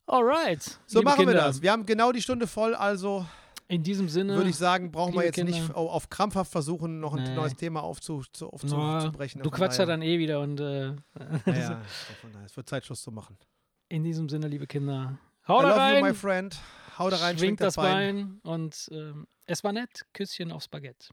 Alright. 0.08 0.80
So 0.88 1.02
machen 1.02 1.20
wir 1.20 1.26
Kinder, 1.28 1.44
das. 1.46 1.62
Wir 1.62 1.72
haben 1.72 1.86
genau 1.86 2.12
die 2.12 2.22
Stunde 2.22 2.48
voll, 2.48 2.74
also 2.76 3.26
In 3.68 3.84
diesem 3.84 4.10
Sinne. 4.10 4.36
würde 4.36 4.50
ich 4.50 4.56
sagen, 4.58 4.92
brauchen 4.92 5.14
wir 5.14 5.24
jetzt 5.24 5.38
nicht 5.38 5.54
Kinder. 5.60 5.78
auf, 5.78 5.90
auf 5.92 6.10
krampfhaft 6.10 6.52
versuchen, 6.52 7.00
noch 7.00 7.14
ein 7.16 7.24
Nee. 7.24 7.36
neues 7.36 7.56
Thema 7.56 7.84
aufzu, 7.84 8.24
zu, 8.34 8.50
aufzubrechen. 8.50 9.42
du 9.44 9.52
quatschst 9.52 9.80
ja 9.80 9.86
dann 9.86 10.02
eh 10.02 10.18
wieder 10.20 10.40
und 10.42 10.60
äh, 10.60 10.88
Ja, 11.46 11.82
Es 12.46 12.58
wird 12.58 12.68
Zeit, 12.68 12.86
Schluss 12.86 13.02
zu 13.04 13.12
machen. 13.12 13.38
in 13.90 14.04
diesem 14.04 14.28
Sinne, 14.30 14.48
liebe 14.48 14.66
Kinder, 14.68 15.18
I 15.44 15.48
haut 15.52 15.64
love 15.64 15.76
rein, 15.78 16.00
you, 16.04 16.06
my 16.10 16.14
friend. 16.14 16.58
Hau 17.00 17.10
da 17.10 17.18
rein, 17.18 17.38
schwingt 17.38 17.40
schwingt 17.40 17.62
das 17.62 17.76
das 17.76 17.84
Bein. 17.84 18.40
Bein, 18.44 18.54
und 18.54 18.90
ähm, 18.92 19.28
es 19.46 19.64
war 19.64 19.72
nett. 19.74 20.06
Küsschen 20.14 20.52
aufs 20.52 20.68
Baguette. 20.68 21.08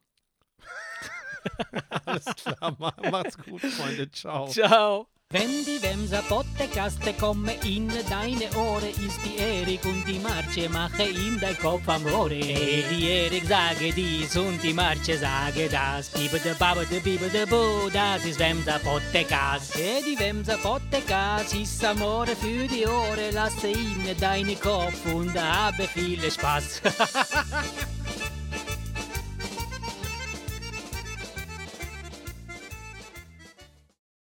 Alles 2.04 2.24
klar, 2.36 2.76
ma- 2.78 2.94
macht's 3.10 3.38
gut, 3.38 3.60
Freunde. 3.62 4.10
Ciao. 4.10 4.48
Ciao. 4.48 5.08
Wenn 5.32 5.64
die 5.64 5.82
Wemser 5.82 6.22
Podcaste 6.22 7.12
kommen 7.14 7.50
in 7.64 7.88
deine 8.08 8.48
Ohren, 8.56 8.90
ist 8.90 9.18
die 9.24 9.36
Erik 9.36 9.84
und 9.84 10.04
die 10.06 10.20
Marce 10.20 10.68
mache 10.70 11.02
in 11.02 11.40
dein 11.40 11.58
Kopf 11.58 11.88
am. 11.88 12.04
Hey, 12.04 12.84
die 12.88 13.08
Erik 13.08 13.44
sage 13.44 13.92
dies 13.92 14.36
und 14.36 14.62
die 14.62 14.72
Marce 14.72 15.18
sage 15.18 15.68
das. 15.68 16.10
Bibe 16.10 16.38
de 16.38 16.54
Babe 16.54 16.86
de 16.86 17.00
Bibe 17.00 17.28
de 17.28 17.44
Bu, 17.44 17.90
das 17.92 18.24
ist 18.24 18.38
Wemser 18.38 18.78
Podcast. 18.78 19.74
Die 19.74 20.16
Wemser 20.16 20.58
Podcast 20.58 21.52
ist 21.56 21.84
Amore 21.84 22.36
für 22.36 22.68
die 22.68 22.86
Ohren, 22.86 23.32
lasse 23.34 23.66
in 23.66 24.16
deine 24.20 24.54
Kopf 24.54 25.12
und 25.12 25.34
habe 25.34 25.88
viel 25.88 26.30
Spaß. 26.30 26.82